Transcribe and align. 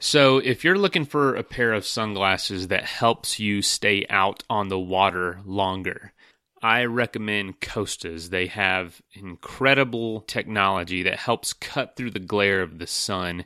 So, 0.00 0.38
if 0.38 0.62
you're 0.62 0.78
looking 0.78 1.04
for 1.04 1.34
a 1.34 1.42
pair 1.42 1.72
of 1.72 1.84
sunglasses 1.84 2.68
that 2.68 2.84
helps 2.84 3.40
you 3.40 3.62
stay 3.62 4.06
out 4.08 4.44
on 4.48 4.68
the 4.68 4.78
water 4.78 5.40
longer, 5.44 6.12
I 6.62 6.84
recommend 6.84 7.60
Costas. 7.60 8.30
They 8.30 8.46
have 8.46 9.00
incredible 9.12 10.20
technology 10.22 11.02
that 11.02 11.18
helps 11.18 11.52
cut 11.52 11.96
through 11.96 12.12
the 12.12 12.20
glare 12.20 12.62
of 12.62 12.78
the 12.78 12.86
sun 12.86 13.44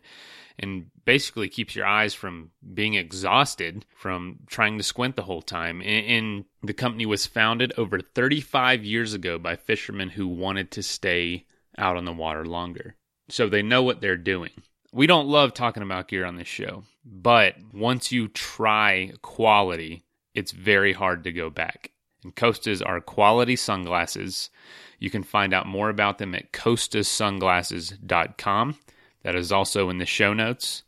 and 0.59 0.87
basically 1.05 1.49
keeps 1.49 1.75
your 1.75 1.87
eyes 1.87 2.13
from 2.13 2.51
being 2.75 2.95
exhausted 2.95 3.87
from 3.97 4.41
trying 4.47 4.77
to 4.77 4.85
squint 4.85 5.17
the 5.17 5.23
whole 5.23 5.43
time. 5.43 5.81
And, 5.83 6.45
the 6.63 6.75
company 6.75 7.07
was 7.07 7.27
founded 7.27 7.73
over 7.77 7.99
35 7.99 8.85
years 8.85 9.15
ago 9.15 9.39
by 9.39 9.57
fishermen 9.57 10.11
who 10.11 10.29
wanted 10.29 10.71
to 10.73 10.83
stay 10.83 11.47
out 11.77 11.97
on 11.97 12.05
the 12.05 12.13
water 12.13 12.45
longer. 12.45 12.95
So 13.29 13.49
they 13.49 13.63
know 13.63 13.83
what 13.83 14.01
they're 14.01 14.17
doing. 14.17 14.51
We 14.95 15.07
don't 15.07 15.27
love 15.27 15.55
talking 15.55 15.83
about 15.83 16.09
gear 16.09 16.27
on 16.27 16.37
this 16.37 16.49
show, 16.49 16.83
but 17.03 17.55
once 17.73 18.13
you 18.13 18.29
try 18.29 19.13
quality, 19.23 20.05
it's 20.35 20.53
very 20.53 20.93
hard 20.93 21.25
to 21.25 21.33
go 21.33 21.49
back. 21.49 21.93
And 22.23 22.37
Costas 22.37 22.83
are 22.83 23.01
quality 23.01 23.57
sunglasses. 23.57 24.51
You 24.99 25.09
can 25.09 25.23
find 25.23 25.55
out 25.55 25.67
more 25.67 25.89
about 25.89 26.19
them 26.19 26.35
at 26.35 26.53
costassunglasses.com. 26.53 28.79
That 29.23 29.35
is 29.35 29.51
also 29.51 29.89
in 29.89 29.97
the 29.97 30.05
show 30.05 30.35
notes. 30.35 30.83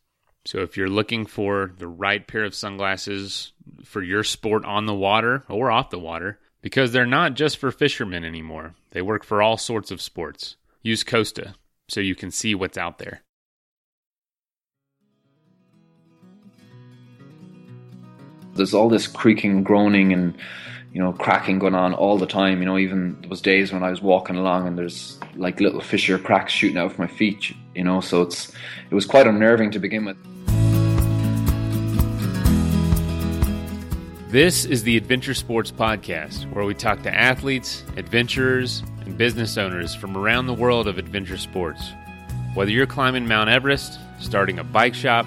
So 0.44 0.58
if 0.58 0.76
you're 0.76 0.90
looking 0.90 1.24
for 1.24 1.72
the 1.78 1.88
right 1.88 2.26
pair 2.26 2.44
of 2.44 2.54
sunglasses 2.54 3.52
for 3.84 4.02
your 4.02 4.22
sport 4.22 4.66
on 4.66 4.84
the 4.84 4.94
water 4.94 5.44
or 5.48 5.70
off 5.70 5.88
the 5.88 5.98
water, 5.98 6.38
because 6.60 6.92
they're 6.92 7.06
not 7.06 7.32
just 7.34 7.56
for 7.56 7.70
fishermen 7.70 8.22
anymore, 8.22 8.74
they 8.90 9.00
work 9.00 9.24
for 9.24 9.40
all 9.40 9.56
sorts 9.56 9.90
of 9.90 10.02
sports. 10.02 10.56
Use 10.82 11.02
Costa 11.02 11.54
so 11.88 12.00
you 12.00 12.14
can 12.14 12.30
see 12.30 12.54
what's 12.54 12.76
out 12.76 12.98
there. 12.98 13.22
There's 18.54 18.72
all 18.72 18.88
this 18.88 19.08
creaking, 19.08 19.64
groaning, 19.64 20.12
and 20.12 20.36
you 20.92 21.02
know, 21.02 21.12
cracking 21.12 21.58
going 21.58 21.74
on 21.74 21.92
all 21.92 22.18
the 22.18 22.26
time. 22.26 22.60
You 22.60 22.66
know, 22.66 22.78
even 22.78 23.20
there 23.20 23.28
was 23.28 23.40
days 23.40 23.72
when 23.72 23.82
I 23.82 23.90
was 23.90 24.00
walking 24.00 24.36
along 24.36 24.68
and 24.68 24.78
there's 24.78 25.18
like 25.34 25.58
little 25.58 25.80
fissure 25.80 26.18
cracks 26.18 26.52
shooting 26.52 26.78
out 26.78 26.92
of 26.92 26.98
my 26.98 27.08
feet. 27.08 27.52
You 27.74 27.82
know, 27.82 28.00
so 28.00 28.22
it's 28.22 28.52
it 28.90 28.94
was 28.94 29.06
quite 29.06 29.26
unnerving 29.26 29.72
to 29.72 29.80
begin 29.80 30.04
with. 30.04 30.16
This 34.30 34.64
is 34.64 34.84
the 34.84 34.96
Adventure 34.96 35.34
Sports 35.34 35.72
Podcast, 35.72 36.52
where 36.52 36.64
we 36.64 36.74
talk 36.74 37.02
to 37.02 37.14
athletes, 37.14 37.82
adventurers, 37.96 38.82
and 39.04 39.18
business 39.18 39.58
owners 39.58 39.94
from 39.94 40.16
around 40.16 40.46
the 40.46 40.54
world 40.54 40.86
of 40.86 40.98
adventure 40.98 41.38
sports. 41.38 41.90
Whether 42.54 42.70
you're 42.70 42.86
climbing 42.86 43.26
Mount 43.26 43.50
Everest, 43.50 43.98
starting 44.20 44.60
a 44.60 44.64
bike 44.64 44.94
shop, 44.94 45.26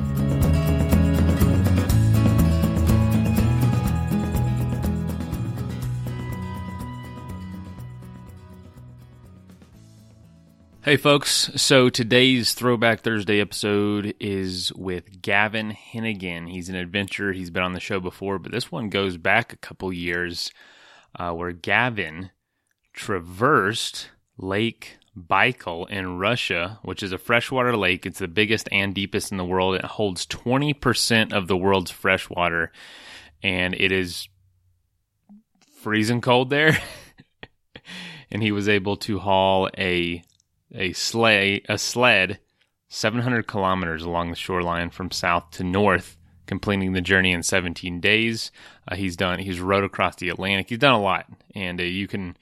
Hey, 10.83 10.97
folks. 10.97 11.51
So 11.57 11.89
today's 11.89 12.55
Throwback 12.55 13.01
Thursday 13.01 13.39
episode 13.39 14.15
is 14.19 14.73
with 14.73 15.21
Gavan 15.21 15.73
Hennigan. 15.73 16.49
He's 16.49 16.69
an 16.69 16.75
adventurer. 16.75 17.33
He's 17.33 17.51
been 17.51 17.61
on 17.61 17.73
the 17.73 17.79
show 17.79 17.99
before, 17.99 18.39
but 18.39 18.51
this 18.51 18.71
one 18.71 18.89
goes 18.89 19.15
back 19.15 19.53
a 19.53 19.57
couple 19.57 19.93
years 19.93 20.49
uh, 21.19 21.33
where 21.33 21.51
Gavan 21.51 22.31
traversed 22.93 24.09
Lake 24.39 24.97
Baikal 25.15 25.87
in 25.87 26.17
Russia, 26.17 26.79
which 26.81 27.03
is 27.03 27.11
a 27.11 27.19
freshwater 27.19 27.77
lake. 27.77 28.07
It's 28.07 28.17
the 28.17 28.27
biggest 28.27 28.67
and 28.71 28.95
deepest 28.95 29.31
in 29.31 29.37
the 29.37 29.45
world. 29.45 29.75
It 29.75 29.85
holds 29.85 30.25
20% 30.25 31.31
of 31.31 31.47
the 31.47 31.57
world's 31.57 31.91
freshwater, 31.91 32.71
and 33.43 33.75
it 33.75 33.91
is 33.91 34.27
freezing 35.75 36.21
cold 36.21 36.49
there. 36.49 36.79
and 38.31 38.41
he 38.41 38.51
was 38.51 38.67
able 38.67 38.97
to 38.97 39.19
haul 39.19 39.69
a 39.77 40.23
a 40.73 40.93
sleigh, 40.93 41.63
a 41.67 41.77
sled 41.77 42.39
700 42.89 43.47
kilometers 43.47 44.03
along 44.03 44.29
the 44.29 44.35
shoreline 44.35 44.89
from 44.89 45.11
south 45.11 45.51
to 45.51 45.63
north, 45.63 46.17
completing 46.45 46.93
the 46.93 47.01
journey 47.01 47.31
in 47.31 47.43
17 47.43 48.01
days. 48.01 48.51
Uh, 48.87 48.95
he's 48.95 49.15
done. 49.15 49.39
He's 49.39 49.61
rowed 49.61 49.83
across 49.83 50.17
the 50.17 50.29
Atlantic. 50.29 50.69
He's 50.69 50.79
done 50.79 50.93
a 50.93 51.01
lot, 51.01 51.25
and 51.55 51.79
uh, 51.79 51.83
you 51.83 52.07
can 52.07 52.35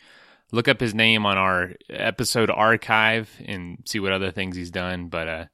look 0.52 0.68
up 0.68 0.80
his 0.80 0.96
name 0.96 1.26
on 1.26 1.38
our 1.38 1.74
episode 1.90 2.50
archive 2.50 3.30
and 3.46 3.84
see 3.86 4.00
what 4.00 4.12
other 4.12 4.32
things 4.32 4.56
he's 4.56 4.72
done. 4.72 5.10
But 5.10 5.28
uh, 5.28 5.46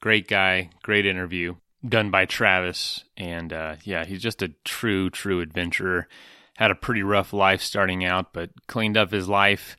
great 0.00 0.28
guy, 0.28 0.70
great 0.82 1.06
interview 1.06 1.56
done 1.86 2.10
by 2.10 2.26
Travis, 2.26 3.04
and 3.16 3.52
uh, 3.52 3.76
yeah, 3.84 4.04
he's 4.04 4.22
just 4.22 4.42
a 4.42 4.52
true, 4.64 5.10
true 5.10 5.40
adventurer. 5.40 6.08
Had 6.56 6.70
a 6.70 6.76
pretty 6.76 7.02
rough 7.02 7.32
life 7.32 7.62
starting 7.62 8.04
out, 8.04 8.32
but 8.32 8.50
cleaned 8.66 8.96
up 8.96 9.10
his 9.10 9.28
life 9.28 9.76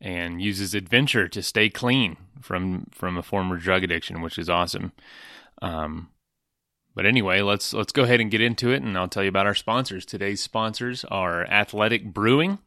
and 0.00 0.40
uses 0.40 0.74
adventure 0.74 1.28
to 1.28 1.42
stay 1.42 1.68
clean 1.68 2.16
from 2.40 2.86
from 2.92 3.16
a 3.16 3.22
former 3.22 3.56
drug 3.56 3.82
addiction, 3.84 4.20
which 4.20 4.38
is 4.38 4.50
awesome. 4.50 4.92
Um, 5.62 6.10
but 6.94 7.06
anyway, 7.06 7.40
let's 7.40 7.72
let's 7.72 7.92
go 7.92 8.04
ahead 8.04 8.20
and 8.20 8.30
get 8.30 8.40
into 8.40 8.70
it, 8.70 8.82
and 8.82 8.96
I'll 8.96 9.08
tell 9.08 9.22
you 9.22 9.28
about 9.28 9.46
our 9.46 9.54
sponsors. 9.54 10.06
Today's 10.06 10.42
sponsors 10.42 11.04
are 11.06 11.44
Athletic 11.46 12.12
Brewing, 12.12 12.58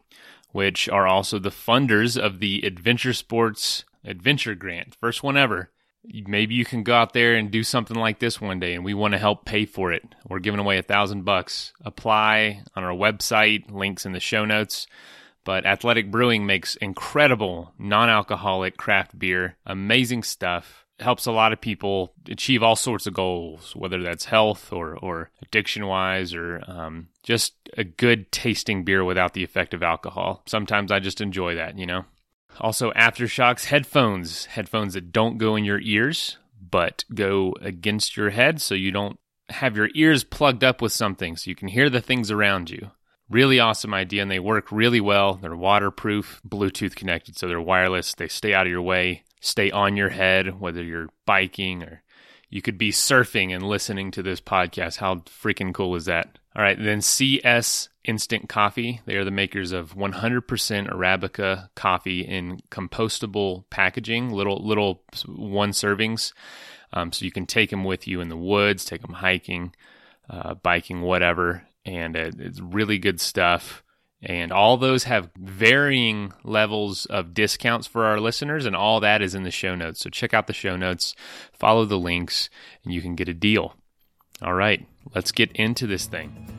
which 0.51 0.89
are 0.89 1.07
also 1.07 1.39
the 1.39 1.49
funders 1.49 2.17
of 2.17 2.39
the 2.39 2.61
Adventure 2.65 3.13
Sports 3.13 3.85
Adventure 4.03 4.55
Grant, 4.55 4.95
first 4.95 5.23
one 5.23 5.37
ever. 5.37 5.71
Maybe 6.03 6.55
you 6.55 6.63
can 6.63 6.83
go 6.83 6.93
out 6.93 7.11
there 7.13 7.35
and 7.35 7.51
do 7.51 7.63
something 7.63 7.97
like 7.97 8.19
this 8.19 8.39
one 8.39 8.59
day, 8.59 8.73
and 8.75 8.85
we 8.85 8.93
want 8.93 9.13
to 9.13 9.17
help 9.17 9.45
pay 9.45 9.65
for 9.65 9.91
it. 9.91 10.03
We're 10.27 10.39
giving 10.39 10.59
away 10.59 10.77
a 10.77 10.83
thousand 10.83 11.25
bucks. 11.25 11.73
Apply 11.83 12.63
on 12.75 12.83
our 12.83 12.93
website, 12.93 13.69
links 13.71 14.05
in 14.05 14.13
the 14.13 14.21
show 14.21 14.45
notes. 14.45 14.87
But 15.47 15.65
Athletic 15.65 16.11
Brewing 16.11 16.45
makes 16.45 16.75
incredible 16.75 17.71
non 17.79 18.09
alcoholic 18.09 18.75
craft 18.75 19.17
beer, 19.17 19.55
amazing 19.65 20.23
stuff. 20.23 20.85
Helps 20.99 21.25
a 21.25 21.31
lot 21.31 21.53
of 21.53 21.61
people 21.61 22.11
achieve 22.29 22.61
all 22.61 22.75
sorts 22.75 23.07
of 23.07 23.13
goals, 23.13 23.73
whether 23.73 24.03
that's 24.03 24.25
health 24.25 24.73
or, 24.73 24.97
or 24.97 25.31
addiction 25.41 25.87
wise 25.87 26.33
or 26.33 26.61
um, 26.67 27.07
just 27.23 27.53
a 27.77 27.85
good 27.85 28.29
tasting 28.29 28.83
beer 28.83 29.05
without 29.05 29.31
the 29.31 29.43
effect 29.45 29.73
of 29.73 29.81
alcohol. 29.81 30.43
Sometimes 30.47 30.91
I 30.91 30.99
just 30.99 31.21
enjoy 31.21 31.55
that, 31.55 31.77
you 31.77 31.85
know? 31.85 32.03
Also, 32.59 32.91
AfterShokz 32.91 33.67
headphones, 33.67 34.47
headphones 34.47 34.95
that 34.95 35.13
don't 35.13 35.37
go 35.37 35.55
in 35.55 35.63
your 35.63 35.79
ears, 35.79 36.37
but 36.59 37.05
go 37.13 37.55
against 37.61 38.17
your 38.17 38.31
head 38.31 38.59
so 38.61 38.75
you 38.75 38.91
don't 38.91 39.17
have 39.47 39.77
your 39.77 39.87
ears 39.95 40.25
plugged 40.25 40.65
up 40.65 40.81
with 40.81 40.91
something 40.91 41.37
so 41.37 41.49
you 41.49 41.55
can 41.55 41.69
hear 41.69 41.89
the 41.89 42.01
things 42.01 42.31
around 42.31 42.69
you. 42.69 42.91
Really 43.29 43.59
awesome 43.59 43.93
idea, 43.93 44.21
and 44.21 44.31
they 44.31 44.39
work 44.39 44.71
really 44.71 45.01
well. 45.01 45.33
They're 45.33 45.55
waterproof, 45.55 46.41
Bluetooth 46.47 46.95
connected, 46.95 47.37
so 47.37 47.47
they're 47.47 47.59
wireless. 47.59 48.13
They 48.13 48.29
stay 48.29 48.53
out 48.53 48.67
of 48.67 48.71
your 48.71 48.81
way, 48.81 49.23
stay 49.41 49.69
on 49.69 49.97
your 49.97 50.09
head, 50.09 50.61
whether 50.61 50.81
you're 50.81 51.09
biking 51.25 51.83
or 51.83 52.03
you 52.49 52.61
could 52.61 52.77
be 52.77 52.91
surfing 52.91 53.53
and 53.53 53.63
listening 53.63 54.11
to 54.11 54.23
this 54.23 54.39
podcast. 54.39 54.97
How 54.97 55.15
freaking 55.15 55.73
cool 55.73 55.95
is 55.95 56.05
that? 56.05 56.37
All 56.55 56.63
right, 56.63 56.81
then 56.81 57.01
CS 57.01 57.89
Instant 58.05 58.47
Coffee. 58.47 59.01
They 59.05 59.15
are 59.15 59.25
the 59.25 59.31
makers 59.31 59.73
of 59.73 59.95
100% 59.95 60.89
Arabica 60.89 61.69
coffee 61.75 62.21
in 62.21 62.61
compostable 62.71 63.65
packaging, 63.69 64.31
little 64.31 64.65
little 64.65 65.03
one 65.27 65.71
servings. 65.71 66.31
Um, 66.93 67.11
so 67.11 67.25
you 67.25 67.31
can 67.31 67.45
take 67.45 67.69
them 67.69 67.83
with 67.83 68.07
you 68.07 68.21
in 68.21 68.29
the 68.29 68.37
woods, 68.37 68.85
take 68.85 69.01
them 69.01 69.13
hiking, 69.13 69.75
uh, 70.29 70.53
biking, 70.53 71.01
whatever 71.01 71.67
and 71.87 72.15
it's 72.15 72.59
really 72.59 72.97
good 72.97 73.19
stuff. 73.21 73.83
And 74.21 74.51
all 74.51 74.77
those 74.77 75.03
have 75.03 75.29
varying 75.37 76.33
levels 76.43 77.05
of 77.05 77.33
discounts 77.33 77.87
for 77.87 78.05
our 78.05 78.19
listeners, 78.19 78.65
and 78.65 78.75
all 78.75 78.99
that 78.99 79.21
is 79.21 79.35
in 79.35 79.43
the 79.43 79.51
show 79.51 79.75
notes. 79.75 79.99
So 79.99 80.09
check 80.09 80.33
out 80.33 80.47
the 80.47 80.53
show 80.53 80.75
notes, 80.75 81.15
follow 81.53 81.85
the 81.85 81.99
links, 81.99 82.49
and 82.83 82.93
you 82.93 83.01
can 83.01 83.15
get 83.15 83.29
a 83.29 83.33
deal. 83.33 83.75
All 84.41 84.53
right, 84.53 84.85
let's 85.15 85.31
get 85.31 85.51
into 85.53 85.87
this 85.87 86.07
thing. 86.07 86.53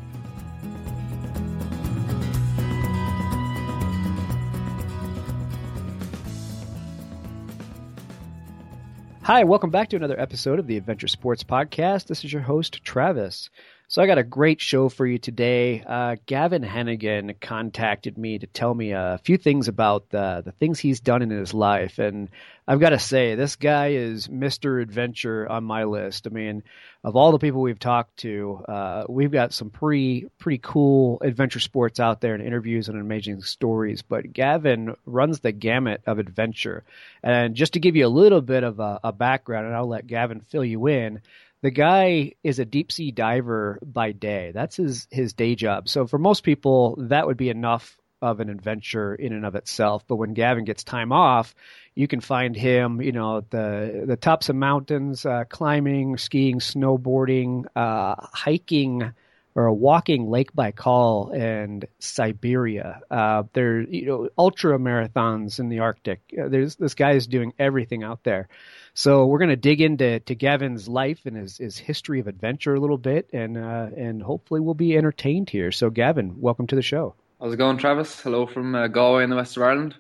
Hi, 9.23 9.45
welcome 9.45 9.69
back 9.69 9.91
to 9.91 9.97
another 9.97 10.19
episode 10.19 10.59
of 10.59 10.67
the 10.67 10.79
Adventure 10.79 11.09
Sports 11.09 11.45
Podcast. 11.45 12.07
This 12.07 12.25
is 12.25 12.33
your 12.33 12.41
host, 12.41 12.83
Travis. 12.83 13.51
So 13.91 14.03
I 14.03 14.07
got 14.07 14.19
a 14.19 14.23
great 14.23 14.61
show 14.61 14.91
for 14.91 15.07
you 15.07 15.17
today. 15.17 15.83
Uh, 15.83 16.17
Gavan 16.27 16.63
Hennigan 16.63 17.41
contacted 17.41 18.19
me 18.19 18.39
to 18.39 18.47
tell 18.47 18.75
me 18.75 18.93
a 18.93 19.19
few 19.25 19.39
things 19.39 19.67
about 19.67 20.11
the, 20.11 20.43
the 20.45 20.53
things 20.53 20.79
he's 20.79 21.01
done 21.01 21.23
in 21.23 21.31
his 21.31 21.55
life. 21.55 21.99
And 21.99 22.29
I've 22.67 22.81
got 22.81 22.91
to 22.91 22.99
say, 22.99 23.35
this 23.35 23.57
guy 23.57 23.93
is 23.93 24.29
Mr. 24.29 24.83
Adventure 24.83 25.49
on 25.49 25.65
my 25.65 25.85
list. 25.85 26.27
I 26.27 26.31
mean, 26.31 26.65
of 27.03 27.17
all 27.17 27.33
the 27.33 27.39
people 27.39 27.63
we've 27.63 27.79
talked 27.79 28.19
to, 28.19 28.63
uh, 28.69 29.05
we've 29.09 29.33
got 29.33 29.55
some 29.55 29.71
pretty, 29.71 30.27
pretty 30.39 30.61
cool 30.63 31.23
adventure 31.23 31.61
sports 31.61 31.99
out 31.99 32.21
there 32.21 32.35
and 32.35 32.45
interviews 32.45 32.91
and 32.91 33.01
amazing 33.01 33.41
stories. 33.41 34.03
But 34.03 34.35
Gavan 34.35 34.97
runs 35.07 35.41
the 35.41 35.53
gamut 35.53 36.03
of 36.07 36.19
adventure. 36.19 36.85
And 37.23 37.55
just 37.55 37.73
to 37.73 37.81
give 37.81 37.97
you 37.97 38.07
a 38.07 38.09
little 38.09 38.43
bit 38.43 38.65
of 38.65 38.81
a, 38.81 39.01
a 39.03 39.13
background, 39.13 39.67
and 39.67 39.75
I'll 39.75 39.89
let 39.89 40.07
Gavan 40.07 40.41
fill 40.41 40.65
you 40.65 40.89
in 40.89 41.23
the 41.63 41.71
guy 41.71 42.33
is 42.43 42.59
a 42.59 42.65
deep 42.65 42.93
sea 42.93 43.11
diver 43.11 43.79
by 43.85 44.13
day. 44.13 44.53
That's 44.55 44.77
his 44.77 45.09
his 45.11 45.33
day 45.33 45.55
job. 45.55 45.89
So 45.89 46.07
for 46.07 46.19
most 46.19 46.43
people, 46.43 46.97
that 47.09 47.27
would 47.27 47.37
be 47.37 47.51
enough 47.51 47.99
of 48.21 48.41
an 48.41 48.49
adventure 48.49 49.15
in 49.15 49.33
and 49.33 49.47
of 49.47 49.55
itself. 49.55 50.05
But 50.07 50.17
when 50.17 50.35
Gavan 50.35 50.65
gets 50.65 50.83
time 50.85 51.13
off, 51.13 51.55
you 51.95 52.09
can 52.09 52.21
find 52.21 52.57
him, 52.57 53.01
you 53.01 53.13
know, 53.13 53.43
the 53.51 54.05
the 54.07 54.17
tops 54.17 54.49
of 54.49 54.57
mountains, 54.57 55.27
uh, 55.27 55.45
climbing, 55.49 56.17
skiing, 56.17 56.59
snowboarding, 56.61 57.65
uh, 57.75 58.15
hiking, 58.19 59.13
or 59.59 59.67
a 59.67 59.75
walking 59.75 60.31
Lake 60.31 60.53
Baikal 60.53 61.37
and 61.37 61.85
Siberia. 61.99 63.01
Uh, 63.11 63.43
there, 63.55 63.81
you 63.81 64.07
know, 64.07 64.29
ultra 64.39 64.79
marathons 64.79 65.59
in 65.59 65.69
the 65.69 65.81
Arctic. 65.81 66.21
Uh, 66.33 66.49
there's 66.49 66.77
this 66.77 66.95
guy 66.95 67.15
is 67.15 67.27
doing 67.27 67.53
everything 67.59 68.05
out 68.05 68.23
there. 68.23 68.49
So 68.95 69.27
we're 69.27 69.41
going 69.41 69.51
to 69.51 69.57
dig 69.57 69.81
into 69.81 70.21
to 70.21 70.37
Gavan's 70.37 70.89
life 70.89 71.23
and 71.25 71.37
his, 71.37 71.59
his 71.59 71.77
history 71.77 72.21
of 72.21 72.29
adventure 72.29 72.77
a 72.77 72.79
little 72.79 72.99
bit, 72.99 73.31
and 73.33 73.59
uh, 73.59 73.89
and 73.97 74.23
hopefully 74.23 74.61
we'll 74.61 74.75
be 74.75 74.97
entertained 74.97 75.51
here. 75.51 75.73
So 75.73 75.91
Gavan, 75.91 76.41
welcome 76.41 76.69
to 76.69 76.77
the 76.77 76.83
show. 76.83 77.17
How's 77.41 77.53
it 77.53 77.57
going, 77.57 77.79
Travis? 77.79 78.21
Hello 78.21 78.47
from 78.47 78.77
uh, 78.77 78.87
Galway 78.87 79.25
in 79.25 79.31
the 79.31 79.35
west 79.35 79.57
of 79.57 79.65
Ireland. 79.65 79.97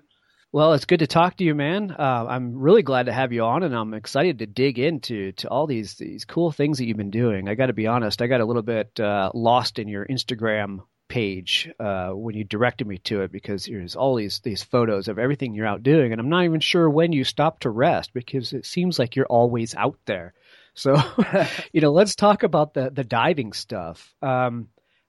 Well, 0.50 0.72
it's 0.72 0.86
good 0.86 1.00
to 1.00 1.06
talk 1.06 1.36
to 1.36 1.44
you, 1.44 1.54
man. 1.54 1.90
Uh, 1.90 2.26
I'm 2.26 2.58
really 2.58 2.82
glad 2.82 3.06
to 3.06 3.12
have 3.12 3.32
you 3.34 3.42
on, 3.44 3.62
and 3.62 3.74
I'm 3.74 3.92
excited 3.92 4.38
to 4.38 4.46
dig 4.46 4.78
into 4.78 5.32
to 5.32 5.48
all 5.48 5.66
these 5.66 5.96
these 5.96 6.24
cool 6.24 6.50
things 6.50 6.78
that 6.78 6.86
you've 6.86 6.96
been 6.96 7.10
doing. 7.10 7.48
I 7.48 7.54
got 7.54 7.66
to 7.66 7.74
be 7.74 7.86
honest, 7.86 8.22
I 8.22 8.28
got 8.28 8.40
a 8.40 8.46
little 8.46 8.62
bit 8.62 8.98
uh, 8.98 9.30
lost 9.34 9.78
in 9.78 9.88
your 9.88 10.06
Instagram 10.06 10.80
page 11.06 11.70
uh, 11.78 12.10
when 12.10 12.34
you 12.34 12.44
directed 12.44 12.86
me 12.86 12.96
to 12.98 13.22
it 13.22 13.32
because 13.32 13.66
there's 13.66 13.94
all 13.94 14.14
these 14.14 14.40
these 14.40 14.62
photos 14.62 15.08
of 15.08 15.18
everything 15.18 15.54
you're 15.54 15.66
out 15.66 15.82
doing, 15.82 16.12
and 16.12 16.20
I'm 16.20 16.30
not 16.30 16.44
even 16.44 16.60
sure 16.60 16.88
when 16.88 17.12
you 17.12 17.24
stop 17.24 17.60
to 17.60 17.70
rest 17.70 18.14
because 18.14 18.54
it 18.54 18.64
seems 18.64 18.98
like 18.98 19.16
you're 19.16 19.26
always 19.26 19.74
out 19.74 19.98
there. 20.06 20.32
So, 20.72 20.96
you 21.74 21.82
know, 21.82 21.92
let's 21.92 22.16
talk 22.16 22.42
about 22.42 22.72
the 22.72 22.88
the 22.88 23.04
diving 23.04 23.52
stuff. 23.52 24.14
Um, 24.22 24.68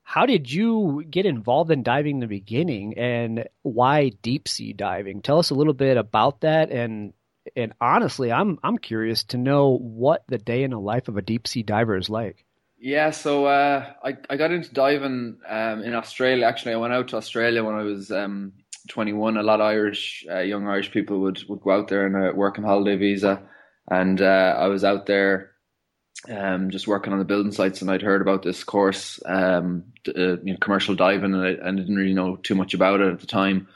how 0.10 0.26
did 0.26 0.52
you 0.52 1.04
get 1.08 1.28
involved 1.28 1.70
in 1.70 1.84
diving 1.84 2.16
in 2.16 2.20
the 2.20 2.26
beginning, 2.26 2.98
and 2.98 3.48
why 3.62 4.10
deep 4.24 4.48
sea 4.48 4.74
diving? 4.74 5.22
Tell 5.22 5.38
us 5.38 5.52
a 5.52 5.54
little 5.54 5.76
bit 5.76 5.98
about 5.98 6.42
that, 6.42 6.72
and 6.72 7.14
and 7.56 7.74
honestly, 7.80 8.32
I'm 8.32 8.58
I'm 8.64 8.80
curious 8.80 9.24
to 9.26 9.38
know 9.38 9.78
what 9.78 10.24
the 10.28 10.40
day 10.40 10.64
in 10.64 10.72
the 10.72 10.80
life 10.80 11.10
of 11.10 11.18
a 11.18 11.22
deep 11.22 11.48
sea 11.48 11.62
diver 11.62 11.96
is 11.96 12.10
like. 12.10 12.44
Yeah, 12.80 13.12
so 13.12 13.46
uh, 13.46 13.86
I 14.04 14.18
I 14.28 14.36
got 14.36 14.50
into 14.50 14.74
diving 14.74 15.42
um, 15.48 15.84
in 15.84 15.94
Australia. 15.94 16.48
Actually, 16.48 16.74
I 16.74 16.78
went 16.78 16.94
out 16.94 17.10
to 17.10 17.18
Australia 17.18 17.64
when 17.64 17.76
I 17.76 17.84
was 17.84 18.10
um, 18.10 18.54
21. 18.88 19.38
A 19.38 19.44
lot 19.44 19.62
of 19.62 19.68
Irish 19.68 20.26
uh, 20.28 20.40
young 20.40 20.68
Irish 20.68 20.90
people 20.90 21.20
would 21.20 21.44
would 21.48 21.62
go 21.62 21.70
out 21.70 21.88
there 21.88 22.08
and 22.08 22.16
work 22.16 22.24
on 22.24 22.34
a 22.34 22.36
working 22.36 22.64
holiday 22.64 22.96
visa, 22.96 23.44
and 23.92 24.20
uh, 24.20 24.56
I 24.58 24.70
was 24.70 24.84
out 24.84 25.06
there 25.06 25.52
um, 26.28 26.70
just 26.70 26.88
working 26.88 27.14
on 27.14 27.20
the 27.20 27.26
building 27.26 27.52
sites, 27.52 27.82
and 27.82 27.90
I'd 27.90 28.02
heard 28.02 28.22
about 28.22 28.44
this 28.44 28.64
course, 28.64 29.20
um, 29.26 29.86
uh, 30.08 30.38
you 30.42 30.54
know, 30.54 30.58
commercial 30.60 30.96
diving, 30.96 31.34
and 31.34 31.44
I, 31.44 31.68
I, 31.68 31.72
didn't 31.72 31.96
really 31.96 32.14
know 32.14 32.36
too 32.36 32.56
much 32.56 32.74
about 32.74 33.00
it 33.00 33.12
at 33.12 33.20
the 33.22 33.28
time. 33.28 33.68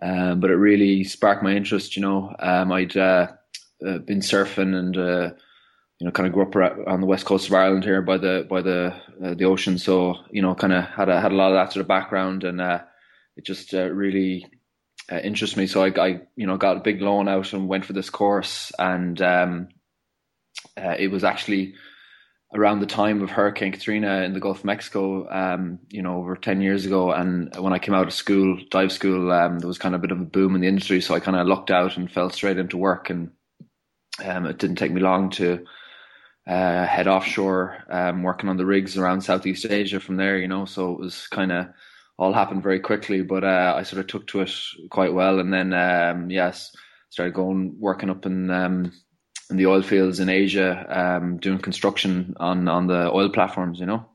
Um, 0.00 0.40
but 0.40 0.50
it 0.50 0.56
really 0.56 1.02
sparked 1.04 1.42
my 1.42 1.56
interest. 1.56 1.96
You 1.96 2.02
know, 2.02 2.36
um, 2.38 2.70
I'd 2.72 2.96
uh, 2.96 3.28
uh, 3.84 3.98
been 3.98 4.20
surfing 4.20 4.74
and 4.74 4.96
uh, 4.96 5.30
you 5.98 6.04
know, 6.04 6.12
kind 6.12 6.26
of 6.26 6.32
grew 6.32 6.44
up 6.44 6.86
on 6.86 7.00
the 7.00 7.06
west 7.06 7.24
coast 7.24 7.48
of 7.48 7.54
Ireland 7.54 7.84
here 7.84 8.02
by 8.02 8.18
the 8.18 8.46
by 8.48 8.62
the 8.62 8.94
uh, 9.24 9.34
the 9.34 9.46
ocean. 9.46 9.78
So 9.78 10.16
you 10.30 10.42
know, 10.42 10.54
kind 10.54 10.72
of 10.72 10.84
had 10.84 11.08
a, 11.08 11.20
had 11.20 11.32
a 11.32 11.36
lot 11.36 11.52
of 11.52 11.54
that 11.54 11.72
sort 11.72 11.82
of 11.82 11.88
background, 11.88 12.44
and 12.44 12.60
uh, 12.60 12.82
it 13.36 13.44
just 13.44 13.72
really 13.72 14.46
uh, 15.10 15.18
interested 15.18 15.58
me. 15.58 15.66
So 15.66 15.82
I, 15.82 15.92
I, 15.98 16.20
you 16.36 16.46
know, 16.46 16.56
got 16.56 16.76
a 16.76 16.80
big 16.80 17.00
loan 17.00 17.28
out 17.28 17.52
and 17.52 17.68
went 17.68 17.84
for 17.84 17.92
this 17.92 18.10
course, 18.10 18.72
and 18.78 19.20
um, 19.22 19.68
uh, 20.78 20.96
it 20.98 21.08
was 21.08 21.24
actually 21.24 21.74
around 22.54 22.80
the 22.80 22.86
time 22.86 23.22
of 23.22 23.30
Hurricane 23.30 23.72
Katrina 23.72 24.22
in 24.22 24.32
the 24.32 24.40
Gulf 24.40 24.60
of 24.60 24.64
Mexico, 24.64 25.28
um, 25.30 25.78
you 25.90 26.02
know, 26.02 26.16
over 26.16 26.34
10 26.34 26.62
years 26.62 26.86
ago. 26.86 27.12
And 27.12 27.54
when 27.56 27.74
I 27.74 27.78
came 27.78 27.94
out 27.94 28.06
of 28.06 28.14
school, 28.14 28.58
dive 28.70 28.90
school, 28.90 29.30
um, 29.32 29.58
there 29.58 29.68
was 29.68 29.78
kind 29.78 29.94
of 29.94 30.00
a 30.00 30.02
bit 30.02 30.12
of 30.12 30.20
a 30.20 30.24
boom 30.24 30.54
in 30.54 30.62
the 30.62 30.68
industry. 30.68 31.00
So 31.00 31.14
I 31.14 31.20
kind 31.20 31.36
of 31.36 31.46
lucked 31.46 31.70
out 31.70 31.96
and 31.96 32.10
fell 32.10 32.30
straight 32.30 32.56
into 32.58 32.78
work. 32.78 33.10
And 33.10 33.30
um, 34.24 34.46
it 34.46 34.58
didn't 34.58 34.76
take 34.76 34.92
me 34.92 35.00
long 35.00 35.28
to 35.30 35.64
uh, 36.46 36.86
head 36.86 37.06
offshore, 37.06 37.84
um, 37.90 38.22
working 38.22 38.48
on 38.48 38.56
the 38.56 38.64
rigs 38.64 38.96
around 38.96 39.20
Southeast 39.20 39.66
Asia 39.66 40.00
from 40.00 40.16
there, 40.16 40.38
you 40.38 40.48
know. 40.48 40.64
So 40.64 40.92
it 40.92 41.00
was 41.00 41.26
kind 41.26 41.52
of 41.52 41.66
all 42.16 42.32
happened 42.32 42.62
very 42.62 42.80
quickly, 42.80 43.22
but 43.22 43.44
uh, 43.44 43.74
I 43.76 43.82
sort 43.82 44.00
of 44.00 44.06
took 44.06 44.26
to 44.28 44.40
it 44.40 44.52
quite 44.90 45.12
well. 45.12 45.38
And 45.38 45.52
then, 45.52 45.74
um, 45.74 46.30
yes, 46.30 46.74
started 47.10 47.34
going, 47.34 47.76
working 47.78 48.10
up 48.10 48.24
in, 48.24 48.50
um, 48.50 48.92
in 49.50 49.56
the 49.56 49.66
oil 49.66 49.82
fields 49.82 50.20
in 50.20 50.28
Asia, 50.28 50.86
um, 50.88 51.38
doing 51.38 51.58
construction 51.58 52.36
on, 52.38 52.68
on 52.68 52.86
the 52.86 53.10
oil 53.10 53.30
platforms, 53.30 53.80
you 53.80 53.86
know. 53.86 54.06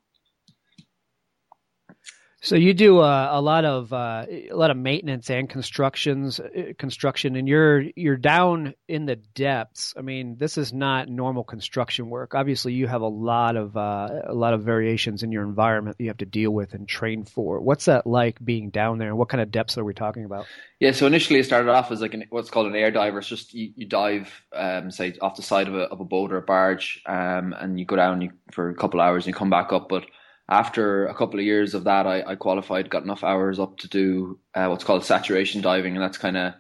So 2.44 2.58
you 2.58 2.74
do 2.74 3.00
uh, 3.00 3.30
a 3.32 3.40
lot 3.40 3.64
of 3.64 3.94
uh, 3.94 4.26
a 4.30 4.54
lot 4.54 4.70
of 4.70 4.76
maintenance 4.76 5.30
and 5.30 5.50
constructions 5.50 6.42
uh, 6.42 6.74
construction, 6.78 7.38
and 7.38 7.48
you're 7.48 7.86
you're 7.96 8.18
down 8.18 8.74
in 8.86 9.06
the 9.06 9.16
depths. 9.16 9.94
I 9.98 10.02
mean, 10.02 10.36
this 10.38 10.58
is 10.58 10.74
not 10.74 11.08
normal 11.08 11.46
construction 11.46 12.10
work. 12.10 12.36
Obviously, 12.36 12.74
you 12.74 12.86
have 12.86 13.00
a 13.00 13.08
lot 13.08 13.56
of 13.56 13.78
uh, 13.78 14.10
a 14.26 14.34
lot 14.34 14.54
of 14.54 14.62
variations 14.62 15.24
in 15.24 15.32
your 15.32 15.44
environment 15.44 15.98
that 15.98 16.04
you 16.04 16.10
have 16.10 16.18
to 16.18 16.26
deal 16.26 16.52
with 16.52 16.74
and 16.74 16.86
train 16.86 17.24
for. 17.24 17.62
What's 17.62 17.86
that 17.86 18.06
like 18.06 18.44
being 18.44 18.72
down 18.72 18.98
there? 18.98 19.16
What 19.16 19.30
kind 19.30 19.40
of 19.40 19.50
depths 19.50 19.78
are 19.78 19.86
we 19.86 19.94
talking 19.94 20.26
about? 20.26 20.46
Yeah, 20.82 20.92
so 20.92 21.08
initially 21.08 21.40
it 21.40 21.46
started 21.46 21.72
off 21.72 21.92
as 21.92 22.02
like 22.02 22.14
an, 22.14 22.26
what's 22.30 22.50
called 22.50 22.68
an 22.68 22.76
air 22.76 22.92
diver. 22.92 23.20
It's 23.20 23.30
just 23.30 23.54
you, 23.54 23.72
you 23.78 23.88
dive, 23.88 24.30
um, 24.52 24.92
say, 24.92 25.16
off 25.22 25.38
the 25.38 25.44
side 25.44 25.70
of 25.70 25.76
a, 25.76 25.84
of 25.84 26.02
a 26.02 26.06
boat 26.06 26.34
or 26.34 26.38
a 26.38 26.42
barge, 26.42 27.02
um, 27.06 27.56
and 27.58 27.80
you 27.80 27.86
go 27.86 27.96
down 27.96 28.34
for 28.52 28.68
a 28.68 28.76
couple 28.76 29.00
hours 29.00 29.24
and 29.24 29.34
you 29.34 29.34
come 29.34 29.50
back 29.50 29.72
up, 29.72 29.88
but 29.88 30.04
after 30.50 31.08
a 31.08 31.16
couple 31.16 31.40
of 31.40 31.46
years 31.46 31.74
of 31.74 31.86
that, 31.86 32.06
I, 32.06 32.22
I 32.24 32.36
qualified, 32.36 32.90
got 32.90 33.04
enough 33.04 33.24
hours 33.24 33.60
up 33.60 33.78
to 33.80 33.88
do 33.88 34.40
uh, 34.54 34.68
what's 34.68 34.84
called 34.84 35.06
saturation 35.06 35.62
diving, 35.62 35.96
and 35.96 36.04
that's 36.04 36.18
kind 36.18 36.38
of 36.38 36.54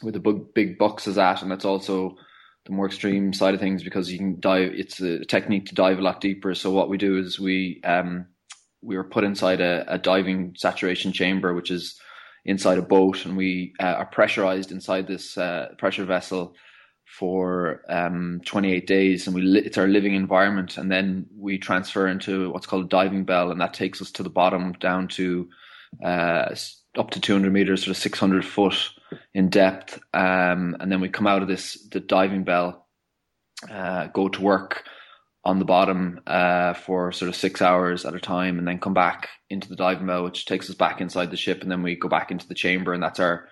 where 0.00 0.12
the 0.12 0.20
big 0.20 0.54
big 0.54 0.78
bucks 0.78 1.06
is 1.06 1.18
at, 1.18 1.42
and 1.42 1.50
that's 1.50 1.64
also 1.64 2.16
the 2.64 2.72
more 2.72 2.86
extreme 2.86 3.32
side 3.32 3.54
of 3.54 3.60
things 3.60 3.82
because 3.82 4.10
you 4.10 4.18
can 4.18 4.38
dive. 4.38 4.72
It's 4.74 5.00
a 5.00 5.24
technique 5.24 5.66
to 5.66 5.74
dive 5.74 5.98
a 5.98 6.02
lot 6.02 6.20
deeper. 6.20 6.54
So 6.54 6.70
what 6.70 6.88
we 6.88 6.96
do 6.96 7.18
is 7.18 7.40
we 7.40 7.80
um, 7.84 8.26
we 8.82 8.96
were 8.96 9.04
put 9.04 9.24
inside 9.24 9.60
a, 9.60 9.84
a 9.92 9.98
diving 9.98 10.54
saturation 10.56 11.12
chamber, 11.12 11.54
which 11.54 11.70
is 11.70 12.00
inside 12.44 12.78
a 12.78 12.82
boat, 12.82 13.24
and 13.24 13.36
we 13.36 13.74
uh, 13.80 13.86
are 13.86 14.06
pressurized 14.06 14.70
inside 14.70 15.08
this 15.08 15.36
uh, 15.36 15.68
pressure 15.78 16.04
vessel 16.04 16.54
for 17.18 17.82
um, 17.90 18.40
28 18.46 18.86
days 18.86 19.26
and 19.26 19.36
we 19.36 19.42
li- 19.42 19.62
it's 19.64 19.76
our 19.76 19.86
living 19.86 20.14
environment 20.14 20.78
and 20.78 20.90
then 20.90 21.26
we 21.36 21.58
transfer 21.58 22.08
into 22.08 22.50
what's 22.50 22.66
called 22.66 22.86
a 22.86 22.88
diving 22.88 23.24
bell 23.24 23.50
and 23.50 23.60
that 23.60 23.74
takes 23.74 24.00
us 24.00 24.10
to 24.10 24.22
the 24.22 24.30
bottom 24.30 24.72
down 24.80 25.06
to 25.06 25.46
uh, 26.02 26.54
up 26.96 27.10
to 27.10 27.20
200 27.20 27.52
meters 27.52 27.82
sort 27.82 27.90
of 27.90 28.02
600 28.02 28.44
foot 28.46 28.90
in 29.34 29.50
depth 29.50 30.00
um, 30.14 30.74
and 30.80 30.90
then 30.90 31.02
we 31.02 31.08
come 31.10 31.26
out 31.26 31.42
of 31.42 31.48
this 31.48 31.86
the 31.90 32.00
diving 32.00 32.44
bell 32.44 32.88
uh, 33.70 34.06
go 34.06 34.28
to 34.28 34.40
work 34.40 34.84
on 35.44 35.58
the 35.58 35.66
bottom 35.66 36.18
uh, 36.26 36.72
for 36.72 37.12
sort 37.12 37.28
of 37.28 37.36
six 37.36 37.60
hours 37.60 38.06
at 38.06 38.14
a 38.14 38.20
time 38.20 38.58
and 38.58 38.66
then 38.66 38.78
come 38.78 38.94
back 38.94 39.28
into 39.50 39.68
the 39.68 39.76
diving 39.76 40.06
bell 40.06 40.24
which 40.24 40.46
takes 40.46 40.70
us 40.70 40.76
back 40.76 41.02
inside 41.02 41.30
the 41.30 41.36
ship 41.36 41.60
and 41.60 41.70
then 41.70 41.82
we 41.82 41.94
go 41.94 42.08
back 42.08 42.30
into 42.30 42.48
the 42.48 42.54
chamber 42.54 42.94
and 42.94 43.02
that's 43.02 43.20
our 43.20 43.48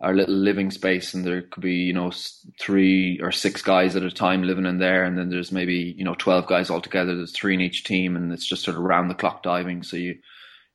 our 0.00 0.14
little 0.14 0.34
living 0.34 0.70
space 0.70 1.14
and 1.14 1.24
there 1.24 1.42
could 1.42 1.62
be 1.62 1.74
you 1.74 1.92
know 1.92 2.12
three 2.60 3.18
or 3.22 3.32
six 3.32 3.62
guys 3.62 3.96
at 3.96 4.02
a 4.02 4.10
time 4.10 4.42
living 4.42 4.66
in 4.66 4.78
there 4.78 5.04
and 5.04 5.16
then 5.16 5.30
there's 5.30 5.52
maybe 5.52 5.94
you 5.96 6.04
know 6.04 6.14
12 6.18 6.46
guys 6.46 6.70
altogether 6.70 7.16
there's 7.16 7.32
three 7.32 7.54
in 7.54 7.60
each 7.60 7.84
team 7.84 8.16
and 8.16 8.32
it's 8.32 8.46
just 8.46 8.62
sort 8.62 8.76
of 8.76 8.82
round 8.82 9.10
the 9.10 9.14
clock 9.14 9.42
diving. 9.42 9.82
So 9.82 9.96
you 9.96 10.16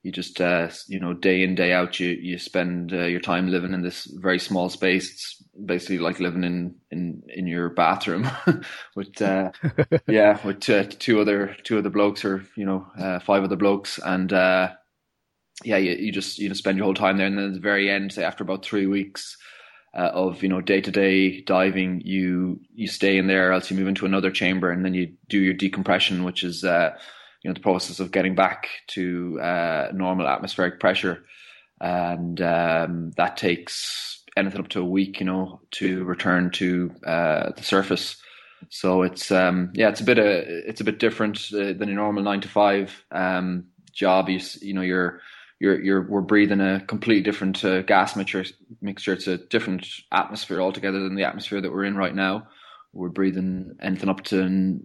you 0.03 0.11
just 0.11 0.41
uh, 0.41 0.69
you 0.87 0.99
know 0.99 1.13
day 1.13 1.43
in 1.43 1.53
day 1.53 1.73
out 1.73 1.99
you 1.99 2.09
you 2.09 2.39
spend 2.39 2.91
uh, 2.91 3.03
your 3.03 3.19
time 3.19 3.49
living 3.49 3.73
in 3.73 3.83
this 3.83 4.05
very 4.05 4.39
small 4.39 4.69
space. 4.69 5.11
It's 5.11 5.43
basically 5.65 5.99
like 5.99 6.19
living 6.19 6.43
in 6.43 6.75
in 6.89 7.21
in 7.27 7.45
your 7.45 7.69
bathroom 7.69 8.27
with 8.95 9.21
uh, 9.21 9.51
yeah 10.07 10.39
with 10.43 10.59
two 10.59 11.21
other 11.21 11.55
two 11.63 11.77
other 11.77 11.91
blokes 11.91 12.25
or 12.25 12.43
you 12.55 12.65
know 12.65 12.87
uh, 12.97 13.19
five 13.19 13.43
other 13.43 13.55
blokes. 13.55 13.99
And 14.03 14.33
uh, 14.33 14.71
yeah, 15.63 15.77
you, 15.77 15.91
you 15.93 16.11
just 16.11 16.39
you 16.39 16.47
know 16.47 16.55
spend 16.55 16.77
your 16.77 16.85
whole 16.85 16.93
time 16.93 17.17
there, 17.17 17.27
and 17.27 17.37
then 17.37 17.45
at 17.45 17.53
the 17.53 17.59
very 17.59 17.89
end, 17.89 18.13
say 18.13 18.23
after 18.23 18.43
about 18.43 18.63
three 18.63 18.85
weeks 18.85 19.37
uh, 19.93 20.09
of 20.13 20.41
you 20.41 20.49
know 20.49 20.61
day 20.61 20.81
to 20.81 20.91
day 20.91 21.41
diving, 21.41 22.01
you 22.05 22.59
you 22.73 22.87
stay 22.87 23.17
in 23.17 23.27
there, 23.27 23.51
else 23.51 23.69
you 23.69 23.77
move 23.77 23.87
into 23.87 24.05
another 24.05 24.31
chamber, 24.31 24.71
and 24.71 24.85
then 24.85 24.93
you 24.93 25.13
do 25.29 25.39
your 25.39 25.53
decompression, 25.53 26.23
which 26.23 26.43
is 26.43 26.63
uh, 26.63 26.91
you 27.43 27.49
know 27.49 27.53
the 27.53 27.59
process 27.59 27.99
of 27.99 28.11
getting 28.11 28.35
back 28.35 28.67
to 28.87 29.39
uh, 29.41 29.89
normal 29.93 30.27
atmospheric 30.27 30.79
pressure, 30.79 31.23
and 31.79 32.41
um, 32.41 33.11
that 33.17 33.37
takes 33.37 34.23
anything 34.37 34.61
up 34.61 34.69
to 34.69 34.81
a 34.81 34.85
week, 34.85 35.19
you 35.19 35.25
know, 35.25 35.59
to 35.71 36.03
return 36.05 36.51
to 36.51 36.91
uh, 37.05 37.51
the 37.55 37.63
surface. 37.63 38.15
So 38.69 39.01
it's 39.01 39.31
um, 39.31 39.71
yeah, 39.73 39.89
it's 39.89 40.01
a 40.01 40.05
bit 40.05 40.19
uh, 40.19 40.43
it's 40.67 40.81
a 40.81 40.85
bit 40.85 40.99
different 40.99 41.49
uh, 41.53 41.73
than 41.73 41.89
a 41.89 41.93
normal 41.93 42.23
nine 42.23 42.41
to 42.41 42.47
five 42.47 43.03
um, 43.11 43.65
job. 43.91 44.29
You 44.29 44.39
you 44.61 44.73
know 44.73 44.81
you're 44.81 45.21
you're 45.61 45.79
you're 45.79 46.01
we're 46.01 46.21
breathing 46.21 46.59
a 46.59 46.83
completely 46.87 47.21
different 47.21 47.63
uh, 47.63 47.83
gas 47.83 48.15
mixture. 48.15 48.43
Mixture. 48.81 49.13
It's 49.13 49.27
a 49.27 49.37
different 49.37 49.87
atmosphere 50.11 50.59
altogether 50.59 50.99
than 50.99 51.13
the 51.13 51.23
atmosphere 51.23 51.61
that 51.61 51.71
we're 51.71 51.85
in 51.85 51.95
right 51.95 52.15
now. 52.15 52.47
We're 52.93 53.09
breathing 53.09 53.75
anything 53.79 54.09
up 54.09 54.23
to 54.25 54.79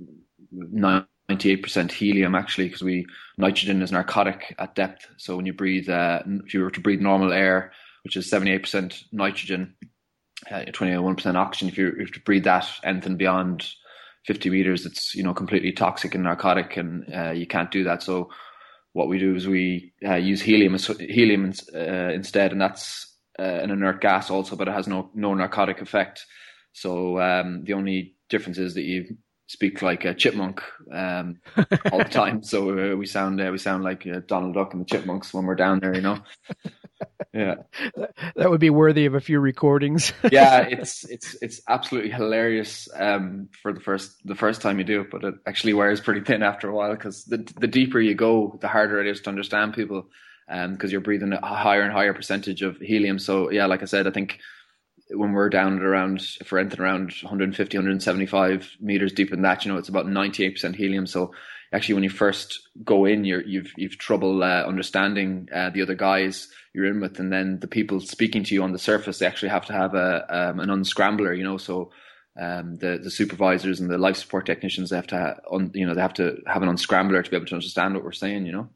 ninety 0.52 1.50
eight 1.50 1.62
percent 1.62 1.92
helium 1.92 2.34
actually, 2.34 2.66
because 2.66 2.82
we 2.82 3.06
nitrogen 3.38 3.80
is 3.80 3.90
narcotic 3.90 4.54
at 4.58 4.74
depth. 4.74 5.06
So 5.16 5.34
when 5.34 5.46
you 5.46 5.54
breathe, 5.54 5.88
uh, 5.88 6.22
if 6.44 6.52
you 6.52 6.60
were 6.60 6.70
to 6.70 6.80
breathe 6.80 7.00
normal 7.00 7.32
air, 7.32 7.72
which 8.04 8.18
is 8.18 8.28
seventy 8.28 8.52
eight 8.52 8.64
percent 8.64 9.02
nitrogen, 9.12 9.74
uh, 10.50 10.66
21% 10.66 11.36
oxygen. 11.36 11.68
If 11.68 11.78
you 11.78 11.88
if 11.98 12.14
you 12.14 12.22
breathe 12.22 12.44
that 12.44 12.68
anything 12.84 13.16
beyond 13.16 13.66
50 14.26 14.50
meters, 14.50 14.84
it's 14.84 15.14
you 15.14 15.22
know 15.22 15.32
completely 15.32 15.72
toxic 15.72 16.14
and 16.14 16.24
narcotic, 16.24 16.76
and 16.76 17.10
uh, 17.14 17.30
you 17.30 17.46
can't 17.46 17.70
do 17.70 17.82
that. 17.84 18.02
So 18.02 18.28
what 18.96 19.08
we 19.08 19.18
do 19.18 19.36
is 19.36 19.46
we 19.46 19.92
uh, 20.06 20.14
use 20.14 20.40
helium 20.40 20.74
helium 20.98 21.52
uh, 21.74 22.12
instead, 22.14 22.50
and 22.50 22.60
that's 22.60 23.14
uh, 23.38 23.42
an 23.42 23.70
inert 23.70 24.00
gas 24.00 24.30
also, 24.30 24.56
but 24.56 24.68
it 24.68 24.72
has 24.72 24.88
no 24.88 25.10
no 25.14 25.34
narcotic 25.34 25.82
effect. 25.82 26.24
So 26.72 27.20
um, 27.20 27.64
the 27.64 27.74
only 27.74 28.14
difference 28.30 28.56
is 28.56 28.72
that 28.72 28.84
you 28.84 29.18
speak 29.48 29.82
like 29.82 30.06
a 30.06 30.14
chipmunk 30.14 30.62
um, 30.90 31.40
all 31.92 31.98
the 31.98 32.04
time. 32.10 32.42
So 32.42 32.70
uh, 32.70 32.96
we 32.96 33.04
sound 33.04 33.38
uh, 33.38 33.50
we 33.52 33.58
sound 33.58 33.84
like 33.84 34.06
uh, 34.06 34.20
Donald 34.26 34.54
Duck 34.54 34.72
and 34.72 34.80
the 34.80 34.86
Chipmunks 34.86 35.34
when 35.34 35.44
we're 35.44 35.56
down 35.56 35.78
there, 35.80 35.94
you 35.94 36.00
know. 36.00 36.18
Yeah, 37.32 37.56
that 38.36 38.50
would 38.50 38.60
be 38.60 38.70
worthy 38.70 39.06
of 39.06 39.14
a 39.14 39.20
few 39.20 39.40
recordings. 39.40 40.12
yeah, 40.32 40.60
it's 40.62 41.04
it's 41.04 41.36
it's 41.42 41.60
absolutely 41.68 42.10
hilarious 42.10 42.88
um, 42.94 43.48
for 43.62 43.72
the 43.72 43.80
first 43.80 44.16
the 44.26 44.34
first 44.34 44.62
time 44.62 44.78
you 44.78 44.84
do 44.84 45.02
it, 45.02 45.10
but 45.10 45.24
it 45.24 45.34
actually 45.46 45.74
wears 45.74 46.00
pretty 46.00 46.20
thin 46.20 46.42
after 46.42 46.68
a 46.68 46.74
while 46.74 46.94
because 46.94 47.24
the 47.24 47.38
the 47.58 47.66
deeper 47.66 48.00
you 48.00 48.14
go, 48.14 48.58
the 48.60 48.68
harder 48.68 49.00
it 49.00 49.06
is 49.06 49.20
to 49.22 49.30
understand 49.30 49.74
people 49.74 50.08
because 50.46 50.84
um, 50.84 50.90
you're 50.90 51.00
breathing 51.00 51.32
a 51.32 51.44
higher 51.44 51.82
and 51.82 51.92
higher 51.92 52.14
percentage 52.14 52.62
of 52.62 52.78
helium. 52.78 53.18
So 53.18 53.50
yeah, 53.50 53.66
like 53.66 53.82
I 53.82 53.86
said, 53.86 54.06
I 54.06 54.10
think 54.10 54.38
when 55.10 55.32
we're 55.32 55.48
down 55.48 55.76
at 55.76 55.82
around, 55.82 56.22
if 56.40 56.50
we're 56.50 56.58
anything 56.58 56.80
around 56.80 57.12
150, 57.22 57.76
175 57.76 58.76
meters 58.80 59.12
deep 59.12 59.32
in 59.32 59.42
that, 59.42 59.64
you 59.64 59.72
know, 59.72 59.78
it's 59.78 59.88
about 59.88 60.06
98% 60.06 60.74
helium. 60.74 61.06
So 61.06 61.32
actually, 61.72 61.94
when 61.94 62.04
you 62.04 62.10
first 62.10 62.68
go 62.84 63.04
in, 63.04 63.24
you're, 63.24 63.42
you've, 63.42 63.72
you've 63.76 63.98
trouble 63.98 64.42
uh, 64.42 64.64
understanding 64.64 65.48
uh, 65.54 65.70
the 65.70 65.82
other 65.82 65.94
guys 65.94 66.48
you're 66.76 66.86
in 66.86 67.00
with. 67.00 67.18
And 67.18 67.32
then 67.32 67.58
the 67.58 67.66
people 67.66 68.00
speaking 68.00 68.44
to 68.44 68.54
you 68.54 68.62
on 68.62 68.72
the 68.72 68.78
surface, 68.78 69.18
they 69.18 69.26
actually 69.26 69.48
have 69.48 69.64
to 69.66 69.72
have 69.72 69.94
a, 69.94 70.26
um, 70.28 70.60
an 70.60 70.68
unscrambler, 70.68 71.36
you 71.36 71.42
know, 71.42 71.56
so 71.56 71.90
um, 72.38 72.76
the, 72.76 73.00
the 73.02 73.10
supervisors 73.10 73.80
and 73.80 73.90
the 73.90 73.96
life 73.96 74.18
support 74.18 74.44
technicians, 74.44 74.90
they 74.90 74.96
have 74.96 75.06
to, 75.06 75.18
ha- 75.18 75.58
you 75.72 75.86
know, 75.86 75.94
they 75.94 76.02
have 76.02 76.14
to 76.14 76.36
have 76.46 76.62
an 76.62 76.68
unscrambler 76.68 77.24
to 77.24 77.30
be 77.30 77.36
able 77.36 77.46
to 77.46 77.54
understand 77.54 77.94
what 77.94 78.04
we're 78.04 78.12
saying, 78.12 78.44
you 78.44 78.52
know? 78.52 78.68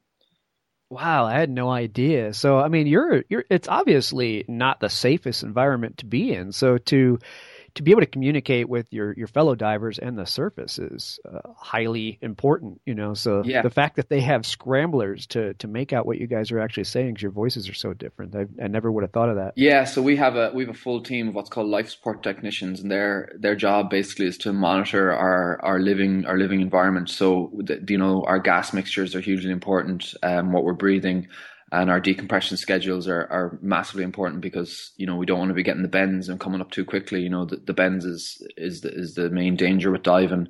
Wow, 0.88 1.26
I 1.26 1.38
had 1.38 1.50
no 1.50 1.70
idea. 1.70 2.32
So, 2.32 2.58
I 2.58 2.68
mean, 2.68 2.88
you're 2.88 3.22
you're 3.28 3.44
it's 3.48 3.68
obviously 3.68 4.44
not 4.48 4.80
the 4.80 4.88
safest 4.88 5.44
environment 5.44 5.98
to 5.98 6.06
be 6.06 6.32
in. 6.32 6.50
So 6.50 6.78
to 6.78 7.20
to 7.74 7.82
be 7.82 7.90
able 7.90 8.00
to 8.00 8.06
communicate 8.06 8.68
with 8.68 8.86
your 8.92 9.14
your 9.16 9.26
fellow 9.26 9.54
divers 9.54 9.98
and 9.98 10.18
the 10.18 10.26
surface 10.26 10.78
is 10.78 11.18
uh, 11.30 11.40
highly 11.56 12.18
important 12.22 12.80
you 12.86 12.94
know? 12.94 13.14
So 13.14 13.42
yeah. 13.44 13.62
the 13.62 13.70
fact 13.70 13.96
that 13.96 14.08
they 14.08 14.20
have 14.20 14.46
scramblers 14.46 15.26
to 15.28 15.54
to 15.54 15.68
make 15.68 15.92
out 15.92 16.06
what 16.06 16.18
you 16.18 16.26
guys 16.26 16.50
are 16.50 16.60
actually 16.60 16.84
saying 16.84 17.14
because 17.14 17.22
your 17.22 17.32
voices 17.32 17.68
are 17.68 17.74
so 17.74 17.92
different. 17.92 18.34
I, 18.34 18.46
I 18.62 18.68
never 18.68 18.90
would 18.90 19.04
have 19.04 19.12
thought 19.12 19.28
of 19.28 19.36
that. 19.36 19.52
Yeah 19.56 19.84
so 19.84 20.02
we 20.02 20.16
have 20.16 20.36
a 20.36 20.50
we 20.54 20.64
have 20.64 20.74
a 20.74 20.78
full 20.78 21.02
team 21.02 21.28
of 21.28 21.34
what's 21.34 21.50
called 21.50 21.68
life 21.68 21.88
support 21.88 22.22
technicians 22.22 22.80
and 22.80 22.90
their 22.90 23.32
their 23.38 23.56
job 23.56 23.90
basically 23.90 24.26
is 24.26 24.38
to 24.38 24.52
monitor 24.52 25.12
our 25.12 25.60
our 25.62 25.80
living 25.80 26.26
our 26.26 26.38
living 26.38 26.60
environment. 26.60 27.10
So 27.10 27.50
the, 27.54 27.84
you 27.88 27.98
know 27.98 28.24
our 28.26 28.38
gas 28.38 28.72
mixtures 28.72 29.14
are 29.14 29.20
hugely 29.20 29.50
important 29.50 30.14
um, 30.22 30.52
what 30.52 30.64
we're 30.64 30.72
breathing 30.72 31.28
and 31.72 31.90
our 31.90 32.00
decompression 32.00 32.56
schedules 32.56 33.06
are, 33.06 33.26
are 33.30 33.58
massively 33.62 34.02
important 34.02 34.40
because 34.40 34.92
you 34.96 35.06
know 35.06 35.16
we 35.16 35.26
don't 35.26 35.38
want 35.38 35.50
to 35.50 35.54
be 35.54 35.62
getting 35.62 35.82
the 35.82 35.88
bends 35.88 36.28
and 36.28 36.40
coming 36.40 36.60
up 36.60 36.70
too 36.70 36.84
quickly. 36.84 37.22
You 37.22 37.30
know 37.30 37.44
the, 37.44 37.56
the 37.56 37.72
bends 37.72 38.04
is 38.04 38.46
is 38.56 38.80
the, 38.80 38.92
is 38.92 39.14
the 39.14 39.30
main 39.30 39.56
danger 39.56 39.90
with 39.90 40.02
diving. 40.02 40.48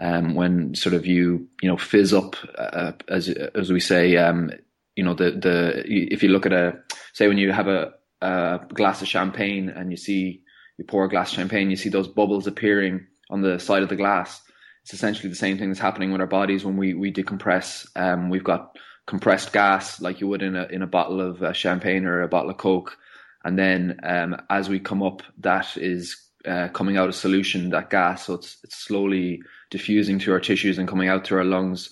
Um, 0.00 0.34
when 0.34 0.74
sort 0.74 0.94
of 0.94 1.06
you 1.06 1.48
you 1.60 1.68
know 1.68 1.76
fizz 1.76 2.14
up 2.14 2.36
uh, 2.56 2.92
as 3.08 3.28
as 3.28 3.72
we 3.72 3.80
say, 3.80 4.16
um, 4.16 4.50
you 4.94 5.02
know 5.02 5.14
the 5.14 5.32
the 5.32 5.82
if 5.86 6.22
you 6.22 6.28
look 6.28 6.46
at 6.46 6.52
a 6.52 6.78
say 7.12 7.26
when 7.26 7.38
you 7.38 7.50
have 7.52 7.66
a, 7.66 7.92
a 8.22 8.60
glass 8.72 9.02
of 9.02 9.08
champagne 9.08 9.68
and 9.68 9.90
you 9.90 9.96
see 9.96 10.42
you 10.78 10.84
pour 10.84 11.04
a 11.04 11.08
glass 11.08 11.32
of 11.32 11.36
champagne, 11.36 11.70
you 11.70 11.76
see 11.76 11.88
those 11.88 12.08
bubbles 12.08 12.46
appearing 12.46 13.06
on 13.28 13.42
the 13.42 13.58
side 13.58 13.82
of 13.82 13.88
the 13.88 13.96
glass. 13.96 14.40
It's 14.82 14.94
essentially 14.94 15.28
the 15.28 15.34
same 15.34 15.58
thing 15.58 15.68
that's 15.68 15.80
happening 15.80 16.12
with 16.12 16.20
our 16.20 16.26
bodies 16.26 16.64
when 16.64 16.76
we 16.76 16.94
we 16.94 17.12
decompress. 17.12 17.86
Um, 17.96 18.30
we've 18.30 18.44
got 18.44 18.76
compressed 19.10 19.52
gas 19.52 20.00
like 20.00 20.20
you 20.20 20.28
would 20.28 20.40
in 20.40 20.54
a 20.54 20.66
in 20.66 20.82
a 20.82 20.86
bottle 20.86 21.20
of 21.20 21.42
uh, 21.42 21.52
champagne 21.52 22.06
or 22.06 22.22
a 22.22 22.28
bottle 22.28 22.50
of 22.50 22.56
coke. 22.56 22.96
And 23.44 23.58
then 23.58 23.98
um, 24.04 24.40
as 24.48 24.68
we 24.68 24.78
come 24.78 25.02
up 25.02 25.22
that 25.38 25.76
is 25.76 26.16
uh, 26.46 26.68
coming 26.68 26.96
out 26.96 27.08
of 27.08 27.14
solution 27.16 27.70
that 27.70 27.90
gas. 27.90 28.26
So 28.26 28.34
it's 28.34 28.58
it's 28.62 28.76
slowly 28.76 29.42
diffusing 29.70 30.20
through 30.20 30.34
our 30.34 30.40
tissues 30.40 30.78
and 30.78 30.88
coming 30.88 31.08
out 31.08 31.26
through 31.26 31.38
our 31.38 31.44
lungs. 31.44 31.90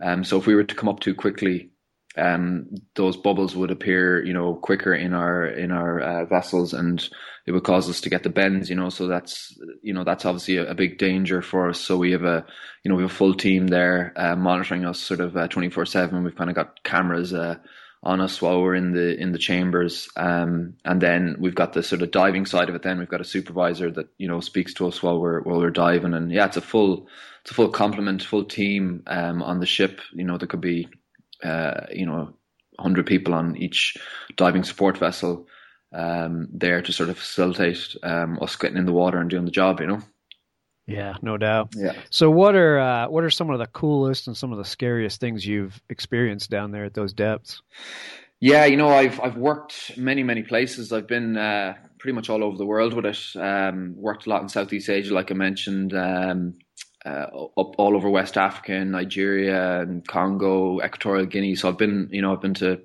Um, 0.00 0.24
so 0.24 0.36
if 0.38 0.46
we 0.46 0.54
were 0.54 0.62
to 0.64 0.74
come 0.74 0.90
up 0.90 1.00
too 1.00 1.14
quickly 1.14 1.70
um, 2.16 2.66
those 2.94 3.16
bubbles 3.16 3.54
would 3.54 3.70
appear, 3.70 4.24
you 4.24 4.32
know, 4.32 4.54
quicker 4.54 4.94
in 4.94 5.12
our 5.14 5.46
in 5.46 5.70
our 5.70 6.00
uh, 6.00 6.24
vessels, 6.24 6.72
and 6.72 7.06
it 7.46 7.52
would 7.52 7.64
cause 7.64 7.88
us 7.88 8.00
to 8.00 8.10
get 8.10 8.22
the 8.22 8.30
bends, 8.30 8.70
you 8.70 8.76
know. 8.76 8.88
So 8.88 9.06
that's 9.06 9.56
you 9.82 9.92
know 9.92 10.04
that's 10.04 10.24
obviously 10.24 10.56
a, 10.56 10.70
a 10.70 10.74
big 10.74 10.98
danger 10.98 11.42
for 11.42 11.68
us. 11.68 11.80
So 11.80 11.96
we 11.96 12.12
have 12.12 12.24
a 12.24 12.44
you 12.82 12.88
know 12.88 12.96
we 12.96 13.02
have 13.02 13.12
a 13.12 13.14
full 13.14 13.34
team 13.34 13.68
there 13.68 14.12
uh, 14.16 14.36
monitoring 14.36 14.84
us 14.84 14.98
sort 14.98 15.20
of 15.20 15.36
uh, 15.36 15.48
twenty 15.48 15.68
four 15.68 15.86
seven. 15.86 16.24
We've 16.24 16.34
kind 16.34 16.50
of 16.50 16.56
got 16.56 16.82
cameras 16.82 17.32
uh, 17.34 17.56
on 18.02 18.20
us 18.20 18.40
while 18.40 18.62
we're 18.62 18.74
in 18.74 18.92
the 18.92 19.16
in 19.20 19.32
the 19.32 19.38
chambers, 19.38 20.08
um, 20.16 20.74
and 20.84 21.00
then 21.00 21.36
we've 21.38 21.54
got 21.54 21.72
the 21.72 21.82
sort 21.82 22.02
of 22.02 22.10
diving 22.10 22.46
side 22.46 22.68
of 22.68 22.74
it. 22.74 22.82
Then 22.82 22.98
we've 22.98 23.08
got 23.08 23.20
a 23.20 23.24
supervisor 23.24 23.90
that 23.92 24.08
you 24.18 24.28
know 24.28 24.40
speaks 24.40 24.74
to 24.74 24.88
us 24.88 25.02
while 25.02 25.20
we're 25.20 25.42
while 25.42 25.58
we're 25.58 25.70
diving, 25.70 26.14
and 26.14 26.32
yeah, 26.32 26.46
it's 26.46 26.56
a 26.56 26.62
full 26.62 27.06
it's 27.42 27.50
a 27.52 27.54
full 27.54 27.68
complement, 27.68 28.22
full 28.22 28.44
team 28.44 29.02
um, 29.06 29.42
on 29.42 29.60
the 29.60 29.66
ship. 29.66 30.00
You 30.12 30.24
know, 30.24 30.36
there 30.36 30.48
could 30.48 30.60
be 30.60 30.88
uh, 31.42 31.86
you 31.92 32.06
know, 32.06 32.34
100 32.76 33.06
people 33.06 33.34
on 33.34 33.56
each 33.56 33.96
diving 34.36 34.64
support 34.64 34.98
vessel 34.98 35.46
um, 35.92 36.48
there 36.52 36.82
to 36.82 36.92
sort 36.92 37.08
of 37.08 37.18
facilitate 37.18 37.96
um, 38.02 38.38
us 38.40 38.56
getting 38.56 38.76
in 38.76 38.86
the 38.86 38.92
water 38.92 39.18
and 39.18 39.30
doing 39.30 39.44
the 39.44 39.50
job, 39.50 39.80
you 39.80 39.86
know. 39.86 40.02
Yeah, 40.86 41.14
no 41.20 41.36
doubt. 41.36 41.74
Yeah. 41.76 41.92
So, 42.08 42.30
what 42.30 42.54
are 42.54 42.78
uh, 42.78 43.08
what 43.08 43.22
are 43.22 43.28
some 43.28 43.50
of 43.50 43.58
the 43.58 43.66
coolest 43.66 44.26
and 44.26 44.34
some 44.34 44.52
of 44.52 44.58
the 44.58 44.64
scariest 44.64 45.20
things 45.20 45.46
you've 45.46 45.82
experienced 45.90 46.48
down 46.48 46.72
there 46.72 46.84
at 46.84 46.94
those 46.94 47.12
depths? 47.12 47.60
Yeah, 48.40 48.64
you 48.64 48.78
know, 48.78 48.88
I've 48.88 49.20
I've 49.20 49.36
worked 49.36 49.98
many 49.98 50.22
many 50.22 50.42
places. 50.42 50.90
I've 50.90 51.06
been 51.06 51.36
uh, 51.36 51.74
pretty 51.98 52.14
much 52.14 52.30
all 52.30 52.42
over 52.42 52.56
the 52.56 52.64
world 52.64 52.94
with 52.94 53.04
it. 53.04 53.18
Um, 53.36 53.96
worked 53.96 54.26
a 54.26 54.30
lot 54.30 54.40
in 54.40 54.48
Southeast 54.48 54.88
Asia, 54.88 55.12
like 55.12 55.30
I 55.30 55.34
mentioned. 55.34 55.92
Um, 55.92 56.54
uh, 57.08 57.26
up 57.56 57.74
all 57.78 57.96
over 57.96 58.10
West 58.10 58.36
Africa 58.36 58.74
and 58.74 58.92
Nigeria 58.92 59.80
and 59.80 60.06
Congo, 60.06 60.82
Equatorial 60.84 61.26
Guinea. 61.26 61.54
So 61.54 61.68
I've 61.68 61.78
been, 61.78 62.08
you 62.10 62.22
know, 62.22 62.32
I've 62.32 62.40
been 62.40 62.54
to 62.54 62.80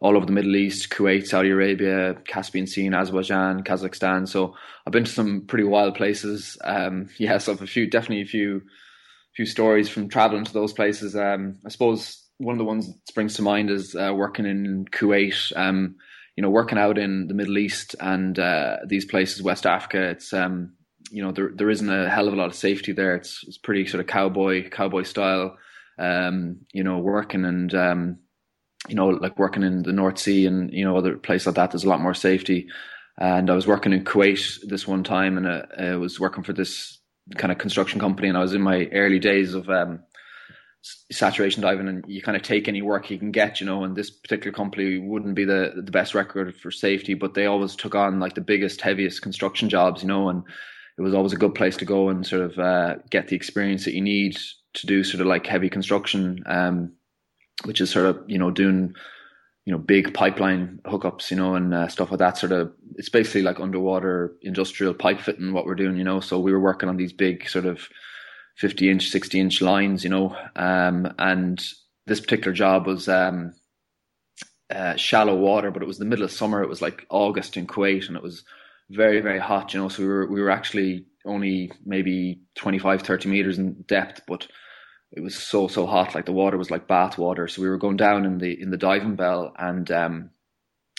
all 0.00 0.16
over 0.16 0.26
the 0.26 0.32
Middle 0.32 0.56
East, 0.56 0.90
Kuwait, 0.90 1.26
Saudi 1.26 1.50
Arabia, 1.50 2.14
Caspian 2.26 2.66
Sea, 2.66 2.88
Azerbaijan, 2.88 3.62
Kazakhstan. 3.62 4.28
So 4.28 4.54
I've 4.86 4.92
been 4.92 5.04
to 5.04 5.10
some 5.10 5.46
pretty 5.46 5.64
wild 5.64 5.94
places. 5.94 6.58
Um, 6.62 7.08
yeah, 7.18 7.38
so 7.38 7.52
I've 7.52 7.62
a 7.62 7.66
few, 7.66 7.88
definitely 7.88 8.22
a 8.22 8.26
few, 8.26 8.62
few 9.34 9.46
stories 9.46 9.88
from 9.88 10.08
traveling 10.08 10.44
to 10.44 10.52
those 10.52 10.72
places. 10.72 11.16
Um, 11.16 11.58
I 11.64 11.70
suppose 11.70 12.22
one 12.38 12.54
of 12.54 12.58
the 12.58 12.64
ones 12.64 12.86
that 12.86 13.08
springs 13.08 13.34
to 13.36 13.42
mind 13.42 13.70
is 13.70 13.94
uh, 13.94 14.12
working 14.14 14.46
in 14.46 14.84
Kuwait. 14.86 15.56
Um, 15.56 15.96
you 16.36 16.42
know, 16.42 16.50
working 16.50 16.78
out 16.78 16.98
in 16.98 17.28
the 17.28 17.34
Middle 17.34 17.58
East 17.58 17.94
and 18.00 18.36
uh, 18.38 18.78
these 18.88 19.04
places, 19.04 19.40
West 19.40 19.66
Africa. 19.66 20.02
It's 20.10 20.32
um, 20.32 20.72
you 21.10 21.22
know 21.22 21.32
there 21.32 21.50
there 21.54 21.70
isn't 21.70 21.88
a 21.88 22.08
hell 22.08 22.28
of 22.28 22.34
a 22.34 22.36
lot 22.36 22.46
of 22.46 22.54
safety 22.54 22.92
there. 22.92 23.14
It's 23.14 23.44
it's 23.46 23.58
pretty 23.58 23.86
sort 23.86 24.00
of 24.00 24.06
cowboy 24.06 24.68
cowboy 24.70 25.02
style, 25.02 25.56
um, 25.98 26.58
you 26.72 26.84
know, 26.84 26.98
working 26.98 27.44
and 27.44 27.74
um, 27.74 28.18
you 28.88 28.94
know 28.94 29.08
like 29.08 29.38
working 29.38 29.62
in 29.62 29.82
the 29.82 29.92
North 29.92 30.18
Sea 30.18 30.46
and 30.46 30.72
you 30.72 30.84
know 30.84 30.96
other 30.96 31.16
places 31.16 31.46
like 31.46 31.56
that. 31.56 31.70
There's 31.70 31.84
a 31.84 31.88
lot 31.88 32.00
more 32.00 32.14
safety. 32.14 32.68
And 33.16 33.48
I 33.48 33.54
was 33.54 33.68
working 33.68 33.92
in 33.92 34.04
Kuwait 34.04 34.58
this 34.68 34.88
one 34.88 35.04
time, 35.04 35.36
and 35.36 35.46
I, 35.46 35.60
uh, 35.78 35.92
I 35.92 35.96
was 35.96 36.18
working 36.18 36.42
for 36.42 36.52
this 36.52 36.98
kind 37.36 37.52
of 37.52 37.58
construction 37.58 38.00
company, 38.00 38.26
and 38.26 38.36
I 38.36 38.40
was 38.40 38.54
in 38.54 38.60
my 38.60 38.86
early 38.86 39.20
days 39.20 39.54
of 39.54 39.70
um, 39.70 40.00
saturation 41.10 41.62
diving 41.62 41.88
and 41.88 42.04
you 42.06 42.20
kind 42.20 42.36
of 42.36 42.42
take 42.42 42.68
any 42.68 42.82
work 42.82 43.10
you 43.10 43.18
can 43.18 43.30
get, 43.30 43.60
you 43.60 43.66
know, 43.66 43.84
and 43.84 43.96
this 43.96 44.10
particular 44.10 44.52
company 44.52 44.98
wouldn't 44.98 45.34
be 45.34 45.44
the 45.44 45.72
the 45.76 45.90
best 45.90 46.14
record 46.14 46.54
for 46.56 46.70
safety, 46.70 47.14
but 47.14 47.34
they 47.34 47.46
always 47.46 47.74
took 47.74 47.94
on 47.94 48.20
like 48.20 48.34
the 48.34 48.40
biggest, 48.40 48.80
heaviest 48.80 49.22
construction 49.22 49.68
jobs, 49.68 50.02
you 50.02 50.08
know, 50.08 50.28
and 50.28 50.42
it 50.96 51.02
was 51.02 51.14
always 51.14 51.32
a 51.32 51.36
good 51.36 51.54
place 51.54 51.76
to 51.78 51.84
go 51.84 52.08
and 52.08 52.26
sort 52.26 52.42
of 52.42 52.58
uh, 52.58 52.96
get 53.10 53.28
the 53.28 53.36
experience 53.36 53.84
that 53.84 53.94
you 53.94 54.00
need 54.00 54.36
to 54.74 54.86
do 54.86 55.02
sort 55.02 55.20
of 55.20 55.26
like 55.26 55.46
heavy 55.46 55.68
construction, 55.68 56.42
um, 56.46 56.92
which 57.64 57.80
is 57.80 57.90
sort 57.90 58.06
of 58.06 58.22
you 58.26 58.38
know 58.38 58.50
doing 58.50 58.94
you 59.64 59.72
know 59.72 59.78
big 59.78 60.14
pipeline 60.14 60.80
hookups, 60.84 61.30
you 61.30 61.36
know, 61.36 61.54
and 61.54 61.74
uh, 61.74 61.88
stuff 61.88 62.10
like 62.10 62.20
that. 62.20 62.38
Sort 62.38 62.52
of 62.52 62.72
it's 62.96 63.08
basically 63.08 63.42
like 63.42 63.58
underwater 63.58 64.34
industrial 64.42 64.94
pipe 64.94 65.20
fitting 65.20 65.52
what 65.52 65.66
we're 65.66 65.74
doing, 65.74 65.96
you 65.96 66.04
know. 66.04 66.20
So 66.20 66.38
we 66.38 66.52
were 66.52 66.60
working 66.60 66.88
on 66.88 66.96
these 66.96 67.12
big 67.12 67.48
sort 67.48 67.66
of 67.66 67.88
fifty 68.56 68.88
inch, 68.88 69.08
sixty 69.08 69.40
inch 69.40 69.60
lines, 69.60 70.04
you 70.04 70.10
know, 70.10 70.36
um, 70.54 71.12
and 71.18 71.64
this 72.06 72.20
particular 72.20 72.52
job 72.52 72.86
was. 72.86 73.08
Um, 73.08 73.54
uh, 74.70 74.96
shallow 74.96 75.36
water, 75.36 75.70
but 75.70 75.82
it 75.82 75.86
was 75.86 75.98
the 75.98 76.06
middle 76.06 76.24
of 76.24 76.32
summer. 76.32 76.62
It 76.62 76.70
was 76.70 76.80
like 76.80 77.06
August 77.10 77.58
in 77.58 77.66
Kuwait, 77.66 78.08
and 78.08 78.16
it 78.16 78.22
was 78.22 78.44
very 78.90 79.20
very 79.20 79.38
hot. 79.38 79.74
You 79.74 79.80
know, 79.80 79.88
so 79.88 80.02
we 80.02 80.08
were 80.08 80.26
we 80.26 80.40
were 80.40 80.50
actually 80.50 81.06
only 81.24 81.72
maybe 81.86 82.40
25, 82.56 83.02
30 83.02 83.28
meters 83.28 83.58
in 83.58 83.82
depth, 83.88 84.22
but 84.26 84.46
it 85.12 85.22
was 85.22 85.34
so 85.36 85.68
so 85.68 85.86
hot. 85.86 86.14
Like 86.14 86.26
the 86.26 86.32
water 86.32 86.58
was 86.58 86.70
like 86.70 86.88
bath 86.88 87.18
water. 87.18 87.48
So 87.48 87.62
we 87.62 87.68
were 87.68 87.78
going 87.78 87.96
down 87.96 88.24
in 88.24 88.38
the 88.38 88.60
in 88.60 88.70
the 88.70 88.76
diving 88.76 89.16
bell, 89.16 89.54
and 89.58 89.90
um, 89.90 90.30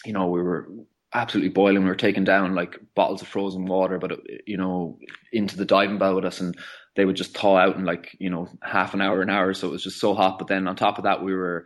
you 0.06 0.14
know 0.14 0.28
we 0.28 0.42
were 0.42 0.70
absolutely 1.14 1.50
boiling. 1.50 1.84
We 1.84 1.90
were 1.90 1.96
taking 1.96 2.24
down 2.24 2.56
like 2.56 2.80
bottles 2.96 3.22
of 3.22 3.28
frozen 3.28 3.66
water, 3.66 4.00
but 4.00 4.20
you 4.48 4.58
know 4.58 5.00
into 5.34 5.58
the 5.58 5.66
diving 5.66 5.98
bell 5.98 6.16
with 6.16 6.26
us, 6.26 6.40
and 6.40 6.58
they 6.96 7.04
would 7.06 7.18
just 7.18 7.38
thaw 7.38 7.58
out 7.58 7.76
in 7.76 7.84
like 7.84 8.16
you 8.20 8.30
know 8.30 8.48
half 8.64 8.94
an 8.94 9.02
hour, 9.02 9.22
an 9.22 9.30
hour. 9.30 9.54
So 9.54 9.68
it 9.68 9.72
was 9.72 9.84
just 9.84 10.00
so 10.00 10.14
hot. 10.14 10.40
But 10.40 10.48
then 10.48 10.68
on 10.68 10.76
top 10.76 10.98
of 10.98 11.04
that, 11.04 11.24
we 11.24 11.34
were 11.34 11.66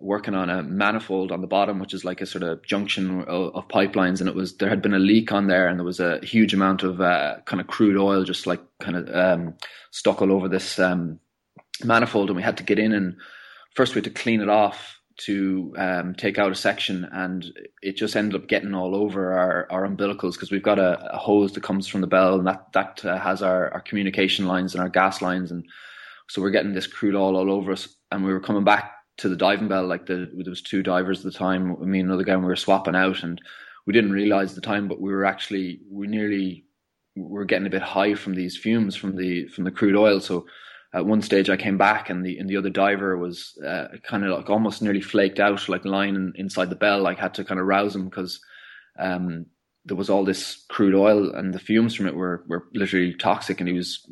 working 0.00 0.34
on 0.34 0.48
a 0.48 0.62
manifold 0.62 1.32
on 1.32 1.40
the 1.40 1.46
bottom, 1.46 1.80
which 1.80 1.92
is 1.92 2.04
like 2.04 2.20
a 2.20 2.26
sort 2.26 2.44
of 2.44 2.64
junction 2.64 3.22
of, 3.22 3.54
of, 3.54 3.68
pipelines, 3.68 4.20
and 4.20 4.28
it 4.28 4.34
was 4.34 4.56
there 4.56 4.68
had 4.68 4.82
been 4.82 4.94
a 4.94 4.98
leak 4.98 5.32
on 5.32 5.48
there, 5.48 5.68
and 5.68 5.78
there 5.78 5.84
was 5.84 6.00
a 6.00 6.20
huge 6.24 6.54
amount 6.54 6.82
of 6.82 7.00
uh, 7.00 7.36
kind 7.46 7.60
of 7.60 7.66
crude 7.66 7.96
oil 7.96 8.22
just 8.24 8.46
like 8.46 8.60
kind 8.80 8.96
of 8.96 9.14
um, 9.14 9.54
stuck 9.90 10.22
all 10.22 10.32
over 10.32 10.48
this 10.48 10.78
um, 10.78 11.18
manifold, 11.84 12.28
and 12.28 12.36
we 12.36 12.42
had 12.42 12.56
to 12.58 12.62
get 12.62 12.78
in 12.78 12.92
and 12.92 13.16
first 13.74 13.94
we 13.94 13.98
had 13.98 14.04
to 14.04 14.22
clean 14.22 14.40
it 14.40 14.48
off 14.48 14.98
to 15.18 15.74
um, 15.76 16.14
take 16.14 16.38
out 16.38 16.52
a 16.52 16.54
section, 16.54 17.08
and 17.12 17.44
it 17.82 17.96
just 17.96 18.14
ended 18.14 18.40
up 18.40 18.48
getting 18.48 18.74
all 18.74 18.94
over 18.94 19.32
our, 19.32 19.66
our 19.70 19.86
umbilicals 19.86 20.34
because 20.34 20.52
we've 20.52 20.62
got 20.62 20.78
a, 20.78 21.12
a, 21.12 21.18
hose 21.18 21.52
that 21.52 21.62
comes 21.62 21.88
from 21.88 22.02
the 22.02 22.06
bell, 22.06 22.38
and 22.38 22.46
that 22.46 22.72
that 22.72 23.04
uh, 23.04 23.18
has 23.18 23.42
our, 23.42 23.72
our 23.72 23.80
communication 23.80 24.46
lines 24.46 24.74
and 24.74 24.82
our 24.82 24.88
gas 24.88 25.20
lines, 25.20 25.50
and 25.50 25.64
so 26.28 26.40
we're 26.40 26.50
getting 26.50 26.72
this 26.72 26.86
crude 26.86 27.16
oil 27.16 27.36
all 27.36 27.50
over 27.50 27.72
us, 27.72 27.88
and 28.12 28.24
we 28.24 28.32
were 28.32 28.38
coming 28.38 28.62
back 28.62 28.92
to 29.18 29.28
the 29.28 29.36
diving 29.36 29.68
bell. 29.68 29.86
Like 29.86 30.06
the 30.06 30.30
there 30.32 30.50
was 30.50 30.62
two 30.62 30.82
divers 30.82 31.18
at 31.18 31.24
the 31.24 31.38
time. 31.38 31.76
Me 31.88 32.00
and 32.00 32.08
another 32.08 32.24
guy, 32.24 32.32
and 32.32 32.42
we 32.42 32.48
were 32.48 32.56
swapping 32.56 32.96
out, 32.96 33.22
and 33.22 33.40
we 33.86 33.92
didn't 33.92 34.12
realize 34.12 34.54
the 34.54 34.60
time, 34.60 34.88
but 34.88 35.00
we 35.00 35.12
were 35.12 35.24
actually 35.24 35.80
we 35.90 36.06
nearly 36.06 36.64
we 37.16 37.22
were 37.22 37.44
getting 37.44 37.66
a 37.66 37.70
bit 37.70 37.82
high 37.82 38.14
from 38.14 38.34
these 38.34 38.56
fumes 38.56 38.96
from 38.96 39.16
the 39.16 39.46
from 39.48 39.64
the 39.64 39.70
crude 39.70 39.96
oil. 39.96 40.20
So 40.20 40.46
at 40.94 41.04
one 41.04 41.20
stage, 41.20 41.50
I 41.50 41.56
came 41.56 41.76
back, 41.76 42.10
and 42.10 42.24
the 42.24 42.38
and 42.38 42.48
the 42.48 42.56
other 42.56 42.70
diver 42.70 43.16
was 43.16 43.58
uh, 43.64 43.88
kind 44.04 44.24
of 44.24 44.36
like 44.36 44.48
almost 44.48 44.82
nearly 44.82 45.02
flaked 45.02 45.40
out, 45.40 45.68
like 45.68 45.84
lying 45.84 46.32
inside 46.36 46.70
the 46.70 46.76
bell. 46.76 47.06
I 47.06 47.14
had 47.14 47.34
to 47.34 47.44
kind 47.44 47.60
of 47.60 47.66
rouse 47.66 47.94
him 47.94 48.04
because. 48.06 48.40
Um, 48.98 49.46
there 49.84 49.96
was 49.96 50.10
all 50.10 50.24
this 50.24 50.64
crude 50.68 50.94
oil 50.94 51.34
and 51.34 51.54
the 51.54 51.58
fumes 51.58 51.94
from 51.94 52.06
it 52.06 52.14
were, 52.14 52.44
were 52.46 52.66
literally 52.74 53.14
toxic 53.14 53.58
and 53.58 53.68
he 53.68 53.74
was 53.74 54.06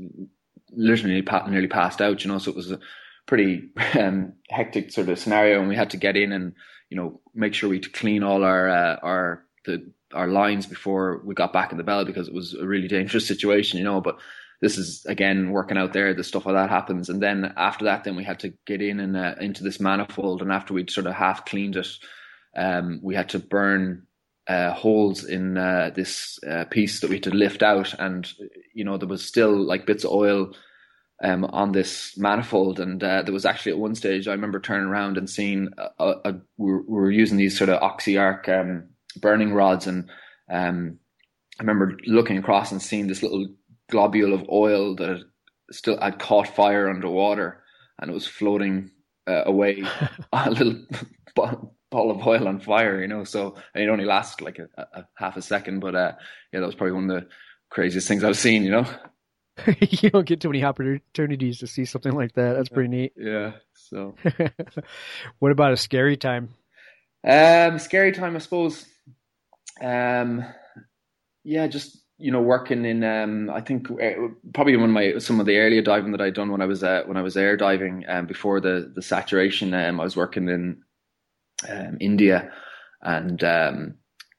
literally 0.72 1.22
nearly 1.48 1.66
passed 1.66 2.00
out, 2.00 2.24
you 2.24 2.30
know, 2.30 2.38
so 2.38 2.50
it 2.50 2.56
was 2.56 2.70
a, 2.70 2.78
pretty 3.26 3.70
um, 3.98 4.32
hectic 4.48 4.92
sort 4.92 5.08
of 5.08 5.18
scenario, 5.18 5.60
and 5.60 5.68
we 5.68 5.76
had 5.76 5.90
to 5.90 5.96
get 5.96 6.16
in 6.16 6.32
and 6.32 6.54
you 6.90 6.96
know 6.96 7.20
make 7.34 7.54
sure 7.54 7.68
we 7.68 7.80
clean 7.80 8.22
all 8.22 8.44
our 8.44 8.68
uh, 8.68 8.96
our 9.02 9.44
the 9.64 9.90
our 10.14 10.28
lines 10.28 10.66
before 10.66 11.20
we 11.24 11.34
got 11.34 11.52
back 11.52 11.72
in 11.72 11.78
the 11.78 11.84
bell 11.84 12.04
because 12.04 12.28
it 12.28 12.34
was 12.34 12.54
a 12.54 12.66
really 12.66 12.88
dangerous 12.88 13.26
situation, 13.28 13.78
you 13.78 13.84
know. 13.84 14.00
But 14.00 14.18
this 14.60 14.78
is 14.78 15.04
again 15.06 15.50
working 15.50 15.76
out 15.76 15.92
there. 15.92 16.14
The 16.14 16.24
stuff 16.24 16.46
like 16.46 16.54
that 16.54 16.70
happens, 16.70 17.08
and 17.08 17.22
then 17.22 17.52
after 17.56 17.84
that, 17.84 18.04
then 18.04 18.16
we 18.16 18.24
had 18.24 18.40
to 18.40 18.54
get 18.66 18.80
in 18.80 19.00
and 19.00 19.16
uh, 19.16 19.34
into 19.40 19.62
this 19.62 19.80
manifold, 19.80 20.42
and 20.42 20.52
after 20.52 20.74
we'd 20.74 20.90
sort 20.90 21.06
of 21.06 21.14
half 21.14 21.44
cleaned 21.44 21.76
it, 21.76 21.88
um, 22.56 23.00
we 23.02 23.14
had 23.14 23.28
to 23.30 23.38
burn 23.38 24.06
uh, 24.48 24.72
holes 24.72 25.24
in 25.24 25.58
uh, 25.58 25.90
this 25.94 26.38
uh, 26.48 26.64
piece 26.70 27.00
that 27.00 27.10
we 27.10 27.16
had 27.16 27.24
to 27.24 27.34
lift 27.34 27.62
out, 27.62 27.92
and 27.98 28.32
you 28.72 28.84
know 28.84 28.96
there 28.96 29.08
was 29.08 29.24
still 29.24 29.52
like 29.52 29.86
bits 29.86 30.04
of 30.04 30.12
oil 30.12 30.52
um, 31.22 31.44
on 31.46 31.72
this 31.72 32.16
manifold. 32.16 32.80
And 32.80 33.02
uh, 33.02 33.22
there 33.22 33.32
was 33.32 33.46
actually 33.46 33.72
at 33.72 33.78
one 33.78 33.94
stage, 33.94 34.28
I 34.28 34.32
remember 34.32 34.60
turning 34.60 34.88
around 34.88 35.16
and 35.16 35.28
seeing 35.28 35.68
a, 35.78 35.88
a, 35.98 36.14
a 36.24 36.32
we, 36.56 36.72
were, 36.72 36.82
we, 36.82 36.94
were, 36.94 37.10
using 37.10 37.38
these 37.38 37.56
sort 37.56 37.70
of 37.70 37.82
oxy-arc 37.82 38.48
um, 38.48 38.88
burning 39.20 39.52
rods, 39.52 39.86
and 39.86 40.08
um, 40.50 40.98
I 41.58 41.62
remember 41.62 41.96
looking 42.06 42.36
across 42.38 42.72
and 42.72 42.82
seeing 42.82 43.06
this 43.06 43.22
little 43.22 43.46
globule 43.90 44.34
of 44.34 44.48
oil 44.50 44.94
that 44.96 45.24
still 45.70 45.98
had 46.00 46.18
caught 46.18 46.48
fire 46.48 46.88
underwater, 46.88 47.62
and 47.98 48.10
it 48.10 48.14
was 48.14 48.26
floating 48.26 48.90
uh, 49.26 49.42
away 49.46 49.82
a 50.32 50.50
little 50.50 50.84
ball 51.34 52.10
of 52.10 52.26
oil 52.26 52.46
on 52.46 52.60
fire, 52.60 53.00
you 53.00 53.08
know. 53.08 53.24
So 53.24 53.56
it 53.74 53.88
only 53.88 54.04
lasted 54.04 54.44
like 54.44 54.58
a, 54.58 54.68
a 54.76 55.06
half 55.16 55.36
a 55.36 55.42
second, 55.42 55.80
but 55.80 55.94
uh, 55.94 56.12
yeah, 56.52 56.60
that 56.60 56.66
was 56.66 56.74
probably 56.74 56.92
one 56.92 57.10
of 57.10 57.22
the 57.22 57.28
craziest 57.70 58.06
things 58.06 58.22
I've 58.22 58.36
seen, 58.36 58.62
you 58.62 58.70
know. 58.70 58.86
you 59.80 60.10
don't 60.10 60.26
get 60.26 60.40
too 60.40 60.48
many 60.48 60.64
opportunities 60.64 61.58
to 61.58 61.66
see 61.66 61.84
something 61.84 62.12
like 62.12 62.34
that. 62.34 62.54
That's 62.54 62.68
pretty 62.68 62.88
neat. 62.88 63.12
Yeah. 63.16 63.52
So, 63.74 64.14
what 65.38 65.52
about 65.52 65.72
a 65.72 65.76
scary 65.76 66.16
time? 66.16 66.50
Um, 67.26 67.78
scary 67.78 68.12
time, 68.12 68.36
I 68.36 68.38
suppose. 68.38 68.86
Um, 69.80 70.44
yeah, 71.44 71.66
just 71.66 71.98
you 72.18 72.30
know, 72.30 72.40
working 72.40 72.84
in. 72.84 73.04
Um, 73.04 73.50
I 73.50 73.60
think 73.60 73.90
uh, 73.90 74.28
probably 74.54 74.76
one 74.76 74.90
of 74.90 74.94
my 74.94 75.18
some 75.18 75.40
of 75.40 75.46
the 75.46 75.58
earlier 75.58 75.82
diving 75.82 76.12
that 76.12 76.20
I'd 76.20 76.34
done 76.34 76.50
when 76.50 76.62
I 76.62 76.66
was 76.66 76.82
uh, 76.82 77.02
when 77.06 77.16
I 77.16 77.22
was 77.22 77.36
air 77.36 77.56
diving 77.56 78.04
um, 78.08 78.26
before 78.26 78.60
the 78.60 78.92
the 78.94 79.02
saturation. 79.02 79.74
Um, 79.74 80.00
I 80.00 80.04
was 80.04 80.16
working 80.16 80.48
in 80.48 80.82
um, 81.68 81.98
India, 82.00 82.52
and 83.02 83.42
um, 83.44 83.94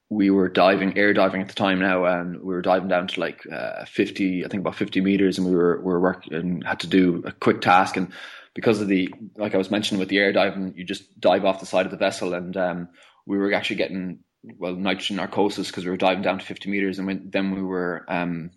we 0.09 0.29
were 0.29 0.47
diving, 0.47 0.97
air 0.97 1.13
diving 1.13 1.41
at 1.41 1.49
the 1.49 1.53
time 1.53 1.79
now, 1.79 2.05
and 2.05 2.37
we 2.37 2.53
were 2.53 2.61
diving 2.61 2.87
down 2.87 3.07
to 3.07 3.19
like 3.19 3.45
uh, 3.51 3.83
50, 3.85 4.45
I 4.45 4.47
think 4.47 4.61
about 4.61 4.75
50 4.75 5.01
meters, 5.01 5.37
and 5.37 5.47
we 5.47 5.53
were, 5.53 5.77
we 5.79 5.91
were 5.91 5.99
working, 5.99 6.61
had 6.61 6.79
to 6.81 6.87
do 6.87 7.23
a 7.25 7.31
quick 7.33 7.59
task. 7.59 7.97
And 7.97 8.13
because 8.53 8.79
of 8.79 8.87
the, 8.87 9.13
like 9.35 9.53
I 9.53 9.57
was 9.57 9.69
mentioning 9.69 9.99
with 9.99 10.07
the 10.07 10.17
air 10.17 10.31
diving, 10.31 10.75
you 10.77 10.85
just 10.85 11.19
dive 11.19 11.43
off 11.43 11.59
the 11.59 11.65
side 11.65 11.85
of 11.85 11.91
the 11.91 11.97
vessel, 11.97 12.33
and 12.33 12.55
um, 12.55 12.89
we 13.25 13.37
were 13.37 13.53
actually 13.53 13.75
getting, 13.77 14.19
well, 14.57 14.75
nitrogen 14.75 15.17
narcosis 15.17 15.67
because 15.67 15.83
we 15.83 15.91
were 15.91 15.97
diving 15.97 16.23
down 16.23 16.39
to 16.39 16.45
50 16.45 16.69
meters, 16.69 16.99
and 16.99 17.07
when, 17.07 17.29
then 17.29 17.53
we 17.53 17.61
were 17.61 18.05
um, 18.07 18.51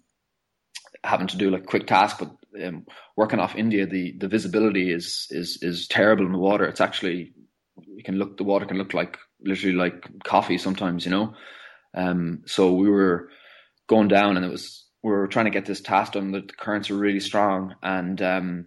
having 1.03 1.27
to 1.27 1.37
do 1.37 1.51
like 1.51 1.67
quick 1.67 1.89
task, 1.89 2.21
but 2.21 2.31
um, 2.65 2.87
working 3.17 3.41
off 3.41 3.57
India, 3.57 3.87
the, 3.87 4.13
the 4.19 4.29
visibility 4.29 4.93
is, 4.93 5.27
is, 5.31 5.59
is 5.63 5.89
terrible 5.89 6.27
in 6.27 6.33
the 6.33 6.39
water. 6.39 6.67
It's 6.67 6.81
actually, 6.81 7.33
you 7.89 8.05
can 8.05 8.19
look, 8.19 8.37
the 8.37 8.45
water 8.45 8.67
can 8.67 8.79
look 8.79 8.95
like 8.95 9.19
literally 9.45 9.77
like 9.77 10.07
coffee 10.25 10.59
sometimes, 10.59 11.05
you 11.05 11.11
know. 11.11 11.35
Um, 11.95 12.43
so 12.47 12.73
we 12.73 12.89
were 12.89 13.31
going 13.89 14.09
down, 14.09 14.37
and 14.37 14.45
it 14.45 14.51
was 14.51 14.87
we 15.03 15.11
were 15.11 15.27
trying 15.27 15.47
to 15.47 15.51
get 15.51 15.67
this 15.67 15.81
task 15.81 16.13
done. 16.13 16.33
The 16.33 16.43
currents 16.43 16.91
were 16.91 16.97
really 16.97 17.21
strong, 17.21 17.75
and 17.83 18.21
um, 18.23 18.67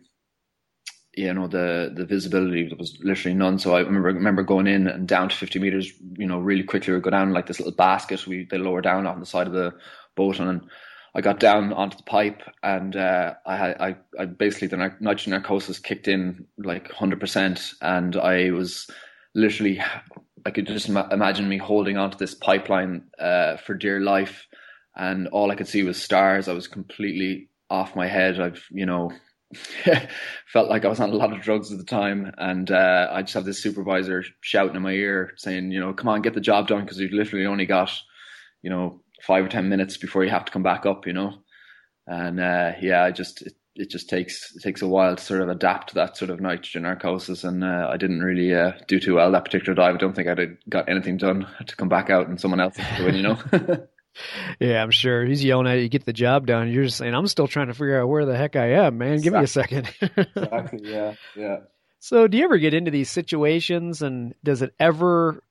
you 1.16 1.34
know 1.34 1.48
the 1.48 1.92
the 1.96 2.06
visibility 2.06 2.74
was 2.78 2.98
literally 3.02 3.36
none. 3.36 3.60
So 3.60 3.76
I 3.76 3.80
remember 3.80 4.10
remember 4.10 4.44
going 4.44 4.68
in 4.68 4.88
and 4.88 5.08
down 5.08 5.30
to 5.30 5.36
fifty 5.36 5.60
meters, 5.60 5.92
you 6.18 6.26
know, 6.28 6.40
really 6.40 6.64
quickly. 6.64 6.94
We 6.94 7.00
go 7.00 7.10
down 7.10 7.34
like 7.34 7.48
this 7.48 7.60
little 7.60 7.76
basket. 7.76 8.28
We 8.28 8.48
they 8.50 8.58
lower 8.58 8.82
down 8.82 9.08
on 9.08 9.20
the 9.20 9.26
side 9.26 9.48
of 9.48 9.54
the 9.54 9.74
boat, 10.16 10.40
and 10.40 10.62
I 11.16 11.22
got 11.22 11.40
down 11.40 11.72
onto 11.74 11.98
the 11.98 12.04
pipe, 12.04 12.42
and 12.64 12.96
uh, 12.96 13.36
I 13.46 13.58
had 13.58 13.78
I, 13.80 13.96
I 14.20 14.26
basically 14.26 14.68
the 14.68 14.78
nitrogen 15.00 15.32
narcosis 15.32 15.80
kicked 15.80 16.08
in 16.08 16.48
like 16.58 16.92
hundred 16.92 17.20
percent, 17.20 17.74
and 17.82 18.16
I 18.16 18.50
was 18.52 18.90
literally 19.36 19.80
I 20.46 20.52
could 20.52 20.68
just 20.68 20.90
imagine 20.90 21.48
me 21.48 21.58
holding 21.58 21.98
onto 21.98 22.18
this 22.18 22.34
pipeline 22.34 23.04
uh, 23.20 23.58
for 23.58 23.74
dear 23.74 24.00
life, 24.00 24.46
and 24.96 25.28
all 25.30 25.52
I 25.52 25.56
could 25.56 25.68
see 25.68 25.84
was 25.84 26.02
stars. 26.02 26.48
I 26.48 26.54
was 26.54 26.68
completely 26.68 27.50
off 27.70 27.96
my 27.96 28.08
head. 28.08 28.40
I've 28.40 28.64
you 28.70 28.86
know 28.86 29.12
felt 30.46 30.70
like 30.70 30.86
I 30.86 30.90
was 30.90 31.00
on 31.00 31.12
a 31.12 31.16
lot 31.16 31.34
of 31.34 31.42
drugs 31.42 31.72
at 31.72 31.78
the 31.78 31.86
time, 31.86 32.32
and 32.38 32.70
uh, 32.72 33.10
I 33.12 33.22
just 33.22 33.34
have 33.36 33.46
this 33.46 33.62
supervisor 33.62 34.24
shouting 34.42 34.76
in 34.76 34.82
my 34.82 34.92
ear 34.92 35.34
saying, 35.38 35.72
you 35.72 35.80
know, 35.80 35.94
come 35.94 36.10
on, 36.10 36.22
get 36.22 36.34
the 36.34 36.42
job 36.42 36.68
done 36.68 36.82
because 36.82 37.00
you've 37.00 37.14
literally 37.14 37.46
only 37.46 37.66
got 37.66 37.92
you 38.62 38.70
know 38.70 39.02
five 39.22 39.46
or 39.46 39.50
ten 39.50 39.70
minutes 39.70 39.98
before 39.98 40.24
you 40.24 40.30
have 40.30 40.46
to 40.46 40.52
come 40.52 40.64
back 40.64 40.86
up, 40.86 41.08
you 41.08 41.14
know. 41.14 41.36
And 42.06 42.40
uh, 42.40 42.74
yeah, 42.82 43.04
I 43.04 43.12
just 43.12 43.44
it, 43.44 43.54
it 43.76 43.90
just 43.90 44.10
takes 44.10 44.56
it 44.56 44.62
takes 44.62 44.82
a 44.82 44.88
while 44.88 45.16
to 45.16 45.24
sort 45.24 45.42
of 45.42 45.50
adapt 45.50 45.90
to 45.90 45.96
that 45.96 46.16
sort 46.16 46.30
of 46.30 46.40
nitrogen 46.40 46.84
narcosis, 46.84 47.44
and 47.44 47.64
uh, 47.64 47.90
I 47.92 47.98
didn't 47.98 48.22
really 48.22 48.54
uh, 48.54 48.74
do 48.88 49.00
too 49.00 49.16
well 49.16 49.32
that 49.32 49.46
particular 49.46 49.74
dive. 49.74 49.96
I 49.96 49.98
don't 49.98 50.16
think 50.16 50.28
I'd 50.28 50.58
got 50.70 50.90
anything 50.90 51.18
done 51.18 51.48
to 51.66 51.76
come 51.76 51.90
back 51.90 52.10
out, 52.10 52.28
and 52.28 52.40
someone 52.40 52.60
else 52.60 52.78
doing, 52.98 53.16
you 53.16 53.24
know. 53.24 53.38
yeah, 54.60 54.84
I'm 54.84 54.92
sure 54.92 55.26
he's 55.26 55.44
yelling 55.44 55.68
at 55.68 55.80
you, 55.80 55.90
get 55.90 56.06
the 56.06 56.14
job 56.14 56.46
done. 56.46 56.72
You're 56.72 56.86
just 56.86 56.98
saying, 56.98 57.16
I'm 57.16 57.28
still 57.28 57.48
trying 57.48 57.68
to 57.68 57.74
figure 57.74 58.00
out 58.00 58.10
where 58.10 58.26
the 58.26 58.38
heck 58.38 58.56
I 58.56 58.74
am, 58.86 59.00
man. 59.00 59.22
Give 59.22 59.34
exactly. 59.34 59.82
me 59.82 59.84
a 59.84 59.86
second. 59.88 60.28
exactly. 60.36 60.80
Yeah. 60.84 61.14
Yeah. 61.36 61.58
So, 62.00 62.28
do 62.28 62.38
you 62.38 62.44
ever 62.44 62.58
get 62.58 62.74
into 62.74 62.92
these 62.92 63.10
situations, 63.10 64.02
and 64.02 64.36
does 64.44 64.62
it 64.62 64.74
ever 64.80 65.42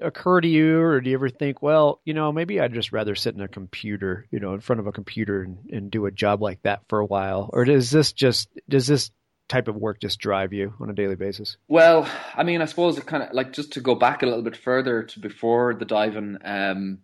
occur 0.00 0.40
to 0.40 0.48
you, 0.48 0.80
or 0.80 1.00
do 1.00 1.10
you 1.10 1.16
ever 1.16 1.28
think, 1.28 1.62
well, 1.62 2.00
you 2.04 2.14
know, 2.14 2.32
maybe 2.32 2.60
I'd 2.60 2.74
just 2.74 2.92
rather 2.92 3.14
sit 3.14 3.34
in 3.34 3.40
a 3.40 3.48
computer, 3.48 4.26
you 4.30 4.40
know, 4.40 4.54
in 4.54 4.60
front 4.60 4.80
of 4.80 4.86
a 4.86 4.92
computer 4.92 5.42
and, 5.42 5.58
and 5.70 5.90
do 5.90 6.06
a 6.06 6.10
job 6.10 6.42
like 6.42 6.62
that 6.62 6.82
for 6.88 6.98
a 6.98 7.06
while? 7.06 7.50
Or 7.52 7.64
does 7.64 7.90
this 7.90 8.12
just 8.12 8.48
does 8.68 8.86
this 8.86 9.10
type 9.48 9.68
of 9.68 9.76
work 9.76 10.00
just 10.00 10.20
drive 10.20 10.52
you 10.52 10.72
on 10.80 10.90
a 10.90 10.94
daily 10.94 11.16
basis? 11.16 11.56
Well, 11.68 12.08
I 12.34 12.44
mean, 12.44 12.62
I 12.62 12.66
suppose 12.66 12.98
it 12.98 13.06
kind 13.06 13.22
of 13.22 13.32
like 13.32 13.52
just 13.52 13.72
to 13.72 13.80
go 13.80 13.94
back 13.94 14.22
a 14.22 14.26
little 14.26 14.42
bit 14.42 14.56
further 14.56 15.02
to 15.02 15.20
before 15.20 15.74
the 15.74 15.84
diving. 15.84 16.38
Um, 16.44 16.98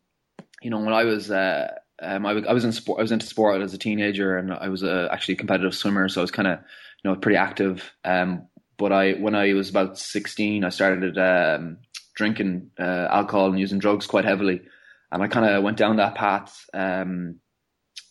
you 0.63 0.71
know, 0.71 0.79
when 0.79 0.95
I 0.95 1.05
was 1.05 1.31
uh, 1.31 1.75
um, 2.01 2.27
I, 2.27 2.33
I 2.33 2.53
was 2.53 2.65
in 2.65 2.73
sport, 2.73 3.01
I 3.01 3.03
was 3.03 3.13
into 3.13 3.27
sport 3.27 3.61
as 3.63 3.75
a 3.75 3.79
teenager, 3.79 4.37
and 4.37 4.53
I 4.53 4.69
was 4.69 4.83
uh, 4.83 5.09
actually 5.11 5.35
a 5.35 5.39
competitive 5.39 5.75
swimmer, 5.75 6.09
so 6.09 6.21
I 6.21 6.23
was 6.23 6.31
kind 6.31 6.49
of 6.49 6.61
you 7.03 7.11
know 7.11 7.17
pretty 7.17 7.37
active. 7.37 7.93
Um, 8.05 8.49
but 8.79 8.93
I 8.93 9.13
when 9.15 9.35
I 9.35 9.53
was 9.55 9.71
about 9.71 9.99
sixteen, 9.99 10.65
I 10.65 10.69
started 10.69 11.19
um, 11.19 11.79
drinking 12.17 12.71
uh, 12.81 13.07
alcohol 13.11 13.47
and 13.47 13.61
using 13.61 13.79
drugs 13.79 14.07
quite 14.07 14.25
heavily, 14.25 14.63
and 15.13 15.23
I 15.23 15.29
kind 15.29 15.47
of 15.47 15.63
went 15.63 15.77
down 15.77 15.97
that 15.97 16.17
path. 16.17 16.65
Um, 16.75 17.37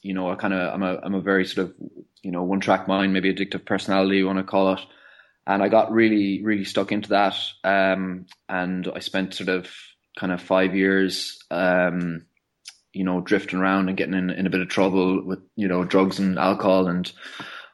you 0.02 0.14
know, 0.14 0.32
I 0.32 0.36
kind 0.36 0.54
of 0.54 0.74
I'm 0.74 0.84
a 0.84 1.00
I'm 1.04 1.16
a 1.16 1.22
very 1.22 1.46
sort 1.46 1.68
of 1.68 1.76
you 2.24 2.32
know 2.32 2.44
one 2.44 2.62
track 2.62 2.88
mind, 2.88 3.12
maybe 3.12 3.34
addictive 3.34 3.66
personality, 3.66 4.18
you 4.18 4.28
want 4.28 4.38
to 4.38 4.44
call 4.44 4.74
it. 4.74 4.80
And 5.48 5.62
I 5.62 5.68
got 5.68 5.92
really 5.92 6.42
really 6.44 6.64
stuck 6.64 6.92
into 6.92 7.10
that, 7.10 7.36
um, 7.64 8.28
and 8.48 8.88
I 8.96 9.00
spent 9.00 9.34
sort 9.34 9.50
of 9.50 9.70
kind 10.18 10.32
of 10.32 10.42
five 10.42 10.76
years, 10.76 11.44
um, 11.52 12.26
you 12.94 13.04
know, 13.04 13.20
drifting 13.20 13.60
around 13.60 13.90
and 13.90 13.98
getting 13.98 14.14
in, 14.14 14.30
in 14.30 14.48
a 14.48 14.50
bit 14.50 14.62
of 14.62 14.70
trouble 14.70 15.26
with 15.26 15.40
you 15.56 15.68
know 15.68 15.84
drugs 15.84 16.20
and 16.20 16.40
alcohol 16.40 16.88
and. 16.88 17.12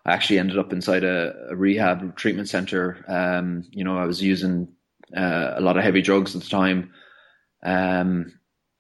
I 0.04 0.14
actually 0.14 0.40
ended 0.40 0.58
up 0.58 0.74
inside 0.74 1.04
a, 1.04 1.32
a 1.52 1.56
rehab 1.56 2.16
treatment 2.16 2.50
center. 2.50 3.06
Um, 3.08 3.66
you 3.70 3.84
know, 3.84 4.00
I 4.00 4.08
was 4.08 4.20
using 4.20 4.68
uh, 5.16 5.54
a 5.56 5.62
lot 5.62 5.78
of 5.78 5.84
heavy 5.84 6.02
drugs 6.02 6.36
at 6.36 6.42
the 6.42 6.50
time, 6.50 6.92
um, 7.64 8.34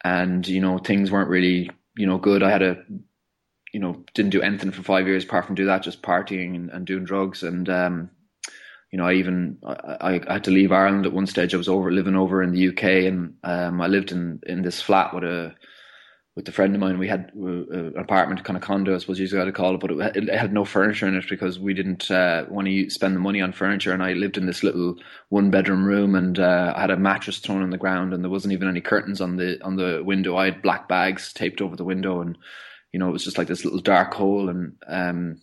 and 0.03 0.47
you 0.47 0.61
know 0.61 0.77
things 0.77 1.11
weren't 1.11 1.29
really 1.29 1.69
you 1.97 2.07
know 2.07 2.17
good. 2.17 2.43
I 2.43 2.49
had 2.49 2.61
a 2.61 2.83
you 3.73 3.79
know 3.79 4.03
didn't 4.13 4.31
do 4.31 4.41
anything 4.41 4.71
for 4.71 4.83
five 4.83 5.07
years 5.07 5.23
apart 5.23 5.45
from 5.45 5.55
do 5.55 5.65
that, 5.65 5.83
just 5.83 6.01
partying 6.01 6.55
and, 6.55 6.69
and 6.69 6.85
doing 6.85 7.03
drugs. 7.05 7.43
And 7.43 7.69
um, 7.69 8.09
you 8.91 8.97
know, 8.97 9.05
I 9.05 9.13
even 9.13 9.57
I, 9.65 10.21
I, 10.27 10.33
had 10.33 10.43
to 10.45 10.51
leave 10.51 10.71
Ireland 10.71 11.05
at 11.05 11.13
one 11.13 11.27
stage. 11.27 11.53
I 11.53 11.57
was 11.57 11.69
over 11.69 11.91
living 11.91 12.15
over 12.15 12.43
in 12.43 12.51
the 12.51 12.69
UK, 12.69 12.83
and 13.05 13.35
um, 13.43 13.81
I 13.81 13.87
lived 13.87 14.11
in 14.11 14.41
in 14.45 14.61
this 14.61 14.81
flat 14.81 15.13
with 15.13 15.23
a 15.23 15.55
with 16.35 16.47
a 16.47 16.51
friend 16.51 16.73
of 16.73 16.79
mine, 16.79 16.97
we 16.97 17.09
had 17.09 17.31
uh, 17.37 17.45
an 17.45 17.93
apartment, 17.97 18.43
kind 18.45 18.55
of 18.55 18.63
condo, 18.63 18.95
I 18.95 18.99
suppose 18.99 19.19
you 19.19 19.29
got 19.29 19.45
to 19.45 19.51
call 19.51 19.75
it, 19.75 19.81
but 19.81 19.91
it, 19.91 20.29
it, 20.29 20.29
had 20.29 20.53
no 20.53 20.63
furniture 20.63 21.05
in 21.05 21.15
it 21.15 21.25
because 21.29 21.59
we 21.59 21.73
didn't 21.73 22.09
uh, 22.09 22.45
want 22.47 22.67
to 22.67 22.89
spend 22.89 23.17
the 23.17 23.19
money 23.19 23.41
on 23.41 23.51
furniture. 23.51 23.91
And 23.91 24.01
I 24.01 24.13
lived 24.13 24.37
in 24.37 24.45
this 24.45 24.63
little 24.63 24.95
one 25.27 25.51
bedroom 25.51 25.83
room, 25.83 26.15
and 26.15 26.39
uh, 26.39 26.73
I 26.75 26.81
had 26.81 26.89
a 26.89 26.95
mattress 26.95 27.39
thrown 27.39 27.63
on 27.63 27.69
the 27.69 27.77
ground, 27.77 28.13
and 28.13 28.23
there 28.23 28.31
wasn't 28.31 28.53
even 28.53 28.69
any 28.69 28.79
curtains 28.79 29.19
on 29.19 29.35
the 29.35 29.61
on 29.63 29.75
the 29.75 30.01
window. 30.05 30.37
I 30.37 30.45
had 30.45 30.61
black 30.61 30.87
bags 30.87 31.33
taped 31.33 31.61
over 31.61 31.75
the 31.75 31.83
window, 31.83 32.21
and 32.21 32.37
you 32.93 32.99
know 32.99 33.09
it 33.09 33.13
was 33.13 33.25
just 33.25 33.37
like 33.37 33.47
this 33.47 33.65
little 33.65 33.81
dark 33.81 34.13
hole. 34.13 34.47
And 34.47 34.77
um, 34.87 35.41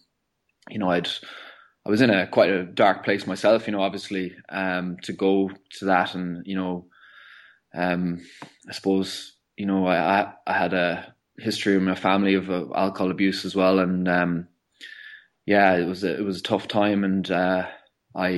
you 0.71 0.79
know, 0.79 0.91
I'd 0.91 1.09
I 1.87 1.91
was 1.91 2.01
in 2.01 2.09
a 2.09 2.27
quite 2.27 2.51
a 2.51 2.65
dark 2.65 3.05
place 3.05 3.27
myself. 3.27 3.67
You 3.67 3.75
know, 3.75 3.83
obviously, 3.83 4.35
um, 4.49 4.97
to 5.03 5.13
go 5.13 5.51
to 5.79 5.85
that, 5.85 6.15
and 6.15 6.47
you 6.47 6.57
know, 6.57 6.87
um, 7.75 8.23
I 8.67 8.73
suppose 8.73 9.35
you 9.59 9.67
know, 9.67 9.89
I 9.89 10.33
I 10.47 10.53
had 10.53 10.73
a 10.73 11.15
history 11.37 11.75
in 11.75 11.85
my 11.85 11.97
family 11.97 12.35
of 12.35 12.49
uh, 12.49 12.67
alcohol 12.75 13.11
abuse 13.11 13.45
as 13.45 13.57
well, 13.57 13.81
and 13.81 14.09
um, 14.09 14.49
yeah, 15.47 15.75
it 15.75 15.85
was 15.85 16.05
a, 16.05 16.17
it 16.17 16.23
was 16.23 16.39
a 16.39 16.45
tough 16.45 16.69
time, 16.69 17.03
and 17.03 17.29
uh, 17.29 17.67
I 18.15 18.29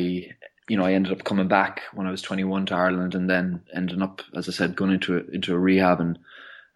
you 0.69 0.77
know 0.79 0.85
I 0.85 0.95
ended 0.95 1.13
up 1.13 1.25
coming 1.25 1.47
back 1.47 1.83
when 1.93 2.07
I 2.07 2.11
was 2.11 2.23
21 2.23 2.67
to 2.67 2.75
Ireland, 2.75 3.15
and 3.15 3.29
then 3.29 3.63
ending 3.75 4.01
up, 4.01 4.23
as 4.35 4.49
I 4.49 4.53
said, 4.53 4.77
going 4.77 4.93
into 4.93 5.19
a, 5.19 5.21
into 5.35 5.55
a 5.55 5.59
rehab 5.59 6.01
and 6.01 6.19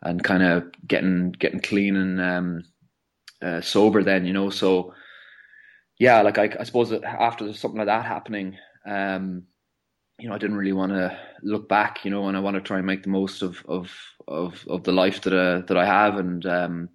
and 0.03 0.23
kind 0.23 0.43
of 0.43 0.65
getting 0.87 1.33
getting 1.33 1.61
clean 1.61 1.97
and 1.97 2.21
um, 2.21 2.65
uh, 3.41 3.63
sober. 3.63 4.03
Then 4.03 4.27
you 4.27 4.35
know, 4.35 4.51
so 4.51 4.93
yeah, 5.99 6.21
like 6.21 6.37
I, 6.37 6.55
I 6.61 6.65
suppose 6.65 6.93
after 6.93 7.51
something 7.55 7.79
like 7.79 7.87
that 7.87 8.05
happening, 8.05 8.59
um, 8.85 9.45
you 10.19 10.29
know, 10.29 10.35
I 10.35 10.39
didn't 10.39 10.57
really 10.57 10.73
want 10.73 10.93
to 10.93 11.19
look 11.43 11.69
back, 11.69 12.05
you 12.05 12.11
know, 12.11 12.29
and 12.29 12.37
I 12.37 12.41
want 12.41 12.55
to 12.55 12.61
try 12.61 12.79
and 12.79 12.87
make 12.87 13.03
the 13.03 13.09
most 13.09 13.43
of 13.43 13.65
of 13.67 13.91
of, 14.29 14.65
of 14.69 14.85
the 14.85 14.93
life 14.93 15.23
that 15.23 15.33
uh, 15.33 15.63
that 15.67 15.77
I 15.77 15.85
have. 15.85 16.17
And 16.17 16.45
um, 16.47 16.89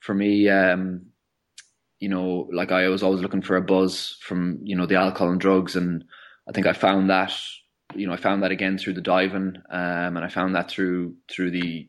for 0.00 0.14
me, 0.14 0.48
um, 0.48 1.06
you 1.98 2.08
know, 2.08 2.48
like 2.52 2.72
I 2.72 2.88
was 2.88 3.02
always 3.02 3.20
looking 3.20 3.42
for 3.42 3.56
a 3.56 3.62
buzz 3.62 4.16
from 4.20 4.60
you 4.62 4.76
know 4.76 4.86
the 4.86 4.96
alcohol 4.96 5.30
and 5.30 5.40
drugs, 5.40 5.76
and 5.76 6.04
I 6.48 6.52
think 6.52 6.66
I 6.66 6.72
found 6.72 7.10
that, 7.10 7.32
you 7.94 8.06
know, 8.06 8.12
I 8.12 8.16
found 8.16 8.42
that 8.42 8.52
again 8.52 8.78
through 8.78 8.94
the 8.94 9.00
diving, 9.00 9.56
um, 9.70 10.16
and 10.16 10.24
I 10.24 10.28
found 10.28 10.54
that 10.54 10.70
through 10.70 11.14
through 11.28 11.50
the 11.50 11.88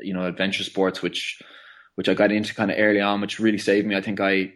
you 0.00 0.14
know 0.14 0.26
adventure 0.26 0.64
sports, 0.64 1.00
which 1.00 1.40
which 1.94 2.08
I 2.08 2.14
got 2.14 2.32
into 2.32 2.54
kind 2.54 2.70
of 2.70 2.78
early 2.78 3.00
on, 3.00 3.20
which 3.20 3.38
really 3.38 3.58
saved 3.58 3.86
me. 3.86 3.96
I 3.96 4.02
think 4.02 4.20
I 4.20 4.52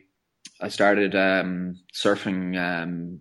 I 0.60 0.68
started 0.68 1.14
um, 1.14 1.76
surfing 1.94 2.56
um, 2.56 3.20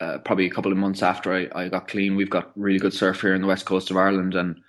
uh, 0.00 0.18
probably 0.18 0.46
a 0.46 0.50
couple 0.50 0.72
of 0.72 0.78
months 0.78 1.02
after 1.02 1.32
I, 1.32 1.48
I 1.54 1.68
got 1.68 1.88
clean. 1.88 2.16
We've 2.16 2.30
got 2.30 2.52
really 2.56 2.78
good 2.78 2.92
surf 2.92 3.20
here 3.20 3.34
in 3.34 3.40
the 3.40 3.46
west 3.46 3.64
coast 3.64 3.90
of 3.90 3.96
Ireland, 3.96 4.34
and 4.34 4.60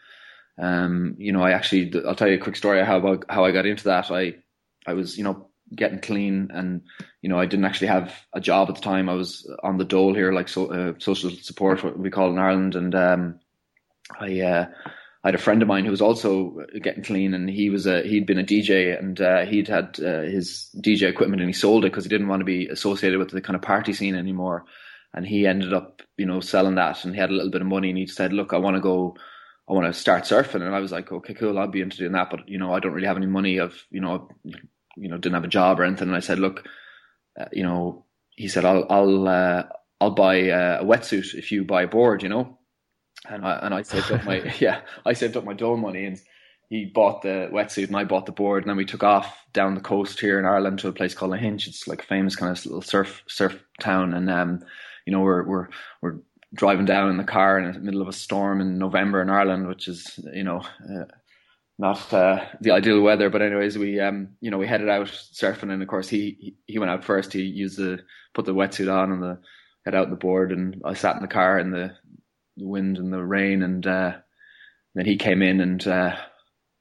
um, 0.58 1.16
you 1.18 1.32
know, 1.32 1.42
I 1.42 1.52
actually 1.52 1.94
I'll 2.08 2.16
tell 2.16 2.28
you 2.28 2.36
a 2.36 2.44
quick 2.44 2.56
story 2.56 2.84
how 2.84 2.98
about 2.98 3.26
how 3.30 3.46
I 3.46 3.52
got 3.52 3.66
into 3.66 3.86
that. 3.86 4.10
I 4.12 4.36
I 4.86 4.94
was 4.94 5.18
you 5.18 5.24
know 5.24 5.50
getting 5.76 6.00
clean, 6.00 6.50
and 6.54 6.82
you 7.22 7.30
know 7.30 7.40
I 7.40 7.46
didn't 7.46 7.66
actually 7.66 7.88
have 7.88 8.14
a 8.34 8.40
job 8.40 8.70
at 8.70 8.76
the 8.76 8.82
time. 8.82 9.10
I 9.10 9.16
was 9.16 9.50
on 9.64 9.78
the 9.78 9.86
dole 9.86 10.14
here, 10.14 10.32
like 10.32 10.48
so, 10.48 10.68
uh, 10.68 10.94
social 11.00 11.30
support, 11.30 11.84
what 11.84 12.00
we 12.00 12.10
call 12.10 12.32
in 12.32 12.40
Ireland, 12.40 12.76
and 12.76 12.96
um, 12.96 13.40
I. 14.20 14.42
Uh, 14.42 14.66
I 15.24 15.30
had 15.30 15.36
a 15.36 15.40
friend 15.40 15.62
of 15.62 15.68
mine 15.68 15.84
who 15.84 15.92
was 15.92 16.00
also 16.00 16.64
getting 16.82 17.04
clean, 17.04 17.34
and 17.34 17.50
he 17.50 17.70
was 17.70 17.86
a 17.86 18.02
he'd 18.04 18.28
been 18.28 18.40
a 18.40 18.46
DJ, 18.46 18.98
and 18.98 19.20
uh, 19.20 19.46
he'd 19.46 19.68
had 19.68 20.00
uh, 20.00 20.22
his 20.22 20.70
DJ 20.78 21.10
equipment, 21.10 21.42
and 21.42 21.50
he 21.50 21.54
sold 21.54 21.84
it 21.84 21.92
because 21.92 22.06
he 22.06 22.10
didn't 22.10 22.30
want 22.30 22.40
to 22.40 22.46
be 22.46 22.68
associated 22.68 23.20
with 23.20 23.32
the 23.32 23.42
kind 23.42 23.56
of 23.56 23.62
party 23.62 23.92
scene 23.92 24.16
anymore 24.16 24.64
and 25.18 25.26
he 25.26 25.48
ended 25.48 25.74
up, 25.74 26.02
you 26.18 26.26
know, 26.26 26.40
selling 26.40 26.76
that, 26.76 27.04
and 27.04 27.14
he 27.14 27.20
had 27.20 27.32
a 27.32 27.34
little 27.34 27.52
bit 27.52 27.62
of 27.62 27.68
money, 27.68 27.90
and 27.90 27.98
he 27.98 28.08
said, 28.08 28.34
"Look, 28.34 28.54
I 28.54 28.58
want 28.58 28.76
to 28.76 28.82
go." 28.82 29.16
I 29.70 29.74
want 29.74 29.86
to 29.86 30.00
start 30.00 30.24
surfing, 30.24 30.62
and 30.62 30.74
I 30.74 30.80
was 30.80 30.94
like, 30.94 31.12
okay, 31.12 31.34
cool, 31.34 31.60
I'll 31.60 31.68
be 31.68 31.82
into 31.82 31.98
doing 31.98 32.14
that, 32.14 32.30
but 32.30 32.48
you 32.48 32.58
know, 32.58 32.74
I 32.74 32.80
don't 32.80 32.94
really 32.94 33.08
have 33.08 33.18
any 33.18 33.26
money. 33.26 33.58
Of 33.58 33.74
you 33.92 34.00
know, 34.00 34.30
you 34.98 35.10
know, 35.10 35.18
didn't 35.18 35.36
have 35.36 35.44
a 35.44 35.50
job 35.50 35.80
or 35.80 35.84
anything. 35.84 36.08
And 36.08 36.16
I 36.16 36.22
said, 36.22 36.40
look, 36.40 36.68
uh, 37.40 37.46
you 37.52 37.64
know, 37.64 38.06
he 38.36 38.48
said, 38.48 38.66
I'll, 38.66 38.86
I'll, 38.90 39.28
uh, 39.28 39.64
I'll 40.02 40.12
buy 40.12 40.50
uh, 40.50 40.80
a 40.82 40.86
wetsuit 40.86 41.34
if 41.36 41.52
you 41.52 41.64
buy 41.64 41.84
a 41.84 41.88
board, 41.88 42.24
you 42.24 42.30
know. 42.30 42.58
And 43.28 43.46
I 43.46 43.60
and 43.64 43.74
I 43.74 43.82
saved 43.82 44.12
up 44.12 44.24
my 44.26 44.42
yeah, 44.60 44.82
I 45.06 45.14
saved 45.14 45.38
up 45.38 45.44
my 45.44 45.54
dough 45.54 45.76
money, 45.76 46.06
and 46.06 46.20
he 46.70 46.86
bought 46.86 47.22
the 47.22 47.50
wetsuit, 47.52 47.88
and 47.88 47.96
I 47.96 48.04
bought 48.04 48.26
the 48.26 48.32
board, 48.32 48.64
and 48.64 48.70
then 48.70 48.78
we 48.78 48.86
took 48.86 49.04
off 49.04 49.44
down 49.54 49.76
the 49.76 49.82
coast 49.82 50.20
here 50.20 50.40
in 50.40 50.46
Ireland 50.46 50.80
to 50.80 50.88
a 50.88 50.94
place 50.94 51.14
called 51.14 51.32
Lahinch. 51.32 51.68
It's 51.68 51.88
like 51.88 52.04
a 52.04 52.06
famous 52.06 52.36
kind 52.36 52.56
of 52.56 52.66
little 52.66 52.82
surf 52.82 53.24
surf 53.28 53.60
town, 53.80 54.14
and 54.14 54.30
um, 54.30 54.60
you 55.08 55.14
know, 55.14 55.22
we're 55.22 55.44
we're 55.44 55.68
we're 56.02 56.18
driving 56.54 56.86
down 56.86 57.10
in 57.10 57.18
the 57.18 57.24
car 57.24 57.58
in 57.58 57.72
the 57.72 57.80
middle 57.80 58.02
of 58.02 58.10
a 58.10 58.14
storm 58.14 58.60
in 58.60 58.78
November 58.78 59.22
in 59.22 59.30
Ireland, 59.30 59.68
which 59.68 59.88
is 59.88 60.20
you 60.34 60.44
know 60.44 60.60
uh, 60.60 61.06
not 61.80 62.14
uh, 62.14 62.44
the 62.60 62.72
ideal 62.72 63.02
weather. 63.02 63.30
But 63.30 63.42
anyways, 63.42 63.78
we 63.78 64.02
um 64.02 64.36
you 64.42 64.52
know 64.52 64.58
we 64.58 64.68
headed 64.68 64.90
out 64.90 65.08
surfing, 65.08 65.72
and 65.72 65.82
of 65.82 65.88
course 65.88 66.10
he 66.10 66.58
he 66.66 66.78
went 66.78 66.92
out 66.92 67.06
first. 67.06 67.32
He 67.32 67.42
used 67.44 67.78
the 67.78 68.00
put 68.34 68.46
the 68.46 68.54
wetsuit 68.54 68.94
on 68.94 69.14
and 69.14 69.24
the 69.24 69.40
head 69.86 69.96
out 69.96 70.10
the 70.10 70.18
board, 70.18 70.52
and 70.52 70.82
I 70.84 70.94
sat 70.94 71.16
in 71.16 71.22
the 71.22 71.30
car 71.30 71.58
in 71.58 71.72
the, 71.72 71.96
the 72.58 72.68
wind 72.68 72.98
and 72.98 73.12
the 73.14 73.24
rain, 73.24 73.64
and 73.64 73.88
uh, 73.88 74.12
then 74.94 75.06
he 75.06 75.16
came 75.16 75.42
in 75.42 75.62
and 75.62 75.88
uh, 75.88 76.18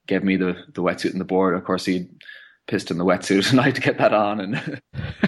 gave 0.09 0.25
me 0.25 0.37
the 0.37 0.65
the 0.75 0.83
wetsuit 0.83 1.13
and 1.13 1.21
the 1.21 1.25
board. 1.25 1.55
Of 1.55 1.63
course 1.63 1.85
he 1.85 2.09
pissed 2.67 2.91
in 2.91 2.99
the 2.99 3.05
wetsuit 3.05 3.51
and 3.51 3.61
I 3.61 3.65
had 3.65 3.75
to 3.77 3.81
get 3.81 3.99
that 3.99 4.13
on 4.13 4.41
and 4.41 4.81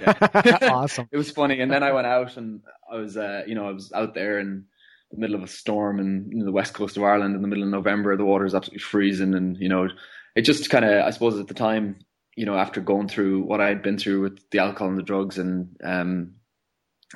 awesome. 0.62 1.08
It 1.12 1.16
was 1.16 1.30
funny. 1.30 1.60
And 1.60 1.70
then 1.70 1.82
I 1.82 1.92
went 1.92 2.06
out 2.06 2.36
and 2.36 2.60
I 2.90 2.96
was 2.96 3.16
uh, 3.16 3.42
you 3.46 3.54
know, 3.54 3.68
I 3.68 3.72
was 3.72 3.92
out 3.92 4.14
there 4.14 4.38
in 4.38 4.64
the 5.10 5.18
middle 5.18 5.36
of 5.36 5.42
a 5.42 5.48
storm 5.48 6.00
in, 6.00 6.30
in 6.32 6.44
the 6.44 6.52
west 6.52 6.74
coast 6.74 6.96
of 6.96 7.02
Ireland 7.02 7.34
in 7.34 7.42
the 7.42 7.48
middle 7.48 7.64
of 7.64 7.70
November, 7.70 8.16
the 8.16 8.24
water 8.24 8.44
is 8.44 8.54
absolutely 8.54 8.80
freezing 8.80 9.34
and 9.34 9.56
you 9.58 9.68
know, 9.68 9.88
it 10.36 10.42
just 10.42 10.70
kinda 10.70 11.04
I 11.04 11.10
suppose 11.10 11.38
at 11.38 11.48
the 11.48 11.54
time, 11.54 11.98
you 12.36 12.46
know, 12.46 12.56
after 12.56 12.80
going 12.80 13.08
through 13.08 13.42
what 13.42 13.60
I 13.60 13.68
had 13.68 13.82
been 13.82 13.98
through 13.98 14.22
with 14.22 14.50
the 14.50 14.58
alcohol 14.58 14.88
and 14.88 14.98
the 14.98 15.02
drugs 15.02 15.38
and 15.38 15.76
um 15.82 16.34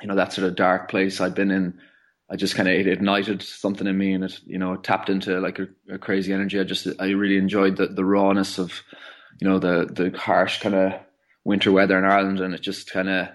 you 0.01 0.07
know, 0.07 0.15
that 0.15 0.33
sort 0.33 0.47
of 0.47 0.55
dark 0.55 0.89
place 0.89 1.21
I'd 1.21 1.35
been 1.35 1.51
in, 1.51 1.79
I 2.29 2.35
just 2.35 2.55
kind 2.55 2.67
of 2.67 2.73
it 2.73 2.87
ignited 2.87 3.43
something 3.43 3.85
in 3.85 3.97
me 3.97 4.13
and 4.13 4.23
it, 4.23 4.39
you 4.45 4.57
know, 4.57 4.75
tapped 4.75 5.09
into 5.09 5.39
like 5.39 5.59
a, 5.59 5.67
a 5.91 5.97
crazy 5.99 6.33
energy. 6.33 6.59
I 6.59 6.63
just, 6.63 6.87
I 6.99 7.09
really 7.09 7.37
enjoyed 7.37 7.77
the, 7.77 7.87
the 7.87 8.05
rawness 8.05 8.57
of, 8.57 8.81
you 9.39 9.47
know 9.47 9.59
the 9.59 9.87
the 9.91 10.17
harsh 10.17 10.59
kind 10.59 10.75
of 10.75 10.93
winter 11.43 11.71
weather 11.71 11.97
in 11.97 12.05
Ireland, 12.05 12.39
and 12.39 12.53
it 12.53 12.61
just 12.61 12.91
kind 12.91 13.09
of 13.09 13.27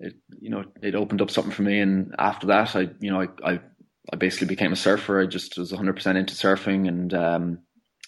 it 0.00 0.14
you 0.40 0.50
know 0.50 0.64
it 0.82 0.94
opened 0.94 1.22
up 1.22 1.30
something 1.30 1.52
for 1.52 1.62
me. 1.62 1.80
And 1.80 2.14
after 2.18 2.46
that, 2.48 2.74
I 2.76 2.90
you 3.00 3.10
know 3.10 3.22
I 3.22 3.52
I, 3.52 3.60
I 4.12 4.16
basically 4.16 4.48
became 4.48 4.72
a 4.72 4.76
surfer. 4.76 5.20
I 5.20 5.26
just 5.26 5.58
was 5.58 5.72
100 5.72 5.94
percent 5.94 6.18
into 6.18 6.34
surfing, 6.34 6.88
and 6.88 7.14
um, 7.14 7.58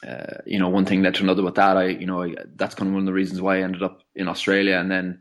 uh, 0.07 0.39
you 0.47 0.59
know 0.59 0.69
one 0.69 0.85
thing 0.87 1.03
led 1.03 1.15
to 1.17 1.23
another 1.23 1.43
with 1.43 1.57
that. 1.57 1.77
I 1.77 1.89
you 1.89 2.07
know 2.07 2.23
I, 2.23 2.35
that's 2.57 2.75
kind 2.75 2.89
of 2.89 2.95
one 2.95 3.03
of 3.03 3.07
the 3.07 3.13
reasons 3.13 3.41
why 3.41 3.59
I 3.59 3.63
ended 3.63 3.83
up 3.83 4.03
in 4.15 4.29
Australia, 4.29 4.77
and 4.77 4.91
then 4.91 5.21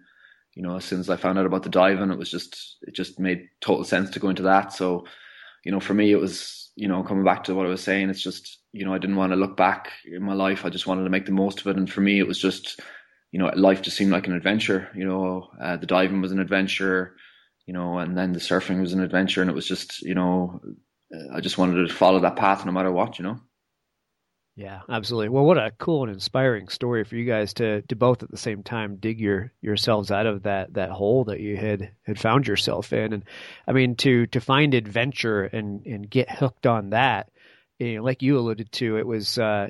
you 0.53 0.63
know 0.63 0.77
as 0.77 0.85
soon 0.85 0.99
as 0.99 1.09
I 1.09 1.17
found 1.17 1.39
out 1.39 1.45
about 1.45 1.63
the 1.63 1.69
diving, 1.69 2.11
it 2.11 2.17
was 2.17 2.31
just 2.31 2.77
it 2.83 2.95
just 2.95 3.19
made 3.19 3.47
total 3.61 3.83
sense 3.83 4.09
to 4.11 4.19
go 4.19 4.29
into 4.29 4.43
that. 4.43 4.73
So 4.73 5.05
you 5.65 5.71
know, 5.71 5.79
for 5.79 5.95
me, 5.95 6.11
it 6.11 6.19
was, 6.19 6.71
you 6.75 6.87
know, 6.87 7.03
coming 7.03 7.25
back 7.25 7.43
to 7.45 7.55
what 7.55 7.65
I 7.65 7.69
was 7.69 7.83
saying, 7.83 8.09
it's 8.09 8.21
just, 8.21 8.59
you 8.75 8.83
know, 8.83 8.93
I 8.93 8.97
didn't 8.97 9.15
want 9.15 9.31
to 9.31 9.37
look 9.37 9.55
back 9.55 9.93
in 10.05 10.21
my 10.21 10.33
life. 10.33 10.65
I 10.65 10.69
just 10.69 10.85
wanted 10.85 11.05
to 11.05 11.09
make 11.09 11.25
the 11.25 11.31
most 11.31 11.61
of 11.61 11.67
it. 11.67 11.77
And 11.77 11.89
for 11.89 12.01
me, 12.01 12.19
it 12.19 12.27
was 12.27 12.37
just, 12.37 12.81
you 13.31 13.39
know, 13.39 13.49
life 13.55 13.81
just 13.81 13.95
seemed 13.95 14.11
like 14.11 14.27
an 14.27 14.33
adventure. 14.33 14.89
You 14.93 15.05
know, 15.05 15.49
uh, 15.61 15.77
the 15.77 15.85
diving 15.85 16.19
was 16.19 16.33
an 16.33 16.39
adventure, 16.39 17.15
you 17.65 17.73
know, 17.73 17.99
and 17.99 18.17
then 18.17 18.33
the 18.33 18.39
surfing 18.39 18.81
was 18.81 18.91
an 18.91 18.99
adventure. 18.99 19.39
And 19.39 19.49
it 19.49 19.55
was 19.55 19.65
just, 19.65 20.01
you 20.01 20.13
know, 20.13 20.59
I 21.33 21.39
just 21.39 21.57
wanted 21.57 21.87
to 21.87 21.93
follow 21.93 22.19
that 22.19 22.35
path 22.35 22.65
no 22.65 22.73
matter 22.73 22.91
what, 22.91 23.17
you 23.17 23.23
know. 23.23 23.39
Yeah, 24.57 24.81
absolutely. 24.89 25.29
Well, 25.29 25.43
what 25.43 25.57
a 25.57 25.71
cool 25.77 26.03
and 26.03 26.13
inspiring 26.13 26.69
story 26.69 27.03
for 27.03 27.17
you 27.17 27.25
guys 27.25 27.53
to 27.55 27.81
to 27.83 27.95
both 27.95 28.23
at 28.23 28.31
the 28.31 28.37
same 28.37 28.63
time 28.63 28.95
dig 28.95 29.19
your 29.19 29.51
yourselves 29.61 30.11
out 30.11 30.25
of 30.25 30.43
that 30.43 30.73
that 30.75 30.91
hole 30.91 31.25
that 31.25 31.41
you 31.41 31.57
had 31.57 31.91
had 32.03 32.17
found 32.17 32.47
yourself 32.47 32.93
in. 32.93 33.11
And 33.11 33.23
I 33.67 33.73
mean 33.73 33.95
to 33.97 34.27
to 34.27 34.39
find 34.39 34.73
adventure 34.73 35.43
and 35.43 35.85
and 35.85 36.09
get 36.09 36.31
hooked 36.31 36.65
on 36.65 36.91
that, 36.91 37.29
you 37.79 37.95
know, 37.97 38.03
like 38.03 38.21
you 38.21 38.37
alluded 38.37 38.71
to, 38.73 38.97
it 38.97 39.05
was 39.05 39.37
uh, 39.37 39.67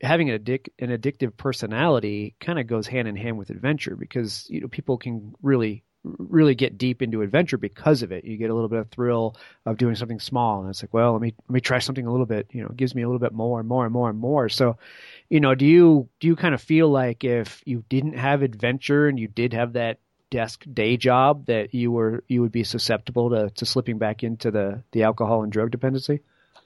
having 0.00 0.30
an 0.30 0.38
addic- 0.38 0.70
an 0.78 0.88
addictive 0.90 1.36
personality 1.36 2.34
kind 2.40 2.58
of 2.58 2.66
goes 2.66 2.86
hand 2.86 3.08
in 3.08 3.16
hand 3.16 3.36
with 3.38 3.50
adventure 3.50 3.96
because 3.96 4.46
you 4.48 4.60
know 4.60 4.68
people 4.68 4.96
can 4.96 5.34
really 5.42 5.84
really 6.04 6.54
get 6.54 6.78
deep 6.78 7.00
into 7.00 7.22
adventure 7.22 7.58
because 7.58 8.02
of 8.02 8.10
it. 8.10 8.24
You 8.24 8.36
get 8.36 8.50
a 8.50 8.54
little 8.54 8.68
bit 8.68 8.80
of 8.80 8.90
thrill 8.90 9.36
of 9.66 9.76
doing 9.76 9.94
something 9.94 10.18
small, 10.18 10.60
and 10.60 10.70
it's 10.70 10.82
like, 10.82 10.94
well, 10.94 11.12
let 11.12 11.20
me 11.20 11.34
let 11.48 11.54
me 11.54 11.60
try 11.60 11.78
something 11.78 12.06
a 12.06 12.10
little 12.10 12.26
bit. 12.26 12.48
You 12.52 12.62
know, 12.62 12.68
it 12.68 12.76
gives 12.76 12.94
me 12.94 13.02
a 13.02 13.06
little 13.06 13.20
bit 13.20 13.32
more 13.32 13.60
and 13.60 13.68
more 13.68 13.84
and 13.84 13.92
more 13.92 14.08
and 14.08 14.18
more. 14.18 14.48
So, 14.48 14.78
you 15.28 15.40
know, 15.40 15.54
do 15.54 15.66
you 15.66 16.08
do 16.20 16.28
you 16.28 16.36
kind 16.36 16.54
of 16.54 16.62
feel 16.62 16.88
like 16.88 17.22
if 17.22 17.62
you 17.66 17.84
didn't 17.88 18.16
have 18.16 18.42
adventure 18.42 19.08
and 19.08 19.18
you 19.18 19.28
did 19.28 19.52
have 19.52 19.74
that 19.74 19.98
desk 20.30 20.64
day 20.72 20.96
job, 20.96 21.46
that 21.46 21.74
you 21.74 21.92
were 21.92 22.24
you 22.28 22.40
would 22.40 22.52
be 22.52 22.64
susceptible 22.64 23.30
to 23.30 23.50
to 23.50 23.66
slipping 23.66 23.98
back 23.98 24.22
into 24.22 24.50
the 24.50 24.82
the 24.92 25.02
alcohol 25.02 25.42
and 25.42 25.52
drug 25.52 25.70
dependency? 25.70 26.20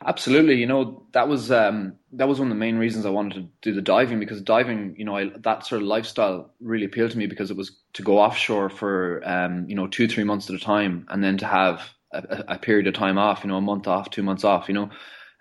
Absolutely, 0.05 0.57
you 0.57 0.67
know 0.67 1.07
that 1.13 1.27
was 1.27 1.51
um, 1.51 1.95
that 2.13 2.29
was 2.29 2.39
one 2.39 2.49
of 2.49 2.55
the 2.55 2.61
main 2.61 2.77
reasons 2.77 3.07
I 3.07 3.11
wanted 3.11 3.35
to 3.35 3.49
do 3.63 3.75
the 3.75 3.81
diving 3.81 4.21
because 4.21 4.43
diving, 4.43 4.95
you 4.99 5.05
know, 5.05 5.17
I, 5.17 5.31
that 5.39 5.67
sort 5.67 5.81
of 5.81 5.89
lifestyle 5.89 6.53
really 6.61 6.85
appealed 6.85 7.13
to 7.13 7.19
me 7.19 7.27
because 7.27 7.51
it 7.51 7.57
was 7.57 7.77
to 7.95 8.03
go 8.03 8.19
offshore 8.19 8.69
for 8.69 9.23
um, 9.25 9.67
you 9.69 9.75
know 9.75 9.87
two 9.87 10.07
three 10.07 10.25
months 10.25 10.51
at 10.51 10.57
a 10.57 10.61
time 10.61 11.07
and 11.09 11.25
then 11.25 11.39
to 11.39 11.47
have 11.47 11.89
a, 12.13 12.45
a, 12.49 12.59
period 12.59 12.87
of 12.87 12.95
time 12.95 13.19
off, 13.19 13.43
you 13.43 13.49
know, 13.49 13.57
a 13.57 13.61
month 13.61 13.87
off, 13.87 14.11
two 14.11 14.23
months 14.23 14.45
off, 14.45 14.69
you 14.69 14.75
know. 14.75 14.91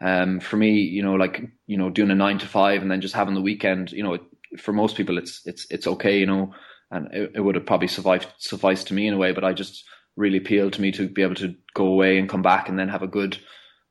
Um, 0.01 0.39
for 0.39 0.57
me, 0.57 0.71
you 0.71 1.03
know, 1.03 1.13
like 1.13 1.41
you 1.67 1.77
know, 1.77 1.89
doing 1.89 2.11
a 2.11 2.15
nine 2.15 2.37
to 2.39 2.47
five 2.47 2.81
and 2.81 2.89
then 2.89 3.01
just 3.01 3.13
having 3.13 3.33
the 3.33 3.41
weekend, 3.41 3.91
you 3.91 4.03
know, 4.03 4.17
for 4.57 4.73
most 4.73 4.95
people 4.95 5.17
it's 5.17 5.41
it's 5.45 5.67
it's 5.69 5.87
okay, 5.87 6.17
you 6.17 6.25
know, 6.25 6.53
and 6.91 7.13
it, 7.13 7.31
it 7.35 7.41
would 7.41 7.55
have 7.55 7.65
probably 7.65 7.87
sufficed 7.87 8.27
sufficed 8.37 8.87
to 8.87 8.93
me 8.93 9.07
in 9.07 9.13
a 9.13 9.17
way, 9.17 9.31
but 9.31 9.43
I 9.43 9.53
just 9.53 9.83
really 10.15 10.37
appealed 10.37 10.73
to 10.73 10.81
me 10.81 10.91
to 10.93 11.07
be 11.07 11.21
able 11.21 11.35
to 11.35 11.55
go 11.73 11.87
away 11.87 12.17
and 12.17 12.29
come 12.29 12.41
back 12.41 12.69
and 12.69 12.79
then 12.79 12.89
have 12.89 13.03
a 13.03 13.07
good 13.07 13.37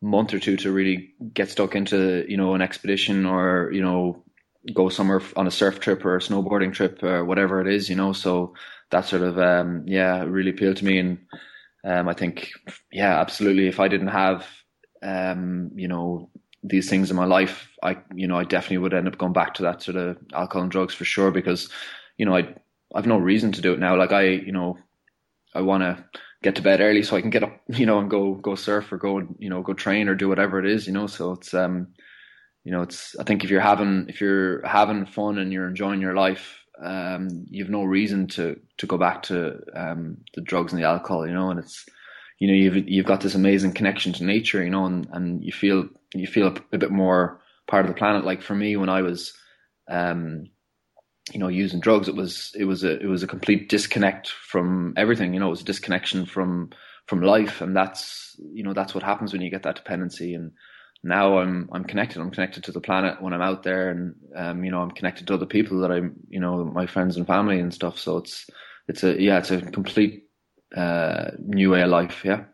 month 0.05 0.35
or 0.35 0.39
two 0.39 0.57
to 0.59 0.71
really 0.71 1.15
get 1.33 1.51
stuck 1.51 1.75
into 1.75 2.27
you 2.29 2.37
know 2.37 2.55
an 2.55 2.61
expedition 2.61 3.25
or 3.25 3.71
you 3.73 3.83
know 3.83 4.23
go 4.75 4.89
somewhere 4.89 5.23
on 5.37 5.47
a 5.47 5.51
surf 5.51 5.81
trip 5.81 6.05
or 6.05 6.17
a 6.17 6.21
snowboarding 6.21 6.73
trip 6.73 7.03
or 7.03 7.25
whatever 7.25 7.61
it 7.61 7.67
is 7.67 7.89
you 7.89 7.97
know? 7.97 8.13
So 8.13 8.55
that 8.91 9.07
sort 9.07 9.23
of 9.23 9.39
um, 9.39 9.85
yeah 9.87 10.23
really 10.25 10.51
appealed 10.51 10.77
to 10.79 10.85
me. 10.85 10.99
And 10.99 11.19
um, 11.85 12.09
I 12.09 12.13
think 12.13 12.51
yeah 12.93 13.19
absolutely 13.21 13.67
if 13.67 13.81
I 13.81 13.89
didn't 13.89 14.09
have 14.09 14.47
um, 15.03 15.71
you 15.75 15.89
know 15.89 16.31
these 16.63 16.89
things 16.89 17.11
in 17.11 17.17
my 17.17 17.27
life 17.27 17.69
I 17.83 17.99
you 18.15 18.27
know 18.27 18.37
I 18.37 18.45
definitely 18.45 18.79
would 18.79 18.95
end 18.95 19.09
up 19.09 19.19
going 19.19 19.33
back 19.33 19.55
to 19.55 19.63
that 19.63 19.83
sort 19.83 19.97
of 19.97 20.19
alcohol 20.35 20.63
and 20.63 20.71
drugs 20.71 20.95
for 20.95 21.05
sure 21.05 21.31
because 21.31 21.71
you 22.19 22.27
know 22.27 22.37
I 22.37 22.55
I've 22.95 23.07
no 23.07 23.19
reason 23.19 23.53
to 23.53 23.63
do 23.63 23.73
it 23.73 23.81
now. 23.81 23.97
Like 23.97 24.13
I 24.13 24.29
you 24.29 24.53
know 24.53 24.79
I 25.55 25.63
want 25.63 25.83
to 25.83 26.05
get 26.45 26.57
to 26.57 26.63
bed 26.63 26.81
early 26.81 27.03
so 27.03 27.17
I 27.17 27.23
can 27.23 27.31
get 27.31 27.43
up, 27.43 27.61
you 27.69 27.87
know, 27.87 27.99
and 27.99 28.11
go 28.11 28.35
go 28.35 28.55
surf 28.55 28.93
or 28.93 28.99
go 28.99 29.21
you 29.39 29.51
know 29.51 29.63
go 29.63 29.73
train 29.73 30.09
or 30.09 30.15
do 30.15 30.29
whatever 30.29 30.61
it 30.61 30.67
is, 30.67 30.87
you 30.87 30.93
know. 30.93 31.09
So 31.09 31.33
it's 31.33 31.55
um, 31.55 31.89
you 32.65 32.73
know, 32.73 32.83
it's 32.83 33.17
I 33.19 33.25
think 33.25 33.45
if 33.45 33.51
you're 33.51 33.61
having 33.61 34.07
if 34.09 34.21
you're 34.21 34.67
having 34.67 35.07
fun 35.07 35.39
and 35.39 35.53
you're 35.53 35.69
enjoying 35.69 36.01
your 36.01 36.15
life, 36.15 36.61
um, 36.83 37.29
you've 37.51 37.71
no 37.71 37.85
reason 37.85 38.29
to 38.29 38.61
to 38.79 38.87
go 38.87 38.99
back 38.99 39.23
to 39.25 39.59
um 39.75 40.19
the 40.35 40.43
drugs 40.43 40.73
and 40.73 40.81
the 40.83 40.87
alcohol, 40.87 41.27
you 41.27 41.35
know. 41.35 41.51
And 41.51 41.59
it's 41.59 41.87
you 42.39 42.49
know 42.49 42.55
you've 42.55 42.89
you've 42.89 43.07
got 43.07 43.23
this 43.23 43.35
amazing 43.35 43.73
connection 43.73 44.13
to 44.15 44.25
nature, 44.25 44.63
you 44.63 44.71
know, 44.71 44.87
and 44.87 45.09
and 45.13 45.45
you 45.45 45.53
feel 45.53 45.89
you 46.15 46.27
feel 46.27 46.49
a, 46.49 46.55
a 46.73 46.79
bit 46.79 46.91
more 46.91 47.41
part 47.67 47.85
of 47.85 47.89
the 47.89 47.99
planet. 47.99 48.25
Like 48.25 48.43
for 48.43 48.55
me, 48.55 48.77
when 48.77 48.89
I 48.89 49.03
was 49.03 49.35
um 49.89 50.47
you 51.33 51.39
know 51.39 51.49
using 51.49 51.81
drugs 51.81 52.07
it 52.07 52.15
was 52.15 52.53
it 52.59 52.65
was 52.65 52.85
a 52.85 53.01
it 53.01 53.07
was 53.07 53.23
a 53.23 53.27
complete 53.27 53.69
disconnect 53.71 54.29
from 54.29 54.93
everything 54.97 55.33
you 55.33 55.41
know 55.41 55.47
it 55.47 55.51
was 55.51 55.63
a 55.63 55.65
disconnection 55.65 56.27
from 56.27 56.71
from 57.07 57.23
life. 57.23 57.61
And 57.61 57.77
that's 57.77 58.37
you 58.53 58.63
know 58.63 58.73
that's 58.73 58.95
what 58.95 59.05
happens 59.05 59.33
when 59.33 59.43
you 59.43 59.51
get 59.51 59.63
that 59.65 59.77
dependency. 59.77 60.35
And 60.35 60.53
now 61.03 61.39
I'm 61.39 61.69
I'm 61.73 61.85
connected. 61.85 62.21
I'm 62.21 62.31
connected 62.31 62.65
to 62.65 62.73
the 62.73 62.81
planet 62.81 63.21
when 63.21 63.33
I'm 63.33 63.43
out 63.43 63.63
there 63.63 63.91
and 63.91 64.15
um, 64.37 64.65
you 64.65 64.71
know 64.71 64.81
I'm 64.81 64.91
connected 64.91 65.27
to 65.27 65.35
other 65.35 65.47
people 65.47 65.81
that 65.81 65.91
I'm 65.91 66.15
you 66.29 66.41
know 66.41 66.65
my 66.65 66.87
friends 66.87 67.17
and 67.17 67.27
family 67.27 67.61
and 67.61 67.73
stuff. 67.73 67.99
So 67.99 68.19
it's 68.19 68.49
it's 68.89 69.05
a 69.05 69.21
yeah 69.21 69.39
it's 69.39 69.51
a 69.51 69.61
complete 69.61 70.25
uh, 70.77 71.31
new 71.39 71.71
way 71.71 71.83
of 71.83 71.91
life. 71.91 72.25
Yeah 72.25 72.45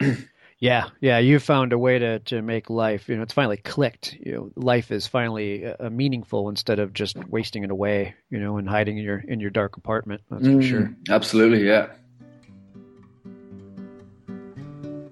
Yeah, 0.62 0.90
yeah, 1.00 1.18
you 1.18 1.40
found 1.40 1.72
a 1.72 1.78
way 1.78 1.98
to, 1.98 2.20
to 2.20 2.40
make 2.40 2.70
life, 2.70 3.08
you 3.08 3.16
know, 3.16 3.22
it's 3.22 3.32
finally 3.32 3.56
clicked. 3.56 4.16
You 4.20 4.32
know, 4.32 4.52
life 4.54 4.92
is 4.92 5.08
finally 5.08 5.66
uh, 5.66 5.90
meaningful 5.90 6.48
instead 6.48 6.78
of 6.78 6.92
just 6.92 7.16
wasting 7.16 7.64
it 7.64 7.72
away, 7.72 8.14
you 8.30 8.38
know, 8.38 8.58
and 8.58 8.68
hiding 8.68 8.96
in 8.96 9.02
your 9.02 9.18
in 9.26 9.40
your 9.40 9.50
dark 9.50 9.76
apartment. 9.76 10.20
That's 10.30 10.44
mm, 10.44 10.58
for 10.58 10.62
sure. 10.62 10.94
Absolutely, 11.10 11.66
yeah. 11.66 11.88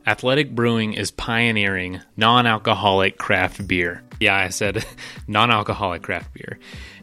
Athletic 0.07 0.55
Brewing 0.55 0.93
is 0.93 1.11
pioneering 1.11 2.01
non-alcoholic 2.17 3.19
craft 3.19 3.67
beer. 3.67 4.05
Yeah, 4.21 4.37
I 4.37 4.51
said 4.51 4.87
non-alcoholic 5.27 6.05
craft 6.05 6.33
beer. 6.33 6.61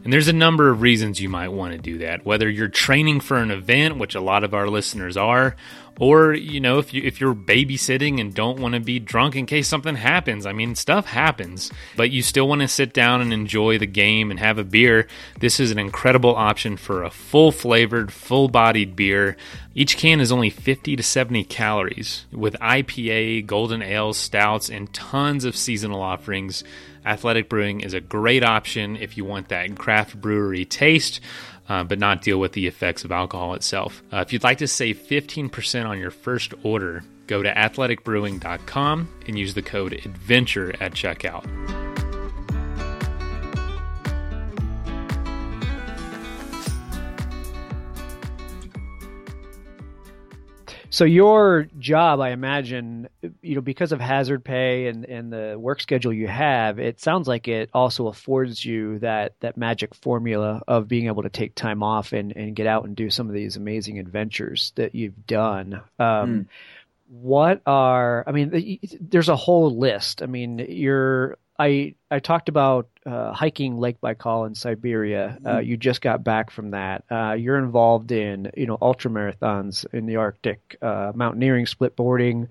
And 0.08 0.12
there's 0.14 0.26
a 0.26 0.32
number 0.32 0.70
of 0.70 0.80
reasons 0.80 1.20
you 1.20 1.28
might 1.28 1.48
want 1.48 1.72
to 1.72 1.78
do 1.78 1.98
that. 1.98 2.24
Whether 2.24 2.48
you're 2.48 2.68
training 2.68 3.20
for 3.20 3.36
an 3.36 3.50
event, 3.50 3.98
which 3.98 4.14
a 4.14 4.22
lot 4.22 4.42
of 4.42 4.54
our 4.54 4.66
listeners 4.66 5.18
are, 5.18 5.54
or 5.98 6.32
you 6.32 6.60
know 6.60 6.78
if 6.78 6.94
you 6.94 7.02
if 7.02 7.20
you're 7.20 7.34
babysitting 7.34 8.20
and 8.20 8.32
don't 8.32 8.60
want 8.60 8.74
to 8.74 8.80
be 8.80 8.98
drunk 8.98 9.36
in 9.36 9.46
case 9.46 9.68
something 9.68 9.96
happens. 9.96 10.46
I 10.46 10.52
mean 10.52 10.74
stuff 10.74 11.06
happens 11.06 11.70
but 11.96 12.10
you 12.10 12.22
still 12.22 12.48
want 12.48 12.60
to 12.60 12.68
sit 12.68 12.92
down 12.92 13.20
and 13.20 13.32
enjoy 13.32 13.78
the 13.78 13.86
game 13.86 14.30
and 14.30 14.40
have 14.40 14.58
a 14.58 14.64
beer. 14.64 15.08
This 15.40 15.60
is 15.60 15.70
an 15.70 15.78
incredible 15.78 16.34
option 16.34 16.76
for 16.76 17.02
a 17.02 17.10
full 17.10 17.52
flavored 17.52 18.12
full 18.12 18.48
bodied 18.48 18.96
beer. 18.96 19.36
Each 19.74 19.96
can 19.96 20.20
is 20.20 20.32
only 20.32 20.50
50 20.50 20.96
to 20.96 21.02
70 21.02 21.44
calories 21.44 22.26
with 22.32 22.54
ipa 22.54 23.44
golden 23.46 23.82
ales 23.82 24.16
stouts 24.16 24.70
and 24.70 24.92
tons 24.92 25.44
of 25.44 25.56
seasonal 25.56 26.00
offerings. 26.00 26.64
Athletic 27.04 27.48
brewing 27.48 27.80
is 27.80 27.94
a 27.94 28.00
great 28.00 28.44
option 28.44 28.96
if 28.96 29.16
you 29.16 29.24
want 29.24 29.48
that 29.48 29.76
craft 29.76 29.97
brewery 30.20 30.64
taste 30.64 31.20
uh, 31.68 31.84
but 31.84 31.98
not 31.98 32.22
deal 32.22 32.38
with 32.38 32.52
the 32.52 32.66
effects 32.66 33.04
of 33.04 33.12
alcohol 33.12 33.54
itself. 33.54 34.02
Uh, 34.12 34.18
if 34.18 34.32
you'd 34.32 34.44
like 34.44 34.58
to 34.58 34.66
save 34.66 34.98
15% 34.98 35.86
on 35.86 35.98
your 35.98 36.10
first 36.10 36.54
order, 36.62 37.04
go 37.26 37.42
to 37.42 37.52
athleticbrewing.com 37.52 39.08
and 39.26 39.38
use 39.38 39.54
the 39.54 39.62
code 39.62 39.92
ADVENTURE 39.92 40.74
at 40.80 40.92
checkout. 40.92 41.97
So 50.90 51.04
your 51.04 51.68
job, 51.78 52.20
I 52.20 52.30
imagine, 52.30 53.08
you 53.42 53.56
know, 53.56 53.60
because 53.60 53.92
of 53.92 54.00
hazard 54.00 54.42
pay 54.42 54.86
and, 54.86 55.04
and 55.04 55.30
the 55.30 55.56
work 55.58 55.82
schedule 55.82 56.14
you 56.14 56.28
have, 56.28 56.78
it 56.78 56.98
sounds 56.98 57.28
like 57.28 57.46
it 57.46 57.68
also 57.74 58.06
affords 58.06 58.64
you 58.64 58.98
that 59.00 59.34
that 59.40 59.58
magic 59.58 59.94
formula 59.94 60.62
of 60.66 60.88
being 60.88 61.06
able 61.06 61.24
to 61.24 61.28
take 61.28 61.54
time 61.54 61.82
off 61.82 62.14
and, 62.14 62.32
and 62.34 62.56
get 62.56 62.66
out 62.66 62.86
and 62.86 62.96
do 62.96 63.10
some 63.10 63.28
of 63.28 63.34
these 63.34 63.56
amazing 63.56 63.98
adventures 63.98 64.72
that 64.76 64.94
you've 64.94 65.26
done. 65.26 65.74
Um, 65.98 66.06
mm. 66.08 66.46
What 67.10 67.60
are, 67.66 68.24
I 68.26 68.32
mean, 68.32 68.78
there's 68.98 69.28
a 69.28 69.36
whole 69.36 69.76
list. 69.76 70.22
I 70.22 70.26
mean, 70.26 70.58
you're 70.58 71.36
I 71.58 71.94
I 72.10 72.20
talked 72.20 72.48
about 72.48 72.88
uh, 73.04 73.32
hiking 73.32 73.78
Lake 73.78 74.00
Baikal 74.00 74.46
in 74.46 74.54
Siberia. 74.54 75.38
Uh, 75.44 75.48
mm-hmm. 75.48 75.68
you 75.68 75.76
just 75.76 76.00
got 76.00 76.22
back 76.22 76.50
from 76.50 76.70
that. 76.70 77.04
Uh, 77.10 77.32
you're 77.32 77.58
involved 77.58 78.12
in 78.12 78.50
you 78.56 78.66
know 78.66 78.78
ultra 78.80 79.10
marathons 79.10 79.84
in 79.92 80.06
the 80.06 80.16
Arctic, 80.16 80.76
uh, 80.80 81.12
mountaineering, 81.14 81.66
split 81.66 81.96
boarding, 81.96 82.48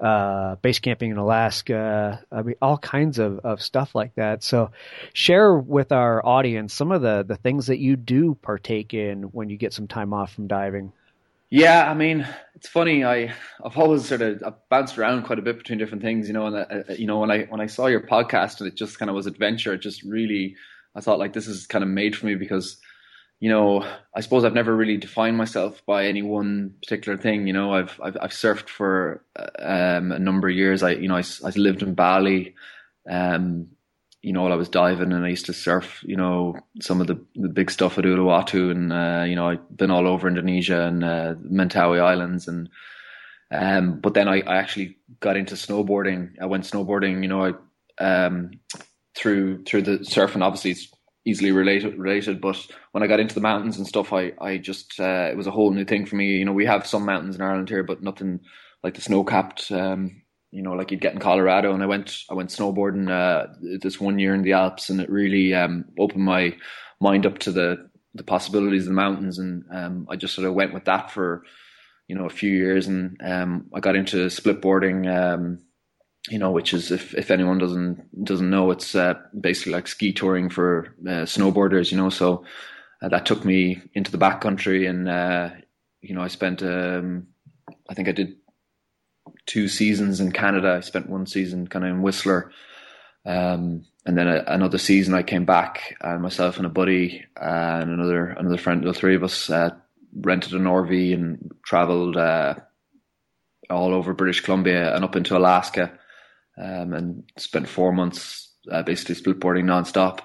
uh, 0.00 0.56
base 0.56 0.78
camping 0.78 1.10
in 1.10 1.18
Alaska. 1.18 2.24
I 2.32 2.42
mean, 2.42 2.56
all 2.62 2.78
kinds 2.78 3.18
of, 3.18 3.40
of 3.40 3.62
stuff 3.62 3.94
like 3.94 4.14
that. 4.14 4.42
So, 4.42 4.70
share 5.12 5.54
with 5.54 5.92
our 5.92 6.24
audience 6.24 6.72
some 6.72 6.92
of 6.92 7.02
the 7.02 7.24
the 7.26 7.36
things 7.36 7.66
that 7.66 7.78
you 7.78 7.96
do 7.96 8.34
partake 8.36 8.94
in 8.94 9.24
when 9.24 9.50
you 9.50 9.56
get 9.56 9.72
some 9.72 9.86
time 9.86 10.14
off 10.14 10.32
from 10.32 10.46
diving. 10.46 10.92
Yeah, 11.50 11.88
I 11.88 11.94
mean, 11.94 12.26
it's 12.54 12.68
funny. 12.68 13.04
I 13.04 13.32
I've 13.64 13.78
always 13.78 14.06
sort 14.06 14.20
of 14.22 14.42
I've 14.44 14.68
bounced 14.68 14.98
around 14.98 15.24
quite 15.24 15.38
a 15.38 15.42
bit 15.42 15.58
between 15.58 15.78
different 15.78 16.02
things, 16.02 16.26
you 16.26 16.34
know. 16.34 16.46
And 16.46 16.56
uh, 16.56 16.66
uh, 16.90 16.94
you 16.94 17.06
know, 17.06 17.20
when 17.20 17.30
I 17.30 17.44
when 17.44 17.60
I 17.60 17.66
saw 17.66 17.86
your 17.86 18.00
podcast 18.00 18.60
and 18.60 18.68
it 18.68 18.74
just 18.76 18.98
kind 18.98 19.08
of 19.10 19.14
was 19.14 19.26
adventure, 19.26 19.72
it 19.74 19.80
just 19.80 20.02
really 20.02 20.56
I 20.96 21.00
thought 21.00 21.20
like 21.20 21.34
this 21.34 21.46
is 21.46 21.66
kind 21.66 21.84
of 21.84 21.90
made 21.90 22.16
for 22.16 22.26
me 22.26 22.34
because 22.34 22.78
you 23.38 23.50
know, 23.50 23.86
I 24.14 24.20
suppose 24.20 24.44
I've 24.44 24.54
never 24.54 24.74
really 24.74 24.96
defined 24.96 25.36
myself 25.36 25.82
by 25.86 26.06
any 26.06 26.22
one 26.22 26.74
particular 26.82 27.18
thing. 27.18 27.46
You 27.46 27.52
know, 27.52 27.74
I've 27.74 28.00
I've, 28.02 28.16
I've 28.20 28.30
surfed 28.30 28.68
for 28.68 29.22
um, 29.60 30.10
a 30.12 30.18
number 30.18 30.48
of 30.48 30.56
years. 30.56 30.82
I 30.82 30.92
you 30.92 31.08
know 31.08 31.16
I, 31.16 31.24
I 31.44 31.50
lived 31.50 31.82
in 31.82 31.94
Bali. 31.94 32.54
Um, 33.08 33.68
you 34.22 34.32
know, 34.32 34.46
I 34.48 34.56
was 34.56 34.68
diving 34.68 35.12
and 35.12 35.24
I 35.24 35.28
used 35.28 35.46
to 35.46 35.52
surf, 35.52 36.02
you 36.04 36.16
know, 36.16 36.56
some 36.80 37.00
of 37.00 37.06
the, 37.06 37.24
the 37.36 37.48
big 37.48 37.70
stuff 37.70 37.98
at 37.98 38.04
Uluwatu 38.04 38.70
and, 38.70 38.92
uh, 38.92 39.24
you 39.24 39.36
know, 39.36 39.48
I've 39.48 39.76
been 39.76 39.90
all 39.90 40.08
over 40.08 40.26
Indonesia 40.26 40.82
and, 40.82 41.04
uh, 41.04 41.34
Mentawai 41.34 42.00
Islands 42.00 42.48
and, 42.48 42.68
um, 43.52 44.00
but 44.00 44.14
then 44.14 44.26
I, 44.28 44.40
I 44.40 44.56
actually 44.56 44.96
got 45.20 45.36
into 45.36 45.54
snowboarding. 45.54 46.32
I 46.40 46.46
went 46.46 46.64
snowboarding, 46.64 47.22
you 47.22 47.28
know, 47.28 47.54
I, 48.00 48.04
um, 48.04 48.50
through, 49.16 49.62
through 49.64 49.82
the 49.82 49.98
surfing, 49.98 50.42
obviously 50.42 50.72
it's 50.72 50.92
easily 51.24 51.52
related, 51.52 51.96
related, 51.98 52.40
but 52.40 52.66
when 52.92 53.02
I 53.02 53.06
got 53.06 53.20
into 53.20 53.34
the 53.34 53.40
mountains 53.40 53.76
and 53.76 53.86
stuff, 53.86 54.12
I, 54.12 54.32
I 54.40 54.58
just, 54.58 54.98
uh, 54.98 55.28
it 55.30 55.36
was 55.36 55.46
a 55.46 55.52
whole 55.52 55.70
new 55.72 55.84
thing 55.84 56.06
for 56.06 56.16
me. 56.16 56.36
You 56.36 56.44
know, 56.44 56.52
we 56.52 56.66
have 56.66 56.86
some 56.86 57.04
mountains 57.04 57.36
in 57.36 57.42
Ireland 57.42 57.68
here, 57.68 57.82
but 57.84 58.02
nothing 58.02 58.40
like 58.82 58.94
the 58.94 59.00
snow 59.00 59.24
capped, 59.24 59.70
um, 59.70 60.22
you 60.50 60.62
know, 60.62 60.72
like 60.72 60.90
you'd 60.90 61.00
get 61.00 61.12
in 61.12 61.20
Colorado. 61.20 61.74
And 61.74 61.82
I 61.82 61.86
went, 61.86 62.16
I 62.30 62.34
went 62.34 62.50
snowboarding 62.50 63.10
uh, 63.10 63.52
this 63.80 64.00
one 64.00 64.18
year 64.18 64.34
in 64.34 64.42
the 64.42 64.52
Alps, 64.52 64.90
and 64.90 65.00
it 65.00 65.10
really 65.10 65.54
um, 65.54 65.84
opened 65.98 66.24
my 66.24 66.56
mind 67.00 67.26
up 67.26 67.38
to 67.40 67.52
the 67.52 67.90
the 68.14 68.22
possibilities 68.22 68.84
of 68.84 68.88
the 68.88 68.94
mountains. 68.94 69.38
And 69.38 69.64
um, 69.70 70.06
I 70.10 70.16
just 70.16 70.34
sort 70.34 70.46
of 70.46 70.54
went 70.54 70.72
with 70.72 70.86
that 70.86 71.10
for, 71.10 71.42
you 72.08 72.16
know, 72.16 72.24
a 72.24 72.30
few 72.30 72.50
years, 72.50 72.86
and 72.86 73.20
um, 73.22 73.66
I 73.74 73.80
got 73.80 73.96
into 73.96 74.30
split 74.30 74.62
boarding. 74.62 75.06
Um, 75.06 75.58
you 76.28 76.38
know, 76.38 76.50
which 76.50 76.74
is 76.74 76.90
if 76.90 77.14
if 77.14 77.30
anyone 77.30 77.58
doesn't 77.58 78.24
doesn't 78.24 78.50
know, 78.50 78.70
it's 78.70 78.94
uh, 78.94 79.14
basically 79.38 79.72
like 79.72 79.86
ski 79.86 80.12
touring 80.12 80.50
for 80.50 80.94
uh, 81.06 81.24
snowboarders. 81.24 81.90
You 81.92 81.98
know, 81.98 82.10
so 82.10 82.44
uh, 83.02 83.08
that 83.08 83.26
took 83.26 83.44
me 83.44 83.80
into 83.94 84.10
the 84.10 84.18
backcountry, 84.18 84.88
and 84.88 85.08
uh, 85.08 85.50
you 86.00 86.14
know, 86.14 86.22
I 86.22 86.28
spent. 86.28 86.62
Um, 86.62 87.28
I 87.88 87.94
think 87.94 88.08
I 88.08 88.12
did 88.12 88.36
two 89.46 89.68
seasons 89.68 90.20
in 90.20 90.32
Canada. 90.32 90.74
I 90.76 90.80
spent 90.80 91.08
one 91.08 91.26
season 91.26 91.66
kind 91.66 91.84
of 91.84 91.90
in 91.90 92.02
Whistler. 92.02 92.52
Um, 93.24 93.84
and 94.04 94.16
then 94.16 94.28
a, 94.28 94.44
another 94.46 94.78
season 94.78 95.14
I 95.14 95.22
came 95.22 95.44
back 95.44 95.96
and 96.00 96.22
myself 96.22 96.58
and 96.58 96.66
a 96.66 96.70
buddy 96.70 97.24
and 97.36 97.90
another 97.90 98.28
another 98.28 98.56
friend, 98.58 98.84
the 98.84 98.94
three 98.94 99.16
of 99.16 99.24
us 99.24 99.50
uh, 99.50 99.70
rented 100.14 100.52
an 100.52 100.64
RV 100.64 101.12
and 101.12 101.50
travelled 101.64 102.16
uh, 102.16 102.54
all 103.68 103.92
over 103.92 104.14
British 104.14 104.40
Columbia 104.40 104.94
and 104.94 105.04
up 105.04 105.16
into 105.16 105.36
Alaska, 105.36 105.92
um, 106.56 106.92
and 106.92 107.24
spent 107.36 107.68
four 107.68 107.92
months 107.92 108.52
uh, 108.70 108.82
basically 108.82 109.16
splitboarding 109.16 109.64
nonstop, 109.64 110.20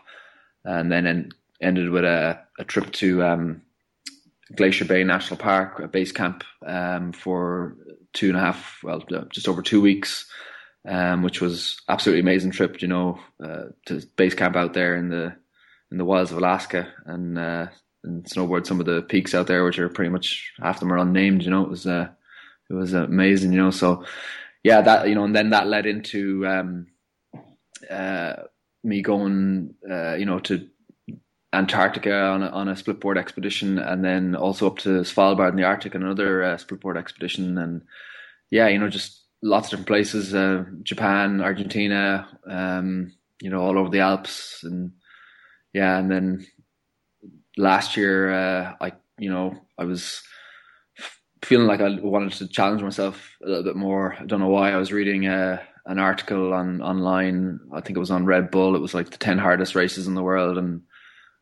and 0.64 0.92
then 0.92 1.08
en- 1.08 1.32
ended 1.60 1.90
with 1.90 2.06
a, 2.06 2.40
a 2.60 2.64
trip 2.64 2.92
to 2.94 3.24
um, 3.24 3.62
Glacier 4.56 4.86
Bay 4.86 5.04
National 5.04 5.38
Park, 5.38 5.80
a 5.80 5.88
base 5.88 6.12
camp 6.12 6.44
um, 6.66 7.14
for 7.14 7.76
two 8.14 8.30
and 8.30 8.38
a 8.38 8.42
half, 8.42 8.80
well, 8.84 9.04
just 9.30 9.48
over 9.48 9.62
two 9.62 9.82
weeks, 9.82 10.30
um, 10.88 11.24
which 11.24 11.42
was 11.42 11.80
absolutely 11.88 12.22
amazing 12.22 12.52
trip. 12.52 12.82
You 12.82 12.88
know, 12.88 13.20
uh, 13.44 13.66
to 13.88 14.02
base 14.16 14.36
camp 14.36 14.56
out 14.56 14.74
there 14.74 14.96
in 14.96 15.10
the 15.10 15.36
in 15.92 15.98
the 15.98 16.06
wilds 16.06 16.32
of 16.32 16.38
Alaska 16.38 16.88
and 17.06 17.38
uh, 17.38 17.68
and 18.04 18.24
snowboard 18.26 18.66
some 18.66 18.80
of 18.80 18.86
the 18.86 19.02
peaks 19.02 19.34
out 19.34 19.48
there, 19.48 19.64
which 19.64 19.80
are 19.80 19.90
pretty 19.90 20.10
much 20.10 20.52
half 20.62 20.76
of 20.76 20.80
them 20.82 20.94
are 20.94 20.98
unnamed. 20.98 21.44
You 21.44 21.52
know, 21.52 21.64
it 21.64 21.70
was 21.70 21.86
uh, 21.86 22.10
it 22.70 22.74
was 22.74 22.94
amazing. 22.94 23.54
You 23.54 23.60
know, 23.60 23.72
so 23.72 24.06
yeah, 24.64 24.82
that 24.82 25.08
you 25.08 25.16
know, 25.16 25.24
and 25.24 25.36
then 25.36 25.52
that 25.52 25.68
led 25.68 25.86
into 25.86 26.46
um, 26.48 26.88
uh, 27.90 28.34
me 28.84 29.02
going, 29.02 29.76
uh, 29.90 30.16
you 30.16 30.26
know, 30.26 30.40
to 30.40 30.68
Antarctica 31.54 32.28
on 32.28 32.44
a, 32.44 32.48
on 32.48 32.68
a 32.70 32.74
splitboard 32.74 33.18
expedition, 33.18 33.78
and 33.78 34.04
then 34.04 34.36
also 34.36 34.68
up 34.68 34.78
to 34.80 35.02
Svalbard 35.02 35.50
in 35.50 35.58
the 35.58 35.64
Arctic 35.64 35.96
on 35.96 36.04
another 36.04 36.44
uh, 36.44 36.56
splitboard 36.56 36.98
expedition, 36.98 37.58
and 37.58 37.82
yeah, 38.50 38.68
you 38.68 38.80
know, 38.80 38.90
just 38.90 39.22
lots 39.44 39.68
of 39.68 39.72
different 39.72 39.88
places, 39.88 40.34
uh, 40.34 40.64
Japan, 40.84 41.42
Argentina, 41.42 42.28
um, 42.48 43.12
you 43.42 43.50
know, 43.50 43.62
all 43.62 43.78
over 43.78 43.90
the 43.90 44.00
Alps, 44.00 44.64
and 44.64 44.94
yeah, 45.74 45.98
and 45.98 46.10
then 46.10 46.46
last 47.58 47.98
year, 47.98 48.32
uh, 48.32 48.76
I, 48.80 48.94
you 49.18 49.30
know, 49.30 49.56
I 49.78 49.84
was 49.84 50.22
feeling 51.44 51.68
like 51.68 51.82
I 51.82 52.00
wanted 52.00 52.34
to 52.34 52.48
challenge 52.48 52.82
myself 52.82 53.36
a 53.44 53.48
little 53.48 53.64
bit 53.64 53.76
more. 53.76 54.16
I 54.20 54.26
don't 54.26 54.40
know 54.40 54.48
why. 54.48 54.72
I 54.72 54.78
was 54.78 54.94
reading 54.94 55.28
uh, 55.28 55.62
an 55.86 56.00
article 56.00 56.54
on 56.54 56.82
online. 56.82 57.60
I 57.74 57.82
think 57.82 57.98
it 57.98 58.00
was 58.00 58.12
on 58.12 58.26
Red 58.26 58.52
Bull. 58.52 58.76
It 58.76 58.82
was 58.82 58.94
like 58.94 59.10
the 59.10 59.18
ten 59.18 59.38
hardest 59.38 59.76
races 59.76 60.08
in 60.08 60.14
the 60.14 60.24
world, 60.24 60.58
and 60.58 60.82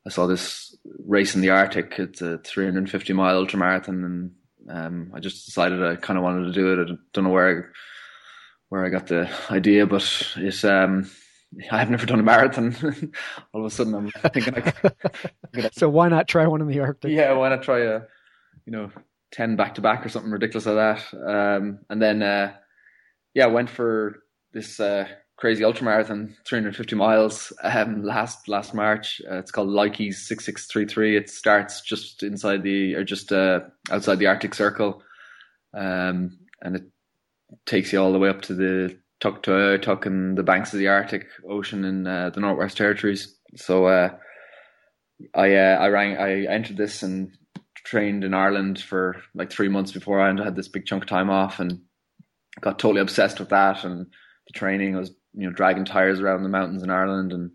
I 0.09 0.11
saw 0.11 0.25
this 0.25 0.75
race 1.05 1.35
in 1.35 1.41
the 1.41 1.51
Arctic. 1.51 1.99
It's 1.99 2.19
a 2.19 2.39
350 2.39 3.13
mile 3.13 3.45
ultramarathon, 3.45 4.03
and 4.03 4.31
um, 4.67 5.11
I 5.13 5.19
just 5.19 5.45
decided 5.45 5.83
I 5.83 5.97
kind 5.97 6.17
of 6.17 6.23
wanted 6.23 6.45
to 6.45 6.51
do 6.51 6.73
it. 6.73 6.89
I 6.89 6.95
don't 7.13 7.25
know 7.25 7.29
where 7.29 7.59
I, 7.59 7.61
where 8.69 8.83
I 8.83 8.89
got 8.89 9.05
the 9.05 9.29
idea, 9.51 9.85
but 9.85 10.01
it's 10.37 10.63
um, 10.63 11.11
I've 11.71 11.91
never 11.91 12.07
done 12.07 12.19
a 12.19 12.23
marathon. 12.23 12.75
All 13.53 13.61
of 13.61 13.67
a 13.67 13.69
sudden, 13.69 13.93
I'm 13.93 14.09
thinking. 14.31 14.55
I, 14.55 15.69
so 15.73 15.87
why 15.87 16.09
not 16.09 16.27
try 16.27 16.47
one 16.47 16.61
in 16.61 16.67
the 16.67 16.79
Arctic? 16.79 17.11
Yeah, 17.11 17.33
why 17.33 17.49
not 17.49 17.61
try 17.61 17.81
a, 17.81 18.01
you 18.65 18.71
know, 18.71 18.89
ten 19.31 19.57
back 19.57 19.75
to 19.75 19.81
back 19.81 20.03
or 20.03 20.09
something 20.09 20.31
ridiculous 20.31 20.65
like 20.65 21.01
that? 21.11 21.13
Um, 21.13 21.81
and 21.87 22.01
then, 22.01 22.23
uh, 22.23 22.53
yeah, 23.35 23.43
I 23.43 23.49
went 23.49 23.69
for 23.69 24.23
this 24.53 24.79
uh, 24.79 25.07
crazy 25.39 25.63
ultramarathon, 25.63 26.35
350 26.45 26.95
miles 26.97 27.53
um, 27.63 28.03
last 28.03 28.49
last 28.49 28.73
March. 28.73 29.21
Uh, 29.29 29.37
it's 29.37 29.51
called 29.51 29.69
Lycées 29.69 30.15
6633. 30.15 31.15
It 31.15 31.29
starts 31.29 31.81
just 31.81 32.23
inside 32.23 32.61
the 32.61 32.95
or 32.95 33.05
just 33.05 33.31
uh, 33.31 33.61
outside 33.89 34.19
the 34.19 34.27
Arctic 34.27 34.53
Circle, 34.53 35.01
um, 35.73 36.37
and 36.61 36.75
it 36.75 36.83
takes 37.65 37.93
you 37.93 38.01
all 38.01 38.11
the 38.11 38.19
way 38.19 38.29
up 38.29 38.41
to 38.43 38.53
the 38.53 38.99
Tuktoyaktuk 39.21 40.05
and 40.05 40.37
the 40.37 40.43
banks 40.43 40.73
of 40.73 40.79
the 40.79 40.89
Arctic 40.89 41.27
Ocean 41.47 41.85
in 41.85 42.05
uh, 42.05 42.31
the 42.31 42.41
Northwest 42.41 42.75
Territories. 42.75 43.33
So 43.55 43.85
uh, 43.85 44.09
I 45.33 45.55
uh, 45.55 45.77
I 45.79 45.87
rang 45.87 46.17
I 46.17 46.45
entered 46.53 46.77
this 46.77 47.01
and 47.01 47.31
trained 47.85 48.25
in 48.25 48.33
Ireland 48.33 48.81
for 48.81 49.21
like 49.33 49.51
three 49.51 49.69
months 49.69 49.93
before 49.93 50.19
I 50.19 50.27
had 50.43 50.57
this 50.57 50.67
big 50.67 50.85
chunk 50.85 51.03
of 51.03 51.09
time 51.09 51.29
off 51.29 51.61
and 51.61 51.79
got 52.59 52.77
totally 52.77 52.99
obsessed 52.99 53.39
with 53.39 53.49
that 53.49 53.85
and 53.85 54.05
the 54.47 54.53
training. 54.53 54.95
I 54.95 54.99
was 54.99 55.11
you 55.33 55.47
know 55.47 55.53
dragging 55.53 55.85
tires 55.85 56.19
around 56.19 56.43
the 56.43 56.49
mountains 56.49 56.83
in 56.83 56.89
Ireland 56.89 57.33
and 57.33 57.51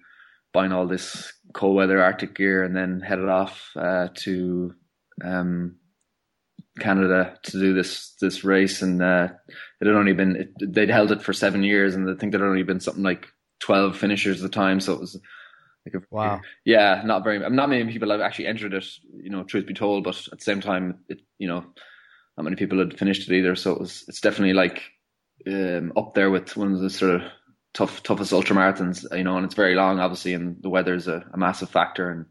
buying 0.53 0.73
all 0.73 0.87
this 0.87 1.33
cold 1.53 1.77
weather 1.77 2.03
Arctic 2.03 2.35
gear, 2.35 2.63
and 2.63 2.77
then 2.77 3.01
headed 3.01 3.29
off 3.29 3.71
uh, 3.77 4.09
to 4.15 4.75
um, 5.23 5.77
Canada 6.79 7.37
to 7.45 7.53
do 7.53 7.75
this 7.75 8.15
this 8.21 8.45
race. 8.45 8.83
And 8.83 9.03
uh, 9.03 9.29
it 9.81 9.87
had 9.87 9.97
only 9.97 10.13
been 10.13 10.37
it, 10.37 10.73
they'd 10.73 10.91
held 10.91 11.13
it 11.13 11.23
for 11.23 11.33
seven 11.33 11.63
years, 11.63 11.95
and 11.95 12.09
I 12.09 12.15
think 12.15 12.33
there'd 12.33 12.45
only 12.45 12.63
been 12.63 12.81
something 12.81 13.03
like 13.03 13.29
twelve 13.61 13.97
finishers 13.97 14.43
at 14.43 14.51
the 14.51 14.55
time. 14.55 14.81
So 14.81 14.95
it 14.95 15.01
was 15.01 15.21
like 15.87 16.03
a, 16.03 16.07
wow, 16.11 16.41
yeah, 16.65 17.03
not 17.05 17.25
very, 17.25 17.39
not 17.39 17.69
many 17.69 17.93
people 17.93 18.11
have 18.11 18.21
actually 18.21 18.47
entered 18.47 18.75
it. 18.75 18.87
You 19.13 19.31
know, 19.31 19.45
truth 19.45 19.67
be 19.67 19.75
told, 19.75 20.05
but 20.05 20.17
at 20.33 20.39
the 20.39 20.45
same 20.45 20.61
time, 20.61 21.01
it 21.09 21.21
you 21.39 21.49
know, 21.49 21.65
not 22.37 22.45
many 22.45 22.57
people 22.57 22.79
had 22.79 22.99
finished 22.99 23.29
it 23.29 23.37
either. 23.37 23.55
So 23.55 23.73
it 23.73 23.81
was 23.81 24.05
it's 24.09 24.21
definitely 24.21 24.55
like 24.55 24.83
um, 25.47 25.93
up 25.97 26.15
there 26.15 26.31
with 26.31 26.57
one 26.57 26.73
of 26.73 26.81
the 26.81 26.91
sort 26.91 27.17
of 27.17 27.23
tough 27.75 28.03
toughest 28.03 28.33
ultramarathons, 28.33 29.05
you 29.17 29.25
know, 29.25 29.37
and 29.37 29.45
it's 29.45 29.55
very 29.55 29.75
long, 29.75 29.99
obviously, 29.99 30.33
and 30.33 30.63
the 30.63 30.71
weather's 30.71 31.09
a, 31.09 31.25
a 31.33 31.37
massive 31.37 31.69
factor, 31.69 32.11
and 32.11 32.27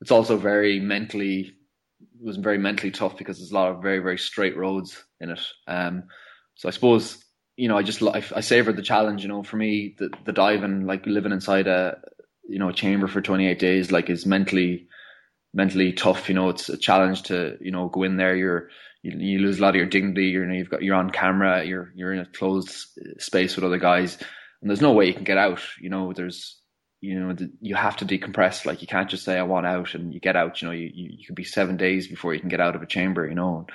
it's 0.00 0.10
also 0.10 0.36
very 0.36 0.80
mentally 0.80 1.54
it 2.00 2.26
was 2.26 2.36
very 2.36 2.58
mentally 2.58 2.90
tough 2.90 3.16
because 3.16 3.38
there's 3.38 3.52
a 3.52 3.54
lot 3.54 3.70
of 3.70 3.82
very 3.82 4.00
very 4.00 4.18
straight 4.18 4.56
roads 4.56 5.02
in 5.20 5.30
it. 5.30 5.40
Um, 5.66 6.04
so 6.56 6.68
I 6.68 6.72
suppose 6.72 7.24
you 7.56 7.68
know 7.68 7.78
I 7.78 7.82
just 7.82 8.02
I, 8.02 8.22
I 8.34 8.40
savored 8.40 8.76
the 8.76 8.82
challenge. 8.82 9.22
You 9.22 9.28
know, 9.28 9.42
for 9.42 9.56
me 9.56 9.94
the 9.98 10.10
the 10.24 10.32
diving 10.32 10.86
like 10.86 11.06
living 11.06 11.32
inside 11.32 11.68
a 11.68 11.98
you 12.48 12.58
know 12.58 12.68
a 12.68 12.74
chamber 12.74 13.06
for 13.06 13.22
28 13.22 13.58
days 13.58 13.92
like 13.92 14.10
is 14.10 14.26
mentally 14.26 14.88
mentally 15.54 15.92
tough. 15.92 16.28
You 16.28 16.34
know, 16.34 16.48
it's 16.48 16.68
a 16.68 16.76
challenge 16.76 17.22
to 17.24 17.56
you 17.60 17.70
know 17.70 17.88
go 17.88 18.02
in 18.02 18.16
there. 18.16 18.34
You're 18.34 18.70
you, 19.02 19.12
you 19.18 19.38
lose 19.38 19.58
a 19.58 19.62
lot 19.62 19.70
of 19.70 19.76
your 19.76 19.86
dignity. 19.86 20.26
You 20.26 20.44
know, 20.44 20.54
you've 20.54 20.70
got 20.70 20.82
you're 20.82 20.96
on 20.96 21.10
camera. 21.10 21.64
You're 21.64 21.92
you're 21.94 22.12
in 22.12 22.20
a 22.20 22.26
closed 22.26 22.88
space 23.18 23.54
with 23.54 23.64
other 23.64 23.78
guys 23.78 24.18
and 24.64 24.70
there's 24.70 24.80
no 24.80 24.92
way 24.92 25.04
you 25.04 25.12
can 25.12 25.24
get 25.24 25.36
out. 25.36 25.60
You 25.78 25.90
know, 25.90 26.14
there's 26.14 26.58
you 27.02 27.20
know 27.20 27.36
you 27.60 27.74
have 27.74 27.98
to 27.98 28.06
decompress. 28.06 28.64
Like 28.64 28.80
you 28.80 28.88
can't 28.88 29.10
just 29.10 29.22
say 29.22 29.38
I 29.38 29.42
want 29.42 29.66
out 29.66 29.92
and 29.92 30.14
you 30.14 30.20
get 30.20 30.36
out. 30.36 30.62
You 30.62 30.68
know, 30.68 30.72
you, 30.72 30.90
you 30.92 31.10
you 31.18 31.26
could 31.26 31.34
be 31.34 31.44
seven 31.44 31.76
days 31.76 32.08
before 32.08 32.32
you 32.32 32.40
can 32.40 32.48
get 32.48 32.62
out 32.62 32.74
of 32.74 32.80
a 32.80 32.86
chamber. 32.86 33.28
You 33.28 33.34
know, 33.34 33.66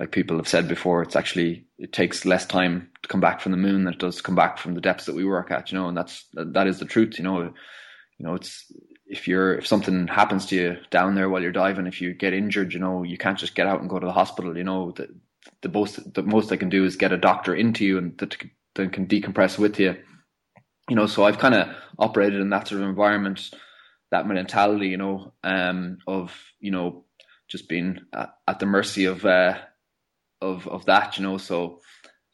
like 0.00 0.10
people 0.10 0.36
have 0.38 0.48
said 0.48 0.66
before, 0.66 1.02
it's 1.02 1.14
actually 1.14 1.66
it 1.78 1.92
takes 1.92 2.24
less 2.24 2.46
time 2.46 2.90
to 3.02 3.08
come 3.08 3.20
back 3.20 3.40
from 3.40 3.52
the 3.52 3.58
moon 3.58 3.84
than 3.84 3.94
it 3.94 4.00
does 4.00 4.16
to 4.16 4.24
come 4.24 4.34
back 4.34 4.58
from 4.58 4.74
the 4.74 4.80
depths 4.80 5.04
that 5.04 5.14
we 5.14 5.24
work 5.24 5.52
at. 5.52 5.70
You 5.70 5.78
know, 5.78 5.86
and 5.86 5.96
that's 5.96 6.24
that 6.34 6.66
is 6.66 6.80
the 6.80 6.84
truth. 6.84 7.16
You 7.16 7.22
know, 7.22 7.42
you 8.18 8.26
know 8.26 8.34
it's 8.34 8.72
if 9.06 9.28
you're 9.28 9.54
if 9.54 9.68
something 9.68 10.08
happens 10.08 10.46
to 10.46 10.56
you 10.56 10.76
down 10.90 11.14
there 11.14 11.28
while 11.28 11.42
you're 11.42 11.52
diving, 11.52 11.86
if 11.86 12.00
you 12.00 12.12
get 12.12 12.32
injured, 12.32 12.74
you 12.74 12.80
know, 12.80 13.04
you 13.04 13.18
can't 13.18 13.38
just 13.38 13.54
get 13.54 13.68
out 13.68 13.82
and 13.82 13.88
go 13.88 14.00
to 14.00 14.06
the 14.06 14.12
hospital. 14.12 14.58
You 14.58 14.64
know, 14.64 14.90
the 14.90 15.14
the 15.62 15.68
most 15.68 16.12
the 16.12 16.24
most 16.24 16.48
they 16.48 16.56
can 16.56 16.70
do 16.70 16.84
is 16.84 16.96
get 16.96 17.12
a 17.12 17.16
doctor 17.16 17.54
into 17.54 17.84
you 17.84 17.98
and 17.98 18.18
that, 18.18 18.36
that 18.74 18.92
can 18.92 19.06
decompress 19.06 19.60
with 19.60 19.78
you 19.78 19.94
you 20.88 20.96
know, 20.96 21.06
so 21.06 21.24
I've 21.24 21.38
kind 21.38 21.54
of 21.54 21.68
operated 21.98 22.40
in 22.40 22.50
that 22.50 22.68
sort 22.68 22.82
of 22.82 22.88
environment 22.88 23.50
that 24.10 24.26
mentality, 24.28 24.88
you 24.88 24.96
know, 24.96 25.32
um, 25.42 25.98
of 26.06 26.32
you 26.60 26.70
know 26.70 27.04
just 27.48 27.68
being 27.68 27.98
at, 28.12 28.34
at 28.46 28.58
the 28.60 28.66
mercy 28.66 29.06
of 29.06 29.24
uh, 29.24 29.58
of 30.40 30.68
of 30.68 30.84
that, 30.86 31.18
you 31.18 31.24
know. 31.24 31.38
So 31.38 31.80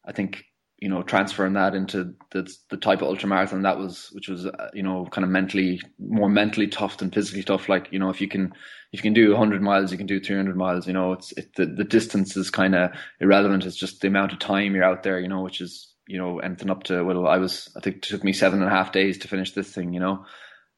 I 0.05 0.12
think 0.12 0.44
you 0.78 0.88
know 0.88 1.03
transferring 1.03 1.55
that 1.55 1.74
into 1.74 2.14
the 2.32 2.53
the 2.70 2.76
type 2.76 3.03
of 3.03 3.09
ultramarathon 3.09 3.62
that 3.62 3.78
was, 3.78 4.09
which 4.12 4.28
was 4.28 4.46
uh, 4.46 4.68
you 4.74 4.82
know 4.82 5.07
kind 5.11 5.24
of 5.24 5.30
mentally 5.30 5.80
more 5.98 6.28
mentally 6.28 6.66
tough 6.66 6.98
than 6.98 7.11
physically 7.11 7.42
tough. 7.42 7.68
Like 7.68 7.88
you 7.92 7.98
know 7.98 8.11
if 8.11 8.20
you 8.20 8.28
can 8.28 8.53
if 8.92 8.98
you 8.98 9.03
can 9.03 9.14
do 9.14 9.30
100 9.30 9.62
miles, 9.62 9.92
you 9.92 9.98
can 9.98 10.07
do 10.07 10.20
300 10.20 10.57
miles. 10.57 10.86
You 10.86 10.92
know 10.92 11.12
it's 11.12 11.32
it, 11.32 11.55
the 11.57 11.66
the 11.66 11.84
distance 11.84 12.36
is 12.36 12.51
kind 12.51 12.74
of 12.74 12.90
irrelevant. 13.20 13.64
It's 13.64 13.76
just 13.76 14.01
the 14.01 14.09
amount 14.09 14.32
of 14.32 14.38
time 14.38 14.74
you're 14.74 14.84
out 14.84 15.03
there. 15.03 15.20
You 15.20 15.28
know 15.28 15.42
which 15.42 15.61
is 15.61 15.89
you 16.11 16.18
know 16.18 16.40
anything 16.40 16.70
up 16.70 16.82
to 16.84 17.04
well 17.04 17.26
I 17.26 17.38
was 17.38 17.70
I 17.76 17.80
think 17.80 17.96
it 17.96 18.02
took 18.02 18.24
me 18.24 18.32
seven 18.32 18.61
and 18.61 18.70
a 18.70 18.74
half 18.74 18.92
days 18.92 19.18
to 19.18 19.28
finish 19.28 19.52
this 19.52 19.72
thing. 19.72 19.92
You 19.92 20.00
know, 20.00 20.24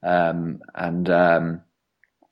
um, 0.03 0.61
and 0.75 1.09
um, 1.09 1.63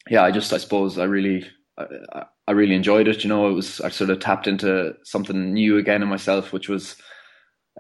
yeah 0.08 0.22
I 0.22 0.30
just 0.30 0.52
I 0.52 0.58
suppose 0.58 0.98
I 0.98 1.04
really 1.04 1.46
I, 1.78 2.24
I 2.46 2.52
really 2.52 2.74
enjoyed 2.74 3.08
it. 3.08 3.24
You 3.24 3.28
know, 3.28 3.48
it 3.48 3.54
was 3.54 3.80
I 3.80 3.88
sort 3.88 4.10
of 4.10 4.20
tapped 4.20 4.46
into 4.46 4.94
something 5.04 5.54
new 5.54 5.78
again 5.78 6.02
in 6.02 6.08
myself, 6.08 6.52
which 6.52 6.68
was 6.68 6.96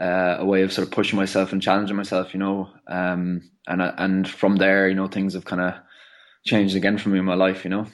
uh, 0.00 0.36
a 0.38 0.44
way 0.44 0.62
of 0.62 0.72
sort 0.72 0.86
of 0.86 0.92
pushing 0.92 1.18
myself 1.18 1.52
and 1.52 1.60
challenging 1.60 1.96
myself. 1.96 2.32
You 2.32 2.40
know, 2.40 2.68
um, 2.86 3.50
and 3.66 3.82
and 3.82 4.28
from 4.28 4.56
there, 4.56 4.88
you 4.88 4.94
know, 4.94 5.08
things 5.08 5.34
have 5.34 5.44
kind 5.44 5.60
of 5.60 5.74
changed 6.46 6.76
again 6.76 6.98
for 6.98 7.10
me 7.10 7.18
in 7.18 7.24
my 7.24 7.34
life. 7.34 7.64
You 7.64 7.70
know. 7.70 7.86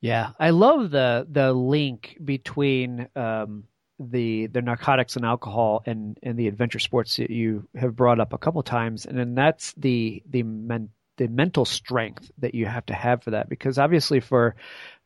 Yeah, 0.00 0.30
I 0.38 0.50
love 0.50 0.90
the 0.90 1.26
the 1.30 1.52
link 1.52 2.18
between 2.22 3.08
um, 3.16 3.64
the 4.10 4.46
the 4.46 4.62
narcotics 4.62 5.16
and 5.16 5.24
alcohol 5.24 5.82
and 5.86 6.18
and 6.22 6.38
the 6.38 6.48
adventure 6.48 6.78
sports 6.78 7.16
that 7.16 7.30
you 7.30 7.68
have 7.74 7.96
brought 7.96 8.20
up 8.20 8.32
a 8.32 8.38
couple 8.38 8.62
times, 8.62 9.06
and 9.06 9.18
then 9.18 9.34
that's 9.34 9.72
the 9.74 10.22
the 10.28 10.42
men, 10.42 10.90
the 11.16 11.28
mental 11.28 11.64
strength 11.64 12.30
that 12.38 12.54
you 12.54 12.66
have 12.66 12.86
to 12.86 12.94
have 12.94 13.22
for 13.22 13.32
that. 13.32 13.48
Because 13.48 13.78
obviously 13.78 14.20
for 14.20 14.56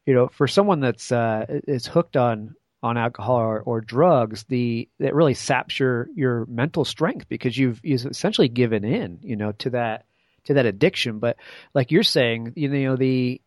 you 0.07 0.15
know 0.15 0.29
for 0.29 0.47
someone 0.47 0.81
that's 0.81 1.13
uh, 1.13 1.45
is 1.49 1.87
hooked 1.87 2.17
on 2.17 2.55
on 2.83 2.97
alcohol 2.97 3.37
or, 3.37 3.61
or 3.61 3.81
drugs 3.81 4.45
the 4.49 4.89
that 5.01 5.15
really 5.15 5.35
saps 5.35 5.79
your 5.79 6.09
your 6.15 6.47
mental 6.47 6.85
strength 6.85 7.29
because 7.29 7.57
you've 7.57 7.81
you've 7.83 8.07
essentially 8.07 8.49
given 8.49 8.85
in 8.85 9.19
you 9.23 9.37
know 9.37 9.53
to 9.53 9.71
that 9.71 10.07
to 10.45 10.55
that 10.55 10.67
addiction. 10.67 11.19
But 11.19 11.37
like 11.75 11.91
you're 11.91 12.03
saying 12.03 12.53
you 12.57 12.69
know 12.69 12.97
the 12.97 13.41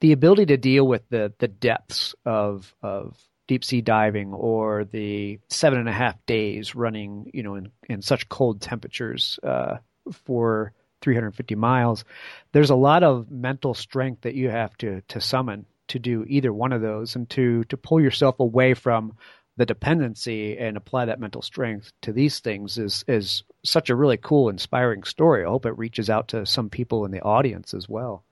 the 0.00 0.12
ability 0.12 0.46
to 0.46 0.56
deal 0.56 0.86
with 0.86 1.08
the 1.08 1.32
the 1.38 1.48
depths 1.48 2.14
of 2.24 2.74
of 2.82 3.16
deep 3.50 3.64
sea 3.64 3.80
diving 3.80 4.32
or 4.32 4.84
the 4.84 5.40
seven 5.48 5.80
and 5.80 5.88
a 5.88 5.92
half 5.92 6.14
days 6.24 6.76
running 6.76 7.28
you 7.34 7.42
know 7.42 7.56
in 7.56 7.68
in 7.88 8.00
such 8.00 8.28
cold 8.28 8.60
temperatures 8.60 9.40
uh, 9.42 9.76
for 10.12 10.72
350 11.00 11.56
miles, 11.56 12.04
there's 12.52 12.70
a 12.70 12.76
lot 12.76 13.02
of 13.02 13.28
mental 13.28 13.74
strength 13.74 14.20
that 14.20 14.36
you 14.36 14.50
have 14.50 14.76
to 14.78 15.00
to 15.08 15.20
summon 15.20 15.66
to 15.88 15.98
do 15.98 16.24
either 16.28 16.52
one 16.52 16.72
of 16.72 16.80
those 16.80 17.16
and 17.16 17.28
to 17.30 17.64
to 17.64 17.76
pull 17.76 18.00
yourself 18.00 18.38
away 18.38 18.72
from 18.72 19.14
the 19.56 19.66
dependency 19.66 20.56
and 20.56 20.76
apply 20.76 21.06
that 21.06 21.18
mental 21.18 21.42
strength 21.42 21.90
to 22.02 22.12
these 22.12 22.38
things 22.38 22.78
is 22.78 23.04
is 23.08 23.42
such 23.64 23.90
a 23.90 23.96
really 23.96 24.16
cool 24.16 24.48
inspiring 24.48 25.02
story. 25.02 25.44
I 25.44 25.48
hope 25.48 25.66
it 25.66 25.76
reaches 25.76 26.08
out 26.08 26.28
to 26.28 26.46
some 26.46 26.70
people 26.70 27.04
in 27.04 27.10
the 27.10 27.22
audience 27.22 27.74
as 27.74 27.88
well. 27.88 28.22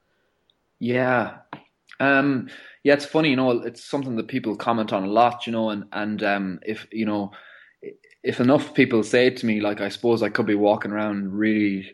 Yeah. 0.79 1.39
Um 2.01 2.49
yeah, 2.85 2.95
it's 2.95 3.05
funny, 3.05 3.31
you 3.31 3.37
know, 3.37 3.51
it's 3.51 3.85
something 3.85 4.17
that 4.17 4.29
people 4.29 4.57
comment 4.57 4.93
on 4.93 5.05
a 5.05 5.09
lot, 5.09 5.47
you 5.47 5.53
know, 5.53 5.71
and 5.71 5.85
and 5.93 6.23
um 6.23 6.61
if 6.65 6.87
you 6.93 7.07
know 7.07 7.33
if 8.23 8.41
enough 8.41 8.75
people 8.75 9.03
say 9.03 9.27
it 9.27 9.37
to 9.39 9.47
me, 9.47 9.61
like 9.61 9.81
I 9.81 9.89
suppose 9.89 10.23
I 10.23 10.29
could 10.29 10.47
be 10.47 10.55
walking 10.55 10.91
around 10.91 11.33
really 11.33 11.93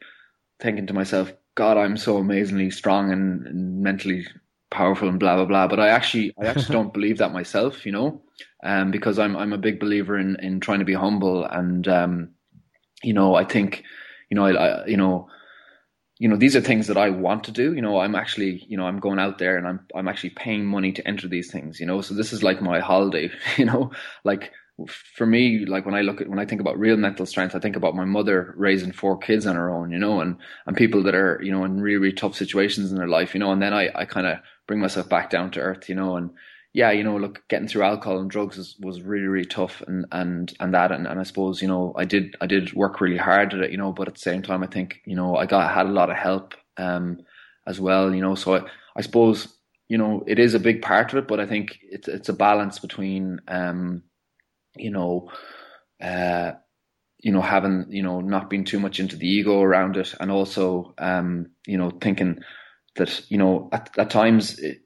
thinking 0.61 0.87
to 0.87 0.95
myself, 0.95 1.33
God, 1.55 1.77
I'm 1.77 1.97
so 1.97 2.17
amazingly 2.17 2.71
strong 2.71 3.13
and, 3.13 3.47
and 3.47 3.83
mentally 3.83 4.27
powerful 4.71 5.09
and 5.09 5.21
blah 5.21 5.37
blah 5.37 5.45
blah. 5.45 5.69
But 5.69 5.81
I 5.81 5.89
actually 5.89 6.35
I 6.41 6.47
actually 6.47 6.73
don't 6.73 6.93
believe 6.93 7.19
that 7.19 7.33
myself, 7.33 7.87
you 7.87 7.93
know, 7.93 8.23
um, 8.65 8.91
because 8.91 9.19
I'm 9.19 9.37
I'm 9.37 9.53
a 9.53 9.59
big 9.59 9.79
believer 9.81 10.19
in 10.19 10.37
in 10.41 10.61
trying 10.61 10.81
to 10.81 10.85
be 10.85 10.95
humble 10.95 11.45
and 11.45 11.87
um, 11.89 12.31
you 13.03 13.13
know 13.13 13.35
I 13.35 13.45
think 13.45 13.85
you 14.31 14.35
know 14.35 14.47
I, 14.47 14.53
I 14.53 14.87
you 14.87 14.97
know 14.97 15.29
you 16.25 16.31
know 16.31 16.37
these 16.37 16.57
are 16.57 16.63
things 16.63 16.87
that 16.87 16.97
I 16.97 17.11
want 17.11 17.45
to 17.45 17.51
do. 17.51 17.75
You 17.75 17.83
know 17.83 18.01
I'm 18.01 18.15
actually 18.15 18.65
you 18.67 18.79
know 18.79 18.87
I'm 18.87 18.99
going 18.99 19.19
out 19.19 19.37
there 19.37 19.59
and 19.59 19.69
I'm 19.69 19.81
I'm 19.95 20.09
actually 20.09 20.31
paying 20.31 20.65
money 20.65 20.91
to 20.93 21.07
enter 21.07 21.29
these 21.29 21.53
things. 21.53 21.79
You 21.79 21.85
know 21.85 22.01
so 22.01 22.15
this 22.15 22.33
is 22.33 22.43
like 22.43 22.63
my 22.63 22.81
holiday. 22.81 23.31
You 23.59 23.67
know 23.67 23.91
like 24.25 24.51
for 24.89 25.27
me, 25.27 25.67
like 25.67 25.85
when 25.85 25.95
I 25.95 26.01
look 26.01 26.23
at 26.23 26.29
when 26.31 26.39
I 26.39 26.47
think 26.47 26.63
about 26.63 26.79
real 26.79 26.97
mental 26.97 27.27
strength, 27.27 27.55
I 27.55 27.59
think 27.59 27.77
about 27.77 27.95
my 27.95 28.07
mother 28.07 28.55
raising 28.57 28.91
four 28.91 29.19
kids 29.19 29.47
on 29.47 29.55
her 29.55 29.69
own, 29.69 29.91
you 29.91 29.99
know, 29.99 30.23
and 30.23 30.39
and 30.67 30.75
people 30.75 31.03
that 31.03 31.15
are 31.15 31.39
you 31.43 31.53
know 31.53 31.63
in 31.63 31.83
really 31.83 31.99
really 31.99 32.15
tough 32.15 32.35
situations 32.35 32.91
in 32.91 32.97
their 32.97 33.07
life, 33.19 33.35
you 33.35 33.41
know, 33.41 33.53
and 33.53 33.61
then 33.61 33.75
I 33.75 33.91
I 33.95 34.07
kind 34.07 34.27
of 34.27 34.39
bring 34.67 34.81
myself 34.81 35.07
back 35.11 35.29
down 35.29 35.51
to 35.51 35.61
earth, 35.61 35.91
you 35.91 35.95
know, 35.95 36.17
and 36.17 36.31
yeah, 36.75 36.93
you 36.93 37.05
know, 37.05 37.17
look, 37.19 37.43
getting 37.49 37.69
through 37.69 37.85
alcohol 37.85 38.21
and 38.21 38.31
drugs 38.31 38.59
was, 38.59 38.77
was 38.81 39.03
really 39.03 39.27
really 39.29 39.47
tough, 39.47 39.83
and 39.89 40.07
and 40.13 40.55
and 40.61 40.75
that, 40.75 40.93
and, 40.93 41.07
and 41.07 41.21
I 41.21 41.25
suppose 41.25 41.63
you 41.63 41.69
know 41.69 41.95
I 41.97 42.05
did 42.05 42.37
I 42.43 42.47
did 42.47 42.75
work 42.75 43.01
really 43.01 43.19
hard 43.19 43.55
at 43.55 43.61
it, 43.61 43.73
you 43.73 43.79
know, 43.79 43.93
but 43.93 44.09
at 44.09 44.15
the 44.15 44.21
same 44.21 44.43
time 44.43 44.63
I 44.65 44.69
think 44.69 45.01
you 45.07 45.17
know 45.17 45.37
I 45.37 45.47
got 45.47 45.75
had 45.75 45.87
a 45.87 45.91
lot 45.91 46.11
of 46.11 46.17
help 46.19 46.55
um 46.79 47.21
as 47.67 47.81
well, 47.81 48.15
you 48.15 48.23
know, 48.23 48.37
so 48.37 48.57
I 48.57 48.63
I 48.97 49.03
suppose 49.03 49.49
you 49.89 49.99
know 49.99 50.25
it 50.27 50.39
is 50.41 50.55
a 50.55 50.61
big 50.61 50.83
part 50.83 51.13
of 51.13 51.19
it, 51.19 51.29
but 51.29 51.41
I 51.41 51.47
think 51.47 51.79
it's 51.83 52.09
it's 52.09 52.29
a 52.29 52.35
balance 52.35 52.79
between 52.81 53.41
um 53.49 54.03
you 54.77 54.91
know, 54.91 55.31
uh, 56.03 56.53
you 57.21 57.33
know, 57.33 57.43
having, 57.43 57.87
you 57.91 58.03
know, 58.05 58.21
not 58.21 58.51
being 58.51 58.65
too 58.65 58.81
much 58.81 59.01
into 59.01 59.17
the 59.17 59.29
ego 59.29 59.63
around 59.63 59.97
it 59.99 60.15
and 60.21 60.31
also, 60.31 60.95
um, 60.99 61.49
you 61.67 61.79
know, 61.79 61.91
thinking 62.03 62.41
that, 62.97 63.23
you 63.31 63.39
know, 63.39 63.71
at, 63.73 63.91
at 63.99 64.11
times, 64.11 64.59
it, 64.61 64.83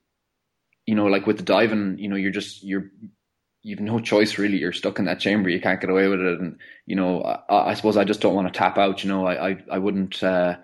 you 0.89 0.95
know, 0.95 1.05
like 1.05 1.27
with 1.27 1.37
the 1.37 1.43
diving, 1.43 1.99
you 1.99 2.09
know, 2.09 2.17
you're 2.17 2.31
just, 2.31 2.65
you're, 2.65 2.91
you've 3.61 3.79
no 3.79 4.01
choice 4.01 4.39
really. 4.39 4.57
You're 4.57 4.73
stuck 4.73 4.99
in 4.99 5.05
that 5.05 5.21
chamber. 5.21 5.51
You 5.51 5.61
can't 5.61 5.83
get 5.83 5.91
away 5.91 6.09
with 6.09 6.19
it. 6.19 6.41
And, 6.41 6.57
you 6.87 6.97
know, 6.97 7.21
I, 7.21 7.73
I 7.73 7.75
suppose 7.75 7.99
I 7.99 8.05
just 8.05 8.23
don't 8.23 8.35
want 8.35 8.51
to 8.51 8.59
tap 8.59 8.79
out, 8.79 9.05
you 9.05 9.11
know, 9.11 9.27
I, 9.27 9.51
I, 9.51 9.57
I 9.73 9.79
wouldn't, 9.79 10.23
uh, 10.23 10.57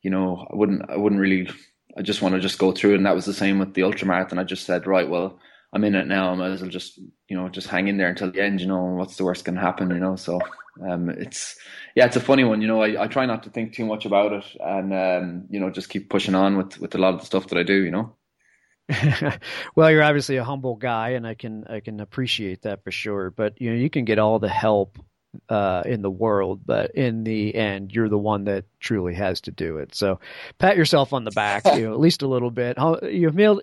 you 0.00 0.10
know, 0.10 0.46
I 0.48 0.54
wouldn't, 0.54 0.88
I 0.88 0.96
wouldn't 0.96 1.20
really, 1.20 1.50
I 1.98 2.02
just 2.02 2.22
want 2.22 2.36
to 2.36 2.40
just 2.40 2.60
go 2.60 2.70
through. 2.70 2.94
And 2.94 3.04
that 3.04 3.16
was 3.16 3.24
the 3.24 3.34
same 3.34 3.58
with 3.58 3.74
the 3.74 3.82
ultramarathon. 3.82 4.38
I 4.38 4.44
just 4.44 4.64
said, 4.64 4.86
right, 4.86 5.08
well, 5.08 5.40
I'm 5.72 5.82
in 5.82 5.96
it 5.96 6.06
now. 6.06 6.30
I 6.30 6.34
might 6.36 6.52
as 6.52 6.60
well 6.60 6.70
just 6.70 6.98
you 7.28 7.36
know 7.36 7.48
just 7.48 7.66
hang 7.66 7.88
in 7.88 7.96
there 7.96 8.08
until 8.08 8.30
the 8.30 8.40
end. 8.40 8.60
You 8.60 8.68
know, 8.68 8.80
what's 8.84 9.16
the 9.16 9.24
worst 9.24 9.44
can 9.44 9.56
happen? 9.56 9.90
You 9.90 9.98
know, 9.98 10.14
so 10.14 10.38
um, 10.88 11.08
it's 11.08 11.56
yeah, 11.96 12.06
it's 12.06 12.14
a 12.14 12.20
funny 12.20 12.44
one. 12.44 12.62
You 12.62 12.68
know, 12.68 12.80
I, 12.80 13.02
I 13.02 13.06
try 13.08 13.26
not 13.26 13.42
to 13.42 13.50
think 13.50 13.74
too 13.74 13.84
much 13.84 14.04
about 14.04 14.32
it, 14.32 14.44
and 14.60 14.94
um, 14.94 15.46
you 15.50 15.58
know, 15.58 15.70
just 15.70 15.88
keep 15.88 16.10
pushing 16.10 16.36
on 16.36 16.56
with 16.56 16.78
with 16.78 16.94
a 16.94 16.98
lot 16.98 17.14
of 17.14 17.20
the 17.20 17.26
stuff 17.26 17.48
that 17.48 17.58
I 17.58 17.64
do. 17.64 17.82
You 17.82 17.90
know. 17.90 18.14
well, 19.74 19.90
you're 19.90 20.02
obviously 20.02 20.36
a 20.36 20.44
humble 20.44 20.76
guy, 20.76 21.10
and 21.10 21.26
I 21.26 21.34
can 21.34 21.64
I 21.68 21.80
can 21.80 22.00
appreciate 22.00 22.62
that 22.62 22.84
for 22.84 22.90
sure. 22.90 23.30
But 23.30 23.60
you 23.60 23.70
know, 23.70 23.76
you 23.76 23.90
can 23.90 24.04
get 24.04 24.18
all 24.18 24.38
the 24.38 24.48
help 24.48 24.98
uh, 25.48 25.82
in 25.86 26.02
the 26.02 26.10
world, 26.10 26.60
but 26.64 26.94
in 26.94 27.24
the 27.24 27.54
end, 27.54 27.92
you're 27.92 28.08
the 28.08 28.18
one 28.18 28.44
that 28.44 28.64
truly 28.80 29.14
has 29.14 29.42
to 29.42 29.50
do 29.50 29.78
it. 29.78 29.94
So 29.94 30.20
pat 30.58 30.76
yourself 30.76 31.12
on 31.12 31.24
the 31.24 31.30
back, 31.30 31.64
you 31.66 31.84
know, 31.84 31.92
at 31.92 32.00
least 32.00 32.22
a 32.22 32.28
little 32.28 32.50
bit. 32.50 32.78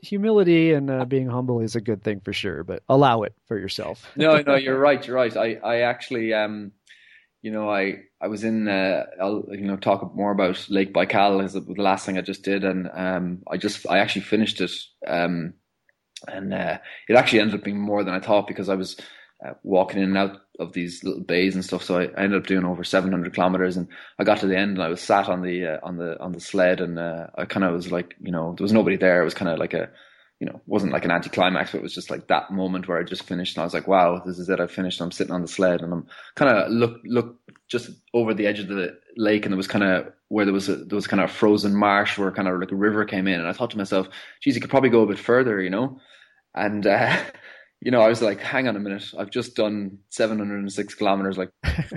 Humility 0.04 0.74
and 0.74 0.90
uh, 0.90 1.06
being 1.06 1.28
humble 1.28 1.62
is 1.62 1.76
a 1.76 1.82
good 1.82 2.04
thing 2.04 2.22
for 2.22 2.34
sure, 2.34 2.64
but 2.64 2.84
allow 2.90 3.24
it 3.24 3.34
for 3.48 3.58
yourself. 3.58 4.10
no, 4.16 4.42
no, 4.42 4.56
you're 4.56 4.80
right. 4.80 5.06
You're 5.06 5.16
right. 5.16 5.36
I, 5.36 5.56
I 5.64 5.82
actually, 5.82 6.34
um, 6.34 6.72
you 7.42 7.52
know, 7.52 7.70
I, 7.70 8.04
I 8.22 8.28
was 8.28 8.44
in, 8.44 8.68
uh, 8.68 9.06
I'll, 9.20 9.44
you 9.50 9.66
know, 9.66 9.78
talk 9.78 10.16
more 10.16 10.32
about 10.32 10.66
Lake 10.70 10.94
Baikal 10.94 11.44
is 11.44 11.54
the 11.54 11.62
last 11.78 12.06
thing 12.06 12.18
I 12.18 12.22
just 12.22 12.44
did. 12.44 12.64
And, 12.64 12.90
um, 12.94 13.44
I 13.50 13.58
just, 13.58 13.90
I 13.90 14.00
actually 14.00 14.22
finished 14.22 14.62
it. 14.62 14.72
Um, 15.08 15.56
and, 16.28 16.54
uh, 16.54 16.78
it 17.10 17.16
actually 17.16 17.40
ended 17.40 17.56
up 17.56 17.64
being 17.64 17.80
more 17.80 18.04
than 18.04 18.14
I 18.14 18.20
thought 18.20 18.48
because 18.48 18.70
I 18.70 18.76
was, 18.76 18.96
uh, 19.44 19.54
walking 19.64 20.00
in 20.00 20.10
and 20.10 20.18
out 20.18 20.38
of 20.60 20.74
these 20.74 21.04
little 21.04 21.24
bays 21.24 21.56
and 21.56 21.66
stuff. 21.66 21.84
So 21.84 21.98
I, 21.98 22.04
I, 22.04 22.24
ended 22.24 22.40
up 22.40 22.48
doing 22.48 22.64
over 22.64 22.84
700 22.84 23.34
kilometers, 23.34 23.76
and 23.76 23.88
I 24.20 24.24
got 24.24 24.40
to 24.40 24.48
the 24.48 24.58
end 24.58 24.78
and 24.78 24.84
I 24.84 24.90
was 24.90 25.02
sat 25.02 25.28
on 25.28 25.42
the 25.42 25.66
uh, 25.66 25.78
on 25.82 25.98
the 25.98 26.20
on 26.20 26.32
the 26.32 26.40
sled, 26.40 26.80
and 26.80 27.00
uh, 27.00 27.28
I 27.36 27.46
kind 27.46 27.64
of 27.64 27.74
was 27.74 27.92
like, 27.92 28.16
you 28.22 28.32
know, 28.32 28.54
there 28.56 28.64
was 28.64 28.74
nobody 28.74 28.98
there. 28.98 29.22
It 29.22 29.26
was 29.26 29.34
kind 29.34 29.50
of 29.50 29.58
like 29.58 29.74
a, 29.74 29.90
you 30.42 30.48
know, 30.48 30.60
wasn't 30.66 30.92
like 30.92 31.06
an 31.06 31.12
anticlimax, 31.12 31.72
but 31.72 31.78
it 31.78 31.84
was 31.84 31.94
just 31.94 32.10
like 32.10 32.28
that 32.28 32.50
moment 32.50 32.88
where 32.88 32.98
I 32.98 33.04
just 33.04 33.22
finished, 33.22 33.56
and 33.56 33.62
I 33.62 33.64
was 33.64 33.76
like, 33.76 33.88
wow, 33.88 34.24
this 34.26 34.40
is 34.40 34.50
it. 34.50 34.60
I 34.60 34.66
finished. 34.66 35.00
I'm 35.00 35.12
sitting 35.12 35.32
on 35.32 35.44
the 35.44 35.48
sled, 35.48 35.84
and 35.84 35.94
I'm 35.94 36.08
kind 36.34 36.52
of 36.52 36.72
look 36.72 37.00
look 37.06 37.36
just 37.68 37.92
over 38.16 38.34
the 38.34 38.48
edge 38.48 38.60
of 38.60 38.68
the 38.68 38.98
lake, 39.18 39.46
and 39.46 39.54
there 39.54 39.58
was 39.58 39.68
kind 39.68 39.84
of 39.84 40.12
where 40.30 40.44
there 40.44 40.54
was 40.54 40.68
a 40.68 40.78
there 40.78 40.96
was 40.96 41.06
kind 41.06 41.22
of 41.22 41.32
frozen 41.32 41.76
marsh 41.76 42.18
where 42.18 42.32
kind 42.32 42.48
of 42.48 42.60
like 42.60 42.72
a 42.72 42.76
river 42.76 43.06
came 43.06 43.28
in, 43.28 43.40
and 43.40 43.48
I 43.48 43.54
thought 43.54 43.70
to 43.70 43.78
myself, 43.78 44.08
geez, 44.42 44.56
you 44.56 44.62
could 44.62 44.72
probably 44.72 44.90
go 44.90 45.04
a 45.04 45.08
bit 45.08 45.20
further, 45.20 45.62
you 45.62 45.70
know, 45.70 46.02
and. 46.56 46.86
Uh, 46.86 47.16
you 47.84 47.90
know, 47.90 48.02
I 48.02 48.10
was 48.10 48.22
like, 48.22 48.40
hang 48.40 48.68
on 48.68 48.76
a 48.76 48.80
minute, 48.80 49.12
I've 49.18 49.32
just 49.32 49.56
done 49.56 49.98
706 50.10 50.94
kilometers, 50.94 51.36
like 51.36 51.50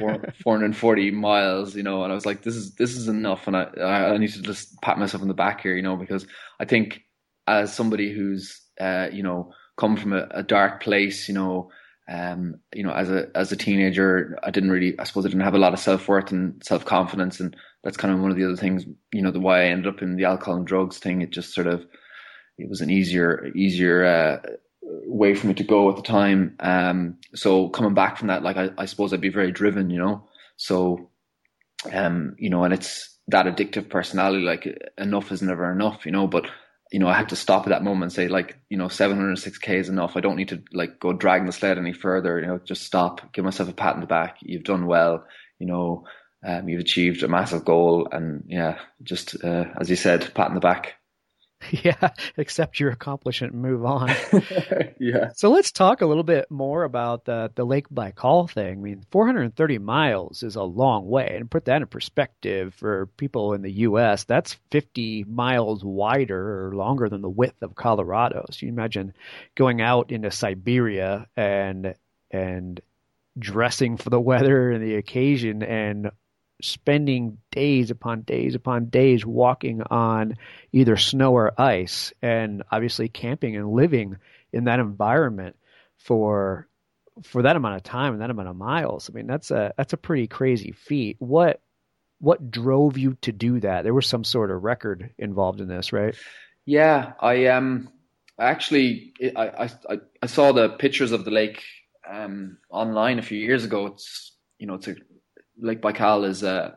440 0.03 1.11
miles, 1.11 1.76
you 1.76 1.82
know, 1.82 2.05
and 2.05 2.11
I 2.11 2.14
was 2.14 2.24
like, 2.24 2.40
this 2.40 2.57
is, 2.57 2.74
this 2.76 2.97
is 2.97 3.07
enough. 3.07 3.47
And 3.47 3.55
I, 3.55 3.64
I 3.82 4.16
need 4.16 4.32
to 4.32 4.40
just 4.40 4.80
pat 4.80 4.99
myself 4.99 5.20
on 5.20 5.28
the 5.28 5.34
back 5.34 5.61
here, 5.61 5.76
you 5.76 5.82
know, 5.82 5.95
because 5.95 6.26
I 6.59 6.64
think 6.64 7.03
as 7.47 7.74
somebody 7.74 8.12
who's, 8.12 8.61
uh, 8.80 9.09
you 9.12 9.22
know, 9.22 9.53
come 9.76 9.97
from 9.97 10.12
a, 10.12 10.26
a 10.30 10.42
dark 10.42 10.82
place, 10.82 11.28
you 11.28 11.34
know, 11.34 11.70
um, 12.09 12.57
you 12.74 12.82
know, 12.82 12.92
as 12.92 13.11
a, 13.11 13.28
as 13.34 13.51
a 13.51 13.57
teenager, 13.57 14.38
I 14.42 14.51
didn't 14.51 14.70
really, 14.70 14.99
I 14.99 15.05
suppose 15.05 15.24
I 15.24 15.28
didn't 15.28 15.45
have 15.45 15.55
a 15.55 15.59
lot 15.59 15.72
of 15.72 15.78
self 15.80 16.07
worth 16.09 16.32
and 16.32 16.62
self 16.64 16.84
confidence. 16.84 17.40
And 17.40 17.57
that's 17.82 17.97
kind 17.97 18.12
of 18.12 18.20
one 18.20 18.30
of 18.30 18.36
the 18.36 18.45
other 18.45 18.57
things, 18.57 18.84
you 19.12 19.22
know, 19.22 19.30
the 19.30 19.40
why 19.40 19.62
I 19.62 19.68
ended 19.68 19.92
up 19.92 20.03
in 20.03 20.16
the 20.16 20.24
alcohol 20.24 20.57
and 20.57 20.66
drugs 20.66 20.99
thing. 20.99 21.22
It 21.22 21.30
just 21.30 21.55
sort 21.55 21.66
of, 21.66 21.86
it 22.59 22.68
was 22.68 22.80
an 22.80 22.90
easier, 22.90 23.51
easier, 23.55 24.05
uh, 24.05 24.40
way 25.07 25.34
for 25.34 25.47
me 25.47 25.55
to 25.55 25.64
go 25.64 25.88
at 25.88 25.97
the 25.97 26.03
time. 26.03 26.57
Um, 26.61 27.16
so 27.34 27.68
coming 27.70 27.95
back 27.95 28.18
from 28.18 28.28
that, 28.28 28.42
like, 28.42 28.57
I, 28.57 28.70
I 28.76 28.84
suppose 28.84 29.12
I'd 29.12 29.20
be 29.20 29.30
very 29.30 29.51
driven, 29.51 29.90
you 29.90 29.99
know, 29.99 30.28
so, 30.57 31.11
um, 31.90 32.36
you 32.38 32.51
know, 32.51 32.64
and 32.64 32.74
it's 32.74 33.16
that 33.28 33.47
addictive 33.47 33.88
personality, 33.88 34.45
like 34.45 34.78
enough 34.99 35.32
is 35.32 35.40
never 35.42 35.72
enough, 35.72 36.05
you 36.05 36.12
know, 36.12 36.26
but, 36.26 36.47
you 36.95 37.01
know, 37.01 37.09
I 37.09 37.14
had 37.14 37.30
to 37.30 37.36
stop 37.36 37.64
at 37.66 37.70
that 37.70 37.82
moment 37.82 38.05
and 38.05 38.12
say, 38.12 38.28
like, 38.28 38.57
you 38.68 38.76
know, 38.76 38.86
706k 38.86 39.80
is 39.80 39.88
enough. 39.88 40.16
I 40.16 40.20
don't 40.20 40.36
need 40.36 40.51
to 40.51 40.62
like 40.72 41.01
go 41.01 41.12
dragging 41.12 41.47
the 41.47 41.51
sled 41.51 41.76
any 41.76 41.92
further. 41.92 42.38
You 42.38 42.47
know, 42.47 42.61
just 42.64 42.84
stop, 42.84 43.32
give 43.32 43.45
myself 43.45 43.68
a 43.68 43.72
pat 43.72 43.95
on 43.95 44.01
the 44.01 44.07
back. 44.07 44.36
You've 44.42 44.62
done 44.62 44.86
well. 44.86 45.24
You 45.59 45.66
know, 45.66 46.05
um, 46.47 46.68
you've 46.68 46.82
achieved 46.82 47.24
a 47.24 47.28
massive 47.28 47.64
goal, 47.64 48.07
and 48.12 48.45
yeah, 48.47 48.78
just 49.03 49.42
uh, 49.42 49.64
as 49.80 49.90
you 49.90 49.97
said, 49.97 50.32
pat 50.36 50.51
on 50.51 50.55
the 50.55 50.61
back. 50.61 50.95
Yeah, 51.85 52.11
accept 52.39 52.81
your 52.81 52.91
accomplishment 52.91 53.53
and 53.53 53.62
move 53.62 53.85
on. 53.85 54.09
yeah. 54.99 55.31
So 55.35 55.51
let's 55.51 55.73
talk 55.73 56.01
a 56.01 56.07
little 56.07 56.23
bit 56.23 56.51
more 56.51 56.85
about 56.85 57.25
the 57.25 57.51
the 57.55 57.65
Lake 57.65 57.89
Baikal 57.89 58.51
thing. 58.51 58.79
I 58.79 58.81
mean, 58.81 59.05
430 59.11 59.79
miles 59.79 60.43
is 60.43 60.57
a 60.57 60.62
long 60.62 61.09
way, 61.09 61.37
and 61.39 61.51
put 61.51 61.67
that 61.67 61.83
in 61.83 61.89
perspective 61.89 62.75
for 62.75 63.07
people 63.17 63.55
in 63.55 63.62
the 63.62 63.73
U.S., 63.73 64.25
that's 64.25 64.57
50 64.71 65.25
miles 65.25 65.85
wider 65.85 66.69
or 66.69 66.75
longer 66.75 67.09
than 67.09 67.23
the 67.23 67.29
width 67.29 67.62
of 67.62 67.75
Colorado. 67.75 68.47
So 68.51 68.67
you 68.67 68.73
imagine 68.73 69.15
going 69.55 69.81
out 69.81 70.11
into 70.11 70.31
Siberia 70.31 71.27
and 71.37 71.95
and 72.31 72.81
dressing 73.39 73.97
for 73.97 74.11
the 74.11 74.21
weather 74.31 74.71
and 74.71 74.83
the 74.83 74.97
occasion 74.97 75.62
and 75.62 76.11
spending 76.63 77.39
days 77.51 77.91
upon 77.91 78.23
days 78.23 78.55
upon 78.55 78.87
days 78.87 79.27
walking 79.27 79.83
on 79.83 80.37
either 80.73 80.97
snow 80.97 81.33
or 81.33 81.61
ice 81.61 82.13
and 82.23 82.63
obviously 82.71 83.09
camping 83.09 83.57
and 83.57 83.73
living 83.73 84.17
in 84.53 84.65
that 84.65 84.79
environment 84.79 85.57
for 85.99 86.69
for 87.23 87.43
that 87.43 87.57
amount 87.57 87.77
of 87.77 87.83
time 87.83 88.13
and 88.13 88.23
that 88.23 88.31
amount 88.31 88.49
of 88.49 88.57
miles. 88.57 89.09
I 89.09 89.13
mean, 89.13 89.27
that's 89.27 89.51
a 89.51 89.73
that's 89.77 89.93
a 89.93 89.99
pretty 89.99 90.27
crazy 90.27 90.73
feat. 90.73 91.17
What 91.19 91.61
what 92.19 92.51
drove 92.51 92.97
you 92.99 93.17
to 93.23 93.33
do 93.33 93.61
that? 93.61 93.83
There 93.83 93.95
was 93.95 94.07
some 94.07 94.25
sort 94.25 94.51
of 94.51 94.63
record 94.63 95.11
involved 95.19 95.61
in 95.61 95.69
this, 95.69 95.93
right? 95.93 96.15
Yeah, 96.65 97.13
I 97.21 97.47
um 97.47 97.91
actually 98.39 99.13
I 99.37 99.69
I 99.91 100.01
I 100.23 100.27
saw 100.27 100.53
the 100.53 100.71
pictures 100.71 101.13
of 101.13 101.25
the 101.25 101.31
lake 101.31 101.63
um 102.09 102.59
online 102.71 103.19
a 103.19 103.23
few 103.23 103.39
years 103.39 103.65
ago. 103.65 103.87
It's 103.87 104.37
you 104.59 104.67
know 104.67 104.75
it's 104.75 104.89
a 104.89 104.97
Lake 105.59 105.81
Baikal 105.81 106.27
is 106.27 106.43
uh, 106.43 106.73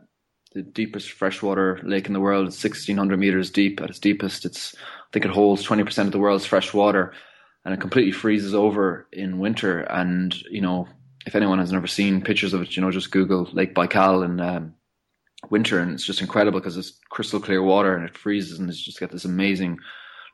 the 0.54 0.62
deepest 0.62 1.12
freshwater 1.12 1.80
lake 1.84 2.08
in 2.08 2.14
the 2.14 2.20
world. 2.20 2.48
It's 2.48 2.64
1,600 2.64 3.20
meters 3.20 3.52
deep 3.52 3.82
at 3.82 3.90
its 3.90 4.00
deepest. 4.00 4.46
It's 4.46 4.76
I 4.76 5.10
think 5.14 5.26
it 5.26 5.32
holds 5.32 5.66
20% 5.66 6.06
of 6.06 6.12
the 6.12 6.20
world's 6.20 6.46
fresh 6.46 6.74
water, 6.74 7.14
and 7.64 7.74
it 7.74 7.82
completely 7.82 8.12
freezes 8.12 8.54
over 8.54 9.08
in 9.12 9.40
winter. 9.40 9.82
And 9.82 10.36
you 10.52 10.62
know, 10.62 10.88
if 11.26 11.36
anyone 11.36 11.60
has 11.60 11.72
never 11.72 11.88
seen 11.88 12.22
pictures 12.22 12.54
of 12.54 12.62
it, 12.62 12.76
you 12.76 12.82
know, 12.82 12.92
just 12.92 13.12
Google 13.12 13.50
Lake 13.54 13.74
Baikal 13.74 14.24
and 14.24 14.42
um, 14.42 14.74
winter, 15.50 15.80
and 15.80 15.92
it's 15.92 16.06
just 16.06 16.22
incredible 16.22 16.60
because 16.60 16.78
it's 16.78 17.00
crystal 17.10 17.40
clear 17.40 17.64
water 17.64 17.96
and 17.96 18.06
it 18.06 18.18
freezes, 18.18 18.60
and 18.60 18.70
it's 18.70 18.82
just 18.82 19.00
got 19.00 19.12
this 19.12 19.26
amazing 19.26 19.78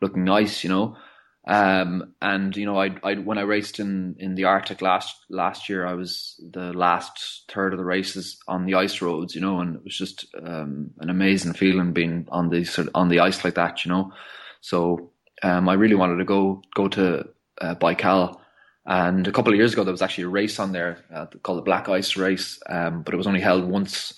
looking 0.02 0.28
ice, 0.30 0.64
you 0.64 0.70
know. 0.70 0.98
Um, 1.46 2.14
and 2.22 2.56
you 2.56 2.66
know, 2.66 2.80
I, 2.80 2.96
I 3.04 3.16
when 3.16 3.38
I 3.38 3.42
raced 3.42 3.80
in 3.80 4.16
in 4.18 4.36
the 4.36 4.46
Arctic 4.46 4.82
last 4.82 5.26
last 5.30 5.68
year, 5.68 5.86
I 5.86 5.94
was 5.94 6.40
the 6.52 6.72
last 6.72 7.44
third 7.52 7.74
of 7.74 7.80
the 7.80 7.86
races 7.86 8.38
on 8.48 8.66
the 8.66 8.76
ice 8.76 9.02
roads, 9.02 9.36
you 9.36 9.42
know, 9.42 9.60
and 9.60 9.76
it 9.76 9.84
was 9.84 9.98
just 9.98 10.26
um, 10.42 10.92
an 11.00 11.10
amazing 11.10 11.54
feeling 11.54 11.92
being 11.92 12.28
on 12.32 12.50
the 12.50 12.64
sort 12.64 12.88
of 12.88 12.96
on 12.96 13.10
the 13.10 13.20
ice 13.20 13.44
like 13.44 13.56
that, 13.56 13.84
you 13.84 13.92
know. 13.92 14.14
So 14.62 15.12
um, 15.42 15.68
I 15.68 15.74
really 15.74 15.96
wanted 15.96 16.18
to 16.18 16.26
go 16.26 16.62
go 16.76 16.88
to 16.88 17.28
uh, 17.60 17.76
Baikal, 17.76 18.40
and 18.86 19.28
a 19.28 19.32
couple 19.34 19.52
of 19.52 19.58
years 19.58 19.74
ago 19.74 19.84
there 19.84 19.92
was 19.92 20.02
actually 20.02 20.26
a 20.26 20.30
race 20.30 20.60
on 20.60 20.72
there 20.72 21.04
uh, 21.14 21.26
called 21.42 21.58
the 21.58 21.64
Black 21.64 21.90
Ice 21.90 22.16
Race, 22.16 22.58
um, 22.70 23.04
but 23.04 23.14
it 23.14 23.18
was 23.18 23.28
only 23.28 23.42
held 23.42 23.66
once. 23.66 24.14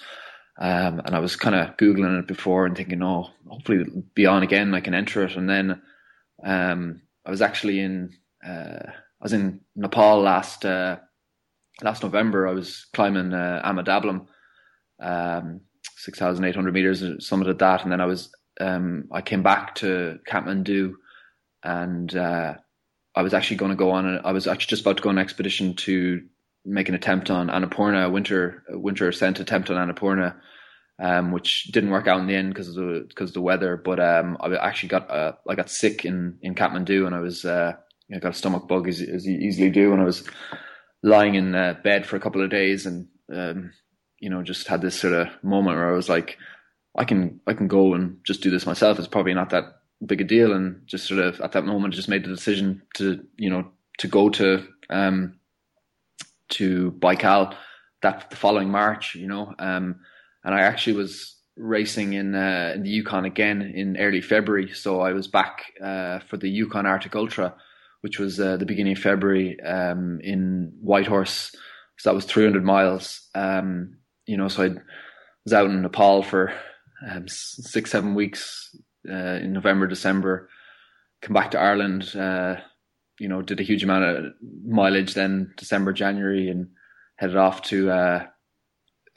Um, 0.57 1.01
and 1.03 1.13
I 1.13 1.19
was 1.19 1.35
kind 1.35 1.55
of 1.55 1.75
googling 1.75 2.17
it 2.19 2.27
before 2.27 2.65
and 2.65 2.77
thinking, 2.77 3.03
oh, 3.03 3.29
hopefully 3.45 3.81
it'll 3.81 4.03
be 4.13 4.25
on 4.25 4.41
again. 4.41 4.73
I 4.73 4.79
can 4.79 4.93
enter 4.93 5.25
it, 5.25 5.35
and 5.35 5.49
then 5.49 5.81
um, 6.45 7.01
I 7.25 7.31
was 7.31 7.41
actually 7.41 7.79
in 7.79 8.11
uh, 8.45 8.85
I 8.87 9.23
was 9.23 9.33
in 9.33 9.61
Nepal 9.75 10.21
last 10.21 10.65
uh, 10.65 10.97
last 11.81 12.03
November. 12.03 12.47
I 12.47 12.53
was 12.53 12.85
climbing 12.93 13.33
uh, 13.33 13.61
Ama 13.63 13.83
Dablam, 13.83 14.27
um, 15.01 15.61
six 15.97 16.19
thousand 16.19 16.45
eight 16.45 16.55
hundred 16.55 16.73
meters, 16.73 17.01
summited 17.01 17.59
that, 17.59 17.83
and 17.83 17.91
then 17.91 18.01
I 18.01 18.05
was 18.05 18.31
um, 18.61 19.09
I 19.11 19.21
came 19.21 19.43
back 19.43 19.75
to 19.75 20.19
Kathmandu, 20.29 20.93
and 21.63 22.15
uh, 22.15 22.55
I 23.15 23.21
was 23.21 23.33
actually 23.33 23.57
going 23.57 23.71
to 23.71 23.75
go 23.77 23.91
on. 23.91 24.19
I 24.23 24.31
was 24.31 24.47
actually 24.47 24.69
just 24.69 24.81
about 24.83 24.97
to 24.97 25.03
go 25.03 25.09
on 25.09 25.17
an 25.17 25.23
expedition 25.23 25.75
to 25.77 26.21
make 26.63 26.89
an 26.89 26.95
attempt 26.95 27.29
on 27.31 27.47
Annapurna, 27.47 28.11
winter 28.11 28.63
winter 28.69 29.09
ascent 29.09 29.39
attempt 29.39 29.69
on 29.71 29.77
Annapurna 29.77 30.35
um, 30.99 31.31
which 31.31 31.65
didn't 31.65 31.89
work 31.89 32.07
out 32.07 32.19
in 32.19 32.27
the 32.27 32.35
end 32.35 32.53
because 32.53 32.69
of 32.69 32.75
the 32.75 33.05
because 33.07 33.33
the 33.33 33.41
weather. 33.41 33.77
But 33.77 33.99
um, 33.99 34.37
I 34.39 34.55
actually 34.55 34.89
got 34.89 35.09
uh, 35.09 35.33
I 35.47 35.55
got 35.55 35.69
sick 35.69 36.05
in 36.05 36.37
in 36.41 36.55
Kathmandu, 36.55 37.05
and 37.05 37.15
I 37.15 37.19
was 37.19 37.45
uh, 37.45 37.73
got 38.19 38.31
a 38.31 38.33
stomach 38.33 38.67
bug 38.67 38.87
as, 38.87 39.01
as 39.01 39.25
you 39.25 39.37
easily 39.37 39.69
do, 39.69 39.91
and 39.91 40.01
I 40.01 40.05
was 40.05 40.27
lying 41.03 41.35
in 41.35 41.55
uh, 41.55 41.75
bed 41.83 42.05
for 42.05 42.15
a 42.15 42.19
couple 42.19 42.43
of 42.43 42.49
days, 42.49 42.85
and 42.85 43.07
um, 43.33 43.71
you 44.19 44.29
know 44.29 44.41
just 44.41 44.67
had 44.67 44.81
this 44.81 44.99
sort 44.99 45.13
of 45.13 45.27
moment 45.43 45.77
where 45.77 45.91
I 45.91 45.95
was 45.95 46.09
like, 46.09 46.37
I 46.97 47.03
can 47.03 47.41
I 47.45 47.53
can 47.53 47.67
go 47.67 47.93
and 47.93 48.19
just 48.23 48.41
do 48.41 48.51
this 48.51 48.65
myself. 48.65 48.97
It's 48.97 49.07
probably 49.07 49.33
not 49.33 49.49
that 49.49 49.81
big 50.05 50.21
a 50.21 50.23
deal, 50.23 50.53
and 50.53 50.81
just 50.85 51.07
sort 51.07 51.19
of 51.19 51.41
at 51.41 51.51
that 51.53 51.65
moment 51.65 51.93
just 51.93 52.09
made 52.09 52.23
the 52.23 52.29
decision 52.29 52.81
to 52.95 53.25
you 53.37 53.49
know 53.49 53.67
to 53.97 54.07
go 54.07 54.29
to 54.29 54.65
um 54.89 55.39
to 56.47 56.91
Baikal 56.99 57.55
that 58.01 58.29
the 58.29 58.35
following 58.35 58.69
March, 58.69 59.15
you 59.15 59.27
know. 59.27 59.53
Um, 59.59 59.99
and 60.45 60.53
I 60.53 60.61
actually 60.61 60.95
was 60.95 61.35
racing 61.57 62.13
in 62.13 62.35
uh, 62.35 62.71
in 62.75 62.83
the 62.83 62.89
Yukon 62.89 63.25
again 63.25 63.61
in 63.61 63.97
early 63.97 64.21
February. 64.21 64.71
So 64.73 65.01
I 65.01 65.11
was 65.11 65.27
back 65.27 65.63
uh, 65.83 66.19
for 66.19 66.37
the 66.37 66.49
Yukon 66.49 66.85
Arctic 66.85 67.15
Ultra, 67.15 67.55
which 68.01 68.19
was 68.19 68.39
uh, 68.39 68.55
the 68.57 68.65
beginning 68.65 68.93
of 68.93 68.99
February 68.99 69.59
um, 69.61 70.19
in 70.21 70.71
Whitehorse. 70.81 71.51
So 71.97 72.09
that 72.09 72.15
was 72.15 72.25
300 72.25 72.63
miles. 72.63 73.27
Um, 73.33 73.97
you 74.27 74.37
know, 74.37 74.47
so 74.47 74.63
I 74.65 74.69
was 75.45 75.53
out 75.53 75.65
in 75.65 75.81
Nepal 75.81 76.21
for 76.21 76.53
um, 77.09 77.27
six, 77.27 77.91
seven 77.91 78.13
weeks 78.13 78.75
uh, 79.09 79.39
in 79.41 79.53
November, 79.53 79.87
December. 79.87 80.49
Come 81.21 81.33
back 81.33 81.51
to 81.51 81.59
Ireland. 81.59 82.15
Uh, 82.15 82.57
you 83.19 83.29
know, 83.29 83.41
did 83.41 83.61
a 83.61 83.63
huge 83.63 83.83
amount 83.83 84.03
of 84.03 84.33
mileage 84.67 85.13
then 85.13 85.53
December, 85.57 85.93
January, 85.93 86.49
and 86.49 86.67
headed 87.15 87.37
off 87.37 87.61
to 87.63 88.27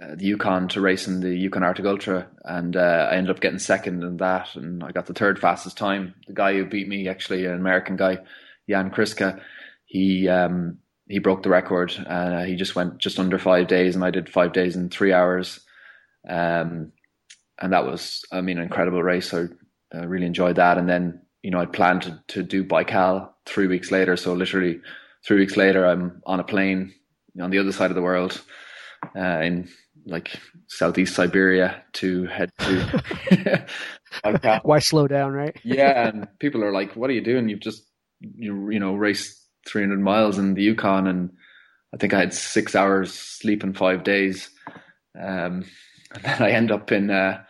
uh, 0.02 0.14
the 0.14 0.26
Yukon 0.26 0.68
to 0.68 0.80
race 0.80 1.08
in 1.08 1.20
the 1.20 1.34
Yukon 1.34 1.62
Arctic 1.62 1.86
Ultra, 1.86 2.28
and 2.44 2.76
uh, 2.76 3.08
I 3.10 3.16
ended 3.16 3.30
up 3.34 3.40
getting 3.40 3.58
second 3.58 4.02
in 4.02 4.16
that, 4.18 4.54
and 4.54 4.82
I 4.84 4.92
got 4.92 5.06
the 5.06 5.14
third 5.14 5.38
fastest 5.38 5.76
time. 5.76 6.14
The 6.26 6.34
guy 6.34 6.54
who 6.54 6.64
beat 6.64 6.88
me, 6.88 7.08
actually, 7.08 7.46
an 7.46 7.54
American 7.54 7.96
guy, 7.96 8.18
Jan 8.68 8.90
Kriska, 8.90 9.40
he 9.86 10.28
um, 10.28 10.78
he 11.08 11.18
broke 11.18 11.42
the 11.42 11.48
record. 11.48 11.92
Uh, 12.06 12.42
he 12.44 12.54
just 12.54 12.76
went 12.76 12.98
just 12.98 13.18
under 13.18 13.38
five 13.38 13.66
days, 13.66 13.94
and 13.94 14.04
I 14.04 14.10
did 14.10 14.28
five 14.28 14.52
days 14.52 14.76
in 14.76 14.90
three 14.90 15.12
hours. 15.12 15.60
Um, 16.28 16.92
and 17.58 17.72
that 17.72 17.86
was, 17.86 18.24
I 18.30 18.40
mean, 18.40 18.58
an 18.58 18.64
incredible 18.64 19.02
race. 19.02 19.32
I 19.34 19.46
uh, 19.94 20.06
really 20.06 20.26
enjoyed 20.26 20.56
that. 20.56 20.78
And 20.78 20.88
then, 20.88 21.22
you 21.42 21.50
know, 21.50 21.58
I 21.58 21.66
planned 21.66 22.02
to, 22.02 22.22
to 22.28 22.42
do 22.42 22.64
Baikal 22.64 23.30
three 23.46 23.66
weeks 23.66 23.90
later. 23.90 24.16
So 24.16 24.34
literally 24.34 24.80
three 25.26 25.38
weeks 25.38 25.56
later, 25.56 25.86
I'm 25.86 26.22
on 26.26 26.40
a 26.40 26.44
plane 26.44 26.94
on 27.40 27.50
the 27.50 27.58
other 27.58 27.72
side 27.72 27.90
of 27.90 27.96
the 27.96 28.02
world 28.02 28.40
uh, 29.16 29.40
in 29.40 29.68
like 30.08 30.38
southeast 30.66 31.14
Siberia 31.14 31.82
to 31.94 32.26
head 32.26 32.50
to. 32.60 33.66
Why 34.62 34.78
slow 34.78 35.06
down, 35.06 35.32
right? 35.32 35.56
yeah, 35.64 36.08
and 36.08 36.28
people 36.38 36.64
are 36.64 36.72
like, 36.72 36.96
"What 36.96 37.10
are 37.10 37.12
you 37.12 37.22
doing? 37.22 37.48
You've 37.48 37.60
just 37.60 37.84
you 38.20 38.70
you 38.70 38.80
know 38.80 38.94
raced 38.94 39.38
300 39.68 40.00
miles 40.00 40.38
in 40.38 40.54
the 40.54 40.62
Yukon, 40.62 41.06
and 41.06 41.30
I 41.94 41.98
think 41.98 42.14
I 42.14 42.20
had 42.20 42.34
six 42.34 42.74
hours 42.74 43.12
sleep 43.12 43.62
in 43.62 43.74
five 43.74 44.04
days, 44.04 44.50
um, 45.18 45.64
and 46.14 46.24
then 46.24 46.42
I 46.42 46.50
end 46.50 46.70
up 46.70 46.90
in 46.90 47.10
uh, 47.10 47.42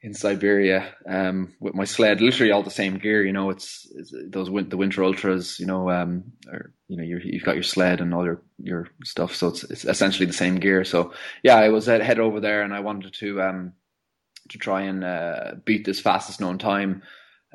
in 0.00 0.14
Siberia 0.14 0.94
um, 1.08 1.54
with 1.60 1.74
my 1.74 1.84
sled, 1.84 2.20
literally 2.20 2.52
all 2.52 2.62
the 2.62 2.70
same 2.70 2.98
gear. 2.98 3.24
You 3.24 3.32
know, 3.32 3.50
it's, 3.50 3.90
it's 3.94 4.14
those 4.28 4.48
win- 4.48 4.68
the 4.68 4.76
winter 4.76 5.02
ultras. 5.02 5.58
You 5.58 5.66
know, 5.66 5.90
um, 5.90 6.24
or 6.50 6.72
you 6.88 6.96
know, 6.96 7.02
you 7.02 7.38
have 7.38 7.44
got 7.44 7.56
your 7.56 7.64
sled 7.64 8.00
and 8.00 8.14
all 8.14 8.24
your 8.24 8.42
your 8.62 8.88
stuff, 9.04 9.34
so 9.34 9.48
it's 9.48 9.64
it's 9.64 9.84
essentially 9.84 10.26
the 10.26 10.32
same 10.32 10.56
gear. 10.56 10.84
So 10.84 11.12
yeah, 11.42 11.56
I 11.56 11.70
was 11.70 11.88
uh, 11.88 11.98
head 11.98 12.20
over 12.20 12.40
there, 12.40 12.62
and 12.62 12.72
I 12.72 12.80
wanted 12.80 13.14
to 13.14 13.42
um 13.42 13.72
to 14.50 14.58
try 14.58 14.82
and 14.82 15.04
uh, 15.04 15.54
beat 15.64 15.84
this 15.84 16.00
fastest 16.00 16.40
known 16.40 16.58
time. 16.58 17.02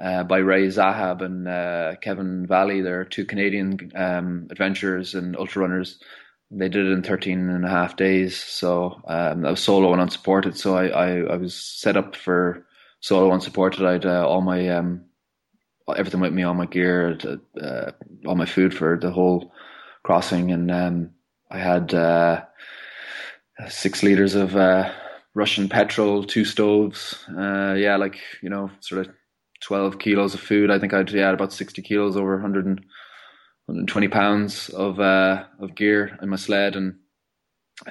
Uh, 0.01 0.23
by 0.23 0.39
Ray 0.39 0.69
Zahab 0.69 1.21
and 1.21 1.47
uh, 1.47 1.93
Kevin 2.01 2.47
Vallely. 2.47 2.83
They're 2.83 3.05
two 3.05 3.25
Canadian 3.25 3.91
um, 3.93 4.47
adventurers 4.49 5.13
and 5.13 5.37
ultra 5.37 5.61
runners 5.61 5.99
they 6.55 6.69
did 6.69 6.85
it 6.85 6.91
in 6.91 7.03
13 7.03 7.49
and 7.49 7.65
a 7.65 7.69
half 7.69 7.95
days. 7.95 8.37
So 8.37 9.01
um, 9.07 9.45
I 9.45 9.51
was 9.51 9.59
solo 9.59 9.91
and 9.91 10.01
unsupported. 10.01 10.57
So 10.57 10.77
I, 10.77 10.87
I, 10.87 11.17
I 11.33 11.35
was 11.37 11.55
set 11.55 11.97
up 11.97 12.15
for 12.15 12.65
solo 12.99 13.25
and 13.25 13.33
unsupported. 13.35 13.85
I 13.85 13.93
had 13.93 14.05
uh, 14.05 14.27
all 14.27 14.41
my 14.41 14.69
um, 14.69 15.05
everything 15.95 16.21
with 16.21 16.33
me, 16.33 16.43
all 16.43 16.53
my 16.53 16.65
gear, 16.65 17.17
uh, 17.61 17.91
all 18.25 18.35
my 18.35 18.45
food 18.45 18.73
for 18.73 18.97
the 18.97 19.11
whole 19.11 19.51
crossing, 20.03 20.51
and 20.51 20.71
um, 20.71 21.11
I 21.49 21.59
had 21.59 21.93
uh, 21.93 22.43
six 23.67 24.03
liters 24.03 24.35
of 24.35 24.55
uh, 24.55 24.91
Russian 25.33 25.69
petrol, 25.69 26.23
two 26.23 26.45
stoves. 26.45 27.23
Uh, 27.29 27.73
yeah, 27.73 27.97
like 27.97 28.19
you 28.41 28.49
know, 28.49 28.69
sort 28.79 29.07
of 29.07 29.13
12 29.61 29.99
kilos 29.99 30.33
of 30.33 30.39
food. 30.39 30.69
I 30.69 30.79
think 30.79 30.93
I'd 30.93 31.11
yeah 31.11 31.31
about 31.31 31.53
60 31.53 31.81
kilos 31.81 32.15
over 32.15 32.33
100 32.33 32.65
and, 32.65 32.85
120 33.65 34.07
pounds 34.09 34.69
of 34.69 34.99
uh, 34.99 35.45
of 35.59 35.75
gear 35.75 36.17
in 36.21 36.29
my 36.29 36.35
sled 36.35 36.75
and 36.75 36.95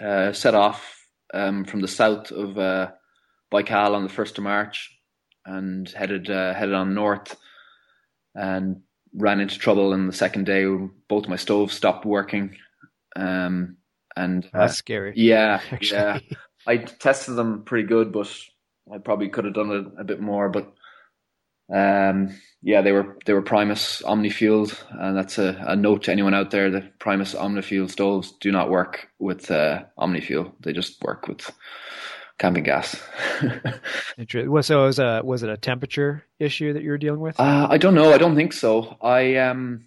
uh, 0.01 0.33
set 0.33 0.55
off 0.55 1.07
um, 1.35 1.65
from 1.65 1.81
the 1.81 1.89
south 1.89 2.31
of 2.31 2.59
uh, 2.59 2.91
Baikal 3.53 3.95
on 3.95 4.03
the 4.03 4.09
first 4.09 4.39
of 4.39 4.45
March 4.45 4.91
and 5.47 5.89
headed 5.91 6.31
uh, 6.31 6.55
headed 6.55 6.75
on 6.75 6.95
north 6.95 7.37
and 8.35 8.83
ran 9.15 9.41
into 9.41 9.59
trouble 9.59 9.93
in 9.93 10.07
the 10.07 10.13
second 10.13 10.47
day. 10.47 10.65
Both 11.09 11.29
my 11.29 11.37
stoves 11.37 11.75
stopped 11.75 12.05
working. 12.05 12.57
Um, 13.17 13.77
and 14.17 14.49
that's 14.53 14.77
scary. 14.77 15.13
Yeah, 15.17 15.61
actually. 15.71 15.99
yeah. 15.99 16.19
I 16.67 16.77
tested 16.79 17.37
them 17.37 17.65
pretty 17.65 17.89
good, 17.89 18.13
but 18.13 18.33
I 18.93 18.99
probably 18.99 19.29
could 19.29 19.45
have 19.45 19.55
done 19.55 19.71
it 19.71 20.01
a 20.01 20.05
bit 20.05 20.21
more. 20.21 20.49
But 20.49 20.73
um, 21.73 22.39
yeah, 22.63 22.83
they 22.83 22.93
were 22.93 23.19
they 23.27 23.33
were 23.33 23.43
Primus 23.43 24.03
OmniFueled, 24.03 24.77
and 24.91 25.17
that's 25.17 25.39
a, 25.39 25.57
a 25.67 25.75
note 25.75 26.05
to 26.05 26.13
anyone 26.13 26.35
out 26.35 26.51
there: 26.51 26.71
that 26.71 26.99
Primus 26.99 27.35
OmniFuel 27.35 27.91
stoves 27.91 28.33
do 28.41 28.53
not 28.53 28.71
work 28.71 29.09
with 29.19 29.51
uh, 29.51 29.85
OmniFuel. 29.99 30.53
They 30.61 30.73
just 30.73 31.03
work 31.03 31.27
with 31.27 31.51
camping 32.39 32.65
gas. 32.65 33.01
so 34.31 34.51
was 34.51 34.99
a 34.99 35.23
was 35.25 35.43
it 35.43 35.51
a 35.51 35.57
temperature 35.57 36.25
issue 36.39 36.73
that 36.75 36.83
you 36.83 36.91
were 36.91 36.99
dealing 36.99 37.21
with? 37.21 37.41
Uh, 37.41 37.67
I 37.71 37.79
don't 37.79 37.95
know. 37.95 38.13
I 38.13 38.19
don't 38.19 38.37
think 38.37 38.53
so. 38.53 38.97
I 39.01 39.37
um, 39.37 39.87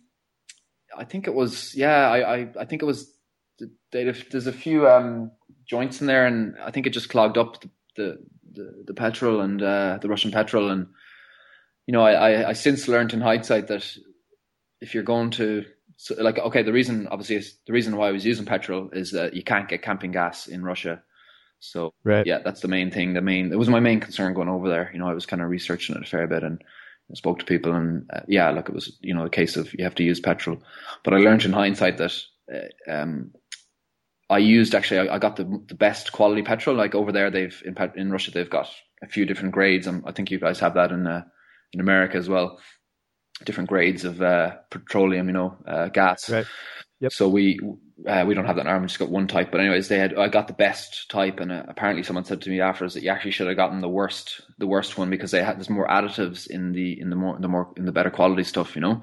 I 0.97 1.05
think 1.05 1.27
it 1.27 1.33
was 1.33 1.75
yeah. 1.75 2.09
I 2.09 2.35
I, 2.35 2.47
I 2.61 2.65
think 2.65 2.81
it 2.81 2.85
was. 2.85 3.11
There's 3.91 4.47
a 4.47 4.51
few 4.51 4.89
um 4.89 5.31
joints 5.65 6.01
in 6.01 6.07
there, 6.07 6.25
and 6.25 6.55
I 6.61 6.71
think 6.71 6.87
it 6.87 6.91
just 6.91 7.09
clogged 7.09 7.37
up 7.37 7.61
the 7.61 7.69
the, 7.95 8.17
the, 8.51 8.83
the 8.87 8.93
petrol 8.93 9.39
and 9.39 9.61
uh, 9.61 9.99
the 10.01 10.09
Russian 10.09 10.31
petrol 10.31 10.69
and 10.69 10.87
you 11.87 11.91
know, 11.91 12.01
I, 12.01 12.13
I, 12.13 12.49
I 12.49 12.53
since 12.53 12.87
learned 12.87 13.13
in 13.13 13.21
hindsight 13.21 13.67
that 13.67 13.85
if 14.81 14.93
you're 14.93 15.03
going 15.03 15.31
to 15.31 15.65
so 15.97 16.15
like 16.19 16.37
okay, 16.37 16.63
the 16.63 16.73
reason 16.73 17.07
obviously 17.07 17.37
is, 17.37 17.57
the 17.65 17.73
reason 17.73 17.95
why 17.95 18.09
I 18.09 18.11
was 18.11 18.25
using 18.25 18.45
petrol 18.45 18.89
is 18.91 19.11
that 19.11 19.33
you 19.33 19.43
can't 19.43 19.69
get 19.69 19.81
camping 19.81 20.11
gas 20.11 20.47
in 20.47 20.63
Russia. 20.63 21.01
So 21.59 21.93
right. 22.03 22.25
yeah, 22.25 22.39
that's 22.39 22.61
the 22.61 22.67
main 22.67 22.91
thing. 22.91 23.13
The 23.13 23.21
main 23.21 23.51
it 23.51 23.57
was 23.57 23.69
my 23.69 23.79
main 23.79 23.99
concern 23.99 24.33
going 24.33 24.49
over 24.49 24.69
there. 24.69 24.91
You 24.93 24.99
know, 24.99 25.07
I 25.07 25.13
was 25.13 25.25
kind 25.25 25.41
of 25.41 25.49
researching 25.49 25.95
it 25.95 26.03
a 26.03 26.05
fair 26.05 26.27
bit 26.27 26.43
and 26.43 26.61
spoke 27.13 27.39
to 27.39 27.45
people, 27.45 27.73
and 27.73 28.09
uh, 28.11 28.21
yeah, 28.27 28.49
look, 28.51 28.67
it 28.67 28.75
was 28.75 28.97
you 29.01 29.13
know 29.13 29.25
a 29.25 29.29
case 29.29 29.55
of 29.55 29.73
you 29.73 29.83
have 29.83 29.95
to 29.95 30.03
use 30.03 30.19
petrol. 30.19 30.61
But 31.03 31.13
I 31.13 31.17
learned 31.17 31.45
in 31.45 31.53
hindsight 31.53 31.97
that 31.97 32.13
uh, 32.53 32.91
um, 32.91 33.31
I 34.29 34.39
used 34.39 34.75
actually 34.75 35.07
I, 35.07 35.15
I, 35.15 35.19
got 35.19 35.37
the 35.37 35.45
the 35.67 35.75
best 35.75 36.11
quality 36.11 36.41
petrol. 36.41 36.75
Like 36.75 36.93
over 36.93 37.11
there, 37.11 37.31
they've 37.31 37.61
in 37.65 37.75
in 37.95 38.11
Russia 38.11 38.31
they've 38.31 38.49
got 38.49 38.69
a 39.01 39.07
few 39.07 39.25
different 39.25 39.53
grades, 39.53 39.87
and 39.87 40.03
I 40.05 40.11
think 40.11 40.29
you 40.29 40.39
guys 40.39 40.59
have 40.59 40.73
that 40.73 40.91
in 40.91 41.07
uh, 41.07 41.23
in 41.75 41.81
America 41.81 42.17
as 42.17 42.27
well. 42.27 42.59
Different 43.43 43.69
grades 43.69 44.05
of 44.05 44.21
uh, 44.21 44.55
petroleum, 44.71 45.27
you 45.27 45.33
know, 45.33 45.57
uh, 45.67 45.89
gas. 45.89 46.29
Right. 46.29 46.45
Yep. 47.01 47.11
So 47.11 47.27
we 47.27 47.59
uh, 48.07 48.23
we 48.27 48.33
don't 48.33 48.45
have 48.45 48.55
that 48.55 48.63
in 48.63 48.67
Ireland. 48.67 48.87
Just 48.87 48.99
got 48.99 49.09
one 49.09 49.27
type. 49.27 49.51
But 49.51 49.61
anyways, 49.61 49.89
they 49.89 49.99
had 49.99 50.17
I 50.17 50.29
got 50.29 50.47
the 50.47 50.53
best 50.53 51.09
type, 51.09 51.39
and 51.39 51.51
uh, 51.51 51.63
apparently 51.67 52.03
someone 52.03 52.23
said 52.23 52.41
to 52.41 52.49
me 52.49 52.61
afterwards 52.61 52.93
that 52.93 53.03
you 53.03 53.09
actually 53.09 53.31
should 53.31 53.47
have 53.47 53.57
gotten 53.57 53.81
the 53.81 53.89
worst 53.89 54.41
the 54.57 54.67
worst 54.67 54.97
one 54.97 55.09
because 55.09 55.31
they 55.31 55.43
had 55.43 55.57
there's 55.57 55.69
more 55.69 55.87
additives 55.87 56.47
in 56.47 56.71
the 56.71 56.99
in 56.99 57.09
the 57.09 57.15
more 57.15 57.37
the 57.39 57.47
more 57.49 57.73
in 57.75 57.85
the 57.85 57.91
better 57.91 58.09
quality 58.09 58.43
stuff, 58.43 58.75
you 58.75 58.81
know. 58.81 59.01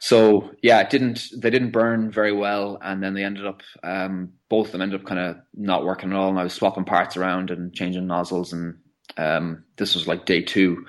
So 0.00 0.50
yeah, 0.62 0.80
it 0.80 0.90
didn't 0.90 1.28
they 1.36 1.50
didn't 1.50 1.70
burn 1.70 2.10
very 2.10 2.32
well, 2.32 2.78
and 2.82 3.02
then 3.02 3.14
they 3.14 3.24
ended 3.24 3.46
up 3.46 3.62
um, 3.84 4.32
both 4.48 4.66
of 4.66 4.72
them 4.72 4.82
ended 4.82 5.00
up 5.00 5.06
kind 5.06 5.20
of 5.20 5.36
not 5.54 5.84
working 5.84 6.10
at 6.10 6.16
all. 6.16 6.30
And 6.30 6.38
I 6.38 6.44
was 6.44 6.52
swapping 6.52 6.84
parts 6.84 7.16
around 7.16 7.50
and 7.50 7.72
changing 7.72 8.06
nozzles, 8.06 8.52
and 8.52 8.78
um, 9.16 9.64
this 9.76 9.94
was 9.94 10.08
like 10.08 10.26
day 10.26 10.42
two. 10.42 10.84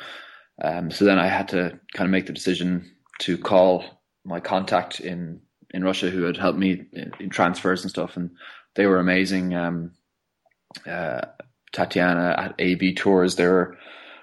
Um, 0.63 0.91
so 0.91 1.05
then 1.05 1.19
I 1.19 1.27
had 1.27 1.49
to 1.49 1.79
kind 1.93 2.07
of 2.07 2.11
make 2.11 2.27
the 2.27 2.33
decision 2.33 2.91
to 3.19 3.37
call 3.37 3.83
my 4.23 4.39
contact 4.39 4.99
in 4.99 5.41
in 5.73 5.83
Russia 5.83 6.09
who 6.09 6.23
had 6.23 6.37
helped 6.37 6.59
me 6.59 6.83
in, 6.91 7.11
in 7.19 7.29
transfers 7.29 7.81
and 7.81 7.89
stuff, 7.89 8.17
and 8.17 8.31
they 8.75 8.85
were 8.85 8.99
amazing. 8.99 9.55
Um, 9.55 9.91
uh, 10.87 11.21
Tatiana 11.71 12.35
at 12.37 12.55
AB 12.59 12.93
Tours, 12.95 13.35
they 13.35 13.47
were 13.47 13.77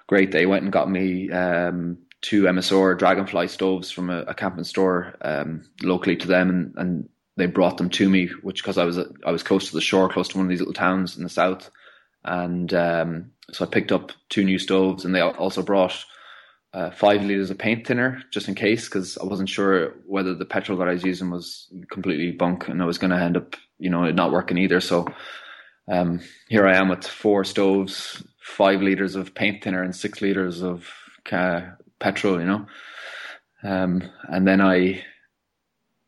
great. 0.06 0.30
They 0.30 0.46
went 0.46 0.64
and 0.64 0.72
got 0.72 0.90
me 0.90 1.30
um, 1.30 1.98
two 2.20 2.42
MSR 2.42 2.98
Dragonfly 2.98 3.48
stoves 3.48 3.90
from 3.90 4.10
a, 4.10 4.20
a 4.22 4.34
camping 4.34 4.64
store 4.64 5.16
um, 5.22 5.64
locally 5.82 6.16
to 6.16 6.28
them, 6.28 6.50
and, 6.50 6.74
and 6.76 7.08
they 7.36 7.46
brought 7.46 7.78
them 7.78 7.90
to 7.90 8.08
me, 8.08 8.28
which 8.42 8.62
because 8.62 8.78
I 8.78 8.84
was 8.84 8.98
I 9.24 9.30
was 9.30 9.42
close 9.42 9.68
to 9.68 9.74
the 9.74 9.80
shore, 9.80 10.08
close 10.08 10.28
to 10.28 10.36
one 10.36 10.46
of 10.46 10.50
these 10.50 10.60
little 10.60 10.74
towns 10.74 11.16
in 11.16 11.22
the 11.22 11.28
south, 11.28 11.70
and 12.24 12.72
um, 12.74 13.30
so 13.52 13.64
I 13.64 13.68
picked 13.68 13.92
up 13.92 14.12
two 14.28 14.44
new 14.44 14.58
stoves, 14.58 15.04
and 15.04 15.14
they 15.14 15.20
also 15.20 15.62
brought 15.62 16.04
uh, 16.74 16.90
five 16.90 17.22
liters 17.22 17.50
of 17.50 17.58
paint 17.58 17.86
thinner 17.86 18.22
just 18.30 18.48
in 18.48 18.54
case 18.54 18.84
because 18.84 19.16
I 19.18 19.24
wasn't 19.24 19.48
sure 19.48 19.94
whether 20.06 20.34
the 20.34 20.44
petrol 20.44 20.78
that 20.78 20.88
I 20.88 20.92
was 20.92 21.04
using 21.04 21.30
was 21.30 21.68
completely 21.90 22.30
bunk 22.32 22.68
and 22.68 22.82
I 22.82 22.84
was 22.84 22.98
going 22.98 23.10
to 23.10 23.16
end 23.16 23.36
up, 23.36 23.56
you 23.78 23.90
know, 23.90 24.10
not 24.10 24.32
working 24.32 24.58
either. 24.58 24.80
So 24.80 25.06
um, 25.90 26.20
here 26.48 26.66
I 26.66 26.76
am 26.76 26.88
with 26.88 27.06
four 27.06 27.44
stoves, 27.44 28.22
five 28.40 28.82
liters 28.82 29.16
of 29.16 29.34
paint 29.34 29.64
thinner, 29.64 29.82
and 29.82 29.96
six 29.96 30.20
liters 30.20 30.62
of 30.62 30.86
uh, 31.32 31.62
petrol. 31.98 32.38
You 32.38 32.46
know, 32.46 32.66
um, 33.62 34.02
and 34.28 34.46
then 34.46 34.60
I 34.60 35.02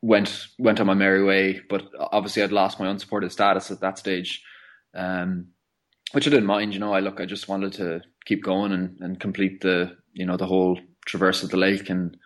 went 0.02 0.46
went 0.58 0.80
on 0.80 0.86
my 0.86 0.94
merry 0.94 1.24
way. 1.24 1.60
But 1.68 1.88
obviously, 1.98 2.42
I'd 2.42 2.52
lost 2.52 2.78
my 2.78 2.88
unsupported 2.90 3.32
status 3.32 3.70
at 3.70 3.80
that 3.80 3.98
stage. 3.98 4.42
Um, 4.94 5.48
which 6.12 6.26
I 6.26 6.30
didn't 6.30 6.46
mind, 6.46 6.74
you 6.74 6.80
know. 6.80 6.92
I 6.92 7.00
look, 7.00 7.20
I 7.20 7.26
just 7.26 7.48
wanted 7.48 7.72
to 7.74 8.00
keep 8.24 8.42
going 8.42 8.72
and, 8.72 8.98
and 9.00 9.20
complete 9.20 9.60
the, 9.60 9.96
you 10.12 10.26
know, 10.26 10.36
the 10.36 10.46
whole 10.46 10.78
traverse 11.06 11.42
of 11.42 11.50
the 11.50 11.56
lake. 11.56 11.90
And, 11.90 12.16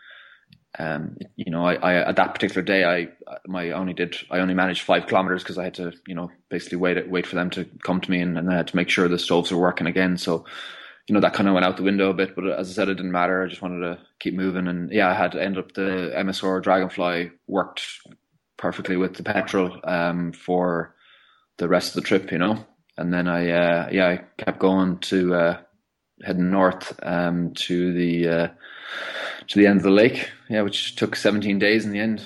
um, 0.78 1.16
you 1.36 1.50
know, 1.50 1.64
I, 1.64 1.74
I, 1.74 2.08
at 2.08 2.16
that 2.16 2.34
particular 2.34 2.62
day, 2.62 2.84
I, 2.84 3.08
my 3.46 3.70
only 3.70 3.92
did, 3.92 4.16
I 4.30 4.38
only 4.38 4.54
managed 4.54 4.82
five 4.82 5.06
kilometers 5.06 5.42
because 5.42 5.58
I 5.58 5.64
had 5.64 5.74
to, 5.74 5.92
you 6.06 6.14
know, 6.14 6.30
basically 6.48 6.78
wait, 6.78 7.08
wait 7.08 7.26
for 7.26 7.36
them 7.36 7.50
to 7.50 7.66
come 7.82 8.00
to 8.00 8.10
me 8.10 8.20
and, 8.20 8.38
and 8.38 8.50
I 8.50 8.56
had 8.56 8.68
to 8.68 8.76
make 8.76 8.88
sure 8.88 9.08
the 9.08 9.18
stoves 9.18 9.50
were 9.50 9.60
working 9.60 9.86
again. 9.86 10.16
So, 10.18 10.44
you 11.06 11.14
know, 11.14 11.20
that 11.20 11.34
kind 11.34 11.48
of 11.48 11.54
went 11.54 11.66
out 11.66 11.76
the 11.76 11.82
window 11.82 12.10
a 12.10 12.14
bit, 12.14 12.34
but 12.34 12.46
as 12.46 12.70
I 12.70 12.72
said, 12.72 12.88
it 12.88 12.94
didn't 12.94 13.12
matter. 13.12 13.42
I 13.42 13.48
just 13.48 13.60
wanted 13.62 13.80
to 13.80 13.98
keep 14.20 14.34
moving. 14.34 14.66
And 14.66 14.90
yeah, 14.90 15.10
I 15.10 15.14
had 15.14 15.32
to 15.32 15.42
end 15.42 15.58
up 15.58 15.72
the 15.72 16.12
MSR 16.16 16.62
Dragonfly 16.62 17.30
worked 17.46 17.82
perfectly 18.56 18.96
with 18.96 19.14
the 19.14 19.22
petrol, 19.22 19.78
um, 19.84 20.32
for 20.32 20.94
the 21.58 21.68
rest 21.68 21.88
of 21.88 22.02
the 22.02 22.08
trip, 22.08 22.32
you 22.32 22.38
know 22.38 22.64
and 22.96 23.12
then 23.12 23.28
I 23.28 23.50
uh, 23.50 23.88
yeah 23.90 24.08
I 24.08 24.42
kept 24.42 24.58
going 24.58 24.98
to 24.98 25.34
uh, 25.34 25.60
heading 26.22 26.50
north 26.50 26.98
um, 27.02 27.52
to 27.54 27.92
the 27.92 28.28
uh, 28.28 28.48
to 29.48 29.58
the 29.58 29.66
end 29.66 29.78
of 29.78 29.82
the 29.82 29.90
lake. 29.90 30.30
Yeah, 30.48 30.62
which 30.62 30.96
took 30.96 31.16
17 31.16 31.58
days 31.58 31.84
in 31.84 31.92
the 31.92 32.00
end. 32.00 32.22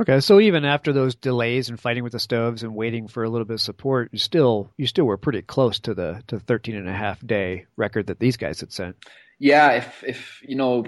Okay, 0.00 0.18
so 0.18 0.40
even 0.40 0.64
after 0.64 0.92
those 0.92 1.14
delays 1.14 1.68
and 1.68 1.78
fighting 1.78 2.02
with 2.02 2.12
the 2.12 2.18
stoves 2.18 2.64
and 2.64 2.74
waiting 2.74 3.06
for 3.06 3.22
a 3.22 3.30
little 3.30 3.44
bit 3.44 3.54
of 3.54 3.60
support, 3.60 4.08
you 4.12 4.18
still 4.18 4.72
you 4.76 4.88
still 4.88 5.04
were 5.04 5.16
pretty 5.16 5.42
close 5.42 5.78
to 5.80 5.94
the 5.94 6.22
to 6.26 6.38
the 6.38 6.44
13 6.44 6.74
and 6.74 6.88
a 6.88 6.92
half 6.92 7.24
day 7.24 7.66
record 7.76 8.08
that 8.08 8.18
these 8.18 8.36
guys 8.36 8.60
had 8.60 8.72
sent. 8.72 8.96
Yeah, 9.38 9.70
if 9.72 10.02
if 10.04 10.40
you 10.42 10.56
know 10.56 10.84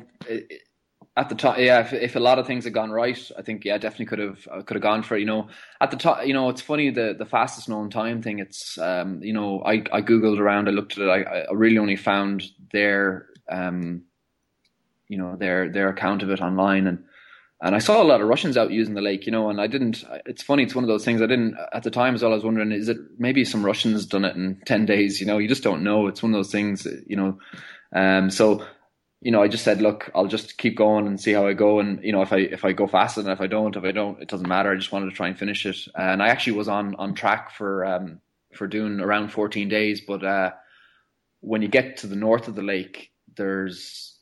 at 1.16 1.28
the 1.28 1.34
time, 1.36 1.61
yeah, 1.61 1.80
if, 1.80 1.92
if 1.92 2.16
a 2.16 2.20
lot 2.20 2.40
of 2.40 2.48
things 2.48 2.64
had 2.64 2.74
gone 2.74 2.90
right, 2.90 3.18
I 3.38 3.42
think 3.42 3.64
yeah, 3.64 3.78
definitely 3.78 4.07
could 4.07 4.18
have 4.18 4.66
could 4.66 4.74
have 4.74 4.82
gone 4.82 5.04
for 5.04 5.16
it. 5.16 5.20
You 5.20 5.26
know, 5.26 5.48
at 5.80 5.92
the 5.92 5.96
top, 5.96 6.26
you 6.26 6.34
know, 6.34 6.48
it's 6.48 6.61
funny 6.61 6.90
the 6.90 7.14
the 7.16 7.26
fastest 7.26 7.68
known 7.68 7.90
time 7.90 8.22
thing. 8.22 8.40
It's 8.40 8.76
um, 8.76 9.22
you 9.22 9.32
know, 9.32 9.62
I 9.64 9.84
I 9.92 10.02
googled 10.02 10.40
around, 10.40 10.68
I 10.68 10.72
looked 10.72 10.98
at 10.98 11.04
it, 11.04 11.09
I 11.09 11.42
I 11.42 11.52
really 11.52 11.78
only 11.78 11.96
found 11.96 12.42
their 12.72 13.28
um, 13.48 14.02
you 15.09 15.16
know, 15.16 15.36
their 15.36 15.70
their 15.70 15.88
account 15.88 16.24
of 16.24 16.30
it 16.30 16.40
online, 16.40 16.88
and 16.88 17.04
and 17.61 17.74
I 17.74 17.78
saw 17.78 18.02
a 18.02 18.04
lot 18.04 18.20
of 18.20 18.28
Russians 18.28 18.57
out 18.57 18.70
using 18.70 18.94
the 18.94 19.00
lake, 19.00 19.26
you 19.26 19.32
know, 19.32 19.48
and 19.48 19.61
I 19.61 19.66
didn't. 19.66 20.04
It's 20.26 20.42
funny, 20.42 20.62
it's 20.62 20.74
one 20.74 20.84
of 20.84 20.88
those 20.88 21.04
things 21.04 21.22
I 21.22 21.26
didn't 21.26 21.57
at 21.72 21.82
the 21.82 21.90
time 21.90 22.14
as 22.14 22.22
well. 22.22 22.32
I 22.32 22.34
was 22.34 22.44
wondering, 22.44 22.72
is 22.72 22.88
it 22.88 22.98
maybe 23.18 23.44
some 23.44 23.64
Russians 23.64 24.07
done 24.07 24.24
it 24.24 24.36
in 24.36 24.61
ten 24.66 24.86
days? 24.86 25.20
You 25.20 25.26
know, 25.26 25.38
you 25.38 25.48
just 25.48 25.62
don't 25.62 25.82
know. 25.84 26.07
It's 26.07 26.22
one 26.22 26.32
of 26.32 26.38
those 26.38 26.52
things, 26.52 26.86
you 27.07 27.16
know. 27.16 27.38
Um, 27.94 28.30
so 28.30 28.66
you 29.22 29.32
know, 29.32 29.42
I 29.42 29.48
just 29.48 29.64
said, 29.64 29.80
look, 29.80 30.11
I'll 30.14 30.26
just 30.26 30.59
keep 30.59 30.76
going 30.76 31.07
and 31.07 31.20
see 31.20 31.32
how 31.32 31.46
I 31.46 31.54
go. 31.54 31.80
And 31.80 32.02
you 32.04 32.12
know, 32.12 32.22
if 32.22 32.32
I 32.32 32.38
if 32.38 32.64
I 32.64 32.72
go 32.72 32.86
faster 32.86 33.20
and 33.20 33.30
if 33.30 33.40
I 33.40 33.46
don't, 33.46 33.76
if 33.76 33.84
I 33.84 33.92
don't, 33.92 34.20
it 34.20 34.28
doesn't 34.28 34.48
matter. 34.48 34.70
I 34.70 34.76
just 34.76 34.92
wanted 34.92 35.11
to 35.11 35.16
try 35.16 35.28
and 35.28 35.38
finish 35.38 35.64
it. 35.66 35.76
And 35.94 36.22
I 36.22 36.28
actually 36.28 36.59
was 36.59 36.68
on 36.68 36.94
on 36.96 37.14
track 37.14 37.52
for 37.52 37.84
um 37.84 38.20
for 38.54 38.66
doing 38.66 39.00
around 39.00 39.32
14 39.32 39.68
days. 39.68 40.00
But 40.00 40.24
uh, 40.24 40.52
when 41.40 41.62
you 41.62 41.68
get 41.68 41.98
to 41.98 42.07
the 42.07 42.16
north 42.16 42.48
of 42.48 42.54
the 42.54 42.62
lake, 42.62 43.11
there's 43.36 44.15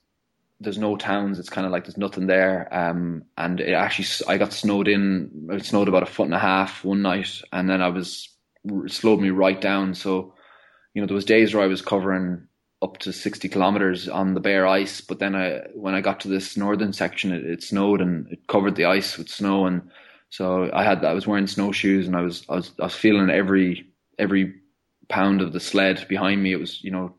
there's 0.64 0.78
no 0.78 0.96
towns. 0.96 1.38
It's 1.38 1.50
kind 1.50 1.66
of 1.66 1.72
like 1.72 1.84
there's 1.84 1.98
nothing 1.98 2.26
there. 2.26 2.68
Um, 2.72 3.24
and 3.36 3.60
it 3.60 3.72
actually 3.72 4.08
I 4.28 4.38
got 4.38 4.52
snowed 4.52 4.88
in. 4.88 5.48
It 5.50 5.64
snowed 5.64 5.88
about 5.88 6.02
a 6.02 6.06
foot 6.06 6.24
and 6.26 6.34
a 6.34 6.38
half 6.38 6.84
one 6.84 7.02
night, 7.02 7.42
and 7.52 7.68
then 7.68 7.80
I 7.80 7.88
was 7.88 8.28
slowed 8.86 9.20
me 9.20 9.30
right 9.30 9.60
down. 9.60 9.94
So 9.94 10.34
you 10.94 11.02
know, 11.02 11.06
there 11.06 11.14
was 11.14 11.24
days 11.24 11.52
where 11.52 11.64
I 11.64 11.68
was 11.68 11.82
covering 11.82 12.46
up 12.80 12.98
to 12.98 13.12
60 13.12 13.48
kilometers 13.48 14.08
on 14.08 14.34
the 14.34 14.40
bare 14.40 14.66
ice. 14.66 15.00
But 15.00 15.18
then 15.18 15.34
I, 15.34 15.62
when 15.74 15.94
I 15.94 16.00
got 16.00 16.20
to 16.20 16.28
this 16.28 16.56
northern 16.56 16.92
section, 16.92 17.32
it, 17.32 17.44
it, 17.44 17.62
snowed 17.62 18.00
and 18.00 18.30
it 18.30 18.46
covered 18.46 18.76
the 18.76 18.84
ice 18.84 19.18
with 19.18 19.28
snow. 19.28 19.66
And 19.66 19.90
so 20.30 20.70
I 20.72 20.84
had, 20.84 21.04
I 21.04 21.12
was 21.12 21.26
wearing 21.26 21.46
snowshoes 21.46 22.06
and 22.06 22.14
I 22.14 22.20
was, 22.20 22.44
I 22.48 22.54
was, 22.54 22.72
I 22.78 22.84
was 22.84 22.94
feeling 22.94 23.30
every, 23.30 23.88
every 24.18 24.54
pound 25.08 25.40
of 25.40 25.52
the 25.52 25.60
sled 25.60 26.06
behind 26.08 26.42
me. 26.42 26.52
It 26.52 26.60
was, 26.60 26.82
you 26.84 26.90
know, 26.90 27.14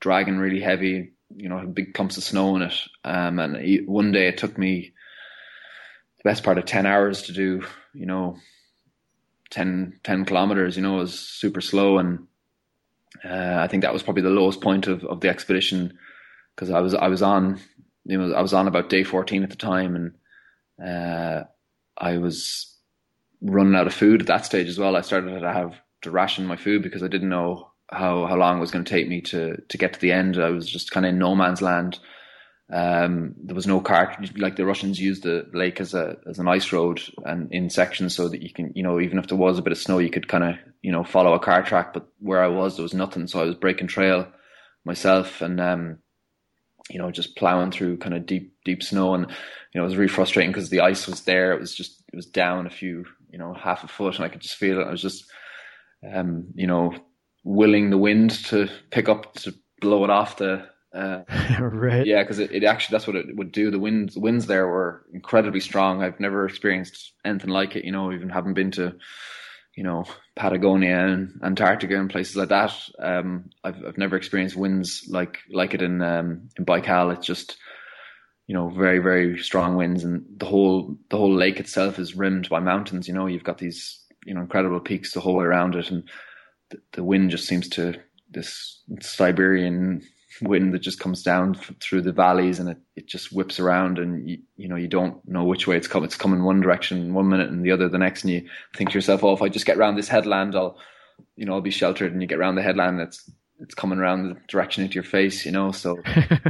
dragging 0.00 0.38
really 0.38 0.60
heavy, 0.60 1.12
you 1.36 1.48
know, 1.48 1.64
big 1.66 1.94
clumps 1.94 2.16
of 2.16 2.24
snow 2.24 2.56
in 2.56 2.62
it. 2.62 2.74
Um, 3.04 3.38
and 3.38 3.86
one 3.88 4.12
day 4.12 4.28
it 4.28 4.38
took 4.38 4.56
me 4.56 4.92
the 6.18 6.28
best 6.28 6.44
part 6.44 6.58
of 6.58 6.64
10 6.64 6.86
hours 6.86 7.22
to 7.22 7.32
do, 7.32 7.64
you 7.92 8.06
know, 8.06 8.36
10, 9.50 10.00
10 10.02 10.24
kilometers, 10.24 10.76
you 10.76 10.82
know, 10.82 10.96
it 10.96 11.00
was 11.00 11.18
super 11.18 11.60
slow 11.60 11.98
and, 11.98 12.26
uh, 13.24 13.58
I 13.60 13.68
think 13.68 13.82
that 13.82 13.92
was 13.92 14.02
probably 14.02 14.22
the 14.22 14.30
lowest 14.30 14.60
point 14.60 14.86
of, 14.86 15.04
of 15.04 15.20
the 15.20 15.28
expedition 15.28 15.96
because 16.54 16.70
I 16.70 16.80
was 16.80 16.94
I 16.94 17.08
was 17.08 17.22
on 17.22 17.60
you 18.04 18.18
know 18.18 18.34
I 18.34 18.42
was 18.42 18.52
on 18.54 18.68
about 18.68 18.90
day 18.90 19.04
fourteen 19.04 19.42
at 19.42 19.50
the 19.50 19.56
time 19.56 19.96
and 20.78 20.88
uh, 20.88 21.44
I 21.96 22.18
was 22.18 22.76
running 23.40 23.74
out 23.74 23.86
of 23.86 23.94
food 23.94 24.22
at 24.22 24.26
that 24.28 24.46
stage 24.46 24.68
as 24.68 24.78
well. 24.78 24.96
I 24.96 25.02
started 25.02 25.40
to 25.40 25.52
have 25.52 25.74
to 26.02 26.10
ration 26.10 26.46
my 26.46 26.56
food 26.56 26.82
because 26.82 27.02
I 27.02 27.08
didn't 27.08 27.28
know 27.28 27.70
how 27.90 28.26
how 28.26 28.36
long 28.36 28.56
it 28.56 28.60
was 28.60 28.70
going 28.70 28.84
to 28.84 28.90
take 28.90 29.08
me 29.08 29.20
to 29.22 29.56
to 29.68 29.78
get 29.78 29.94
to 29.94 30.00
the 30.00 30.12
end. 30.12 30.38
I 30.38 30.50
was 30.50 30.68
just 30.68 30.90
kind 30.90 31.06
of 31.06 31.10
in 31.10 31.18
no 31.18 31.34
man's 31.34 31.62
land. 31.62 31.98
Um, 32.72 33.34
there 33.36 33.54
was 33.54 33.66
no 33.66 33.80
car 33.80 34.16
like 34.36 34.56
the 34.56 34.64
Russians 34.64 34.98
used 34.98 35.22
the 35.22 35.46
lake 35.52 35.80
as 35.80 35.92
a 35.92 36.16
as 36.28 36.38
an 36.38 36.48
ice 36.48 36.72
road 36.72 37.02
and 37.24 37.52
in 37.52 37.68
sections 37.68 38.16
so 38.16 38.28
that 38.28 38.42
you 38.42 38.52
can 38.52 38.72
you 38.74 38.82
know 38.82 38.98
even 39.00 39.18
if 39.18 39.26
there 39.26 39.36
was 39.36 39.58
a 39.58 39.62
bit 39.62 39.72
of 39.72 39.78
snow 39.78 39.98
you 39.98 40.10
could 40.10 40.28
kind 40.28 40.44
of 40.44 40.54
you 40.82 40.90
know 40.90 41.04
follow 41.04 41.34
a 41.34 41.38
car 41.38 41.62
track. 41.62 41.92
But 41.92 42.08
where 42.20 42.42
I 42.42 42.48
was 42.48 42.76
there 42.76 42.82
was 42.82 42.94
nothing, 42.94 43.26
so 43.26 43.40
I 43.40 43.44
was 43.44 43.54
breaking 43.54 43.88
trail 43.88 44.26
myself 44.84 45.42
and 45.42 45.60
um, 45.60 45.98
you 46.88 46.98
know 46.98 47.10
just 47.10 47.36
plowing 47.36 47.70
through 47.70 47.98
kind 47.98 48.14
of 48.14 48.26
deep 48.26 48.54
deep 48.64 48.82
snow 48.82 49.14
and 49.14 49.26
you 49.26 49.78
know 49.78 49.82
it 49.82 49.88
was 49.88 49.96
really 49.96 50.08
frustrating 50.08 50.50
because 50.50 50.70
the 50.70 50.80
ice 50.80 51.06
was 51.06 51.20
there. 51.22 51.52
It 51.52 51.60
was 51.60 51.74
just 51.74 52.02
it 52.12 52.16
was 52.16 52.26
down 52.26 52.66
a 52.66 52.70
few 52.70 53.04
you 53.30 53.38
know 53.38 53.52
half 53.52 53.84
a 53.84 53.88
foot 53.88 54.16
and 54.16 54.24
I 54.24 54.28
could 54.28 54.40
just 54.40 54.56
feel 54.56 54.80
it. 54.80 54.86
I 54.86 54.90
was 54.90 55.02
just 55.02 55.26
um, 56.10 56.46
you 56.54 56.66
know 56.66 56.94
willing 57.44 57.90
the 57.90 57.98
wind 57.98 58.30
to 58.46 58.68
pick 58.90 59.08
up 59.08 59.34
to 59.34 59.54
blow 59.80 60.02
it 60.04 60.10
off 60.10 60.38
the 60.38 60.66
uh, 60.94 61.24
right. 61.60 62.06
Yeah, 62.06 62.22
because 62.22 62.38
it, 62.38 62.52
it, 62.52 62.62
actually 62.62 62.94
that's 62.94 63.06
what 63.06 63.16
it 63.16 63.36
would 63.36 63.50
do. 63.50 63.70
The 63.70 63.80
winds, 63.80 64.14
the 64.14 64.20
winds 64.20 64.46
there 64.46 64.68
were 64.68 65.04
incredibly 65.12 65.60
strong. 65.60 66.02
I've 66.02 66.20
never 66.20 66.46
experienced 66.46 67.12
anything 67.24 67.50
like 67.50 67.74
it. 67.74 67.84
You 67.84 67.90
know, 67.90 68.12
even 68.12 68.28
haven't 68.28 68.54
been 68.54 68.70
to, 68.72 68.94
you 69.76 69.82
know, 69.82 70.04
Patagonia 70.36 71.08
and 71.08 71.40
Antarctica 71.42 71.98
and 71.98 72.08
places 72.08 72.36
like 72.36 72.50
that. 72.50 72.72
Um, 73.00 73.50
I've 73.64 73.84
I've 73.84 73.98
never 73.98 74.16
experienced 74.16 74.54
winds 74.54 75.06
like 75.08 75.38
like 75.50 75.74
it 75.74 75.82
in 75.82 76.00
um, 76.00 76.48
in 76.56 76.64
Baikal. 76.64 77.12
It's 77.12 77.26
just, 77.26 77.56
you 78.46 78.54
know, 78.54 78.68
very 78.68 79.00
very 79.00 79.42
strong 79.42 79.74
winds, 79.74 80.04
and 80.04 80.24
the 80.36 80.46
whole 80.46 80.96
the 81.10 81.16
whole 81.16 81.34
lake 81.34 81.58
itself 81.58 81.98
is 81.98 82.14
rimmed 82.14 82.48
by 82.48 82.60
mountains. 82.60 83.08
You 83.08 83.14
know, 83.14 83.26
you've 83.26 83.42
got 83.42 83.58
these 83.58 84.00
you 84.24 84.32
know 84.32 84.42
incredible 84.42 84.78
peaks 84.78 85.12
the 85.12 85.20
whole 85.20 85.34
way 85.34 85.44
around 85.44 85.74
it, 85.74 85.90
and 85.90 86.08
the, 86.92 87.04
wind 87.04 87.30
just 87.30 87.46
seems 87.46 87.68
to 87.70 87.94
this 88.30 88.82
Siberian 89.00 90.02
wind 90.42 90.74
that 90.74 90.80
just 90.80 90.98
comes 90.98 91.22
down 91.22 91.54
through 91.80 92.02
the 92.02 92.12
valleys 92.12 92.58
and 92.58 92.68
it, 92.68 92.78
it 92.96 93.06
just 93.06 93.32
whips 93.32 93.60
around 93.60 93.98
and 93.98 94.28
you, 94.28 94.38
you 94.56 94.68
know 94.68 94.74
you 94.74 94.88
don't 94.88 95.16
know 95.28 95.44
which 95.44 95.68
way 95.68 95.76
it's 95.76 95.86
coming 95.86 96.06
it's 96.06 96.16
coming 96.16 96.42
one 96.42 96.60
direction 96.60 97.14
one 97.14 97.28
minute 97.28 97.48
and 97.48 97.64
the 97.64 97.70
other 97.70 97.88
the 97.88 97.98
next 97.98 98.24
and 98.24 98.32
you 98.32 98.48
think 98.76 98.90
to 98.90 98.94
yourself 98.94 99.22
oh 99.22 99.32
if 99.32 99.42
I 99.42 99.48
just 99.48 99.64
get 99.64 99.76
around 99.76 99.94
this 99.94 100.08
headland 100.08 100.56
I'll 100.56 100.76
you 101.36 101.46
know 101.46 101.54
I'll 101.54 101.60
be 101.60 101.70
sheltered. 101.70 102.12
And 102.12 102.20
you 102.20 102.28
get 102.28 102.38
around 102.38 102.56
the 102.56 102.62
headland 102.62 103.00
it's 103.00 103.30
it's 103.60 103.74
coming 103.74 103.98
around 103.98 104.28
the 104.28 104.36
direction 104.48 104.82
into 104.82 104.94
your 104.94 105.04
face, 105.04 105.46
you 105.46 105.52
know. 105.52 105.70
So, 105.72 106.02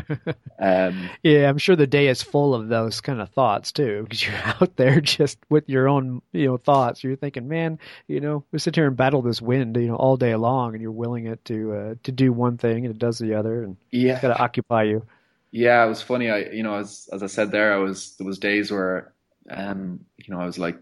um, 0.59 1.11
yeah, 1.22 1.48
I'm 1.48 1.59
sure 1.59 1.76
the 1.76 1.86
day 1.86 2.09
is 2.09 2.22
full 2.22 2.55
of 2.55 2.68
those 2.68 3.00
kind 3.00 3.20
of 3.20 3.30
thoughts 3.30 3.72
too, 3.72 4.02
because 4.02 4.26
you're 4.26 4.36
out 4.44 4.76
there 4.76 5.00
just 5.00 5.38
with 5.48 5.68
your 5.68 5.88
own, 5.88 6.22
you 6.32 6.46
know, 6.46 6.57
thoughts. 6.57 7.05
You're 7.05 7.16
thinking, 7.16 7.48
man, 7.48 7.78
you 8.09 8.20
know, 8.20 8.44
we 8.52 8.59
sit 8.59 8.74
here 8.74 8.86
and 8.86 8.96
battle 8.96 9.22
this 9.22 9.42
wind, 9.42 9.76
you 9.76 9.88
know, 9.88 9.96
all 9.96 10.16
day 10.16 10.34
long, 10.34 10.74
and 10.74 10.82
you're 10.82 10.92
willing 10.92 11.26
it 11.26 11.44
to 11.46 11.72
uh, 11.72 11.94
to 12.05 12.12
do 12.12 12.32
one 12.32 12.59
thing 12.59 12.86
and 12.86 12.94
it 12.94 12.98
does 12.98 13.18
the 13.18 13.34
other, 13.34 13.62
and 13.62 13.76
yeah, 13.90 14.20
got 14.20 14.28
to 14.28 14.38
occupy 14.38 14.84
you. 14.84 15.07
Yeah, 15.50 15.84
it 15.84 15.88
was 15.88 16.02
funny. 16.02 16.30
I, 16.30 16.38
you 16.50 16.64
know, 16.64 16.74
as 16.74 17.09
as 17.12 17.22
I 17.22 17.28
said 17.28 17.52
there, 17.52 17.72
I 17.72 17.76
was 17.76 18.16
there 18.16 18.26
was 18.26 18.38
days 18.38 18.72
where, 18.72 19.12
um, 19.48 20.00
you 20.16 20.34
know, 20.34 20.40
I 20.40 20.46
was 20.46 20.59
like, 20.59 20.78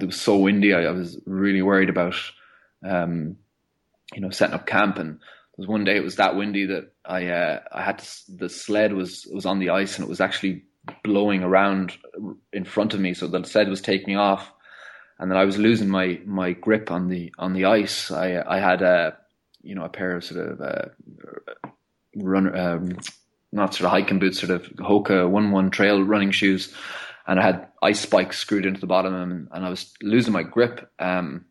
it 0.00 0.06
was 0.06 0.20
so 0.20 0.36
windy. 0.36 0.72
I, 0.72 0.84
I 0.84 0.90
was 0.90 1.18
really 1.26 1.62
worried 1.62 1.88
about, 1.88 2.14
um, 2.84 3.38
you 4.14 4.20
know, 4.20 4.30
setting 4.30 4.54
up 4.54 4.66
camp 4.66 4.98
and 4.98 5.18
was 5.58 5.66
one 5.66 5.84
day 5.84 5.96
it 5.96 6.04
was 6.04 6.16
that 6.16 6.36
windy 6.36 6.66
that 6.66 6.92
I 7.04 7.26
uh, 7.26 7.60
I 7.72 7.82
had 7.82 7.98
to, 7.98 8.06
the 8.28 8.48
sled 8.48 8.92
was 8.94 9.26
was 9.30 9.44
on 9.44 9.58
the 9.58 9.70
ice 9.70 9.98
and 9.98 10.06
it 10.06 10.08
was 10.08 10.20
actually 10.20 10.62
blowing 11.02 11.42
around 11.42 11.92
in 12.52 12.64
front 12.64 12.94
of 12.94 13.00
me, 13.00 13.12
so 13.12 13.26
the 13.26 13.44
sled 13.44 13.68
was 13.68 13.82
taking 13.82 14.16
off, 14.16 14.50
and 15.18 15.30
then 15.30 15.36
I 15.36 15.44
was 15.44 15.58
losing 15.58 15.88
my 15.88 16.20
my 16.24 16.52
grip 16.52 16.90
on 16.90 17.08
the 17.08 17.34
on 17.38 17.52
the 17.52 17.64
ice. 17.66 18.10
I 18.10 18.42
I 18.46 18.60
had 18.60 18.82
a 18.82 19.18
you 19.60 19.74
know 19.74 19.84
a 19.84 19.88
pair 19.88 20.16
of 20.16 20.24
sort 20.24 20.48
of 20.48 20.60
uh, 20.60 21.70
run 22.14 22.56
um, 22.56 22.96
not 23.50 23.74
sort 23.74 23.86
of 23.86 23.90
hiking 23.90 24.20
boots, 24.20 24.38
sort 24.38 24.52
of 24.52 24.62
Hoka 24.76 25.28
one 25.28 25.50
one 25.50 25.70
trail 25.70 26.00
running 26.00 26.30
shoes, 26.30 26.72
and 27.26 27.40
I 27.40 27.42
had 27.42 27.66
ice 27.82 28.00
spikes 28.00 28.38
screwed 28.38 28.64
into 28.64 28.80
the 28.80 28.86
bottom, 28.86 29.12
and, 29.12 29.48
and 29.50 29.66
I 29.66 29.70
was 29.70 29.92
losing 30.02 30.32
my 30.32 30.44
grip. 30.44 30.88
Um, 31.00 31.46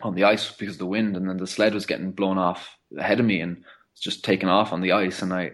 on 0.00 0.14
the 0.14 0.22
ice 0.22 0.52
because 0.52 0.76
of 0.76 0.78
the 0.78 0.86
wind, 0.86 1.16
and 1.16 1.28
then 1.28 1.38
the 1.38 1.46
sled 1.48 1.74
was 1.74 1.84
getting 1.84 2.12
blown 2.12 2.38
off 2.38 2.77
ahead 2.96 3.20
of 3.20 3.26
me 3.26 3.40
and 3.40 3.64
just 4.00 4.24
taking 4.24 4.48
off 4.48 4.72
on 4.72 4.80
the 4.80 4.92
ice. 4.92 5.22
And 5.22 5.32
I, 5.32 5.52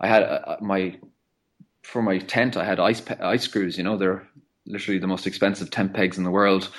I 0.00 0.08
had 0.08 0.22
uh, 0.22 0.56
my 0.60 0.96
for 1.82 2.02
my 2.02 2.18
tent, 2.18 2.56
I 2.56 2.64
had 2.64 2.80
ice 2.80 3.00
pe- 3.00 3.18
ice 3.18 3.42
screws. 3.42 3.76
You 3.76 3.84
know, 3.84 3.96
they're 3.96 4.26
literally 4.66 4.98
the 4.98 5.06
most 5.06 5.26
expensive 5.26 5.70
tent 5.70 5.94
pegs 5.94 6.18
in 6.18 6.24
the 6.24 6.30
world. 6.30 6.70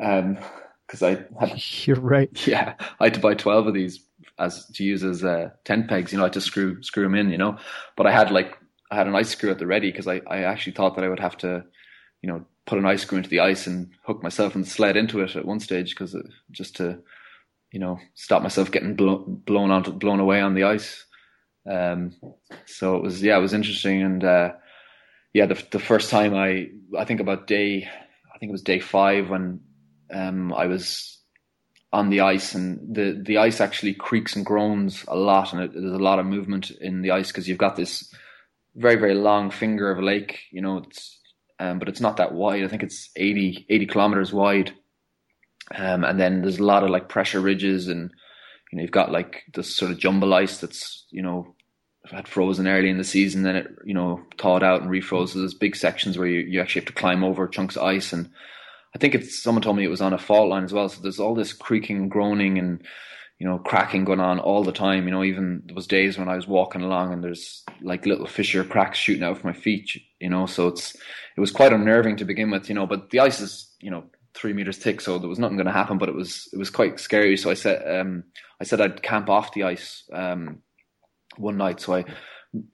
Um, 0.00 0.38
because 0.86 1.02
I 1.02 1.24
had, 1.40 1.62
you're 1.86 1.96
right. 1.96 2.46
Yeah, 2.46 2.74
I 3.00 3.04
had 3.04 3.14
to 3.14 3.20
buy 3.20 3.34
twelve 3.34 3.66
of 3.66 3.74
these 3.74 4.04
as 4.38 4.66
to 4.66 4.84
use 4.84 5.04
as 5.04 5.24
uh, 5.24 5.50
tent 5.64 5.88
pegs. 5.88 6.12
You 6.12 6.18
know, 6.18 6.24
I 6.24 6.26
had 6.26 6.34
to 6.34 6.40
screw 6.40 6.82
screw 6.82 7.04
them 7.04 7.14
in. 7.14 7.30
You 7.30 7.38
know, 7.38 7.58
but 7.96 8.06
I 8.06 8.12
had 8.12 8.30
like 8.30 8.58
I 8.90 8.96
had 8.96 9.06
an 9.06 9.16
ice 9.16 9.30
screw 9.30 9.50
at 9.50 9.58
the 9.58 9.66
ready 9.66 9.90
because 9.90 10.06
I 10.06 10.20
I 10.26 10.42
actually 10.42 10.72
thought 10.72 10.96
that 10.96 11.04
I 11.04 11.08
would 11.08 11.20
have 11.20 11.36
to, 11.38 11.64
you 12.20 12.30
know, 12.30 12.44
put 12.66 12.78
an 12.78 12.86
ice 12.86 13.02
screw 13.02 13.18
into 13.18 13.30
the 13.30 13.40
ice 13.40 13.66
and 13.66 13.90
hook 14.04 14.22
myself 14.22 14.54
and 14.54 14.66
sled 14.66 14.96
into 14.96 15.20
it 15.20 15.34
at 15.34 15.46
one 15.46 15.60
stage 15.60 15.90
because 15.90 16.16
just 16.50 16.76
to 16.76 16.98
you 17.72 17.80
know 17.80 17.98
stop 18.14 18.42
myself 18.42 18.70
getting 18.70 18.94
blow, 18.94 19.24
blown 19.26 19.70
on 19.70 19.82
blown 19.98 20.20
away 20.20 20.40
on 20.40 20.54
the 20.54 20.64
ice. 20.64 21.04
Um, 21.70 22.14
so 22.66 22.96
it 22.96 23.02
was 23.02 23.22
yeah, 23.22 23.38
it 23.38 23.42
was 23.42 23.54
interesting 23.54 24.02
and 24.02 24.24
uh, 24.24 24.52
yeah, 25.32 25.46
the 25.46 25.62
the 25.70 25.78
first 25.78 26.10
time 26.10 26.34
I 26.34 26.70
I 26.98 27.04
think 27.04 27.20
about 27.20 27.46
day 27.46 27.88
I 28.34 28.38
think 28.38 28.50
it 28.50 28.52
was 28.52 28.62
day 28.62 28.80
five 28.80 29.30
when 29.30 29.60
um, 30.12 30.52
I 30.52 30.66
was 30.66 31.18
on 31.92 32.10
the 32.10 32.20
ice, 32.20 32.54
and 32.54 32.94
the 32.94 33.20
the 33.24 33.38
ice 33.38 33.60
actually 33.60 33.94
creaks 33.94 34.34
and 34.34 34.46
groans 34.46 35.04
a 35.08 35.16
lot, 35.16 35.52
and 35.52 35.62
it, 35.62 35.72
there's 35.72 35.92
a 35.92 35.98
lot 35.98 36.18
of 36.18 36.26
movement 36.26 36.70
in 36.70 37.02
the 37.02 37.10
ice 37.10 37.28
because 37.28 37.48
you've 37.48 37.58
got 37.58 37.76
this 37.76 38.12
very 38.74 38.96
very 38.96 39.14
long 39.14 39.50
finger 39.50 39.90
of 39.90 39.98
a 39.98 40.02
lake, 40.02 40.40
you 40.50 40.60
know, 40.60 40.78
it's 40.78 41.20
um, 41.58 41.78
but 41.78 41.88
it's 41.88 42.00
not 42.00 42.16
that 42.16 42.32
wide. 42.32 42.64
I 42.64 42.68
think 42.68 42.82
it's 42.82 43.10
80, 43.14 43.66
80 43.68 43.86
kilometers 43.86 44.32
wide, 44.32 44.72
um, 45.76 46.04
and 46.04 46.18
then 46.18 46.42
there's 46.42 46.58
a 46.58 46.64
lot 46.64 46.84
of 46.84 46.90
like 46.90 47.08
pressure 47.08 47.40
ridges, 47.40 47.88
and 47.88 48.10
you 48.70 48.76
know 48.76 48.82
you've 48.82 48.90
got 48.90 49.12
like 49.12 49.42
this 49.54 49.74
sort 49.74 49.90
of 49.90 49.98
jumble 49.98 50.34
ice 50.34 50.58
that's 50.58 51.06
you 51.10 51.22
know 51.22 51.54
had 52.10 52.26
frozen 52.26 52.66
early 52.66 52.90
in 52.90 52.98
the 52.98 53.04
season, 53.04 53.42
then 53.42 53.56
it 53.56 53.68
you 53.84 53.94
know 53.94 54.22
thawed 54.38 54.62
out 54.62 54.82
and 54.82 54.90
refroze. 54.90 55.30
So 55.30 55.38
there's 55.38 55.54
big 55.54 55.76
sections 55.76 56.18
where 56.18 56.28
you, 56.28 56.40
you 56.40 56.60
actually 56.60 56.80
have 56.80 56.88
to 56.88 57.00
climb 57.00 57.22
over 57.24 57.46
chunks 57.48 57.76
of 57.76 57.84
ice 57.84 58.12
and 58.12 58.30
I 58.94 58.98
think 58.98 59.14
it's 59.14 59.42
someone 59.42 59.62
told 59.62 59.76
me 59.76 59.84
it 59.84 59.90
was 59.90 60.02
on 60.02 60.12
a 60.12 60.18
fault 60.18 60.50
line 60.50 60.64
as 60.64 60.72
well. 60.72 60.88
So 60.88 61.00
there's 61.00 61.20
all 61.20 61.34
this 61.34 61.52
creaking, 61.52 62.08
groaning, 62.08 62.58
and 62.58 62.82
you 63.38 63.46
know 63.46 63.58
cracking 63.58 64.04
going 64.04 64.20
on 64.20 64.38
all 64.38 64.62
the 64.62 64.72
time. 64.72 65.04
You 65.04 65.12
know, 65.12 65.24
even 65.24 65.62
there 65.64 65.74
was 65.74 65.86
days 65.86 66.18
when 66.18 66.28
I 66.28 66.36
was 66.36 66.46
walking 66.46 66.82
along 66.82 67.12
and 67.12 67.24
there's 67.24 67.64
like 67.80 68.06
little 68.06 68.26
fissure 68.26 68.64
cracks 68.64 68.98
shooting 68.98 69.22
out 69.22 69.38
from 69.38 69.50
my 69.50 69.56
feet. 69.56 69.90
You 70.20 70.28
know, 70.28 70.46
so 70.46 70.68
it's 70.68 70.94
it 70.94 71.40
was 71.40 71.50
quite 71.50 71.72
unnerving 71.72 72.16
to 72.16 72.24
begin 72.24 72.50
with. 72.50 72.68
You 72.68 72.74
know, 72.74 72.86
but 72.86 73.10
the 73.10 73.20
ice 73.20 73.40
is 73.40 73.74
you 73.80 73.90
know 73.90 74.04
three 74.34 74.52
meters 74.52 74.78
thick, 74.78 75.00
so 75.00 75.18
there 75.18 75.28
was 75.28 75.38
nothing 75.38 75.56
going 75.56 75.66
to 75.66 75.72
happen. 75.72 75.98
But 75.98 76.08
it 76.08 76.14
was 76.14 76.48
it 76.52 76.58
was 76.58 76.70
quite 76.70 77.00
scary. 77.00 77.36
So 77.36 77.50
I 77.50 77.54
said 77.54 78.00
um, 78.00 78.24
I 78.60 78.64
said 78.64 78.80
I'd 78.80 79.02
camp 79.02 79.28
off 79.28 79.54
the 79.54 79.64
ice 79.64 80.04
um, 80.12 80.58
one 81.36 81.56
night. 81.56 81.80
So 81.80 81.94
I 81.94 82.04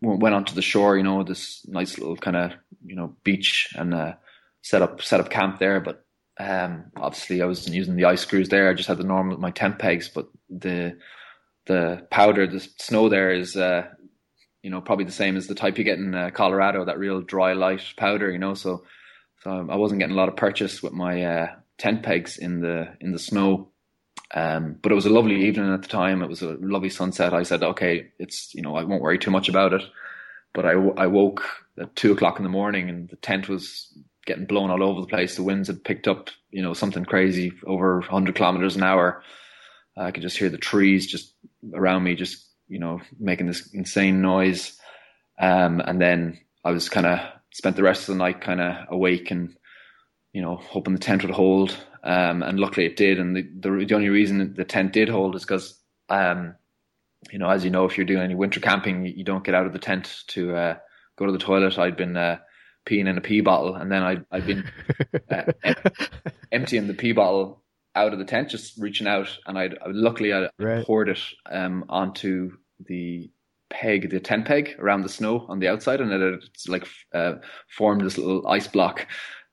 went 0.01 0.35
onto 0.35 0.55
the 0.55 0.63
shore. 0.63 0.97
You 0.97 1.05
know, 1.05 1.23
this 1.23 1.67
nice 1.67 1.99
little 1.99 2.17
kind 2.17 2.37
of 2.37 2.53
you 2.85 2.97
know 2.97 3.17
beach 3.25 3.69
and. 3.75 3.95
Uh, 3.95 4.13
set 4.61 4.83
up 4.83 5.01
set 5.01 5.21
up 5.21 5.31
camp 5.31 5.61
there 5.61 5.81
but 5.81 6.05
um, 6.39 6.93
obviously, 6.97 7.43
I 7.43 7.47
wasn't 7.47 7.77
using 7.77 7.97
the 7.97 8.05
ice 8.05 8.21
screws 8.21 8.49
there. 8.49 8.69
I 8.69 8.75
just 8.75 8.89
had 8.89 8.99
the 8.99 9.05
normal 9.05 9.39
my 9.39 9.51
tent 9.51 9.79
pegs, 9.79 10.09
but 10.09 10.29
the 10.49 10.97
the 11.67 12.07
powder, 12.11 12.47
the 12.47 12.61
snow 12.79 13.09
there 13.09 13.33
is, 13.33 13.57
uh, 13.57 13.89
you 14.63 14.71
know, 14.71 14.81
probably 14.81 15.05
the 15.05 15.13
same 15.13 15.37
as 15.37 15.47
the 15.47 15.55
type 15.55 15.77
you 15.77 15.85
get 15.85 15.99
in 15.99 16.15
uh, 16.15 16.31
Colorado. 16.31 16.85
That 16.85 16.99
real 16.99 17.21
dry, 17.21 17.55
light 17.55 17.83
powder, 17.97 18.31
you 18.31 18.39
know. 18.39 18.55
So, 18.55 18.85
so 19.43 19.67
I 19.71 19.77
wasn't 19.77 20.01
getting 20.01 20.15
a 20.15 20.19
lot 20.19 20.29
of 20.29 20.37
purchase 20.37 20.83
with 20.83 20.93
my 20.93 21.23
uh, 21.23 21.55
tent 21.79 22.03
pegs 22.03 22.39
in 22.39 22.61
the 22.61 22.89
in 23.01 23.13
the 23.13 23.19
snow. 23.19 23.71
Um, 24.35 24.77
but 24.83 24.93
it 24.93 24.95
was 24.95 25.07
a 25.07 25.11
lovely 25.11 25.47
evening 25.47 25.73
at 25.73 25.83
the 25.83 25.89
time. 25.89 26.23
It 26.23 26.29
was 26.29 26.43
a 26.43 26.57
lovely 26.61 26.91
sunset. 26.91 27.33
I 27.33 27.45
said, 27.45 27.63
okay, 27.63 28.09
it's 28.19 28.55
you 28.55 28.63
know, 28.63 28.77
I 28.77 28.85
won't 28.85 29.03
worry 29.03 29.19
too 29.19 29.31
much 29.31 29.49
about 29.49 29.73
it. 29.73 29.83
But 30.53 30.67
I, 30.67 30.73
I 30.73 31.07
woke 31.07 31.45
at 31.79 31.95
two 31.97 32.13
o'clock 32.13 32.39
in 32.39 32.43
the 32.43 32.49
morning 32.51 32.89
and 32.89 33.09
the 33.09 33.17
tent 33.17 33.49
was 33.49 33.97
getting 34.27 34.45
blown 34.45 34.71
all 34.71 34.83
over 34.83 35.01
the 35.01 35.07
place. 35.07 35.37
The 35.37 35.43
winds 35.43 35.69
had 35.69 35.85
picked 35.85 36.09
up, 36.09 36.31
you 36.51 36.63
know, 36.63 36.75
something 36.75 37.05
crazy 37.05 37.53
over 37.67 38.01
100 38.01 38.35
kilometers 38.35 38.77
an 38.77 38.83
hour. 38.83 39.23
I 39.97 40.11
could 40.11 40.23
just 40.23 40.37
hear 40.37 40.49
the 40.49 40.59
trees 40.59 41.07
just 41.07 41.35
around 41.75 42.05
me, 42.05 42.15
just 42.15 42.45
you 42.69 42.79
know, 42.79 43.01
making 43.19 43.47
this 43.47 43.73
insane 43.73 44.21
noise. 44.21 44.79
Um, 45.41 45.81
and 45.81 46.01
then 46.01 46.39
I 46.65 46.73
was 46.73 46.89
kind 46.89 47.07
of 47.07 47.21
spent 47.59 47.75
the 47.75 47.83
rest 47.83 48.03
of 48.03 48.15
the 48.15 48.19
night 48.19 48.41
kind 48.41 48.61
of 48.61 48.87
awake 48.89 49.33
and 49.33 49.57
you 50.33 50.41
know 50.41 50.57
hoping 50.57 50.95
the 50.95 51.01
tent 51.01 51.23
would 51.23 51.35
hold. 51.35 51.77
Um, 52.05 52.45
and 52.45 52.61
luckily 52.61 52.87
it 52.87 52.97
did. 52.97 53.19
And 53.19 53.37
the, 53.37 53.43
the, 53.43 53.85
the 53.85 53.95
only 53.95 54.09
reason 54.09 54.55
the 54.55 54.65
tent 54.65 54.93
did 54.93 55.09
hold 55.09 55.35
is 55.35 55.43
because 55.43 55.77
um, 56.09 56.55
you 57.33 57.39
know, 57.39 57.51
as 57.51 57.65
you 57.65 57.71
know, 57.71 57.85
if 57.85 57.97
you're 57.97 58.07
doing 58.07 58.23
any 58.23 58.37
winter 58.37 58.61
camping, 58.61 59.05
you, 59.05 59.13
you 59.17 59.25
don't 59.25 59.45
get 59.45 59.55
out 59.55 59.67
of 59.67 59.73
the 59.73 59.79
tent 59.79 60.23
to 60.29 60.55
uh, 60.55 60.77
go 61.17 61.27
to 61.27 61.33
the 61.33 61.39
toilet. 61.39 61.79
I'd 61.79 61.97
been 61.97 62.17
uh, 62.17 62.39
peeing 62.87 63.09
in 63.09 63.19
a 63.19 63.21
pee 63.21 63.41
bottle, 63.41 63.75
and 63.75 63.91
then 63.91 64.03
I 64.03 64.19
I've 64.31 64.47
been 64.47 64.71
uh, 65.31 65.53
em- 65.65 65.75
emptying 66.53 66.87
the 66.87 66.95
pee 66.95 67.13
bottle 67.13 67.63
out 67.95 68.13
of 68.13 68.21
the 68.21 68.25
tent, 68.25 68.51
just 68.51 68.79
reaching 68.79 69.09
out, 69.09 69.37
and 69.47 69.59
I'd 69.59 69.77
luckily 69.87 70.33
I 70.33 70.49
right. 70.59 70.87
poured 70.87 71.09
it 71.09 71.21
um, 71.51 71.85
onto 71.89 72.53
the 72.87 73.31
peg, 73.71 74.11
the 74.11 74.21
tent 74.21 74.47
peg 74.47 74.77
around 74.79 75.03
the 75.03 75.09
snow 75.09 75.47
on 75.49 75.59
the 75.59 75.69
outside, 75.69 76.01
and 76.01 76.13
it 76.13 76.43
it's 76.45 76.69
like 76.69 76.87
uh, 77.15 77.35
formed 77.69 78.03
this 78.03 78.19
little 78.19 78.47
ice 78.47 78.67
block. 78.67 79.07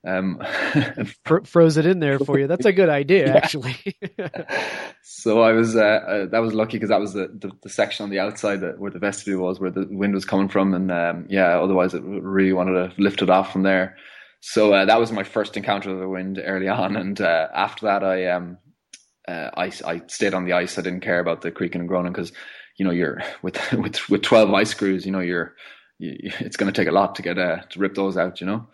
Um, 0.06 0.40
froze 1.44 1.76
it 1.76 1.86
in 1.86 1.98
there 1.98 2.20
for 2.20 2.38
you. 2.38 2.46
That's 2.46 2.66
a 2.66 2.72
good 2.72 2.88
idea, 2.88 3.34
actually. 3.36 3.76
so 5.02 5.40
I 5.40 5.52
was 5.52 5.74
uh, 5.74 5.80
uh, 5.80 6.26
that 6.26 6.38
was 6.38 6.54
lucky 6.54 6.76
because 6.76 6.90
that 6.90 7.00
was 7.00 7.12
the, 7.12 7.28
the, 7.28 7.50
the, 7.62 7.68
section 7.68 8.04
on 8.04 8.10
the 8.10 8.20
outside 8.20 8.60
that, 8.60 8.78
where 8.78 8.90
the 8.90 9.00
vestibule 9.00 9.42
was, 9.42 9.58
where 9.58 9.70
the 9.70 9.86
wind 9.90 10.14
was 10.14 10.24
coming 10.24 10.48
from, 10.48 10.74
and 10.74 10.92
um, 10.92 11.26
yeah, 11.28 11.58
otherwise 11.58 11.92
it 11.92 12.02
really 12.04 12.52
wanted 12.52 12.72
to 12.72 13.02
lift 13.02 13.20
it 13.20 13.30
off 13.30 13.52
from 13.52 13.64
there. 13.64 13.96
So 14.40 14.72
uh, 14.72 14.84
that 14.84 15.00
was 15.00 15.10
my 15.10 15.24
first 15.24 15.56
encounter 15.56 15.90
with 15.90 16.00
the 16.00 16.08
wind 16.08 16.40
early 16.44 16.68
on, 16.68 16.96
and 16.96 17.20
uh, 17.20 17.48
after 17.52 17.86
that, 17.86 18.04
I 18.04 18.26
um, 18.26 18.58
uh, 19.26 19.50
I 19.56 19.72
I 19.84 20.02
stayed 20.06 20.34
on 20.34 20.44
the 20.44 20.52
ice. 20.52 20.78
I 20.78 20.82
didn't 20.82 21.00
care 21.00 21.18
about 21.18 21.40
the 21.40 21.50
creaking 21.50 21.80
and 21.80 21.88
groaning 21.88 22.12
because 22.12 22.32
you 22.76 22.84
know 22.84 22.90
you're 22.90 23.22
with 23.42 23.58
with 23.72 24.08
with 24.08 24.22
twelve 24.22 24.52
ice 24.52 24.70
screws. 24.70 25.06
You 25.06 25.12
know 25.12 25.20
you're 25.20 25.54
you, 25.98 26.16
it's 26.40 26.56
going 26.56 26.72
to 26.72 26.78
take 26.78 26.88
a 26.88 26.92
lot 26.92 27.14
to 27.16 27.22
get 27.22 27.38
uh, 27.38 27.60
to 27.70 27.78
rip 27.78 27.94
those 27.94 28.16
out. 28.16 28.40
You 28.40 28.46
know. 28.46 28.66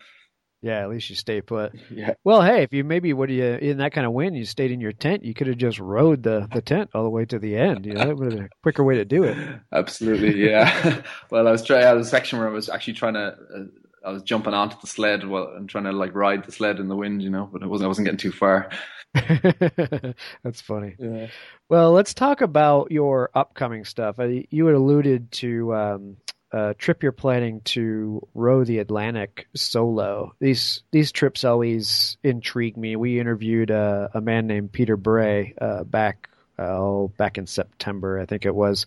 Yeah, 0.63 0.81
at 0.81 0.89
least 0.89 1.09
you 1.09 1.17
stay 1.17 1.41
put. 1.41 1.73
Yeah. 1.91 2.13
Well, 2.23 2.41
hey, 2.41 2.63
if 2.63 2.71
you 2.71 2.85
maybe 2.85 3.11
what 3.11 3.27
do 3.27 3.35
you 3.35 3.43
in 3.43 3.79
that 3.79 3.91
kind 3.91 4.07
of 4.07 4.13
wind, 4.13 4.37
you 4.37 4.45
stayed 4.45 4.71
in 4.71 4.79
your 4.79 4.93
tent, 4.93 5.25
you 5.25 5.33
could 5.33 5.47
have 5.47 5.57
just 5.57 5.77
rode 5.77 6.23
the, 6.23 6.47
the 6.53 6.61
tent 6.61 6.89
all 6.93 7.03
the 7.03 7.09
way 7.09 7.25
to 7.25 7.37
the 7.37 7.57
end. 7.57 7.85
You 7.85 7.93
know, 7.93 8.05
that 8.05 8.15
would 8.15 8.31
have 8.31 8.35
been 8.35 8.45
a 8.45 8.49
quicker 8.61 8.81
way 8.81 8.95
to 8.95 9.03
do 9.03 9.25
it. 9.25 9.37
Absolutely, 9.73 10.49
yeah. 10.49 11.01
well, 11.29 11.49
I 11.49 11.51
was 11.51 11.63
trying. 11.63 11.83
I 11.83 11.87
had 11.87 11.97
a 11.97 12.05
section 12.05 12.39
where 12.39 12.47
I 12.47 12.51
was 12.51 12.69
actually 12.69 12.93
trying 12.93 13.15
to. 13.15 13.35
Uh, 13.53 13.63
I 14.05 14.11
was 14.11 14.23
jumping 14.23 14.53
onto 14.53 14.77
the 14.79 14.87
sled 14.87 15.27
while 15.27 15.53
and 15.55 15.67
trying 15.67 15.83
to 15.83 15.91
like 15.91 16.15
ride 16.15 16.45
the 16.45 16.51
sled 16.53 16.79
in 16.79 16.87
the 16.87 16.95
wind, 16.95 17.21
you 17.21 17.29
know, 17.29 17.49
but 17.51 17.61
it 17.61 17.67
wasn't. 17.67 17.85
I 17.85 17.89
wasn't 17.89 18.05
getting 18.05 18.17
too 18.17 18.31
far. 18.31 18.69
That's 20.43 20.61
funny. 20.61 20.95
Yeah. 20.97 21.27
Well, 21.69 21.91
let's 21.91 22.13
talk 22.13 22.41
about 22.41 22.91
your 22.91 23.29
upcoming 23.33 23.85
stuff. 23.85 24.17
You 24.49 24.65
had 24.65 24.75
alluded 24.75 25.31
to 25.33 25.75
um, 25.75 26.17
a 26.51 26.73
trip 26.75 27.03
you're 27.03 27.11
planning 27.11 27.61
to 27.61 28.27
row 28.33 28.63
the 28.63 28.79
Atlantic 28.79 29.47
solo. 29.55 30.35
These 30.39 30.83
these 30.91 31.11
trips 31.11 31.43
always 31.43 32.17
intrigue 32.23 32.77
me. 32.77 32.95
We 32.95 33.19
interviewed 33.19 33.71
a, 33.71 34.09
a 34.13 34.21
man 34.21 34.47
named 34.47 34.71
Peter 34.71 34.97
Bray 34.97 35.53
uh, 35.59 35.83
back 35.83 36.29
oh 36.59 37.09
back 37.17 37.37
in 37.37 37.47
September, 37.47 38.19
I 38.19 38.25
think 38.25 38.45
it 38.45 38.53
was, 38.55 38.85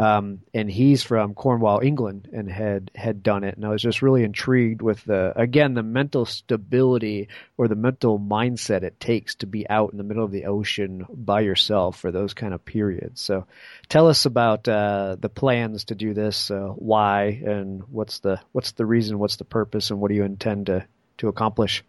um, 0.00 0.40
and 0.54 0.70
he's 0.70 1.02
from 1.02 1.34
Cornwall, 1.34 1.80
England, 1.82 2.30
and 2.32 2.50
had 2.50 2.90
had 2.94 3.22
done 3.22 3.44
it. 3.44 3.56
And 3.56 3.66
I 3.66 3.68
was 3.68 3.82
just 3.82 4.00
really 4.00 4.24
intrigued 4.24 4.80
with 4.80 5.04
the 5.04 5.38
again 5.38 5.74
the 5.74 5.82
mental 5.82 6.24
stability 6.24 7.28
or 7.58 7.68
the 7.68 7.74
mental 7.74 8.18
mindset 8.18 8.82
it 8.82 8.98
takes 8.98 9.34
to 9.36 9.46
be 9.46 9.68
out 9.68 9.92
in 9.92 9.98
the 9.98 10.04
middle 10.04 10.24
of 10.24 10.30
the 10.30 10.46
ocean 10.46 11.04
by 11.10 11.40
yourself 11.40 12.00
for 12.00 12.10
those 12.10 12.32
kind 12.32 12.54
of 12.54 12.64
periods. 12.64 13.20
So, 13.20 13.46
tell 13.90 14.08
us 14.08 14.24
about 14.24 14.66
uh, 14.66 15.16
the 15.20 15.28
plans 15.28 15.84
to 15.84 15.94
do 15.94 16.14
this, 16.14 16.50
uh, 16.50 16.68
why, 16.68 17.38
and 17.44 17.82
what's 17.90 18.20
the 18.20 18.40
what's 18.52 18.72
the 18.72 18.86
reason, 18.86 19.18
what's 19.18 19.36
the 19.36 19.44
purpose, 19.44 19.90
and 19.90 20.00
what 20.00 20.08
do 20.08 20.14
you 20.14 20.24
intend 20.24 20.66
to 20.66 20.86
to 21.18 21.28
accomplish. 21.28 21.84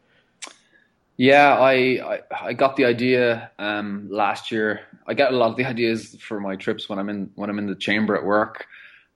Yeah, 1.22 1.56
I, 1.60 1.74
I, 2.04 2.20
I 2.46 2.54
got 2.54 2.78
the 2.78 2.86
idea 2.86 3.52
um, 3.60 4.08
last 4.10 4.52
year. 4.52 4.80
I 5.06 5.14
get 5.14 5.32
a 5.32 5.36
lot 5.38 5.52
of 5.52 5.56
the 5.56 5.66
ideas 5.66 6.16
for 6.20 6.40
my 6.40 6.56
trips 6.56 6.90
when 6.90 6.98
I'm 6.98 7.10
in 7.10 7.30
when 7.36 7.48
I'm 7.48 7.60
in 7.60 7.68
the 7.68 7.76
chamber 7.76 8.16
at 8.16 8.26
work. 8.26 8.66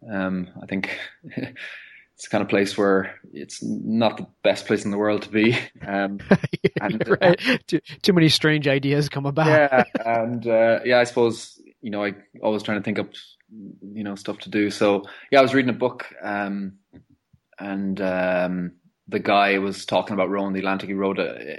Um, 0.07 0.49
I 0.61 0.67
think 0.67 0.99
it's 1.23 2.25
the 2.25 2.29
kind 2.29 2.43
of 2.43 2.47
place 2.47 2.77
where 2.77 3.19
it's 3.33 3.63
not 3.63 4.17
the 4.17 4.27
best 4.43 4.67
place 4.67 4.85
in 4.85 4.91
the 4.91 4.99
world 4.99 5.23
to 5.23 5.29
be. 5.29 5.57
Um, 5.81 6.19
and, 6.79 7.09
uh, 7.09 7.15
right. 7.19 7.49
uh, 7.49 7.57
too, 7.65 7.79
too 8.03 8.13
many 8.13 8.29
strange 8.29 8.67
ideas 8.67 9.09
come 9.09 9.25
about. 9.25 9.47
yeah, 9.47 9.83
and 10.05 10.45
uh, 10.45 10.81
yeah, 10.85 10.99
I 10.99 11.05
suppose 11.05 11.59
you 11.81 11.89
know 11.89 12.03
I 12.03 12.13
always 12.43 12.61
trying 12.61 12.77
to 12.77 12.83
think 12.83 12.99
up 12.99 13.09
you 13.81 14.03
know 14.03 14.13
stuff 14.13 14.37
to 14.41 14.51
do. 14.51 14.69
So 14.69 15.05
yeah, 15.31 15.39
I 15.39 15.41
was 15.41 15.55
reading 15.55 15.71
a 15.71 15.73
book 15.73 16.05
um, 16.21 16.73
and 17.57 17.99
um, 17.99 18.73
the 19.07 19.19
guy 19.19 19.57
was 19.57 19.87
talking 19.87 20.13
about 20.13 20.29
rowing 20.29 20.53
the 20.53 20.59
Atlantic. 20.59 20.89
He 20.89 20.93
rowed 20.93 21.17
a, 21.17 21.57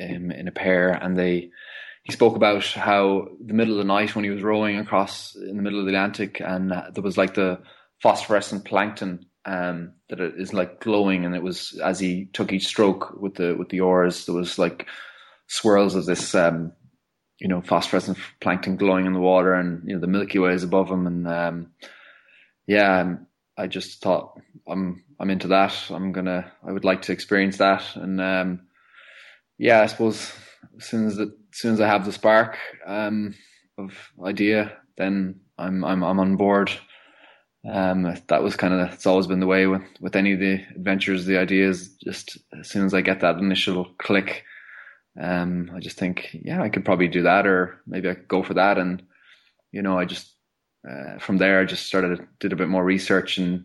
um, 0.00 0.30
in 0.30 0.48
a 0.48 0.52
pair, 0.52 0.90
and 0.90 1.16
they 1.16 1.50
he 2.04 2.12
spoke 2.12 2.36
about 2.36 2.64
how 2.64 3.28
the 3.44 3.54
middle 3.54 3.74
of 3.74 3.78
the 3.78 3.84
night 3.84 4.14
when 4.14 4.24
he 4.24 4.30
was 4.30 4.42
rowing 4.42 4.78
across 4.78 5.34
in 5.34 5.56
the 5.56 5.62
middle 5.62 5.80
of 5.80 5.86
the 5.86 5.90
Atlantic, 5.90 6.40
and 6.40 6.72
uh, 6.72 6.84
there 6.92 7.02
was 7.02 7.18
like 7.18 7.34
the 7.34 7.60
phosphorescent 8.00 8.64
plankton 8.64 9.26
um, 9.44 9.92
that 10.08 10.20
is 10.20 10.52
like 10.52 10.80
glowing, 10.80 11.24
and 11.24 11.34
it 11.34 11.42
was 11.42 11.78
as 11.82 11.98
he 11.98 12.26
took 12.32 12.52
each 12.52 12.66
stroke 12.66 13.20
with 13.20 13.34
the 13.34 13.54
with 13.54 13.70
the 13.70 13.80
oars, 13.80 14.26
there 14.26 14.34
was 14.34 14.58
like 14.58 14.86
swirls 15.48 15.94
of 15.94 16.06
this 16.06 16.34
um, 16.34 16.72
you 17.38 17.48
know 17.48 17.60
phosphorescent 17.60 18.18
plankton 18.40 18.76
glowing 18.76 19.06
in 19.06 19.12
the 19.12 19.20
water, 19.20 19.54
and 19.54 19.88
you 19.88 19.94
know 19.94 20.00
the 20.00 20.06
Milky 20.06 20.38
Way 20.38 20.52
is 20.52 20.62
above 20.62 20.90
him, 20.90 21.06
and 21.06 21.28
um, 21.28 21.72
yeah, 22.66 23.00
um, 23.00 23.26
I 23.56 23.66
just 23.66 24.02
thought 24.02 24.40
I'm 24.68 25.04
I'm 25.18 25.30
into 25.30 25.48
that. 25.48 25.74
I'm 25.90 26.12
gonna 26.12 26.52
I 26.66 26.72
would 26.72 26.84
like 26.84 27.02
to 27.02 27.12
experience 27.12 27.56
that, 27.58 27.84
and 27.96 28.20
um, 28.20 28.65
yeah, 29.58 29.82
I 29.82 29.86
suppose 29.86 30.32
as 30.78 30.86
soon 30.86 31.06
as 31.06 31.16
the, 31.16 31.24
as 31.24 31.58
soon 31.60 31.74
as 31.74 31.80
I 31.80 31.88
have 31.88 32.04
the 32.06 32.12
spark 32.12 32.58
um, 32.86 33.34
of 33.78 33.92
idea, 34.24 34.76
then 34.98 35.40
I'm 35.58 35.84
I'm 35.84 36.04
I'm 36.04 36.20
on 36.20 36.36
board. 36.36 36.70
um, 37.70 38.02
that 38.28 38.42
was 38.42 38.56
kind 38.56 38.74
of 38.74 38.92
it's 38.92 39.06
always 39.06 39.28
been 39.28 39.40
the 39.40 39.46
way 39.46 39.66
with 39.68 39.82
with 40.00 40.16
any 40.16 40.34
of 40.34 40.40
the 40.40 40.54
adventures. 40.76 41.26
The 41.26 41.38
ideas. 41.38 41.90
just 42.04 42.38
as 42.58 42.68
soon 42.70 42.86
as 42.86 42.94
I 42.94 43.02
get 43.02 43.20
that 43.20 43.38
initial 43.38 43.86
click, 43.98 44.44
um, 45.20 45.70
I 45.74 45.80
just 45.80 45.98
think, 45.98 46.30
yeah, 46.34 46.62
I 46.62 46.70
could 46.70 46.84
probably 46.84 47.08
do 47.08 47.22
that, 47.22 47.46
or 47.46 47.80
maybe 47.86 48.10
I 48.10 48.14
could 48.14 48.28
go 48.28 48.42
for 48.42 48.54
that, 48.54 48.78
and 48.78 49.02
you 49.72 49.82
know, 49.82 49.98
I 49.98 50.04
just 50.06 50.34
uh, 50.88 51.18
from 51.20 51.38
there 51.38 51.60
I 51.60 51.66
just 51.66 51.86
started 51.86 52.26
did 52.40 52.52
a 52.52 52.56
bit 52.56 52.68
more 52.68 52.84
research 52.84 53.38
and 53.38 53.64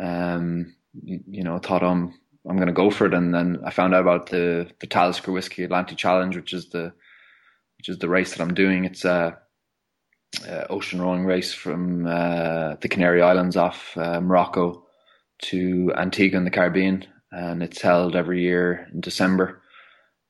um, 0.00 0.74
you, 1.02 1.20
you 1.28 1.44
know 1.44 1.58
thought 1.58 1.82
I'm 1.84 1.90
um, 2.04 2.19
I'm 2.48 2.56
going 2.56 2.68
to 2.68 2.72
go 2.72 2.90
for 2.90 3.06
it, 3.06 3.14
and 3.14 3.34
then 3.34 3.60
I 3.64 3.70
found 3.70 3.94
out 3.94 4.00
about 4.00 4.30
the 4.30 4.70
the 4.80 4.86
Talisker 4.86 5.32
Whisky 5.32 5.64
Atlantic 5.64 5.98
Challenge, 5.98 6.36
which 6.36 6.52
is 6.52 6.70
the 6.70 6.92
which 7.78 7.88
is 7.88 7.98
the 7.98 8.08
race 8.08 8.32
that 8.32 8.42
I'm 8.42 8.54
doing. 8.54 8.84
It's 8.84 9.04
a, 9.04 9.38
a 10.46 10.66
ocean 10.68 11.00
rowing 11.00 11.24
race 11.24 11.52
from 11.52 12.06
uh, 12.06 12.76
the 12.80 12.88
Canary 12.88 13.22
Islands 13.22 13.56
off 13.56 13.96
uh, 13.96 14.20
Morocco 14.20 14.86
to 15.42 15.92
Antigua 15.96 16.38
in 16.38 16.44
the 16.44 16.50
Caribbean, 16.50 17.06
and 17.32 17.62
it's 17.62 17.80
held 17.80 18.16
every 18.16 18.42
year 18.42 18.86
in 18.92 19.00
December. 19.00 19.62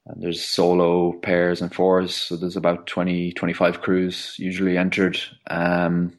And 0.07 0.23
there's 0.23 0.45
solo 0.45 1.13
pairs 1.13 1.61
and 1.61 1.73
fours, 1.75 2.15
so 2.15 2.37
there's 2.37 2.57
about 2.57 2.87
20, 2.87 3.33
25 3.33 3.81
crews 3.81 4.35
usually 4.39 4.79
entered. 4.79 5.21
Um, 5.49 6.17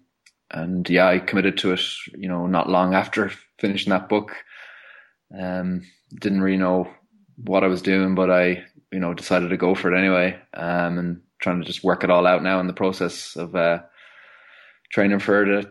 and 0.51 0.87
yeah, 0.89 1.07
I 1.07 1.19
committed 1.19 1.57
to 1.59 1.71
it, 1.73 1.81
you 2.13 2.27
know, 2.27 2.47
not 2.47 2.69
long 2.69 2.93
after 2.93 3.31
finishing 3.59 3.91
that 3.91 4.09
book. 4.09 4.35
Um, 5.37 5.83
didn't 6.19 6.41
really 6.41 6.57
know 6.57 6.89
what 7.37 7.63
I 7.63 7.67
was 7.67 7.81
doing, 7.81 8.15
but 8.15 8.29
I, 8.29 8.63
you 8.91 8.99
know, 8.99 9.13
decided 9.13 9.49
to 9.49 9.57
go 9.57 9.75
for 9.75 9.93
it 9.93 9.97
anyway. 9.97 10.39
Um, 10.53 10.97
and 10.97 11.21
trying 11.39 11.59
to 11.59 11.65
just 11.65 11.83
work 11.83 12.03
it 12.03 12.09
all 12.09 12.27
out 12.27 12.43
now 12.43 12.59
in 12.59 12.67
the 12.67 12.73
process 12.73 13.35
of 13.35 13.55
uh, 13.55 13.79
training 14.91 15.19
for 15.19 15.43
it. 15.43 15.67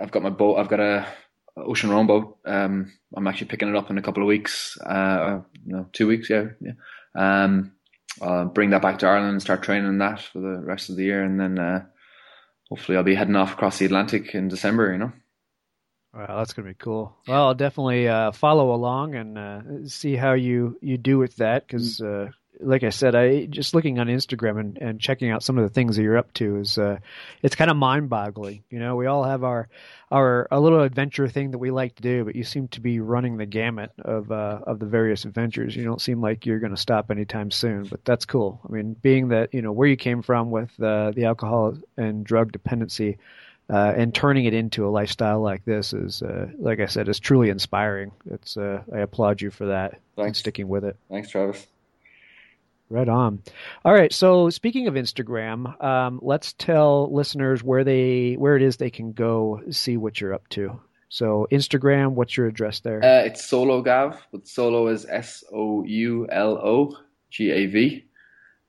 I've 0.00 0.10
got 0.10 0.22
my 0.22 0.30
boat. 0.30 0.56
I've 0.56 0.68
got 0.68 0.80
a 0.80 1.06
ocean 1.56 1.90
rowing 1.90 2.06
boat. 2.06 2.38
Um, 2.44 2.92
I'm 3.14 3.26
actually 3.26 3.48
picking 3.48 3.68
it 3.68 3.76
up 3.76 3.90
in 3.90 3.98
a 3.98 4.02
couple 4.02 4.22
of 4.22 4.26
weeks. 4.28 4.78
Uh, 4.80 5.40
you 5.64 5.76
know, 5.76 5.86
two 5.92 6.06
weeks. 6.06 6.28
Yeah, 6.28 6.46
yeah. 6.60 6.72
Um, 7.14 7.72
I'll 8.20 8.46
bring 8.46 8.70
that 8.70 8.82
back 8.82 8.98
to 8.98 9.06
Ireland 9.06 9.32
and 9.32 9.42
start 9.42 9.62
training 9.62 9.98
that 9.98 10.20
for 10.20 10.40
the 10.40 10.58
rest 10.58 10.90
of 10.90 10.96
the 10.96 11.04
year, 11.04 11.22
and 11.22 11.38
then 11.38 11.58
uh, 11.58 11.84
hopefully 12.68 12.96
I'll 12.96 13.04
be 13.04 13.14
heading 13.14 13.36
off 13.36 13.52
across 13.52 13.78
the 13.78 13.86
Atlantic 13.86 14.34
in 14.34 14.48
December. 14.48 14.92
You 14.92 14.98
know. 14.98 15.12
Wow, 16.14 16.38
that's 16.38 16.52
gonna 16.52 16.68
be 16.68 16.74
cool. 16.74 17.16
Well, 17.26 17.46
I'll 17.46 17.54
definitely 17.54 18.06
uh, 18.06 18.32
follow 18.32 18.74
along 18.74 19.14
and 19.14 19.38
uh, 19.38 19.60
see 19.86 20.14
how 20.14 20.34
you 20.34 20.78
you 20.82 20.98
do 20.98 21.16
with 21.18 21.36
that 21.36 21.66
because, 21.66 22.02
uh, 22.02 22.28
like 22.60 22.82
I 22.84 22.90
said, 22.90 23.14
I 23.14 23.46
just 23.46 23.74
looking 23.74 23.98
on 23.98 24.08
Instagram 24.08 24.60
and, 24.60 24.78
and 24.78 25.00
checking 25.00 25.30
out 25.30 25.42
some 25.42 25.56
of 25.56 25.64
the 25.64 25.72
things 25.72 25.96
that 25.96 26.02
you're 26.02 26.18
up 26.18 26.32
to 26.34 26.58
is 26.58 26.76
uh, 26.76 26.98
it's 27.42 27.54
kind 27.54 27.70
of 27.70 27.78
mind 27.78 28.10
boggling. 28.10 28.62
You 28.68 28.78
know, 28.78 28.96
we 28.96 29.06
all 29.06 29.24
have 29.24 29.42
our 29.42 29.70
our 30.10 30.48
a 30.50 30.60
little 30.60 30.82
adventure 30.82 31.28
thing 31.28 31.52
that 31.52 31.58
we 31.58 31.70
like 31.70 31.94
to 31.94 32.02
do, 32.02 32.26
but 32.26 32.36
you 32.36 32.44
seem 32.44 32.68
to 32.68 32.82
be 32.82 33.00
running 33.00 33.38
the 33.38 33.46
gamut 33.46 33.92
of 33.98 34.30
uh, 34.30 34.60
of 34.66 34.80
the 34.80 34.86
various 34.86 35.24
adventures. 35.24 35.74
You 35.74 35.84
don't 35.84 36.00
seem 36.00 36.20
like 36.20 36.44
you're 36.44 36.60
going 36.60 36.74
to 36.74 36.80
stop 36.80 37.10
anytime 37.10 37.50
soon, 37.50 37.84
but 37.84 38.04
that's 38.04 38.26
cool. 38.26 38.60
I 38.68 38.70
mean, 38.70 38.92
being 38.92 39.28
that 39.28 39.54
you 39.54 39.62
know 39.62 39.72
where 39.72 39.88
you 39.88 39.96
came 39.96 40.20
from 40.20 40.50
with 40.50 40.70
uh, 40.78 41.12
the 41.12 41.24
alcohol 41.24 41.78
and 41.96 42.22
drug 42.22 42.52
dependency 42.52 43.16
uh, 43.70 43.92
and 43.96 44.14
turning 44.14 44.44
it 44.44 44.54
into 44.54 44.86
a 44.86 44.90
lifestyle 44.90 45.40
like 45.40 45.64
this 45.64 45.92
is, 45.92 46.22
uh, 46.22 46.48
like 46.58 46.80
I 46.80 46.86
said, 46.86 47.08
is 47.08 47.20
truly 47.20 47.48
inspiring. 47.48 48.12
It's 48.30 48.56
uh, 48.56 48.82
I 48.94 48.98
applaud 48.98 49.40
you 49.40 49.50
for 49.50 49.66
that 49.66 50.00
Thanks. 50.16 50.26
and 50.26 50.36
sticking 50.36 50.68
with 50.68 50.84
it. 50.84 50.96
Thanks, 51.10 51.30
Travis. 51.30 51.66
Right 52.90 53.08
on. 53.08 53.42
All 53.86 53.94
right. 53.94 54.12
So 54.12 54.50
speaking 54.50 54.86
of 54.86 54.94
Instagram, 54.94 55.82
um, 55.82 56.18
let's 56.20 56.52
tell 56.52 57.10
listeners 57.10 57.62
where 57.62 57.84
they 57.84 58.34
where 58.34 58.56
it 58.56 58.62
is 58.62 58.76
they 58.76 58.90
can 58.90 59.12
go 59.12 59.62
see 59.70 59.96
what 59.96 60.20
you're 60.20 60.34
up 60.34 60.46
to. 60.50 60.78
So 61.08 61.46
Instagram, 61.50 62.12
what's 62.12 62.36
your 62.36 62.46
address 62.46 62.80
there? 62.80 63.02
Uh, 63.02 63.24
it's 63.24 63.44
Solo 63.44 63.80
Gav, 63.80 64.20
but 64.30 64.46
Solo 64.46 64.88
is 64.88 65.06
S 65.06 65.42
O 65.52 65.84
U 65.84 66.26
L 66.30 66.58
O 66.58 66.96
G 67.30 67.50
A 67.50 67.66
V, 67.66 68.04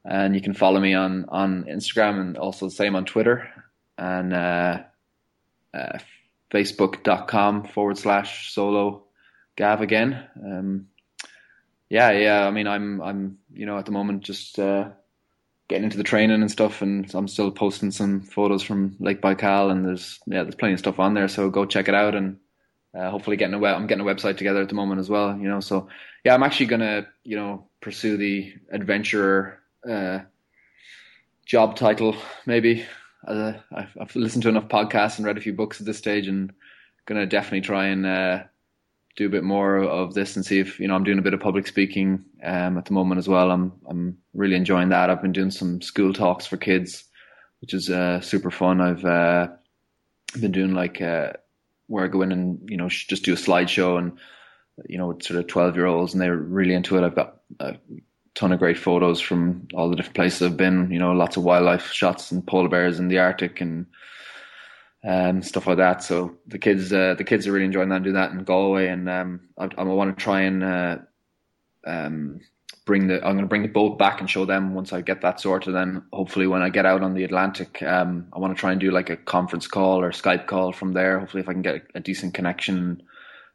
and 0.05 0.35
you 0.35 0.41
can 0.41 0.53
follow 0.53 0.79
me 0.79 0.93
on 0.93 1.25
on 1.27 1.65
Instagram 1.65 2.21
and 2.21 2.37
also 2.37 2.67
the 2.67 2.71
same 2.71 2.95
on 2.95 3.03
Twitter 3.03 3.49
and 3.97 4.33
uh, 4.33 4.79
uh, 5.73 5.97
facebook.com 6.51 7.65
forward 7.65 7.97
slash 7.97 8.53
solo 8.53 9.03
gav 9.55 9.81
again. 9.81 10.23
Um, 10.43 10.87
yeah, 11.89 12.11
yeah. 12.11 12.47
I 12.47 12.51
mean, 12.51 12.67
I'm, 12.67 13.01
I'm, 13.01 13.37
you 13.53 13.65
know, 13.65 13.77
at 13.77 13.85
the 13.85 13.91
moment 13.91 14.23
just 14.23 14.57
uh, 14.57 14.89
getting 15.67 15.83
into 15.83 15.97
the 15.97 16.03
training 16.03 16.41
and 16.41 16.51
stuff, 16.51 16.81
and 16.81 17.13
I'm 17.13 17.27
still 17.27 17.51
posting 17.51 17.91
some 17.91 18.21
photos 18.21 18.63
from 18.63 18.95
Lake 18.99 19.21
Baikal, 19.21 19.71
and 19.71 19.85
there's, 19.85 20.19
yeah, 20.25 20.43
there's 20.43 20.55
plenty 20.55 20.73
of 20.73 20.79
stuff 20.79 20.99
on 20.99 21.13
there. 21.13 21.27
So 21.27 21.49
go 21.49 21.65
check 21.65 21.87
it 21.87 21.95
out, 21.95 22.15
and 22.15 22.37
uh, 22.97 23.09
hopefully 23.09 23.37
getting 23.37 23.53
a 23.53 23.59
web. 23.59 23.75
I'm 23.75 23.87
getting 23.87 24.07
a 24.07 24.11
website 24.11 24.37
together 24.37 24.61
at 24.61 24.69
the 24.69 24.75
moment 24.75 24.99
as 24.99 25.09
well. 25.09 25.37
You 25.37 25.47
know, 25.47 25.59
so 25.59 25.87
yeah, 26.23 26.33
I'm 26.33 26.43
actually 26.43 26.67
gonna, 26.67 27.07
you 27.23 27.35
know, 27.35 27.67
pursue 27.81 28.17
the 28.17 28.53
adventurer 28.71 29.59
uh, 29.87 30.19
job 31.45 31.75
title 31.75 32.15
maybe 32.45 32.85
I've, 33.27 33.95
I've, 33.99 34.15
listened 34.15 34.43
to 34.43 34.49
enough 34.49 34.67
podcasts 34.67 35.17
and 35.17 35.25
read 35.25 35.37
a 35.37 35.41
few 35.41 35.53
books 35.53 35.79
at 35.79 35.85
this 35.85 35.97
stage, 35.97 36.27
and 36.27 36.51
going 37.05 37.19
to 37.19 37.25
definitely 37.25 37.61
try 37.61 37.87
and 37.87 38.05
uh, 38.05 38.43
do 39.15 39.25
a 39.25 39.29
bit 39.29 39.43
more 39.43 39.77
of 39.77 40.13
this 40.13 40.35
and 40.35 40.45
see 40.45 40.59
if 40.59 40.79
you 40.79 40.87
know 40.87 40.95
I'm 40.95 41.03
doing 41.03 41.19
a 41.19 41.23
bit 41.23 41.33
of 41.33 41.39
public 41.39 41.67
speaking 41.67 42.25
um, 42.43 42.77
at 42.77 42.85
the 42.85 42.93
moment 42.93 43.19
as 43.19 43.27
well. 43.27 43.51
I'm 43.51 43.73
I'm 43.87 44.17
really 44.33 44.55
enjoying 44.55 44.89
that. 44.89 45.09
I've 45.09 45.21
been 45.21 45.31
doing 45.31 45.51
some 45.51 45.81
school 45.81 46.13
talks 46.13 46.45
for 46.45 46.57
kids, 46.57 47.05
which 47.61 47.73
is 47.73 47.89
uh, 47.89 48.21
super 48.21 48.51
fun. 48.51 48.81
I've 48.81 49.05
uh, 49.05 49.47
been 50.39 50.51
doing 50.51 50.73
like 50.73 51.01
uh, 51.01 51.33
where 51.87 52.05
I 52.05 52.07
go 52.07 52.21
in 52.21 52.31
and 52.31 52.69
you 52.69 52.77
know 52.77 52.89
just 52.89 53.23
do 53.23 53.33
a 53.33 53.37
slideshow 53.37 53.97
and 53.97 54.17
you 54.87 54.97
know 54.97 55.17
sort 55.21 55.39
of 55.39 55.47
12 55.47 55.75
year 55.75 55.85
olds 55.85 56.13
and 56.13 56.21
they're 56.21 56.35
really 56.35 56.73
into 56.73 56.97
it. 56.97 57.03
I've 57.03 57.15
got 57.15 57.39
ton 58.35 58.51
of 58.51 58.59
great 58.59 58.77
photos 58.77 59.19
from 59.19 59.67
all 59.73 59.89
the 59.89 59.95
different 59.95 60.15
places 60.15 60.41
I've 60.41 60.57
been. 60.57 60.89
You 60.91 60.99
know, 60.99 61.11
lots 61.11 61.37
of 61.37 61.43
wildlife 61.43 61.91
shots 61.91 62.31
and 62.31 62.45
polar 62.45 62.69
bears 62.69 62.99
in 62.99 63.07
the 63.07 63.19
Arctic 63.19 63.61
and 63.61 63.85
um, 65.03 65.41
stuff 65.41 65.67
like 65.67 65.77
that. 65.77 66.03
So 66.03 66.35
the 66.47 66.57
kids, 66.57 66.91
uh, 66.91 67.15
the 67.17 67.23
kids 67.23 67.45
are 67.45 67.51
really 67.51 67.65
enjoying 67.65 67.89
that 67.89 67.97
and 67.97 68.05
do 68.05 68.13
that 68.13 68.31
in 68.31 68.43
Galway. 68.43 68.87
And 68.87 69.09
um, 69.09 69.41
I, 69.57 69.69
I 69.77 69.83
want 69.83 70.17
to 70.17 70.23
try 70.23 70.41
and 70.41 70.63
uh, 70.63 70.97
um, 71.85 72.39
bring 72.85 73.07
the. 73.07 73.15
I'm 73.17 73.33
going 73.33 73.39
to 73.39 73.47
bring 73.47 73.61
the 73.63 73.67
boat 73.67 73.99
back 73.99 74.19
and 74.19 74.29
show 74.29 74.45
them 74.45 74.73
once 74.73 74.93
I 74.93 75.01
get 75.01 75.21
that 75.21 75.39
sorted. 75.39 75.75
Then 75.75 76.03
hopefully 76.11 76.47
when 76.47 76.63
I 76.63 76.69
get 76.69 76.85
out 76.85 77.03
on 77.03 77.13
the 77.13 77.23
Atlantic, 77.23 77.83
um, 77.83 78.27
I 78.33 78.39
want 78.39 78.55
to 78.55 78.59
try 78.59 78.71
and 78.71 78.81
do 78.81 78.91
like 78.91 79.09
a 79.09 79.17
conference 79.17 79.67
call 79.67 80.01
or 80.01 80.11
Skype 80.11 80.47
call 80.47 80.71
from 80.71 80.93
there. 80.93 81.19
Hopefully 81.19 81.41
if 81.41 81.49
I 81.49 81.53
can 81.53 81.61
get 81.61 81.85
a 81.93 81.99
decent 81.99 82.33
connection 82.33 83.03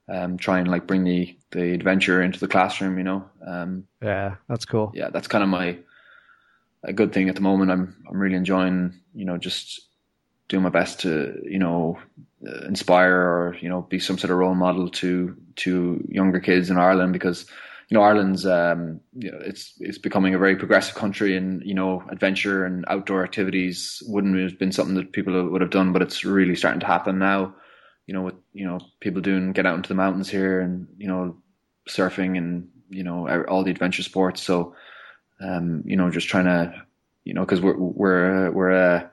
um, 0.09 0.37
try 0.39 0.59
and 0.59 0.69
like 0.69 0.87
bring 0.87 1.05
the 1.05 1.37
the 1.51 1.73
adventure 1.73 2.23
into 2.23 2.41
the 2.41 2.49
classroom. 2.49 2.99
You 2.99 3.05
know. 3.05 3.31
Um, 3.47 3.85
yeah, 4.03 4.37
that's 4.49 4.65
cool. 4.65 4.93
Yeah, 4.95 5.11
that's 5.11 5.29
kind 5.29 5.43
of 5.43 5.51
my 5.51 5.79
a 6.83 6.93
good 6.93 7.13
thing 7.13 7.29
at 7.29 7.35
the 7.35 7.41
moment. 7.41 7.71
I'm 7.71 7.97
I'm 8.09 8.19
really 8.19 8.37
enjoying 8.37 9.01
you 9.15 9.25
know 9.25 9.39
just 9.39 9.81
doing 10.49 10.63
my 10.63 10.71
best 10.71 11.01
to 11.01 11.41
you 11.45 11.59
know 11.59 11.99
uh, 12.47 12.67
inspire 12.67 13.17
or 13.17 13.57
you 13.61 13.69
know 13.69 13.83
be 13.83 13.99
some 13.99 14.19
sort 14.19 14.31
of 14.31 14.39
role 14.39 14.55
model 14.55 14.89
to 14.89 15.37
to 15.57 16.05
younger 16.09 16.41
kids 16.41 16.71
in 16.71 16.79
Ireland 16.79 17.13
because 17.13 17.47
you 17.89 17.97
know 17.97 18.03
Ireland's 18.03 18.47
um, 18.47 19.01
you 19.15 19.31
know 19.31 19.39
it's 19.45 19.75
it's 19.81 19.99
becoming 19.99 20.35
a 20.35 20.39
very 20.39 20.57
progressive 20.57 20.95
country 20.95 21.37
and 21.37 21.63
you 21.65 21.75
know 21.75 22.03
adventure 22.11 22.65
and 22.65 22.85
outdoor 22.89 23.25
activities 23.25 24.03
wouldn't 24.07 24.39
have 24.39 24.59
been 24.59 24.73
something 24.73 24.95
that 24.95 25.13
people 25.13 25.49
would 25.51 25.61
have 25.61 25.71
done 25.71 25.93
but 25.93 26.03
it's 26.03 26.25
really 26.25 26.55
starting 26.55 26.81
to 26.81 26.87
happen 26.87 27.19
now 27.19 27.55
you 28.09 28.15
know, 28.15 28.23
with 28.23 28.35
you 28.55 28.65
know 28.65 28.81
people 29.01 29.21
doing 29.21 29.53
get 29.53 29.67
out 29.67 29.77
into 29.77 29.89
the 29.91 29.95
mountains 29.95 30.31
here 30.31 30.61
and 30.61 30.89
you 30.97 31.07
know 31.07 31.37
surfing 31.89 32.39
and 32.39 32.69
you 32.89 33.05
know 33.05 33.29
all 33.45 33.63
the 33.63 33.71
adventure 33.71 34.03
sports. 34.03 34.43
So, 34.43 34.75
um, 35.41 35.83
you 35.85 35.95
know, 35.95 36.11
just 36.11 36.27
trying 36.27 36.47
to, 36.47 36.73
you 37.25 37.35
know, 37.35 37.43
because 37.43 37.61
we're 37.61 37.77
we're 37.77 38.51
we're 38.51 38.73
uh, 38.73 39.07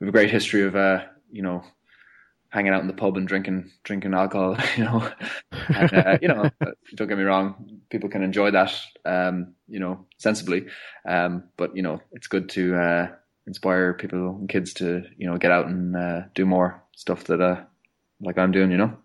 we 0.00 0.06
have 0.06 0.08
a 0.08 0.18
great 0.18 0.30
history 0.30 0.64
of 0.64 0.74
uh, 0.74 1.04
you 1.30 1.42
know 1.42 1.62
hanging 2.48 2.74
out 2.74 2.82
in 2.82 2.88
the 2.88 2.92
pub 2.92 3.16
and 3.16 3.28
drinking 3.28 3.70
drinking 3.84 4.12
alcohol. 4.12 4.56
You 4.76 4.84
know, 4.84 5.08
and, 5.68 5.94
uh, 5.94 6.18
you 6.20 6.26
know, 6.26 6.50
don't 6.96 7.08
get 7.08 7.18
me 7.18 7.24
wrong, 7.24 7.80
people 7.90 8.08
can 8.08 8.24
enjoy 8.24 8.50
that, 8.50 8.74
um, 9.04 9.54
you 9.68 9.78
know, 9.78 10.04
sensibly, 10.18 10.66
um, 11.06 11.44
but 11.56 11.76
you 11.76 11.82
know, 11.82 12.00
it's 12.10 12.26
good 12.26 12.48
to 12.50 12.74
uh, 12.74 13.08
inspire 13.46 13.94
people 13.94 14.36
and 14.40 14.48
kids 14.48 14.74
to 14.74 15.04
you 15.16 15.30
know 15.30 15.38
get 15.38 15.52
out 15.52 15.66
and 15.66 15.96
uh, 15.96 16.22
do 16.34 16.44
more 16.44 16.82
stuff 16.96 17.24
that 17.24 17.40
uh, 17.40 17.60
like 18.22 18.38
I'm 18.38 18.52
doing, 18.52 18.70
you 18.70 18.78
know? 18.78 18.96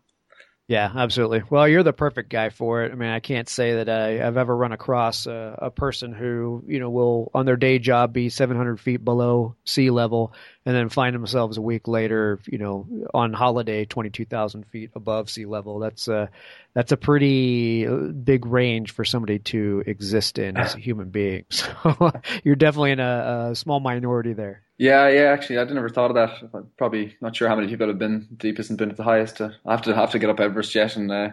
Yeah, 0.70 0.92
absolutely. 0.94 1.44
Well, 1.50 1.66
you're 1.66 1.84
the 1.84 1.94
perfect 1.94 2.30
guy 2.30 2.50
for 2.50 2.84
it. 2.84 2.92
I 2.92 2.96
mean, 2.96 3.10
I 3.10 3.22
can't 3.22 3.48
say 3.48 3.76
that 3.76 3.88
I, 3.88 4.10
have 4.18 4.36
ever 4.36 4.54
run 4.54 4.74
across 4.74 5.26
a, 5.26 5.58
a, 5.62 5.72
person 5.72 6.12
who, 6.12 6.62
you 6.68 6.82
know, 6.82 6.90
will 6.90 7.32
on 7.34 7.46
their 7.46 7.56
day 7.56 7.80
job 7.80 8.12
be 8.12 8.28
700 8.28 8.78
feet 8.78 8.98
below 8.98 9.56
sea 9.64 9.92
level 9.92 10.34
and 10.66 10.76
then 10.76 10.90
find 10.90 11.16
themselves 11.16 11.58
a 11.58 11.62
week 11.62 11.88
later, 11.88 12.42
you 12.48 12.58
know, 12.58 12.86
on 13.14 13.32
holiday 13.32 13.86
22,000 13.86 14.66
feet 14.66 14.92
above 14.94 15.30
sea 15.30 15.46
level. 15.46 15.80
That's 15.80 16.10
a 16.10 16.30
that's 16.74 16.92
a 16.92 16.98
pretty 16.98 17.88
uh, 17.88 17.96
big 17.96 18.46
range 18.46 18.92
for 18.92 19.06
somebody 19.06 19.40
to 19.40 19.84
exist 19.88 20.38
in 20.38 20.58
as 20.58 20.76
a 20.76 20.80
human 20.80 21.12
being. 21.12 21.46
So 21.58 22.12
you're 22.44 22.56
definitely 22.56 22.92
in 22.92 23.00
a, 23.00 23.50
a 23.52 23.56
small 23.56 23.80
minority 23.80 24.34
there. 24.34 24.67
Yeah, 24.78 25.10
yeah. 25.10 25.32
Actually, 25.32 25.58
I'd 25.60 25.72
never 25.72 25.90
thought 25.90 26.12
of 26.12 26.16
that. 26.16 26.50
I'm 26.54 26.70
probably 26.78 27.16
not 27.20 27.36
sure 27.36 27.48
how 27.48 27.56
many 27.56 27.68
people 27.68 27.88
have 27.88 27.98
been 27.98 28.28
deepest 28.38 28.70
and 28.70 28.78
been 28.78 28.92
at 28.92 28.98
the 28.98 29.04
highest. 29.04 29.42
Uh, 29.42 29.50
I 29.66 29.72
have 29.72 29.82
to 29.84 29.96
have 29.96 30.12
to 30.12 30.20
get 30.20 30.30
up 30.30 30.40
Everest 30.40 30.76
yet, 30.76 30.96
and 30.96 31.12
uh, 31.12 31.30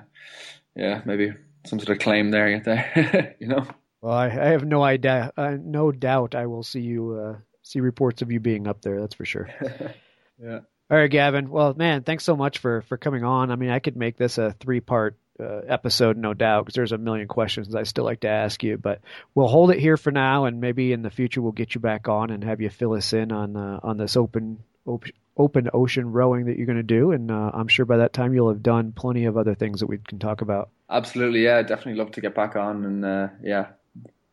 yeah, 0.74 1.02
maybe 1.04 1.32
some 1.66 1.78
sort 1.78 1.90
of 1.90 2.02
claim 2.02 2.30
there, 2.30 2.60
there. 2.60 3.36
you 3.40 3.48
know. 3.48 3.66
Well, 4.00 4.14
I, 4.14 4.26
I 4.26 4.48
have 4.48 4.64
no 4.64 4.82
idea, 4.82 5.32
uh, 5.36 5.56
no 5.60 5.92
doubt. 5.92 6.34
I 6.34 6.46
will 6.46 6.62
see 6.62 6.80
you 6.80 7.14
uh, 7.14 7.38
see 7.62 7.80
reports 7.80 8.22
of 8.22 8.32
you 8.32 8.40
being 8.40 8.66
up 8.66 8.82
there. 8.82 9.00
That's 9.00 9.14
for 9.14 9.24
sure. 9.24 9.48
yeah. 10.42 10.60
All 10.90 10.98
right, 10.98 11.10
Gavan. 11.10 11.48
Well, 11.50 11.74
man, 11.74 12.02
thanks 12.02 12.24
so 12.24 12.36
much 12.36 12.58
for 12.58 12.82
for 12.82 12.96
coming 12.96 13.24
on. 13.24 13.50
I 13.50 13.56
mean, 13.56 13.70
I 13.70 13.78
could 13.78 13.96
make 13.96 14.16
this 14.16 14.38
a 14.38 14.52
three 14.52 14.80
part 14.80 15.16
uh, 15.38 15.60
episode, 15.68 16.16
no 16.16 16.34
doubt, 16.34 16.64
because 16.64 16.74
there's 16.74 16.92
a 16.92 16.98
million 16.98 17.28
questions 17.28 17.74
I 17.74 17.82
still 17.82 18.04
like 18.04 18.20
to 18.20 18.28
ask 18.28 18.62
you. 18.62 18.78
But 18.78 19.00
we'll 19.34 19.48
hold 19.48 19.70
it 19.70 19.80
here 19.80 19.96
for 19.96 20.10
now, 20.10 20.44
and 20.44 20.60
maybe 20.60 20.92
in 20.92 21.02
the 21.02 21.10
future 21.10 21.42
we'll 21.42 21.52
get 21.52 21.74
you 21.74 21.80
back 21.80 22.08
on 22.08 22.30
and 22.30 22.44
have 22.44 22.60
you 22.60 22.70
fill 22.70 22.94
us 22.94 23.12
in 23.12 23.32
on 23.32 23.56
uh, 23.56 23.80
on 23.82 23.96
this 23.96 24.16
open 24.16 24.58
op- 24.86 25.04
open 25.36 25.68
ocean 25.72 26.12
rowing 26.12 26.46
that 26.46 26.56
you're 26.56 26.66
going 26.66 26.76
to 26.76 26.82
do. 26.82 27.12
And 27.12 27.30
uh, 27.30 27.50
I'm 27.52 27.68
sure 27.68 27.84
by 27.84 27.98
that 27.98 28.12
time 28.12 28.34
you'll 28.34 28.50
have 28.50 28.62
done 28.62 28.92
plenty 28.92 29.24
of 29.24 29.36
other 29.36 29.54
things 29.54 29.80
that 29.80 29.86
we 29.86 29.98
can 29.98 30.18
talk 30.18 30.40
about. 30.40 30.70
Absolutely, 30.88 31.44
yeah, 31.44 31.62
definitely 31.62 31.94
love 31.94 32.12
to 32.12 32.20
get 32.20 32.34
back 32.34 32.56
on, 32.56 32.84
and 32.84 33.04
uh, 33.04 33.28
yeah, 33.42 33.68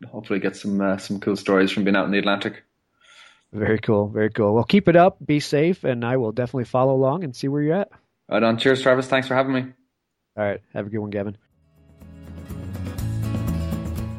hopefully 0.08 0.38
get 0.38 0.56
some 0.56 0.80
uh, 0.80 0.98
some 0.98 1.20
cool 1.20 1.36
stories 1.36 1.70
from 1.70 1.84
being 1.84 1.96
out 1.96 2.06
in 2.06 2.12
the 2.12 2.18
Atlantic. 2.18 2.62
Very 3.52 3.78
cool, 3.78 4.08
very 4.08 4.30
cool. 4.30 4.54
Well, 4.54 4.64
keep 4.64 4.88
it 4.88 4.96
up, 4.96 5.18
be 5.24 5.40
safe, 5.40 5.84
and 5.84 6.04
I 6.04 6.16
will 6.16 6.32
definitely 6.32 6.64
follow 6.64 6.94
along 6.94 7.24
and 7.24 7.36
see 7.36 7.48
where 7.48 7.62
you're 7.62 7.76
at. 7.76 7.90
Right 8.30 8.42
on. 8.42 8.56
Cheers, 8.56 8.80
Travis. 8.80 9.08
Thanks 9.08 9.28
for 9.28 9.34
having 9.34 9.52
me. 9.52 9.64
All 10.36 10.44
right, 10.44 10.60
have 10.72 10.86
a 10.86 10.90
good 10.90 10.98
one, 10.98 11.10
Gavan. 11.10 11.36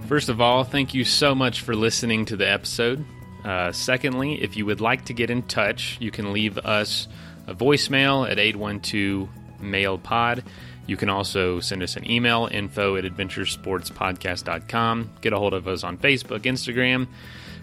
First 0.08 0.30
of 0.30 0.40
all, 0.40 0.64
thank 0.64 0.94
you 0.94 1.06
so 1.06 1.34
much 1.34 1.62
for 1.62 1.76
listening 1.76 2.26
to 2.26 2.38
the 2.38 2.48
episode. 2.48 3.04
Uh, 3.44 3.72
secondly, 3.72 4.42
if 4.42 4.56
you 4.56 4.66
would 4.66 4.80
like 4.80 5.06
to 5.06 5.14
get 5.14 5.30
in 5.30 5.44
touch, 5.44 5.98
you 6.00 6.12
can 6.12 6.34
leave 6.34 6.58
us 6.60 7.08
a 7.48 7.56
voicemail 7.56 8.30
at 8.30 8.38
812 8.38 9.28
mail 9.60 9.98
pod. 9.98 10.44
You 10.86 10.98
can 10.98 11.10
also 11.10 11.62
send 11.62 11.82
us 11.82 11.96
an 11.96 12.10
email, 12.10 12.50
info 12.52 12.98
at 12.98 13.06
adventuresportspodcast.com. 13.06 15.10
Get 15.22 15.34
a 15.34 15.38
hold 15.38 15.54
of 15.54 15.68
us 15.68 15.84
on 15.84 15.98
Facebook, 15.98 16.42
Instagram. 16.42 17.08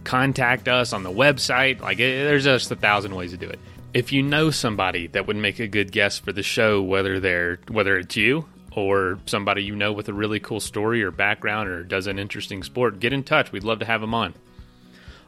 Contact 0.05 0.69
us 0.69 0.93
on 0.93 1.03
the 1.03 1.11
website. 1.11 1.81
Like, 1.81 1.99
there's 1.99 2.45
just 2.45 2.71
a 2.71 2.77
thousand 2.77 3.15
ways 3.15 3.33
to 3.33 3.37
do 3.37 3.49
it. 3.49 3.59
If 3.93 4.13
you 4.13 4.23
know 4.23 4.51
somebody 4.51 5.09
that 5.09 5.27
would 5.27 5.37
make 5.37 5.59
a 5.59 5.67
good 5.67 5.91
guest 5.91 6.25
for 6.25 6.33
the 6.33 6.43
show, 6.43 6.81
whether 6.81 7.19
they're 7.19 7.59
whether 7.69 7.99
it's 7.99 8.17
you 8.17 8.47
or 8.73 9.19
somebody 9.27 9.65
you 9.65 9.75
know 9.75 9.93
with 9.93 10.09
a 10.09 10.13
really 10.13 10.39
cool 10.39 10.61
story 10.61 11.03
or 11.03 11.11
background 11.11 11.69
or 11.69 11.83
does 11.83 12.07
an 12.07 12.19
interesting 12.19 12.63
sport, 12.63 13.01
get 13.01 13.13
in 13.13 13.25
touch. 13.25 13.51
We'd 13.51 13.65
love 13.65 13.81
to 13.81 13.85
have 13.85 14.01
them 14.01 14.15
on. 14.15 14.35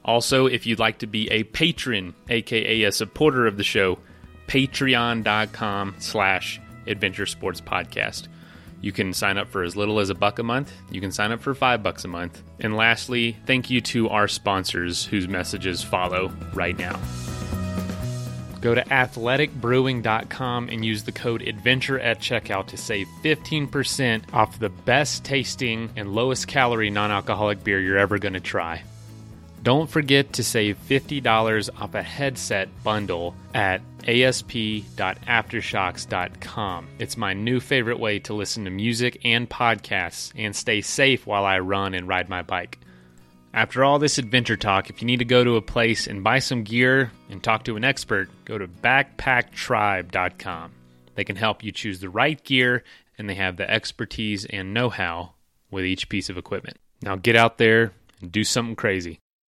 Also, 0.04 0.46
if 0.46 0.66
you'd 0.66 0.78
like 0.78 0.98
to 0.98 1.06
be 1.06 1.30
a 1.30 1.44
patron, 1.44 2.14
aka 2.28 2.82
a 2.84 2.92
supporter 2.92 3.46
of 3.46 3.56
the 3.56 3.64
show, 3.64 3.98
patreon.com 4.46 5.96
slash 5.98 6.60
adventure 6.86 7.26
sports 7.26 7.60
podcast. 7.60 8.28
You 8.80 8.90
can 8.90 9.12
sign 9.12 9.38
up 9.38 9.48
for 9.48 9.62
as 9.62 9.76
little 9.76 10.00
as 10.00 10.10
a 10.10 10.14
buck 10.14 10.40
a 10.40 10.42
month. 10.42 10.72
You 10.90 11.00
can 11.00 11.12
sign 11.12 11.30
up 11.30 11.40
for 11.40 11.54
five 11.54 11.84
bucks 11.84 12.04
a 12.04 12.08
month. 12.08 12.42
And 12.58 12.76
lastly, 12.76 13.36
thank 13.46 13.70
you 13.70 13.80
to 13.80 14.08
our 14.08 14.26
sponsors 14.26 15.04
whose 15.04 15.28
messages 15.28 15.82
follow 15.82 16.32
right 16.52 16.76
now. 16.76 17.00
Go 18.62 18.74
to 18.74 18.82
athleticbrewing.com 18.82 20.68
and 20.68 20.84
use 20.84 21.02
the 21.02 21.12
code 21.12 21.42
ADVENTURE 21.42 21.98
at 21.98 22.20
checkout 22.20 22.68
to 22.68 22.76
save 22.76 23.08
15% 23.22 24.32
off 24.32 24.58
the 24.58 24.70
best 24.70 25.24
tasting 25.24 25.90
and 25.96 26.14
lowest 26.14 26.46
calorie 26.46 26.88
non 26.88 27.10
alcoholic 27.10 27.64
beer 27.64 27.80
you're 27.80 27.98
ever 27.98 28.18
going 28.18 28.34
to 28.34 28.40
try. 28.40 28.82
Don't 29.62 29.90
forget 29.90 30.32
to 30.34 30.44
save 30.44 30.78
$50 30.88 31.70
off 31.80 31.94
a 31.94 32.02
headset 32.02 32.68
bundle 32.82 33.34
at 33.54 33.80
asp.aftershokz.com. 34.08 36.88
It's 36.98 37.16
my 37.16 37.32
new 37.32 37.60
favorite 37.60 38.00
way 38.00 38.18
to 38.20 38.34
listen 38.34 38.64
to 38.64 38.70
music 38.70 39.20
and 39.24 39.48
podcasts 39.48 40.32
and 40.36 40.54
stay 40.54 40.80
safe 40.80 41.26
while 41.26 41.44
I 41.44 41.60
run 41.60 41.94
and 41.94 42.08
ride 42.08 42.28
my 42.28 42.42
bike. 42.42 42.78
After 43.54 43.84
all 43.84 43.98
this 43.98 44.16
adventure 44.16 44.56
talk, 44.56 44.88
if 44.88 45.02
you 45.02 45.06
need 45.06 45.18
to 45.18 45.26
go 45.26 45.44
to 45.44 45.56
a 45.56 45.62
place 45.62 46.06
and 46.06 46.24
buy 46.24 46.38
some 46.38 46.62
gear 46.62 47.12
and 47.28 47.42
talk 47.42 47.64
to 47.64 47.76
an 47.76 47.84
expert, 47.84 48.30
go 48.46 48.56
to 48.56 48.66
backpacktribe.com. 48.66 50.72
They 51.14 51.24
can 51.24 51.36
help 51.36 51.62
you 51.62 51.70
choose 51.70 52.00
the 52.00 52.08
right 52.08 52.42
gear 52.42 52.82
and 53.18 53.28
they 53.28 53.34
have 53.34 53.58
the 53.58 53.70
expertise 53.70 54.46
and 54.46 54.72
know 54.72 54.88
how 54.88 55.34
with 55.70 55.84
each 55.84 56.08
piece 56.08 56.30
of 56.30 56.38
equipment. 56.38 56.78
Now 57.02 57.16
get 57.16 57.36
out 57.36 57.58
there 57.58 57.92
and 58.22 58.32
do 58.32 58.42
something 58.42 58.76
crazy. 58.76 59.20